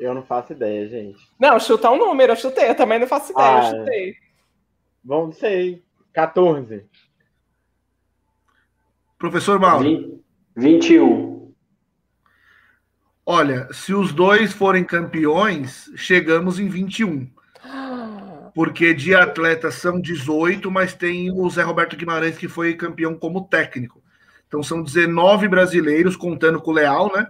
Eu 0.00 0.14
não 0.14 0.22
faço 0.22 0.52
ideia, 0.52 0.88
gente. 0.88 1.20
Não, 1.38 1.60
chuta 1.60 1.90
um 1.90 1.98
número, 1.98 2.32
eu 2.32 2.36
chutei, 2.36 2.70
eu 2.70 2.74
também 2.74 2.98
não 2.98 3.06
faço 3.06 3.32
ideia, 3.32 3.60
ah, 3.60 3.70
eu 3.70 3.78
chutei. 3.78 4.14
Vamos 5.04 5.36
sei, 5.36 5.84
14. 6.14 6.86
Professor 9.20 9.60
Mauro. 9.60 10.18
21. 10.56 11.52
Olha, 13.26 13.68
se 13.70 13.92
os 13.92 14.14
dois 14.14 14.50
forem 14.50 14.82
campeões, 14.82 15.90
chegamos 15.94 16.58
em 16.58 16.68
21. 16.68 17.28
Porque 18.54 18.94
de 18.94 19.14
atletas 19.14 19.74
são 19.74 20.00
18, 20.00 20.70
mas 20.70 20.94
tem 20.94 21.30
o 21.30 21.48
Zé 21.50 21.62
Roberto 21.62 21.98
Guimarães 21.98 22.38
que 22.38 22.48
foi 22.48 22.72
campeão 22.72 23.14
como 23.14 23.46
técnico. 23.46 24.02
Então 24.48 24.62
são 24.62 24.82
19 24.82 25.48
brasileiros, 25.48 26.16
contando 26.16 26.58
com 26.58 26.70
o 26.70 26.74
Leal, 26.74 27.12
né? 27.14 27.26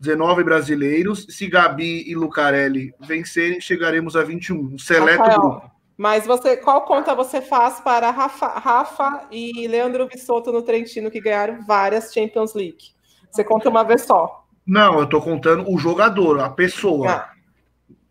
19 0.00 0.42
brasileiros. 0.42 1.26
Se 1.28 1.46
Gabi 1.46 2.10
e 2.10 2.14
Lucarelli 2.14 2.94
vencerem, 3.00 3.60
chegaremos 3.60 4.16
a 4.16 4.22
21. 4.22 4.58
Um 4.58 4.78
seleto 4.78 5.18
Rafael, 5.18 5.40
grupo. 5.40 5.77
Mas 5.98 6.24
você, 6.24 6.56
qual 6.56 6.82
conta 6.82 7.12
você 7.12 7.42
faz 7.42 7.80
para 7.80 8.12
Rafa, 8.12 8.46
Rafa 8.46 9.26
e 9.32 9.66
Leandro 9.66 10.06
Vissotto 10.06 10.52
no 10.52 10.62
Trentino, 10.62 11.10
que 11.10 11.20
ganharam 11.20 11.60
várias 11.66 12.14
Champions 12.14 12.54
League? 12.54 12.92
Você 13.28 13.42
conta 13.42 13.68
uma 13.68 13.82
vez 13.82 14.02
só. 14.02 14.46
Não, 14.64 14.98
eu 14.98 15.04
estou 15.04 15.20
contando 15.20 15.68
o 15.68 15.76
jogador, 15.76 16.38
a 16.38 16.50
pessoa. 16.50 17.10
Ah. 17.10 17.32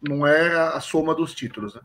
Não 0.01 0.27
é 0.27 0.53
a 0.53 0.82
soma 0.82 1.16
dos 1.16 1.33
títulos. 1.33 1.75
Né? 1.75 1.82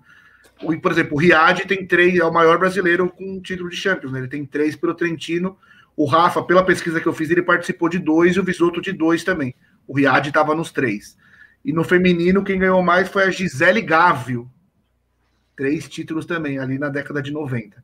O, 0.65 0.77
por 0.81 0.91
exemplo, 0.91 1.15
o 1.15 1.21
Riad 1.21 1.61
tem 1.69 1.87
três, 1.87 2.19
é 2.19 2.25
o 2.25 2.33
maior 2.33 2.59
brasileiro 2.59 3.09
com 3.09 3.41
título 3.41 3.71
de 3.71 3.77
Champions. 3.77 4.11
Né? 4.11 4.19
Ele 4.19 4.29
tem 4.29 4.45
três 4.45 4.75
pelo 4.75 4.95
Trentino. 4.95 5.57
O 5.97 6.05
Rafa, 6.05 6.43
pela 6.43 6.65
pesquisa 6.65 7.01
que 7.01 7.07
eu 7.07 7.13
fiz, 7.13 7.31
ele 7.31 7.43
participou 7.43 7.89
de 7.89 8.01
dois 8.01 8.35
e 8.35 8.41
o 8.41 8.45
Visotto 8.45 8.81
de 8.81 8.93
dois 8.93 9.23
também. 9.23 9.55
O 9.87 9.95
Riad 9.95 10.27
estava 10.27 10.53
nos 10.53 10.73
três. 10.73 11.17
E 11.65 11.73
no 11.73 11.85
feminino, 11.85 12.43
quem 12.43 12.59
ganhou 12.59 12.83
mais 12.83 13.09
foi 13.09 13.23
a 13.23 13.31
Gisele 13.31 13.81
Gávio, 13.81 14.51
três 15.57 15.89
títulos 15.89 16.27
também, 16.27 16.59
ali 16.59 16.79
na 16.79 16.89
década 16.89 17.23
de 17.23 17.31
90. 17.31 17.83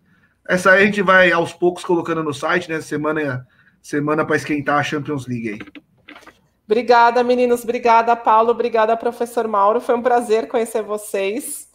Essa 0.48 0.72
aí 0.72 0.82
a 0.82 0.86
gente 0.86 1.02
vai 1.02 1.30
aos 1.30 1.52
poucos 1.52 1.84
colocando 1.84 2.22
no 2.22 2.32
site, 2.32 2.70
né? 2.70 2.80
Semana, 2.80 3.46
semana 3.82 4.24
para 4.24 4.36
esquentar 4.36 4.78
a 4.78 4.82
Champions 4.82 5.26
League 5.26 5.50
aí. 5.50 5.58
Obrigada, 6.66 7.22
meninos. 7.22 7.64
Obrigada, 7.64 8.14
Paulo. 8.16 8.50
Obrigada, 8.50 8.96
professor 8.96 9.46
Mauro. 9.46 9.80
Foi 9.80 9.94
um 9.94 10.02
prazer 10.02 10.48
conhecer 10.48 10.82
vocês. 10.82 11.67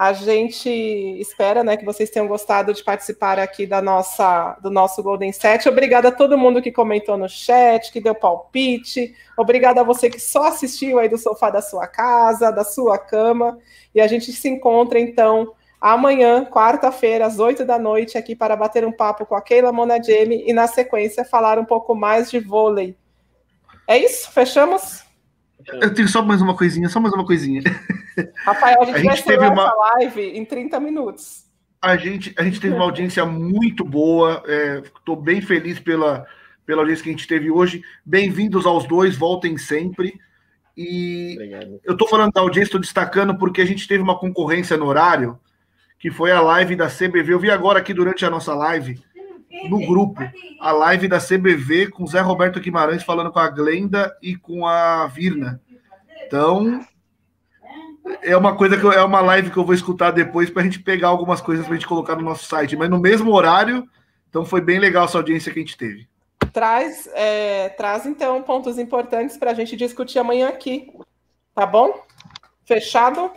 A 0.00 0.14
gente 0.14 0.70
espera 1.20 1.62
né, 1.62 1.76
que 1.76 1.84
vocês 1.84 2.08
tenham 2.08 2.26
gostado 2.26 2.72
de 2.72 2.82
participar 2.82 3.38
aqui 3.38 3.66
da 3.66 3.82
nossa, 3.82 4.56
do 4.62 4.70
nosso 4.70 5.02
Golden 5.02 5.30
Set. 5.30 5.68
Obrigada 5.68 6.08
a 6.08 6.10
todo 6.10 6.38
mundo 6.38 6.62
que 6.62 6.72
comentou 6.72 7.18
no 7.18 7.28
chat, 7.28 7.92
que 7.92 8.00
deu 8.00 8.14
palpite. 8.14 9.14
Obrigada 9.36 9.82
a 9.82 9.84
você 9.84 10.08
que 10.08 10.18
só 10.18 10.44
assistiu 10.44 10.98
aí 10.98 11.06
do 11.06 11.18
sofá 11.18 11.50
da 11.50 11.60
sua 11.60 11.86
casa, 11.86 12.50
da 12.50 12.64
sua 12.64 12.96
cama. 12.96 13.58
E 13.94 14.00
a 14.00 14.06
gente 14.06 14.32
se 14.32 14.48
encontra, 14.48 14.98
então, 14.98 15.52
amanhã, 15.78 16.46
quarta-feira, 16.46 17.26
às 17.26 17.38
oito 17.38 17.66
da 17.66 17.78
noite, 17.78 18.16
aqui 18.16 18.34
para 18.34 18.56
bater 18.56 18.86
um 18.86 18.92
papo 18.92 19.26
com 19.26 19.34
a 19.34 19.42
Keila 19.42 19.70
Monagemi 19.70 20.44
e, 20.46 20.54
na 20.54 20.66
sequência, 20.66 21.26
falar 21.26 21.58
um 21.58 21.64
pouco 21.66 21.94
mais 21.94 22.30
de 22.30 22.40
vôlei. 22.40 22.96
É 23.86 23.98
isso? 23.98 24.32
Fechamos? 24.32 25.09
Eu 25.66 25.92
tenho 25.92 26.08
só 26.08 26.22
mais 26.22 26.40
uma 26.40 26.56
coisinha, 26.56 26.88
só 26.88 27.00
mais 27.00 27.14
uma 27.14 27.24
coisinha. 27.24 27.62
Rafael, 28.44 28.82
a 28.82 28.86
gente, 28.86 28.96
a 28.96 29.14
gente 29.14 29.24
teve 29.24 29.46
uma 29.46 29.74
live 29.74 30.22
em 30.22 30.44
30 30.44 30.80
minutos. 30.80 31.46
A 31.82 31.96
gente, 31.96 32.34
a 32.36 32.42
gente 32.42 32.60
teve 32.60 32.74
uma 32.74 32.84
audiência 32.84 33.24
muito 33.24 33.84
boa. 33.84 34.42
Estou 34.94 35.16
é, 35.16 35.20
bem 35.22 35.40
feliz 35.40 35.78
pela, 35.78 36.26
pela 36.66 36.82
audiência 36.82 37.02
que 37.02 37.10
a 37.10 37.12
gente 37.12 37.26
teve 37.26 37.50
hoje. 37.50 37.82
Bem-vindos 38.04 38.66
aos 38.66 38.86
dois, 38.86 39.16
voltem 39.16 39.56
sempre. 39.56 40.18
E 40.76 41.32
Obrigado. 41.34 41.80
eu 41.84 41.92
estou 41.92 42.08
falando 42.08 42.32
da 42.32 42.40
audiência, 42.40 42.68
estou 42.68 42.80
destacando 42.80 43.36
porque 43.36 43.60
a 43.60 43.66
gente 43.66 43.86
teve 43.88 44.02
uma 44.02 44.18
concorrência 44.18 44.76
no 44.76 44.86
horário, 44.86 45.38
que 45.98 46.10
foi 46.10 46.30
a 46.32 46.40
live 46.40 46.76
da 46.76 46.88
CBV. 46.88 47.32
Eu 47.32 47.40
vi 47.40 47.50
agora 47.50 47.78
aqui 47.78 47.92
durante 47.92 48.24
a 48.24 48.30
nossa 48.30 48.54
live 48.54 49.02
no 49.68 49.84
grupo 49.86 50.22
a 50.60 50.72
live 50.72 51.08
da 51.08 51.18
CBV 51.18 51.90
com 51.90 52.06
Zé 52.06 52.20
Roberto 52.20 52.60
Guimarães 52.60 53.02
falando 53.02 53.32
com 53.32 53.38
a 53.38 53.48
Glenda 53.48 54.16
e 54.22 54.36
com 54.36 54.66
a 54.66 55.06
Virna. 55.06 55.60
Então, 56.26 56.80
é 58.22 58.36
uma 58.36 58.56
coisa 58.56 58.76
que 58.76 58.84
eu, 58.84 58.92
é 58.92 59.02
uma 59.02 59.20
live 59.20 59.50
que 59.50 59.56
eu 59.56 59.64
vou 59.64 59.74
escutar 59.74 60.10
depois 60.10 60.50
para 60.50 60.62
a 60.62 60.64
gente 60.64 60.80
pegar 60.80 61.08
algumas 61.08 61.40
coisas 61.40 61.66
para 61.66 61.74
a 61.74 61.78
gente 61.78 61.88
colocar 61.88 62.16
no 62.16 62.22
nosso 62.22 62.44
site, 62.46 62.76
mas 62.76 62.88
no 62.88 62.98
mesmo 62.98 63.32
horário. 63.32 63.88
Então 64.28 64.44
foi 64.44 64.60
bem 64.60 64.78
legal 64.78 65.04
essa 65.06 65.18
audiência 65.18 65.52
que 65.52 65.58
a 65.58 65.62
gente 65.62 65.76
teve. 65.76 66.08
Traz, 66.52 67.08
é, 67.14 67.68
traz 67.70 68.06
então 68.06 68.42
pontos 68.42 68.78
importantes 68.78 69.36
para 69.36 69.50
a 69.50 69.54
gente 69.54 69.76
discutir 69.76 70.18
amanhã 70.18 70.48
aqui, 70.48 70.92
tá 71.54 71.66
bom? 71.66 72.04
Fechado? 72.64 73.30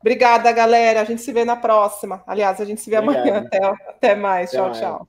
Obrigada, 0.00 0.52
galera. 0.52 1.00
A 1.00 1.04
gente 1.04 1.22
se 1.22 1.32
vê 1.32 1.44
na 1.44 1.56
próxima. 1.56 2.22
Aliás, 2.26 2.60
a 2.60 2.64
gente 2.64 2.80
se 2.80 2.90
vê 2.90 2.98
Obrigado. 2.98 3.26
amanhã. 3.26 3.46
Até, 3.46 3.64
até 3.64 4.14
mais. 4.14 4.50
Até 4.50 4.56
tchau, 4.56 4.66
mais. 4.66 4.78
tchau. 4.78 5.08